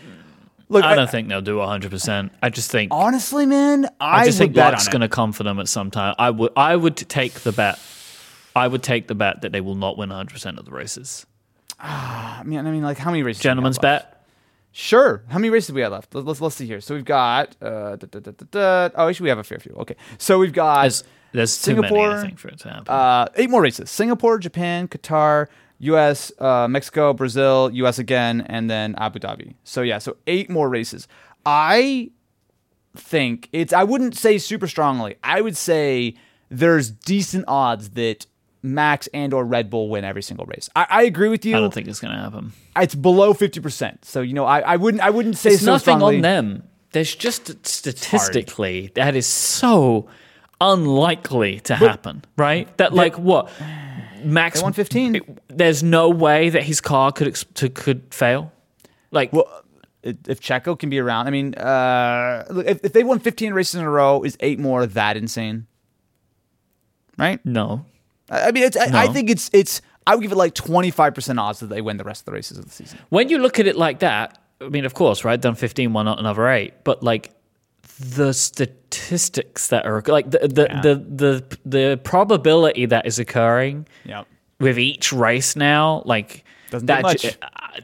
look, 0.68 0.84
I 0.84 0.94
don't 0.94 1.10
think 1.10 1.28
they'll 1.28 1.40
do 1.40 1.56
100%. 1.56 2.30
I 2.42 2.50
just 2.50 2.70
think 2.70 2.92
honestly, 2.92 3.46
man, 3.46 3.86
I, 4.00 4.22
I 4.22 4.24
just 4.24 4.38
think 4.38 4.56
luck's 4.56 4.88
going 4.88 5.00
to 5.00 5.08
come 5.08 5.32
for 5.32 5.42
them 5.42 5.58
at 5.58 5.68
some 5.68 5.90
time. 5.90 6.14
I 6.18 6.30
would 6.30 6.52
I 6.56 6.76
would 6.76 6.96
take 6.96 7.34
the 7.34 7.52
bet. 7.52 7.78
I 8.54 8.68
would 8.68 8.82
take 8.82 9.06
the 9.08 9.14
bet 9.14 9.42
that 9.42 9.52
they 9.52 9.60
will 9.60 9.74
not 9.74 9.98
win 9.98 10.08
100% 10.08 10.58
of 10.58 10.64
the 10.64 10.70
races. 10.70 11.26
I 11.78 12.42
mean, 12.44 12.58
I 12.58 12.70
mean, 12.70 12.82
like 12.82 12.98
how 12.98 13.10
many 13.10 13.22
races? 13.22 13.42
do 13.42 13.46
we 13.46 13.50
have 13.50 13.56
Gentlemen's 13.56 13.78
bet. 13.78 14.12
Sure. 14.72 15.22
How 15.28 15.38
many 15.38 15.48
races 15.48 15.68
do 15.68 15.74
we 15.74 15.80
have 15.80 15.92
left? 15.92 16.14
Let's, 16.14 16.40
let's, 16.40 16.54
see 16.54 16.66
here. 16.66 16.82
So 16.82 16.94
we've 16.94 17.04
got. 17.04 17.56
Uh, 17.62 17.96
da, 17.96 18.20
da, 18.20 18.30
da. 18.50 18.88
Oh, 18.94 19.08
actually, 19.08 19.24
we 19.24 19.28
have 19.30 19.38
a 19.38 19.44
fair 19.44 19.58
few. 19.58 19.72
Okay. 19.72 19.96
So 20.18 20.38
we've 20.38 20.52
got 20.52 20.82
There's, 20.82 21.04
there's 21.32 21.62
too 21.62 21.76
many, 21.76 21.98
I 21.98 22.20
think, 22.20 22.38
for 22.38 22.48
it 22.48 22.58
to 22.60 22.68
happen. 22.68 22.88
uh, 22.88 23.26
eight 23.36 23.48
more 23.48 23.62
races 23.62 23.90
Singapore, 23.90 24.38
Japan, 24.38 24.86
Qatar, 24.86 25.46
US, 25.78 26.32
uh, 26.38 26.66
Mexico, 26.68 27.12
Brazil, 27.12 27.70
US 27.72 27.98
again, 27.98 28.40
and 28.48 28.70
then 28.70 28.94
Abu 28.98 29.18
Dhabi. 29.18 29.54
So, 29.64 29.82
yeah, 29.82 29.98
so 29.98 30.16
eight 30.26 30.48
more 30.48 30.68
races. 30.68 31.06
I 31.44 32.10
think 32.96 33.48
it's, 33.52 33.72
I 33.72 33.84
wouldn't 33.84 34.16
say 34.16 34.38
super 34.38 34.66
strongly. 34.66 35.16
I 35.22 35.40
would 35.40 35.56
say 35.56 36.14
there's 36.48 36.90
decent 36.90 37.44
odds 37.46 37.90
that 37.90 38.26
Max 38.62 39.06
and 39.14 39.32
or 39.34 39.44
Red 39.44 39.70
Bull 39.70 39.88
win 39.88 40.04
every 40.04 40.22
single 40.22 40.46
race. 40.46 40.68
I, 40.74 40.86
I 40.88 41.02
agree 41.02 41.28
with 41.28 41.44
you. 41.44 41.56
I 41.56 41.60
don't 41.60 41.72
think 41.74 41.86
it's 41.88 42.00
going 42.00 42.14
to 42.16 42.20
happen. 42.20 42.52
it's 42.76 42.94
below 42.94 43.32
50%. 43.34 44.04
So, 44.04 44.22
you 44.22 44.32
know, 44.34 44.44
I, 44.44 44.60
I 44.60 44.76
wouldn't, 44.76 45.02
I 45.02 45.10
wouldn't 45.10 45.36
say 45.36 45.50
It's 45.50 45.60
so 45.62 45.72
nothing 45.72 45.98
strongly. 45.98 46.16
on 46.16 46.22
them. 46.22 46.62
There's 46.92 47.14
just 47.14 47.66
statistically 47.66 48.90
that 48.94 49.14
is 49.14 49.26
so 49.26 50.08
unlikely 50.60 51.60
to 51.60 51.74
happen, 51.76 52.24
right? 52.38 52.74
That 52.78 52.94
like 52.94 53.18
what 53.18 53.50
Max 54.26 54.60
They 54.60 54.64
won 54.64 54.72
15. 54.72 55.38
There's 55.48 55.82
no 55.82 56.10
way 56.10 56.50
that 56.50 56.62
his 56.62 56.80
car 56.80 57.12
could 57.12 57.28
ex- 57.28 57.44
to, 57.54 57.68
could 57.68 58.12
fail. 58.12 58.52
Like 59.10 59.32
Well, 59.32 59.48
if 60.02 60.40
Checo 60.40 60.78
can 60.78 60.90
be 60.90 60.98
around, 60.98 61.26
I 61.26 61.30
mean, 61.30 61.54
uh, 61.54 62.44
if, 62.66 62.84
if 62.84 62.92
they 62.92 63.02
won 63.04 63.18
15 63.18 63.52
races 63.52 63.74
in 63.76 63.84
a 63.84 63.90
row, 63.90 64.22
is 64.22 64.36
eight 64.40 64.58
more 64.58 64.86
that 64.86 65.16
insane? 65.16 65.66
Right? 67.18 67.44
no, 67.46 67.86
I 68.30 68.48
I 68.48 68.52
mean, 68.52 68.64
it's, 68.64 68.76
I, 68.76 69.04
I 69.04 69.06
think 69.08 69.30
it's 69.30 69.48
it's. 69.54 69.80
I 70.06 70.14
would 70.14 70.22
give 70.22 70.30
it 70.30 70.36
like 70.36 70.54
25% 70.54 71.40
odds 71.40 71.60
that 71.60 71.66
they 71.68 71.80
win 71.80 71.96
the 71.96 72.04
rest 72.04 72.20
of 72.20 72.24
the 72.26 72.32
races 72.32 72.58
of 72.58 72.64
the 72.66 72.70
season. 72.70 72.98
when 73.08 73.28
you 73.28 73.38
look 73.38 73.58
at 73.58 73.66
it 73.66 73.74
like 73.74 74.00
that, 74.00 74.38
I 74.60 74.68
mean, 74.68 74.84
of 74.84 74.94
course, 74.94 75.24
right? 75.24 75.40
Done 75.40 75.54
15, 75.54 75.92
why 75.92 76.02
not 76.02 76.18
another 76.20 76.46
eight? 76.48 76.84
But 76.84 77.02
like 77.02 77.32
the 77.98 78.32
statistics 78.34 79.68
that 79.68 79.86
are 79.86 80.02
like 80.06 80.30
the 80.30 80.38
the 80.48 80.66
Yeah. 80.70 80.80
the, 80.82 80.94
the 80.94 81.58
the 81.64 82.00
probability 82.04 82.86
that 82.86 83.06
is 83.06 83.18
occurring 83.18 83.86
Yeah. 84.04 84.24
with 84.60 84.78
each 84.78 85.12
race 85.12 85.56
now, 85.56 86.02
like 86.04 86.44
Doesn't 86.70 86.86
that, 86.86 87.24
uh, 87.24 87.30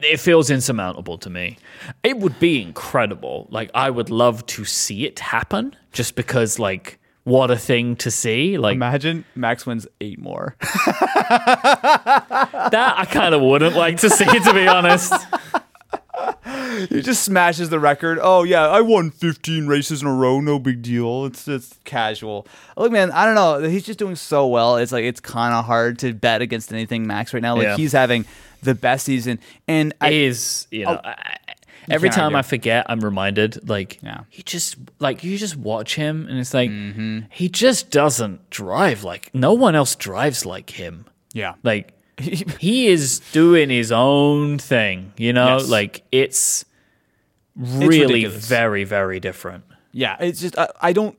it 0.01 0.19
feels 0.19 0.49
insurmountable 0.49 1.17
to 1.19 1.29
me. 1.29 1.57
It 2.03 2.17
would 2.19 2.39
be 2.39 2.61
incredible. 2.61 3.47
Like 3.49 3.71
I 3.73 3.89
would 3.89 4.09
love 4.09 4.45
to 4.47 4.65
see 4.65 5.05
it 5.05 5.19
happen, 5.19 5.75
just 5.91 6.15
because 6.15 6.59
like 6.59 6.99
what 7.23 7.49
a 7.49 7.57
thing 7.57 7.95
to 7.97 8.11
see. 8.11 8.57
Like 8.57 8.75
Imagine 8.75 9.25
Max 9.35 9.65
wins 9.65 9.87
eight 10.01 10.19
more. 10.19 10.55
that, 10.61 12.93
I 12.97 13.05
kind 13.05 13.33
of 13.33 13.41
wouldn't 13.41 13.75
like 13.75 13.97
to 13.97 14.09
see, 14.09 14.25
to 14.25 14.53
be 14.53 14.67
honest. 14.67 15.13
he 16.89 17.01
just 17.01 17.23
smashes 17.23 17.69
the 17.69 17.79
record. 17.79 18.19
Oh 18.21 18.43
yeah, 18.43 18.67
I 18.67 18.81
won 18.81 19.11
15 19.11 19.67
races 19.67 20.01
in 20.01 20.07
a 20.07 20.13
row. 20.13 20.39
No 20.39 20.59
big 20.59 20.81
deal. 20.81 21.25
It's 21.25 21.45
just 21.45 21.83
casual. 21.83 22.47
Look, 22.77 22.91
man, 22.91 23.11
I 23.11 23.25
don't 23.25 23.35
know. 23.35 23.67
He's 23.69 23.83
just 23.85 23.99
doing 23.99 24.15
so 24.15 24.47
well. 24.47 24.77
It's 24.77 24.91
like 24.91 25.03
it's 25.03 25.19
kind 25.19 25.53
of 25.53 25.65
hard 25.65 25.99
to 25.99 26.13
bet 26.13 26.41
against 26.41 26.71
anything 26.73 27.07
Max 27.07 27.33
right 27.33 27.41
now. 27.41 27.55
Like 27.55 27.63
Yeah. 27.63 27.77
he's 27.77 27.91
having 27.91 28.25
the 28.61 28.75
best 28.75 29.05
season, 29.05 29.39
and 29.67 29.93
I, 30.01 30.11
is 30.11 30.67
you 30.71 30.85
know 30.85 30.99
Oh. 31.03 31.07
I, 31.09 31.37
every 31.89 32.09
time 32.09 32.27
argue. 32.27 32.37
I 32.37 32.41
forget, 32.43 32.85
I'm 32.87 33.01
reminded 33.01 33.67
like 33.67 33.99
Yeah. 34.01 34.21
he 34.29 34.41
just 34.43 34.77
like 34.99 35.23
you 35.23 35.37
just 35.37 35.57
watch 35.57 35.95
him 35.95 36.27
and 36.29 36.39
it's 36.39 36.53
like 36.53 36.69
Mm-hmm. 36.69 37.19
he 37.29 37.49
just 37.49 37.89
doesn't 37.91 38.49
drive 38.49 39.03
like 39.03 39.29
no 39.33 39.53
one 39.53 39.75
else 39.75 39.95
drives 39.95 40.45
like 40.45 40.69
him. 40.69 41.05
yeah, 41.33 41.55
Like 41.63 41.92
he 42.59 42.87
is 42.87 43.19
doing 43.31 43.69
his 43.69 43.91
own 43.91 44.57
thing, 44.59 45.13
you 45.17 45.33
know. 45.33 45.57
Yes. 45.57 45.69
Like 45.69 46.03
it's 46.11 46.65
really 47.55 47.99
ridiculous. 48.23 48.47
very 48.47 48.83
very 48.83 49.19
different. 49.19 49.63
Yeah, 49.91 50.17
it's 50.19 50.41
just 50.41 50.57
I, 50.57 50.69
I 50.81 50.93
don't. 50.93 51.17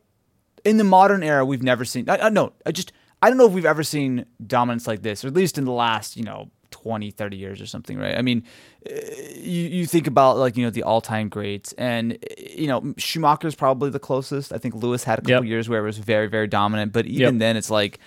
In 0.65 0.79
the 0.79 0.85
modern 0.85 1.23
era, 1.23 1.45
we've 1.45 1.63
never 1.63 1.85
seen. 1.85 2.09
I, 2.09 2.19
I 2.19 2.29
no, 2.31 2.53
I 2.65 2.73
just 2.73 2.93
I 3.23 3.29
don't 3.29 3.37
know 3.39 3.47
if 3.47 3.53
we've 3.53 3.67
ever 3.67 3.83
seen 3.83 4.27
dominance 4.47 4.87
like 4.87 5.03
this, 5.03 5.25
or 5.25 5.29
at 5.29 5.35
least 5.35 5.59
in 5.59 5.65
the 5.65 5.73
last 5.73 6.17
you 6.17 6.25
know 6.25 6.51
20, 6.71 7.11
30 7.11 7.37
years 7.37 7.61
or 7.61 7.67
something, 7.67 7.97
right? 7.99 8.17
I 8.17 8.23
mean, 8.23 8.43
uh, 8.89 8.95
you 9.37 9.63
you 9.69 9.87
think 9.87 10.07
about 10.07 10.39
like 10.39 10.57
you 10.57 10.65
know 10.65 10.71
the 10.71 10.83
all 10.83 11.01
time 11.01 11.29
greats, 11.29 11.73
and 11.75 12.15
uh, 12.15 12.17
you 12.39 12.67
know 12.67 12.95
Schumacher's 12.97 13.55
probably 13.55 13.91
the 13.91 13.99
closest. 14.01 14.53
I 14.53 14.59
think 14.59 14.75
Lewis 14.75 15.05
had 15.05 15.19
a 15.19 15.23
couple 15.23 15.45
Yep. 15.45 15.45
years 15.45 15.69
where 15.69 15.81
it 15.81 15.87
was 15.87 15.99
very 15.99 16.29
very 16.29 16.47
dominant, 16.49 16.93
but 16.93 17.07
even 17.07 17.35
Yep. 17.37 17.39
then, 17.41 17.57
it's 17.57 17.71
like 17.71 17.99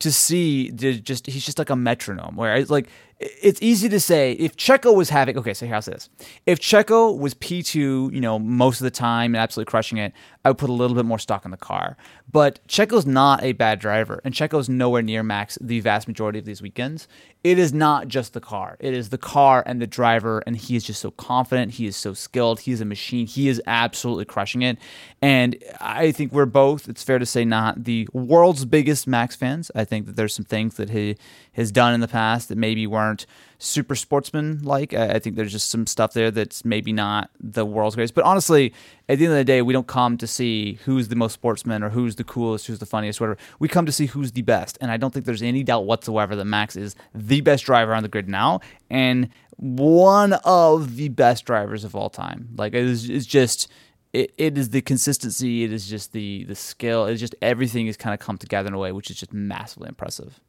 to 0.00 0.10
see 0.10 0.70
just 0.70 1.26
he's 1.26 1.44
just 1.44 1.58
like 1.58 1.70
a 1.70 1.76
metronome 1.76 2.34
where 2.34 2.56
it's 2.56 2.70
like 2.70 2.88
it's 3.20 3.60
easy 3.60 3.86
to 3.88 4.00
say 4.00 4.32
if 4.32 4.56
Checo 4.56 4.96
was 4.96 5.10
having 5.10 5.38
okay 5.38 5.54
so 5.54 5.66
here 5.66 5.74
I'll 5.74 5.82
say 5.82 5.92
this. 5.92 6.08
If 6.46 6.58
Checo 6.58 7.16
was 7.16 7.34
P2 7.34 7.74
you 8.12 8.20
know 8.20 8.38
most 8.38 8.80
of 8.80 8.84
the 8.84 8.90
time 8.90 9.34
and 9.34 9.42
absolutely 9.42 9.70
crushing 9.70 9.98
it 9.98 10.12
I 10.44 10.50
would 10.50 10.58
put 10.58 10.70
a 10.70 10.72
little 10.72 10.96
bit 10.96 11.04
more 11.04 11.18
stock 11.18 11.44
in 11.44 11.50
the 11.50 11.58
car 11.58 11.98
but 12.30 12.60
Checo's 12.68 13.06
not 13.06 13.42
a 13.42 13.52
bad 13.52 13.78
driver 13.78 14.20
and 14.24 14.34
Checo's 14.34 14.68
nowhere 14.68 15.02
near 15.02 15.22
max 15.22 15.58
the 15.60 15.80
vast 15.80 16.06
majority 16.06 16.38
of 16.38 16.44
these 16.44 16.62
weekends. 16.62 17.08
It 17.42 17.58
is 17.58 17.72
not 17.72 18.08
just 18.08 18.34
the 18.34 18.40
car. 18.40 18.76
It 18.80 18.92
is 18.92 19.08
the 19.08 19.18
car 19.18 19.62
and 19.66 19.80
the 19.80 19.86
driver 19.86 20.42
and 20.46 20.56
he 20.56 20.76
is 20.76 20.84
just 20.84 21.00
so 21.00 21.10
confident. 21.10 21.72
He 21.72 21.86
is 21.86 21.96
so 21.96 22.12
skilled. 22.12 22.60
He 22.60 22.72
is 22.72 22.80
a 22.80 22.84
machine. 22.84 23.26
He 23.26 23.48
is 23.48 23.62
absolutely 23.66 24.26
crushing 24.26 24.62
it. 24.62 24.78
And 25.22 25.56
I 25.80 26.12
think 26.12 26.32
we're 26.32 26.46
both 26.46 26.88
it's 26.88 27.02
fair 27.02 27.18
to 27.18 27.26
say 27.26 27.44
not 27.44 27.84
the 27.84 28.08
world's 28.12 28.64
biggest 28.64 29.06
Max 29.06 29.34
fans. 29.34 29.70
I 29.74 29.84
think 29.84 30.06
that 30.06 30.16
there's 30.16 30.34
some 30.34 30.44
things 30.44 30.74
that 30.74 30.90
he 30.90 31.16
has 31.54 31.72
done 31.72 31.94
in 31.94 32.00
the 32.00 32.08
past 32.08 32.48
that 32.48 32.58
maybe 32.58 32.86
weren't 32.86 33.26
super 33.60 33.94
sportsman 33.94 34.62
like. 34.62 34.92
I, 34.94 35.12
I 35.12 35.18
think 35.18 35.36
there's 35.36 35.52
just 35.52 35.70
some 35.70 35.86
stuff 35.86 36.12
there 36.12 36.30
that's 36.30 36.64
maybe 36.64 36.92
not 36.92 37.30
the 37.38 37.64
world's 37.64 37.94
greatest. 37.94 38.14
But 38.14 38.24
honestly, 38.24 38.72
at 39.08 39.18
the 39.18 39.26
end 39.26 39.32
of 39.32 39.38
the 39.38 39.44
day, 39.44 39.62
we 39.62 39.72
don't 39.72 39.86
come 39.86 40.16
to 40.18 40.26
see 40.26 40.78
who's 40.84 41.08
the 41.08 41.16
most 41.16 41.34
sportsman 41.34 41.82
or 41.82 41.90
who's 41.90 42.16
the 42.16 42.24
coolest, 42.24 42.66
who's 42.66 42.78
the 42.78 42.86
funniest, 42.86 43.20
whatever. 43.20 43.38
We 43.58 43.68
come 43.68 43.86
to 43.86 43.92
see 43.92 44.06
who's 44.06 44.32
the 44.32 44.42
best. 44.42 44.78
And 44.80 44.90
I 44.90 44.96
don't 44.96 45.12
think 45.12 45.26
there's 45.26 45.42
any 45.42 45.62
doubt 45.62 45.84
whatsoever 45.84 46.34
that 46.34 46.44
Max 46.46 46.74
is 46.74 46.96
the 47.14 47.42
best 47.42 47.64
driver 47.64 47.94
on 47.94 48.02
the 48.02 48.08
grid 48.08 48.28
now 48.28 48.60
and 48.88 49.28
one 49.56 50.32
of 50.44 50.96
the 50.96 51.10
best 51.10 51.44
drivers 51.44 51.84
of 51.84 51.94
all 51.94 52.08
time. 52.08 52.48
Like 52.56 52.72
it 52.72 52.84
is 52.84 53.10
it's 53.10 53.26
just 53.26 53.68
it, 54.12 54.32
it 54.38 54.56
is 54.56 54.70
the 54.70 54.80
consistency, 54.80 55.64
it 55.64 55.72
is 55.72 55.86
just 55.86 56.12
the 56.12 56.44
the 56.44 56.54
skill, 56.54 57.04
it's 57.04 57.20
just 57.20 57.34
everything 57.42 57.86
has 57.86 57.98
kind 57.98 58.14
of 58.14 58.20
come 58.20 58.38
together 58.38 58.68
in 58.68 58.74
a 58.74 58.78
way 58.78 58.90
which 58.92 59.10
is 59.10 59.18
just 59.18 59.34
massively 59.34 59.88
impressive. 59.88 60.40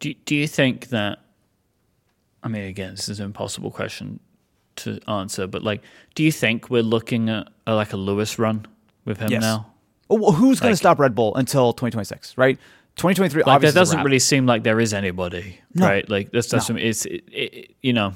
Do 0.00 0.14
do 0.14 0.34
you 0.34 0.48
think 0.48 0.88
that? 0.88 1.18
I 2.42 2.48
mean, 2.48 2.64
again, 2.64 2.92
this 2.94 3.08
is 3.08 3.20
an 3.20 3.26
impossible 3.26 3.70
question 3.70 4.20
to 4.76 5.00
answer, 5.08 5.46
but 5.46 5.62
like, 5.62 5.82
do 6.14 6.22
you 6.22 6.30
think 6.32 6.70
we're 6.70 6.82
looking 6.82 7.28
at 7.28 7.48
like 7.66 7.92
a 7.92 7.96
Lewis 7.96 8.38
run 8.38 8.66
with 9.04 9.18
him 9.18 9.30
Yes. 9.30 9.42
now? 9.42 9.72
Well, 10.08 10.32
who's 10.32 10.60
going 10.60 10.72
to 10.72 10.76
stop 10.76 10.98
Red 10.98 11.14
Bull 11.14 11.34
until 11.34 11.72
2026, 11.72 12.38
right? 12.38 12.56
2023 12.96 13.42
Like, 13.42 13.54
obviously 13.56 13.76
a 13.76 13.80
doesn't 13.80 14.02
really 14.04 14.18
seem 14.18 14.46
like 14.46 14.62
there 14.62 14.80
is 14.80 14.94
anybody, 14.94 15.60
right? 15.74 16.08
Like, 16.08 16.30
that's 16.32 16.48
that's 16.48 16.70
it's 16.70 17.04
it, 17.06 17.24
it, 17.30 17.74
you 17.82 17.92
know, 17.92 18.12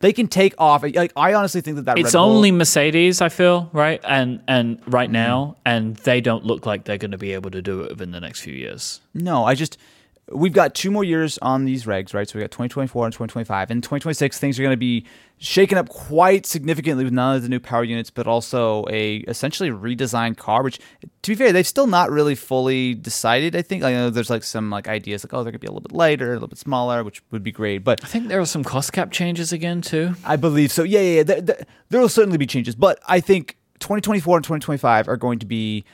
They 0.00 0.12
can 0.12 0.26
take 0.26 0.54
off. 0.58 0.82
Like 0.82 1.12
I 1.16 1.34
honestly 1.34 1.60
think 1.60 1.76
that 1.76 1.84
that 1.84 1.98
it's 1.98 2.14
Red 2.14 2.20
Bull- 2.20 2.30
only 2.36 2.50
Mercedes. 2.50 3.20
I 3.20 3.28
feel 3.28 3.68
right, 3.72 4.00
and 4.04 4.40
and 4.48 4.80
right 4.86 5.06
Mm-hmm. 5.08 5.12
now, 5.12 5.56
and 5.64 5.96
they 5.98 6.20
don't 6.20 6.44
look 6.44 6.66
like 6.66 6.84
they're 6.84 6.98
going 6.98 7.12
to 7.12 7.18
be 7.18 7.32
able 7.32 7.50
to 7.52 7.62
do 7.62 7.82
it 7.82 7.90
within 7.90 8.10
the 8.10 8.20
next 8.20 8.40
few 8.40 8.54
years. 8.54 9.00
No, 9.14 9.44
I 9.44 9.54
just 9.54 9.78
we've 10.32 10.52
got 10.52 10.74
two 10.74 10.90
more 10.90 11.04
years 11.04 11.38
on 11.38 11.64
these 11.64 11.84
regs, 11.84 12.14
right? 12.14 12.28
So 12.28 12.38
we 12.38 12.42
got 12.42 12.50
2024 12.50 13.06
and 13.06 13.12
2025. 13.12 13.70
And 13.70 13.82
2026 13.82 14.38
things 14.38 14.58
are 14.58 14.62
going 14.62 14.72
to 14.72 14.76
be 14.76 15.04
shaken 15.38 15.76
up 15.76 15.88
quite 15.88 16.46
significantly 16.46 17.04
with 17.04 17.12
none 17.12 17.36
of 17.36 17.42
the 17.42 17.48
new 17.48 17.60
power 17.60 17.84
units, 17.84 18.10
but 18.10 18.26
also 18.26 18.86
a 18.90 19.16
essentially 19.28 19.70
redesigned 19.70 20.36
car. 20.36 20.62
Which, 20.62 20.78
to 21.22 21.30
be 21.30 21.34
fair, 21.34 21.52
they've 21.52 21.66
still 21.66 21.86
not 21.86 22.10
really 22.10 22.34
fully 22.34 22.94
decided. 22.94 23.54
I 23.54 23.62
think 23.62 23.82
I 23.82 23.92
know 23.92 24.10
there's 24.10 24.30
like 24.30 24.44
some 24.44 24.70
like 24.70 24.88
ideas 24.88 25.24
like 25.24 25.34
oh 25.34 25.38
they're 25.38 25.52
going 25.52 25.54
to 25.54 25.58
be 25.58 25.66
a 25.66 25.70
little 25.70 25.86
bit 25.88 25.92
lighter, 25.92 26.30
a 26.30 26.34
little 26.34 26.48
bit 26.48 26.58
smaller, 26.58 27.04
which 27.04 27.22
would 27.30 27.42
be 27.42 27.52
great. 27.52 27.84
But 27.84 28.02
I 28.02 28.06
think 28.06 28.28
there 28.28 28.40
are 28.40 28.46
some 28.46 28.64
cost 28.64 28.92
cap 28.92 29.10
changes 29.10 29.52
again 29.52 29.82
too. 29.82 30.14
I 30.24 30.36
believe 30.36 30.72
so. 30.72 30.82
Yeah, 30.82 31.00
yeah, 31.00 31.16
yeah. 31.16 31.22
There, 31.22 31.40
there, 31.40 31.66
there 31.90 32.00
will 32.00 32.08
certainly 32.08 32.38
be 32.38 32.46
changes, 32.46 32.74
but 32.74 32.98
I 33.06 33.20
think 33.20 33.58
2024 33.80 34.38
and 34.38 34.44
2025 34.44 35.08
are 35.08 35.16
going 35.16 35.38
to 35.40 35.46
be 35.46 35.84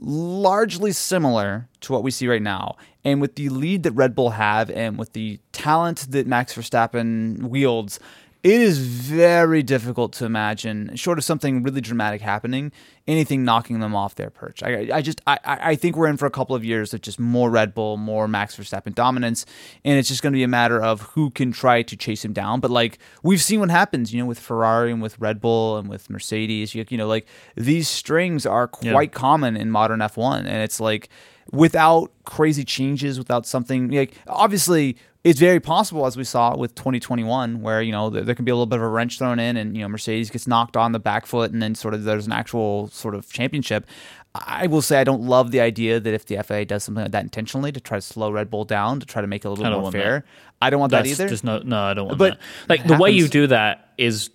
largely 0.00 0.92
similar 0.92 1.68
to 1.80 1.92
what 1.92 2.02
we 2.02 2.10
see 2.10 2.28
right 2.28 2.42
now. 2.42 2.76
And 3.04 3.20
with 3.20 3.36
the 3.36 3.48
lead 3.48 3.82
that 3.84 3.92
Red 3.92 4.14
Bull 4.14 4.30
have 4.30 4.70
and 4.70 4.98
with 4.98 5.12
the 5.12 5.38
talent 5.52 6.10
that 6.10 6.26
Max 6.26 6.54
Verstappen 6.54 7.48
wields, 7.48 8.00
it 8.46 8.60
is 8.60 8.78
very 8.78 9.64
difficult 9.64 10.12
to 10.12 10.24
imagine, 10.24 10.94
short 10.94 11.18
of 11.18 11.24
something 11.24 11.64
really 11.64 11.80
dramatic 11.80 12.20
happening, 12.20 12.70
anything 13.08 13.44
knocking 13.44 13.80
them 13.80 13.96
off 13.96 14.14
their 14.14 14.30
perch. 14.30 14.62
I, 14.62 14.88
I 14.92 15.02
just, 15.02 15.20
I, 15.26 15.38
I 15.44 15.74
think 15.74 15.96
we're 15.96 16.06
in 16.06 16.16
for 16.16 16.26
a 16.26 16.30
couple 16.30 16.54
of 16.54 16.64
years 16.64 16.94
of 16.94 17.00
just 17.00 17.18
more 17.18 17.50
Red 17.50 17.74
Bull, 17.74 17.96
more 17.96 18.28
Max 18.28 18.54
Verstappen 18.54 18.94
dominance, 18.94 19.46
and 19.84 19.98
it's 19.98 20.06
just 20.06 20.22
going 20.22 20.32
to 20.32 20.36
be 20.36 20.44
a 20.44 20.48
matter 20.48 20.80
of 20.80 21.00
who 21.00 21.30
can 21.30 21.50
try 21.50 21.82
to 21.82 21.96
chase 21.96 22.24
him 22.24 22.32
down. 22.32 22.60
But 22.60 22.70
like 22.70 23.00
we've 23.24 23.42
seen 23.42 23.58
what 23.58 23.70
happens, 23.70 24.14
you 24.14 24.20
know, 24.20 24.26
with 24.26 24.38
Ferrari 24.38 24.92
and 24.92 25.02
with 25.02 25.18
Red 25.18 25.40
Bull 25.40 25.76
and 25.76 25.88
with 25.88 26.08
Mercedes. 26.08 26.72
You, 26.72 26.84
you 26.88 26.98
know, 26.98 27.08
like 27.08 27.26
these 27.56 27.88
strings 27.88 28.46
are 28.46 28.68
quite 28.68 29.10
common 29.10 29.56
in 29.56 29.72
modern 29.72 29.98
F1, 29.98 30.38
and 30.38 30.62
it's 30.62 30.78
like 30.78 31.08
without 31.52 32.12
crazy 32.24 32.64
changes, 32.64 33.18
without 33.18 33.46
something 33.46 33.90
like 33.90 34.14
obviously 34.26 34.96
it's 35.24 35.40
very 35.40 35.58
possible, 35.58 36.06
as 36.06 36.16
we 36.16 36.22
saw 36.22 36.56
with 36.56 36.76
2021, 36.76 37.60
where 37.60 37.82
you 37.82 37.92
know 37.92 38.10
there, 38.10 38.22
there 38.22 38.34
can 38.34 38.44
be 38.44 38.50
a 38.50 38.54
little 38.54 38.66
bit 38.66 38.76
of 38.76 38.82
a 38.84 38.88
wrench 38.88 39.18
thrown 39.18 39.38
in, 39.38 39.56
and 39.56 39.76
you 39.76 39.82
know 39.82 39.88
Mercedes 39.88 40.30
gets 40.30 40.46
knocked 40.46 40.76
on 40.76 40.92
the 40.92 41.00
back 41.00 41.26
foot, 41.26 41.52
and 41.52 41.60
then 41.60 41.74
sort 41.74 41.94
of 41.94 42.04
there's 42.04 42.26
an 42.26 42.32
actual 42.32 42.88
sort 42.88 43.14
of 43.14 43.30
championship. 43.30 43.86
I 44.34 44.66
will 44.66 44.82
say 44.82 45.00
I 45.00 45.04
don't 45.04 45.22
love 45.22 45.50
the 45.50 45.60
idea 45.60 45.98
that 45.98 46.12
if 46.12 46.26
the 46.26 46.42
FIA 46.42 46.66
does 46.66 46.84
something 46.84 47.04
like 47.04 47.12
that 47.12 47.24
intentionally 47.24 47.72
to 47.72 47.80
try 47.80 47.96
to 47.98 48.02
slow 48.02 48.30
Red 48.30 48.50
Bull 48.50 48.64
down 48.64 49.00
to 49.00 49.06
try 49.06 49.22
to 49.22 49.26
make 49.26 49.44
it 49.44 49.48
a 49.48 49.50
little 49.50 49.64
bit 49.64 49.80
more 49.80 49.90
fair, 49.90 50.24
I 50.60 50.70
don't 50.70 50.78
want 50.78 50.90
that 50.92 51.06
either. 51.06 51.28
just 51.28 51.42
no, 51.42 51.58
no, 51.58 51.80
I 51.80 51.94
don't 51.94 52.06
want 52.06 52.18
But 52.18 52.38
that. 52.38 52.40
Like 52.68 52.86
the 52.86 52.98
way 52.98 53.10
you 53.10 53.28
do 53.28 53.46
that 53.46 53.94
is 53.96 54.30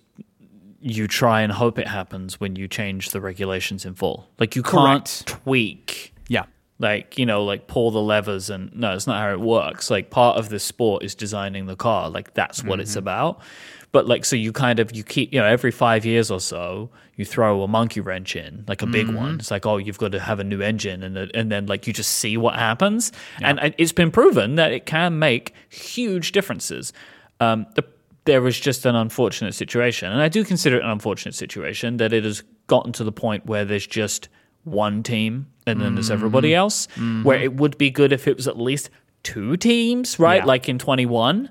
you 0.80 1.06
try 1.06 1.42
and 1.42 1.52
hope 1.52 1.78
it 1.78 1.86
happens 1.86 2.40
when 2.40 2.56
you 2.56 2.66
change 2.66 3.10
the 3.10 3.20
regulations 3.20 3.84
in 3.84 3.94
full. 3.94 4.28
Like 4.38 4.56
you 4.56 4.62
can't 4.62 5.04
Correct. 5.04 5.26
tweak 5.26 6.12
yeah, 6.28 6.44
like 6.82 7.16
you 7.16 7.24
know 7.24 7.44
like 7.44 7.66
pull 7.68 7.90
the 7.90 8.02
levers 8.02 8.50
and 8.50 8.74
no 8.74 8.92
it's 8.92 9.06
not 9.06 9.18
how 9.18 9.32
it 9.32 9.40
works. 9.40 9.90
Like 9.90 10.10
part 10.10 10.36
of 10.36 10.50
the 10.50 10.58
sport 10.58 11.02
is 11.02 11.14
designing 11.14 11.64
the 11.66 11.76
car. 11.76 12.10
Like 12.10 12.34
that's 12.34 12.62
what 12.62 12.74
Mm-hmm. 12.74 12.80
it's 12.82 12.96
about. 12.96 13.40
But 13.92 14.06
like 14.08 14.24
so 14.24 14.36
you 14.36 14.52
kind 14.52 14.78
of 14.80 14.94
you 14.94 15.04
keep 15.04 15.32
you 15.32 15.40
know 15.40 15.46
every 15.46 15.70
five 15.70 16.04
years 16.04 16.30
or 16.30 16.40
so 16.40 16.90
you 17.16 17.24
throw 17.26 17.62
a 17.62 17.68
monkey 17.68 18.00
wrench 18.00 18.34
in 18.36 18.64
like 18.66 18.80
a 18.82 18.86
big 18.86 19.06
Mm-hmm. 19.06 19.16
one 19.16 19.34
it's 19.38 19.50
like 19.50 19.64
oh 19.66 19.76
you've 19.76 19.98
got 19.98 20.12
to 20.12 20.20
have 20.20 20.40
a 20.40 20.44
new 20.44 20.60
engine 20.62 21.02
and 21.02 21.16
and 21.34 21.50
then 21.52 21.66
like 21.66 21.86
you 21.86 21.92
just 21.92 22.10
see 22.18 22.36
what 22.36 22.54
happens. 22.56 23.12
And 23.40 23.60
and 23.60 23.74
it's 23.78 23.92
been 23.92 24.10
proven 24.10 24.56
that 24.56 24.72
it 24.72 24.84
can 24.86 25.18
make 25.18 25.54
huge 25.70 26.32
differences. 26.32 26.92
Um 27.40 27.66
the 27.76 27.84
there 28.24 28.40
was 28.40 28.58
just 28.58 28.86
an 28.86 28.94
unfortunate 28.94 29.52
situation 29.52 30.12
and 30.12 30.22
i 30.22 30.28
do 30.28 30.44
consider 30.44 30.76
it 30.76 30.84
an 30.84 30.90
unfortunate 30.90 31.34
situation 31.34 31.96
that 31.96 32.12
it 32.12 32.22
has 32.22 32.44
gotten 32.68 32.92
to 32.92 33.02
the 33.02 33.10
point 33.10 33.44
where 33.46 33.64
there's 33.64 33.84
just 33.86 34.28
one 34.64 35.02
team 35.02 35.46
and 35.66 35.80
then 35.80 35.94
there's 35.94 36.06
Mm-hmm. 36.06 36.14
everybody 36.14 36.54
else 36.54 36.86
where 37.22 37.38
it 37.40 37.54
would 37.54 37.76
be 37.78 37.90
good 37.90 38.12
if 38.12 38.26
it 38.28 38.36
was 38.36 38.46
at 38.48 38.58
least 38.58 38.90
two 39.22 39.56
teams 39.56 40.18
right 40.18 40.42
Yeah. 40.42 40.44
like 40.46 40.68
in 40.68 40.78
21 40.78 41.48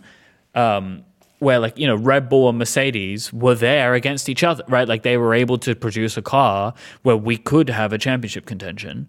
um, 0.56 1.04
where 1.40 1.60
like 1.60 1.78
you 1.78 1.88
know 1.88 1.96
red 1.96 2.30
bull 2.30 2.50
and 2.50 2.58
mercedes 2.58 3.32
were 3.34 3.56
there 3.56 3.94
against 3.94 4.30
each 4.30 4.44
other 4.44 4.64
right 4.68 4.88
like 4.88 5.04
they 5.04 5.18
were 5.18 5.34
able 5.34 5.58
to 5.60 5.76
produce 5.76 6.18
a 6.18 6.22
car 6.22 6.74
where 7.04 7.18
we 7.18 7.38
could 7.38 7.70
have 7.70 7.94
a 7.94 7.98
championship 7.98 8.46
contention 8.46 9.08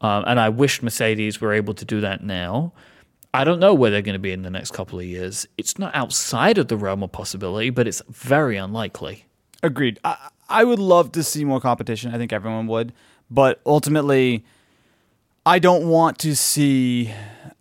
um, 0.00 0.24
and 0.26 0.38
i 0.40 0.48
wish 0.48 0.82
mercedes 0.82 1.40
were 1.40 1.52
able 1.52 1.74
to 1.74 1.84
do 1.84 2.00
that 2.00 2.22
now 2.24 2.72
I 3.36 3.42
don't 3.42 3.58
know 3.58 3.74
where 3.74 3.90
they're 3.90 4.00
going 4.00 4.12
to 4.12 4.20
be 4.20 4.30
in 4.30 4.42
the 4.42 4.50
next 4.50 4.70
couple 4.70 4.96
of 5.00 5.04
years. 5.04 5.44
It's 5.58 5.76
not 5.76 5.92
outside 5.92 6.56
of 6.56 6.68
the 6.68 6.76
realm 6.76 7.02
of 7.02 7.10
possibility, 7.10 7.68
but 7.70 7.88
it's 7.88 8.00
very 8.08 8.56
unlikely. 8.56 9.24
Agreed. 9.60 9.98
I, 10.04 10.28
I 10.48 10.62
would 10.62 10.78
love 10.78 11.10
to 11.10 11.24
see 11.24 11.44
more 11.44 11.60
competition. 11.60 12.14
I 12.14 12.16
think 12.16 12.32
everyone 12.32 12.68
would, 12.68 12.92
but 13.30 13.60
ultimately, 13.66 14.44
I 15.46 15.58
don't 15.58 15.88
want 15.88 16.18
to 16.20 16.34
see. 16.34 17.12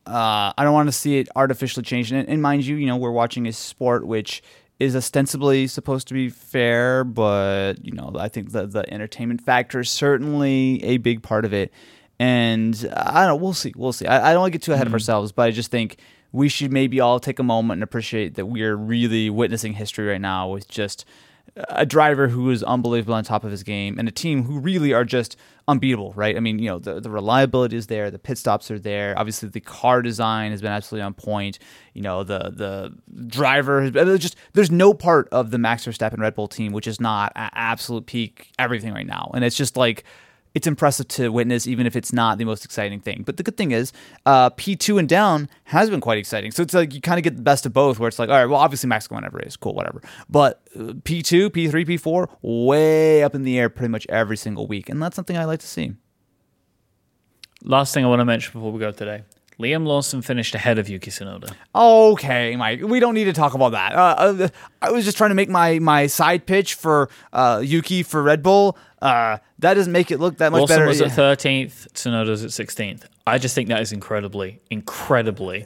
Uh, 0.05 0.51
I 0.57 0.64
don't 0.64 0.74
want 0.74 0.89
to 0.89 0.93
see 0.93 1.18
it 1.18 1.30
artificially 1.36 1.84
changed. 1.84 2.11
And, 2.11 2.28
and 2.28 2.41
mind 2.41 2.66
you, 2.66 2.76
you 2.76 2.86
know, 2.88 2.97
we're 2.97 3.11
watching 3.11 3.47
a 3.47 3.53
sport 3.53 4.05
which 4.05 4.43
is 4.80 4.95
ostensibly 4.95 5.68
supposed 5.68 6.07
to 6.09 6.14
be 6.14 6.30
fair, 6.30 7.03
but 7.03 7.74
you 7.84 7.93
know, 7.93 8.14
I 8.18 8.28
think 8.28 8.51
the 8.51 8.66
the 8.68 8.91
entertainment 8.93 9.41
factor 9.41 9.80
is 9.80 9.89
certainly 9.89 10.84
a 10.84 10.97
big 10.97 11.24
part 11.24 11.45
of 11.45 11.53
it. 11.53 11.72
And 12.20 12.89
I 12.95 13.26
don't. 13.26 13.41
We'll 13.41 13.53
see. 13.53 13.74
We'll 13.76 13.93
see. 13.93 14.05
I, 14.05 14.30
I 14.30 14.34
don't 14.34 14.41
want 14.41 14.53
to 14.53 14.59
get 14.59 14.64
too 14.64 14.74
ahead 14.74 14.88
of 14.88 14.93
ourselves, 14.93 15.32
but 15.32 15.43
I 15.43 15.51
just 15.51 15.72
think 15.72 15.97
we 16.32 16.49
should 16.49 16.72
maybe 16.72 16.99
all 16.99 17.20
take 17.20 17.39
a 17.39 17.43
moment 17.43 17.78
and 17.78 17.84
appreciate 17.84 18.36
that 18.36 18.47
we're 18.47 18.76
really 18.76 19.30
witnessing 19.30 19.74
history 19.74 20.07
right 20.07 20.22
now 20.22 20.49
with 20.49 20.68
just 20.68 21.05
a 21.55 21.85
driver 21.85 22.27
who 22.27 22.49
is 22.49 22.63
unbelievable 22.63 23.13
on 23.13 23.23
top 23.23 23.43
of 23.43 23.51
his 23.51 23.61
game 23.61 23.99
and 23.99 24.07
a 24.07 24.11
team 24.11 24.43
who 24.43 24.59
really 24.59 24.91
are 24.91 25.05
just 25.05 25.37
unbeatable, 25.67 26.11
right? 26.13 26.35
I 26.35 26.39
mean, 26.39 26.57
you 26.57 26.67
know, 26.67 26.79
the, 26.79 26.99
the 26.99 27.11
reliability 27.11 27.77
is 27.77 27.87
there, 27.87 28.09
the 28.09 28.17
pit 28.17 28.39
stops 28.39 28.71
are 28.71 28.79
there. 28.79 29.13
Obviously, 29.17 29.49
the 29.49 29.59
car 29.59 30.01
design 30.01 30.51
has 30.51 30.61
been 30.61 30.71
absolutely 30.71 31.03
on 31.03 31.13
point. 31.13 31.59
You 31.93 32.01
know, 32.01 32.23
the 32.23 32.51
the 32.55 32.93
driver 33.27 33.83
has 33.83 33.91
there's 33.91 34.19
just 34.19 34.35
there's 34.53 34.71
no 34.71 34.93
part 34.93 35.29
of 35.31 35.51
the 35.51 35.59
Max 35.59 35.85
Verstappen 35.85 36.19
Red 36.19 36.33
Bull 36.33 36.47
team 36.47 36.73
which 36.73 36.87
is 36.87 36.99
not 36.99 37.31
at 37.35 37.53
absolute 37.55 38.07
peak 38.07 38.51
everything 38.57 38.93
right 38.93 39.07
now, 39.07 39.29
and 39.35 39.43
it's 39.43 39.55
just 39.55 39.77
like 39.77 40.03
it's 40.54 40.68
impressive 40.68 41.08
to 41.08 41.30
witness, 41.30 41.66
even 41.68 41.88
if 41.88 41.95
it's 41.95 42.14
not 42.14 42.38
the 42.38 42.45
most 42.45 42.64
exciting 42.64 42.99
thing. 42.99 43.24
But 43.26 43.38
the 43.38 43.43
good 43.43 43.58
thing 43.58 43.72
is, 43.72 43.91
uh, 44.26 44.51
P2 44.51 44.99
and 44.99 45.10
down 45.10 45.49
has 45.66 45.89
been 45.89 46.01
quite 46.01 46.18
exciting. 46.18 46.51
So 46.51 46.62
it's 46.62 46.74
like 46.74 46.93
you 46.93 47.01
kind 47.01 47.18
of 47.18 47.24
get 47.24 47.36
the 47.36 47.41
best 47.41 47.66
of 47.66 47.74
both, 47.74 47.99
where 47.99 48.08
it's 48.08 48.20
like, 48.20 48.30
all 48.30 48.36
right, 48.36 48.45
well, 48.45 48.60
obviously 48.60 48.88
Max 48.88 49.10
win 49.10 49.26
every 49.26 49.43
race, 49.45 49.56
cool, 49.56 49.74
whatever. 49.74 50.01
But 50.30 50.62
uh, 50.76 50.93
P2, 50.93 51.49
P3, 51.49 51.88
P4, 51.88 52.28
way 52.41 53.24
up 53.24 53.34
in 53.34 53.43
the 53.43 53.58
air 53.58 53.70
pretty 53.70 53.89
much 53.89 54.06
every 54.10 54.38
single 54.38 54.68
week. 54.68 54.89
And 54.89 55.01
that's 55.01 55.16
something 55.16 55.38
I 55.38 55.45
like 55.45 55.60
to 55.62 55.68
see. 55.68 55.93
Last 57.64 57.93
thing 57.93 58.06
I 58.06 58.08
want 58.08 58.20
to 58.20 58.26
mention 58.26 58.51
before 58.54 58.72
we 58.72 58.80
go 58.80 58.91
today 58.91 59.24
Liam 59.60 59.86
Lawson 59.86 60.22
finished 60.22 60.56
ahead 60.56 60.80
of 60.80 60.89
Yuki 60.89 61.12
Tsunoda. 61.12 61.54
Okay, 61.76 62.56
Myke, 62.56 62.84
we 62.84 62.99
don't 62.99 63.14
need 63.14 63.26
to 63.26 63.34
talk 63.34 63.54
about 63.54 63.72
that. 63.74 63.93
Uh, 63.93 64.16
uh, 64.18 64.47
I 64.82 64.91
was 64.91 65.06
just 65.06 65.18
trying 65.18 65.30
to 65.30 65.36
make 65.36 65.49
my, 65.49 65.80
my 65.80 66.08
side 66.08 66.45
pitch 66.45 66.74
for 66.74 67.10
uh, 67.32 67.62
Yuki 67.64 68.04
for 68.04 68.22
Red 68.22 68.41
Bull. 68.41 68.78
Uh, 69.04 69.38
that 69.60 69.74
doesn't 69.74 69.91
make 69.91 70.12
it 70.12 70.20
look 70.20 70.38
that 70.38 70.51
much 70.51 70.62
Lawson 70.62 70.78
better. 70.78 70.88
was 70.88 71.01
at 71.01 71.10
13th, 71.12 71.91
Tsunoda's 71.91 72.43
at 72.43 72.51
16th. 72.51 73.04
I 73.28 73.38
just 73.38 73.54
think 73.54 73.68
that 73.68 73.82
is 73.82 73.91
incredibly, 73.91 74.62
incredibly 74.70 75.66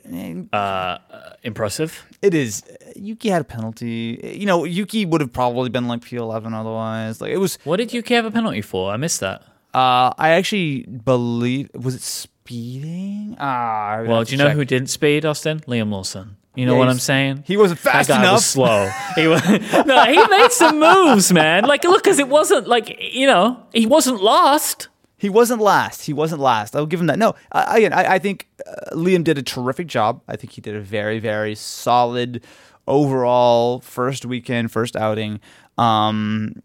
uh, 0.52 0.56
uh, 0.58 1.00
impressive. 1.44 2.04
It 2.22 2.34
is. 2.34 2.64
Yuki 2.96 3.30
had 3.30 3.42
a 3.42 3.46
penalty. 3.46 4.20
You 4.40 4.46
know, 4.48 4.64
Yuki 4.64 5.06
would 5.06 5.22
have 5.22 5.32
probably 5.34 5.70
been 5.70 5.88
like 5.88 6.02
P11 6.02 6.54
otherwise. 6.54 7.22
Like 7.22 7.32
it 7.32 7.38
was. 7.38 7.60
What 7.64 7.78
did 7.78 7.94
Yuki 7.94 8.16
have 8.16 8.26
a 8.26 8.32
penalty 8.32 8.62
for? 8.62 8.92
I 8.92 8.98
missed 8.98 9.20
that. 9.20 9.44
Uh, 9.74 10.12
I 10.18 10.30
actually 10.32 10.84
believe 10.84 11.70
was 11.76 11.94
it 11.96 12.02
speeding. 12.02 13.36
Ah, 13.40 14.04
Well, 14.08 14.24
do 14.24 14.32
you 14.32 14.38
to 14.38 14.46
know 14.46 14.50
who 14.52 14.66
didn't 14.66 14.90
speed, 14.90 15.26
Austin? 15.26 15.60
Liam 15.62 15.92
Lawson. 15.92 16.37
You 16.58 16.66
know 16.66 16.74
Yeah, 16.74 16.80
what 16.80 16.90
I'm 16.90 17.00
saying? 17.00 17.44
He 17.46 17.56
wasn't 17.56 17.80
that 17.84 17.92
fast 17.94 18.10
guy 18.10 18.20
enough. 18.20 18.34
was 18.34 18.46
slow. 18.46 18.90
He 19.16 19.28
was, 19.28 19.42
no, 19.86 20.04
he 20.06 20.28
made 20.28 20.52
some 20.52 20.80
moves, 20.80 21.32
man. 21.32 21.66
Like, 21.66 21.84
look, 21.84 22.04
because 22.04 22.18
it 22.20 22.28
wasn't 22.28 22.68
like 22.68 22.98
you 23.14 23.28
know, 23.28 23.64
he 23.74 23.86
wasn't 23.86 24.22
lost. 24.22 24.88
He 25.20 25.30
wasn't 25.30 25.62
last. 25.62 26.06
He 26.06 26.14
wasn't 26.14 26.42
last. 26.42 26.76
I'll 26.76 26.86
give 26.86 27.00
him 27.00 27.08
that. 27.08 27.18
No, 27.20 27.36
I, 27.52 27.78
again, 27.78 27.94
I, 27.94 28.16
I 28.16 28.20
think 28.20 28.48
uh, 28.68 28.96
Liam 28.96 29.24
did 29.24 29.38
a 29.38 29.44
terrific 29.44 29.88
job. 29.88 30.22
I 30.28 30.36
think 30.36 30.52
he 30.54 30.62
did 30.62 30.76
a 30.76 30.82
very, 30.82 31.20
very 31.20 31.56
solid 31.56 32.44
overall 32.88 33.80
first 33.82 34.26
weekend, 34.26 34.72
first 34.72 34.96
outing. 34.96 35.40
Um, 35.78 36.62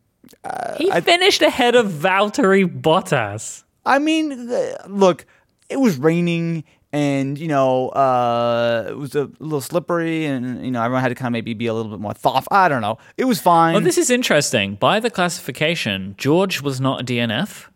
He 0.79 0.91
finished 1.03 1.43
ahead 1.43 1.75
of 1.75 1.87
Valtteri 1.91 2.65
Bottas. 2.81 3.65
I 3.85 3.99
mean, 3.99 4.49
look, 4.87 5.27
it 5.69 5.81
was 5.81 5.99
raining. 5.99 6.65
And 6.95 7.39
you 7.39 7.49
know, 7.49 7.89
uh, 7.89 8.85
it 8.91 8.97
was 8.99 9.15
a 9.15 9.31
little 9.39 9.63
slippery, 9.63 10.27
and 10.27 10.63
you 10.65 10.71
know, 10.71 10.83
everyone 10.83 11.03
had 11.03 11.09
to 11.09 11.15
kind 11.15 11.29
of 11.29 11.33
maybe 11.33 11.55
be 11.55 11.67
a 11.67 11.73
little 11.73 11.91
bit 11.91 12.01
more 12.01 12.13
thoughtful. 12.13 12.49
I 12.51 12.69
don't 12.69 12.83
know. 12.83 12.99
It 13.17 13.25
was 13.25 13.41
fine. 13.41 13.73
Well, 13.75 13.83
this 13.83 13.97
is 13.97 14.11
interesting. 14.11 14.75
By 14.75 15.01
the 15.01 15.09
classification, 15.09 16.15
George 16.19 16.61
was 16.61 16.81
not 16.81 17.01
a 17.01 17.05
DNF. 17.05 17.69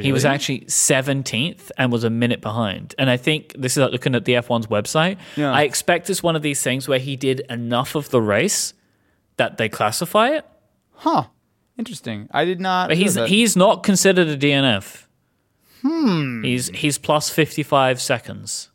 He 0.00 0.12
was 0.12 0.24
actually 0.24 0.60
17th 0.60 1.72
and 1.76 1.90
was 1.90 2.04
a 2.04 2.10
minute 2.10 2.40
behind. 2.40 2.94
And 2.98 3.10
I 3.10 3.16
think 3.16 3.52
this 3.58 3.72
is 3.72 3.78
like 3.78 3.90
looking 3.90 4.14
at 4.14 4.24
the 4.24 4.34
F1's 4.34 4.68
website. 4.68 5.16
Yeah. 5.34 5.50
I 5.52 5.62
expect 5.62 6.08
it's 6.08 6.22
one 6.22 6.36
of 6.36 6.42
these 6.42 6.62
things 6.62 6.86
where 6.86 7.00
he 7.00 7.16
did 7.16 7.40
enough 7.50 7.96
of 7.96 8.10
the 8.10 8.22
race 8.22 8.74
that 9.38 9.56
they 9.58 9.68
classify 9.68 10.28
it. 10.36 10.46
huh? 10.92 11.24
Interesting. 11.78 12.28
I 12.30 12.44
did 12.44 12.60
not. 12.60 12.90
But 12.90 12.96
he's 12.98 13.14
he's 13.14 13.56
not 13.56 13.82
considered 13.82 14.28
a 14.28 14.36
DNF. 14.36 15.06
Hmm. 15.82 16.42
He's 16.44 16.68
he's 16.68 16.98
plus 16.98 17.28
55 17.30 18.00
seconds. 18.00 18.70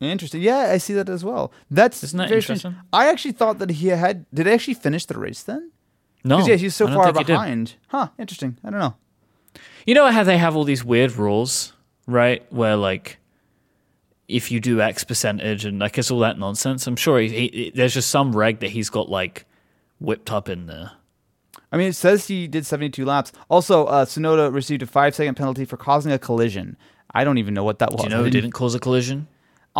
Interesting. 0.00 0.40
Yeah, 0.42 0.70
I 0.72 0.78
see 0.78 0.94
that 0.94 1.08
as 1.08 1.24
well. 1.24 1.52
That's 1.70 2.02
Isn't 2.04 2.18
that 2.18 2.28
very 2.28 2.40
strange. 2.40 2.64
interesting? 2.64 2.84
I 2.92 3.08
actually 3.08 3.32
thought 3.32 3.58
that 3.58 3.70
he 3.70 3.88
had. 3.88 4.26
Did 4.32 4.46
he 4.46 4.52
actually 4.52 4.74
finish 4.74 5.06
the 5.06 5.18
race 5.18 5.42
then? 5.42 5.72
No. 6.24 6.38
yeah, 6.46 6.56
he's 6.56 6.74
so 6.74 6.86
far 6.86 7.04
think 7.06 7.18
he 7.18 7.24
did. 7.24 7.32
behind. 7.32 7.74
Huh? 7.88 8.08
Interesting. 8.18 8.58
I 8.64 8.70
don't 8.70 8.80
know. 8.80 8.94
You 9.86 9.94
know 9.94 10.08
how 10.10 10.22
they 10.24 10.38
have 10.38 10.54
all 10.56 10.64
these 10.64 10.84
weird 10.84 11.12
rules, 11.12 11.72
right? 12.06 12.44
Where 12.52 12.76
like 12.76 13.18
if 14.28 14.50
you 14.50 14.60
do 14.60 14.80
X 14.80 15.04
percentage 15.04 15.64
and 15.64 15.78
like 15.78 15.98
it's 15.98 16.10
all 16.10 16.20
that 16.20 16.38
nonsense. 16.38 16.86
I'm 16.86 16.96
sure 16.96 17.18
he, 17.18 17.28
he, 17.28 17.72
there's 17.74 17.94
just 17.94 18.10
some 18.10 18.36
reg 18.36 18.60
that 18.60 18.70
he's 18.70 18.90
got 18.90 19.08
like 19.08 19.46
whipped 19.98 20.30
up 20.30 20.48
in 20.48 20.66
there. 20.66 20.92
I 21.70 21.76
mean, 21.76 21.88
it 21.88 21.96
says 21.96 22.26
he 22.28 22.46
did 22.48 22.64
72 22.66 23.04
laps. 23.04 23.32
Also, 23.50 23.84
uh, 23.86 24.04
Tsunoda 24.04 24.52
received 24.52 24.82
a 24.82 24.86
five 24.86 25.14
second 25.14 25.34
penalty 25.36 25.64
for 25.64 25.76
causing 25.76 26.12
a 26.12 26.18
collision. 26.18 26.76
I 27.12 27.24
don't 27.24 27.38
even 27.38 27.54
know 27.54 27.64
what 27.64 27.78
that 27.80 27.92
was. 27.92 28.00
Do 28.02 28.04
you 28.04 28.10
know 28.16 28.22
who 28.24 28.30
didn't 28.30 28.52
cause 28.52 28.74
a 28.74 28.78
collision? 28.80 29.26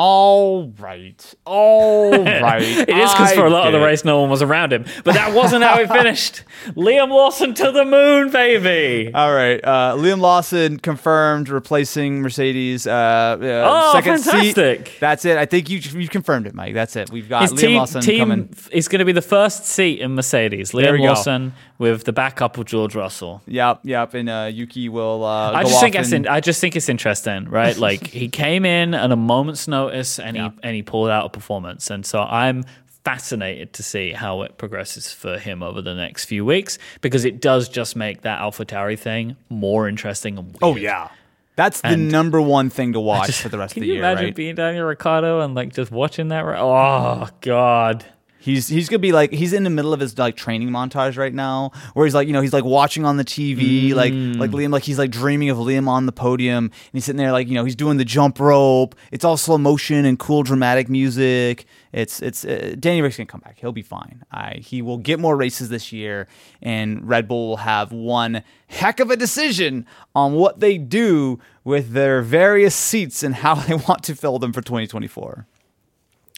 All 0.01 0.69
right. 0.79 1.35
All 1.45 2.13
right. 2.13 2.63
It 2.89 2.89
is 2.97 3.11
because 3.13 3.33
for 3.33 3.47
a 3.47 3.51
lot 3.51 3.67
of 3.67 3.73
the 3.73 3.81
race, 3.85 4.05
no 4.05 4.21
one 4.21 4.31
was 4.31 4.43
around 4.43 4.73
him. 4.73 4.85
But 5.03 5.15
that 5.15 5.35
wasn't 5.35 5.65
how 5.65 5.81
it 5.81 5.89
finished. 6.01 6.45
Liam 6.77 7.09
Lawson 7.09 7.53
to 7.55 7.73
the 7.73 7.85
moon, 7.85 8.31
baby. 8.31 9.13
All 9.13 9.35
right. 9.35 9.59
Uh, 9.65 9.97
Liam 9.99 10.21
Lawson 10.21 10.79
confirmed 10.79 11.49
replacing 11.49 12.23
Mercedes. 12.23 12.87
Uh, 12.87 12.93
uh, 12.93 13.39
Oh, 13.43 13.93
second 13.93 14.19
fantastic. 14.23 14.87
seat. 14.87 14.97
That's 15.01 15.25
it. 15.25 15.37
I 15.37 15.47
think 15.47 15.69
you 15.69 15.79
you 15.79 16.07
confirmed 16.09 16.47
it, 16.47 16.55
Myke. 16.55 16.75
That's 16.75 16.95
it. 16.95 17.11
We've 17.11 17.29
got 17.29 17.43
His 17.43 17.55
Liam 17.55 17.59
team, 17.59 17.77
Lawson 17.77 18.01
team 18.03 18.19
coming. 18.21 18.55
is 18.71 18.87
going 18.87 19.01
to 19.01 19.05
be 19.05 19.13
the 19.13 19.23
first 19.23 19.67
seat 19.67 19.99
in 20.01 20.15
Mercedes. 20.15 20.71
Liam 20.71 20.97
go. 20.99 21.05
Lawson 21.07 21.55
with 21.79 22.05
the 22.05 22.13
backup 22.13 22.59
of 22.59 22.65
George 22.67 22.95
Russell. 22.95 23.41
Yep, 23.47 23.81
yep. 23.85 24.13
And 24.15 24.29
uh, 24.29 24.51
Yuki 24.53 24.89
will. 24.89 25.25
Uh, 25.25 25.53
I 25.53 25.63
just 25.63 25.81
think 25.81 25.95
it's 25.95 26.13
in, 26.13 26.27
I 26.27 26.41
just 26.41 26.61
think 26.61 26.75
it's 26.77 26.89
interesting, 26.89 27.49
right? 27.49 27.77
Like 27.89 28.07
he 28.09 28.29
came 28.29 28.65
in 28.65 28.95
at 28.95 29.11
a 29.13 29.17
moment's 29.17 29.69
notice 29.69 30.19
and 30.19 30.37
Yeah. 30.37 30.51
he 30.51 30.59
and 30.65 30.75
he 30.77 30.83
pulled 30.83 31.09
out 31.11 31.27
a 31.27 31.29
performance, 31.29 31.91
and 31.91 32.05
so 32.05 32.21
I'm 32.23 32.65
fascinated 33.05 33.73
to 33.75 33.83
see 33.83 34.13
how 34.13 34.43
it 34.43 34.59
progresses 34.59 35.13
for 35.13 35.39
him 35.39 35.63
over 35.63 35.81
the 35.81 35.95
next 35.95 36.27
few 36.27 36.45
weeks 36.45 36.79
because 37.01 37.25
it 37.25 37.41
does 37.41 37.69
just 37.69 37.97
make 37.97 38.23
that 38.23 38.41
AlphaTauri 38.41 38.99
thing 38.99 39.37
more 39.49 39.89
interesting 39.89 40.37
and 40.37 40.49
weird. 40.49 40.59
Oh 40.63 40.77
yeah, 40.77 41.09
that's 41.57 41.81
the 41.81 41.89
And- 41.89 42.11
number 42.13 42.41
one 42.43 42.69
thing 42.69 42.93
to 42.95 43.01
watch 43.01 43.29
Just- 43.29 43.41
for 43.41 43.49
the 43.49 43.57
rest 43.59 43.77
of 43.77 43.81
the 43.81 43.87
year. 43.87 43.95
Can 43.95 44.03
you 44.03 44.09
imagine 44.11 44.25
right? 44.27 44.35
being 44.35 44.55
Daniel 44.57 44.85
Ricciardo 44.85 45.41
and 45.41 45.55
like 45.55 45.73
just 45.73 45.91
watching 45.91 46.29
that? 46.29 46.41
Right? 46.41 46.59
Oh 46.61 47.29
God. 47.41 48.05
He's 48.49 48.67
he's 48.67 48.89
gonna 48.89 48.99
be 48.99 49.13
like 49.13 49.31
he's 49.31 49.53
in 49.53 49.63
the 49.63 49.71
middle 49.71 49.93
of 49.93 50.01
his 50.01 50.17
like 50.17 50.35
training 50.35 50.71
montage 50.71 51.19
right 51.19 51.35
now, 51.35 51.71
where 51.93 52.07
he's 52.07 52.15
like 52.15 52.27
you 52.27 52.33
know 52.33 52.41
he's 52.41 52.55
like 52.55 52.65
watching 52.65 53.05
on 53.05 53.19
the 53.19 53.25
TV 53.25 53.95
like 53.95 54.15
like 54.39 54.51
Liam 54.53 54.73
like 54.73 54.85
he's 54.85 54.99
like 54.99 55.11
dreaming 55.11 55.51
of 55.51 55.59
Liam 55.59 55.87
on 55.87 56.07
the 56.07 56.13
podium 56.13 56.65
and 56.65 56.73
he's 56.93 57.05
sitting 57.05 57.19
there 57.19 57.31
like 57.31 57.47
you 57.47 57.55
know 57.55 57.65
he's 57.65 57.77
doing 57.77 57.99
the 57.99 58.07
jump 58.07 58.41
rope. 58.41 58.95
It's 59.13 59.23
all 59.23 59.37
slow 59.37 59.59
motion 59.59 60.07
and 60.07 60.19
cool 60.19 60.43
dramatic 60.43 60.89
music. 60.89 61.67
It's 61.93 62.23
it's 62.23 62.47
uh, 62.47 62.75
Danny 62.79 63.03
Rick's 63.03 63.19
gonna 63.19 63.27
come 63.27 63.41
back. 63.41 63.59
He'll 63.59 63.73
be 63.73 63.83
fine. 63.83 64.23
I 64.33 64.55
he 64.63 64.81
will 64.81 64.99
get 64.99 65.21
more 65.21 65.37
races 65.37 65.69
this 65.69 65.93
year, 65.93 66.27
and 66.63 67.07
Red 67.07 67.29
Bull 67.29 67.49
will 67.51 67.57
have 67.59 67.93
one 67.93 68.43
heck 68.69 68.99
of 68.99 69.11
a 69.11 69.17
decision 69.17 69.85
on 70.15 70.33
what 70.33 70.61
they 70.61 70.79
do 70.79 71.39
with 71.65 71.93
their 71.93 72.23
various 72.23 72.75
seats 72.75 73.23
and 73.23 73.35
how 73.35 73.55
they 73.67 73.75
want 73.75 74.05
to 74.05 74.15
fill 74.15 74.39
them 74.39 74.55
for 74.55 74.63
2024. 74.63 75.47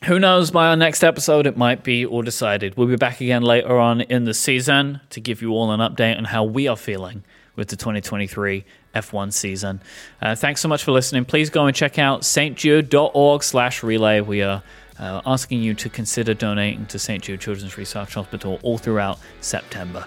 Who 0.06 0.18
knows? 0.18 0.50
By 0.50 0.68
our 0.68 0.76
next 0.76 1.04
episode, 1.04 1.46
it 1.46 1.58
might 1.58 1.84
be 1.84 2.06
all 2.06 2.22
decided. 2.22 2.74
We'll 2.74 2.88
be 2.88 2.96
back 2.96 3.20
again 3.20 3.42
later 3.42 3.78
on 3.78 4.00
in 4.00 4.24
the 4.24 4.32
season 4.32 5.02
to 5.10 5.20
give 5.20 5.42
you 5.42 5.50
all 5.50 5.70
an 5.72 5.80
update 5.80 6.16
on 6.16 6.24
how 6.24 6.42
we 6.42 6.68
are 6.68 6.76
feeling 6.76 7.22
with 7.54 7.68
the 7.68 7.76
2023 7.76 8.64
F1 8.94 9.30
season. 9.30 9.82
Uh, 10.22 10.34
thanks 10.34 10.62
so 10.62 10.68
much 10.68 10.84
for 10.84 10.92
listening. 10.92 11.26
Please 11.26 11.50
go 11.50 11.66
and 11.66 11.76
check 11.76 11.98
out 11.98 12.22
stjude.org 12.22 13.42
slash 13.42 13.82
relay. 13.82 14.22
We 14.22 14.40
are 14.40 14.62
uh, 14.98 15.20
asking 15.26 15.62
you 15.62 15.74
to 15.74 15.90
consider 15.90 16.32
donating 16.32 16.86
to 16.86 16.98
St. 16.98 17.22
Jude 17.22 17.40
Children's 17.42 17.76
Research 17.76 18.14
Hospital 18.14 18.58
all 18.62 18.78
throughout 18.78 19.18
September. 19.42 20.06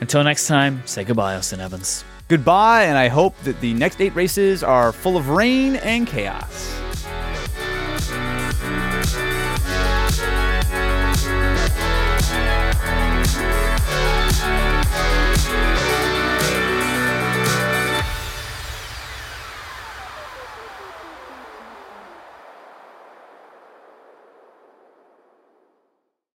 Until 0.00 0.24
next 0.24 0.48
time, 0.48 0.82
say 0.84 1.04
goodbye, 1.04 1.36
Austin 1.36 1.60
Evans. 1.60 2.04
Goodbye, 2.26 2.86
and 2.86 2.98
I 2.98 3.06
hope 3.06 3.38
that 3.44 3.60
the 3.60 3.72
next 3.74 4.00
eight 4.00 4.16
races 4.16 4.64
are 4.64 4.92
full 4.92 5.16
of 5.16 5.28
rain 5.28 5.76
and 5.76 6.08
chaos. 6.08 6.87